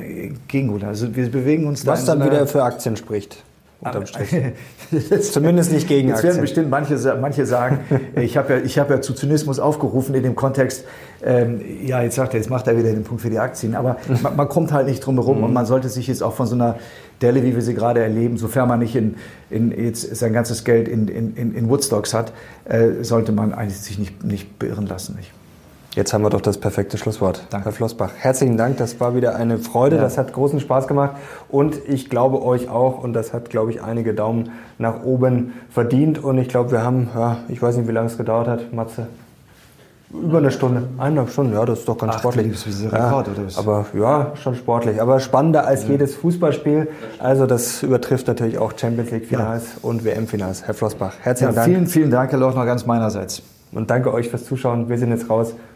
gegenholen. 0.47 0.83
Also 0.83 1.15
wir 1.15 1.29
bewegen 1.29 1.67
uns 1.67 1.85
Was 1.85 2.03
da 2.03 2.15
dann 2.15 2.27
wieder 2.27 2.47
für 2.47 2.63
Aktien 2.63 2.97
spricht. 2.97 3.37
Unterm 3.79 4.05
Strich. 4.07 4.29
Zumindest 5.31 5.71
nicht 5.71 5.87
gegen 5.87 6.07
Jetzt 6.07 6.23
werden 6.23 6.41
bestimmt 6.41 6.71
manche, 6.71 6.97
manche 7.21 7.45
sagen, 7.45 7.79
ich 8.15 8.37
habe 8.37 8.53
ja, 8.53 8.59
ich 8.61 8.79
hab 8.79 8.89
ja 8.89 9.01
zu 9.01 9.13
Zynismus 9.13 9.59
aufgerufen 9.59 10.15
in 10.15 10.23
dem 10.23 10.35
Kontext, 10.35 10.85
ähm, 11.23 11.61
ja, 11.83 12.01
jetzt 12.01 12.15
sagt 12.15 12.33
er, 12.33 12.39
jetzt 12.39 12.49
macht 12.49 12.67
er 12.67 12.77
wieder 12.77 12.91
den 12.91 13.03
Punkt 13.03 13.21
für 13.21 13.29
die 13.29 13.37
Aktien. 13.37 13.75
Aber 13.75 13.97
man, 14.23 14.35
man 14.35 14.49
kommt 14.49 14.71
halt 14.71 14.87
nicht 14.87 15.05
drum 15.05 15.15
herum 15.15 15.43
und 15.43 15.53
man 15.53 15.67
sollte 15.67 15.89
sich 15.89 16.07
jetzt 16.07 16.23
auch 16.23 16.33
von 16.33 16.47
so 16.47 16.55
einer 16.55 16.77
Delle, 17.21 17.43
wie 17.43 17.53
wir 17.53 17.61
sie 17.61 17.75
gerade 17.75 18.01
erleben, 18.01 18.37
sofern 18.37 18.67
man 18.67 18.79
nicht 18.79 18.95
in, 18.95 19.15
in 19.51 19.71
jetzt 19.71 20.15
sein 20.15 20.33
ganzes 20.33 20.63
Geld 20.63 20.87
in, 20.87 21.07
in, 21.07 21.53
in 21.53 21.69
Woodstocks 21.69 22.13
hat, 22.13 22.33
äh, 22.65 23.03
sollte 23.03 23.31
man 23.31 23.53
eigentlich 23.53 23.79
sich 23.79 23.99
nicht, 23.99 24.23
nicht 24.23 24.57
beirren 24.57 24.87
lassen. 24.87 25.15
Nicht? 25.15 25.31
Jetzt 25.95 26.13
haben 26.13 26.23
wir 26.23 26.29
doch 26.29 26.41
das 26.41 26.57
perfekte 26.57 26.97
Schlusswort. 26.97 27.45
Danke. 27.51 27.67
Herr 27.67 27.71
Flossbach, 27.71 28.11
herzlichen 28.17 28.57
Dank. 28.57 28.75
Das 28.75 28.99
war 28.99 29.15
wieder 29.15 29.37
eine 29.37 29.57
Freude. 29.57 29.95
Ja. 29.95 30.01
Das 30.01 30.17
hat 30.17 30.33
großen 30.33 30.59
Spaß 30.59 30.87
gemacht. 30.87 31.11
Und 31.47 31.77
ich 31.87 32.09
glaube 32.09 32.43
euch 32.43 32.67
auch. 32.67 33.01
Und 33.01 33.13
das 33.13 33.31
hat, 33.31 33.49
glaube 33.49 33.71
ich, 33.71 33.81
einige 33.81 34.13
Daumen 34.13 34.51
nach 34.77 35.03
oben 35.03 35.53
verdient. 35.69 36.21
Und 36.21 36.37
ich 36.37 36.49
glaube, 36.49 36.71
wir 36.71 36.83
haben, 36.83 37.09
ja, 37.15 37.37
ich 37.47 37.61
weiß 37.61 37.77
nicht, 37.77 37.87
wie 37.87 37.93
lange 37.93 38.07
es 38.07 38.17
gedauert 38.17 38.49
hat, 38.49 38.73
Matze. 38.73 39.07
Über 40.11 40.39
eine 40.39 40.51
Stunde, 40.51 40.83
eineinhalb 40.97 41.29
Stunden, 41.29 41.53
ja, 41.53 41.65
das 41.65 41.79
ist 41.79 41.87
doch 41.87 41.97
ganz 41.97 42.13
Ach, 42.15 42.19
sportlich. 42.19 42.51
Das 42.51 42.67
ist 42.67 42.83
Rekord, 42.85 43.27
ja, 43.27 43.33
oder 43.33 43.45
was? 43.45 43.57
Aber 43.57 43.85
ja, 43.93 44.31
schon 44.35 44.55
sportlich. 44.55 45.01
Aber 45.01 45.21
spannender 45.21 45.65
als 45.65 45.83
ja. 45.83 45.91
jedes 45.91 46.15
Fußballspiel. 46.15 46.89
Also 47.19 47.45
das 47.45 47.83
übertrifft 47.83 48.27
natürlich 48.27 48.57
auch 48.57 48.73
Champions 48.77 49.11
League 49.11 49.27
Finals 49.27 49.63
ja. 49.63 49.89
und 49.89 50.03
WM 50.03 50.27
Finals. 50.27 50.67
Herr 50.67 50.73
Flossbach, 50.73 51.13
herzlichen 51.21 51.55
Dank. 51.55 51.67
Vielen, 51.67 51.87
vielen 51.87 52.11
Dank, 52.11 52.31
Herr 52.31 52.39
Lochner, 52.39 52.65
ganz 52.65 52.85
meinerseits. 52.85 53.41
Und 53.71 53.89
danke 53.89 54.13
euch 54.13 54.29
fürs 54.29 54.45
Zuschauen. 54.45 54.89
Wir 54.89 54.97
sind 54.97 55.09
jetzt 55.09 55.29
raus. 55.29 55.53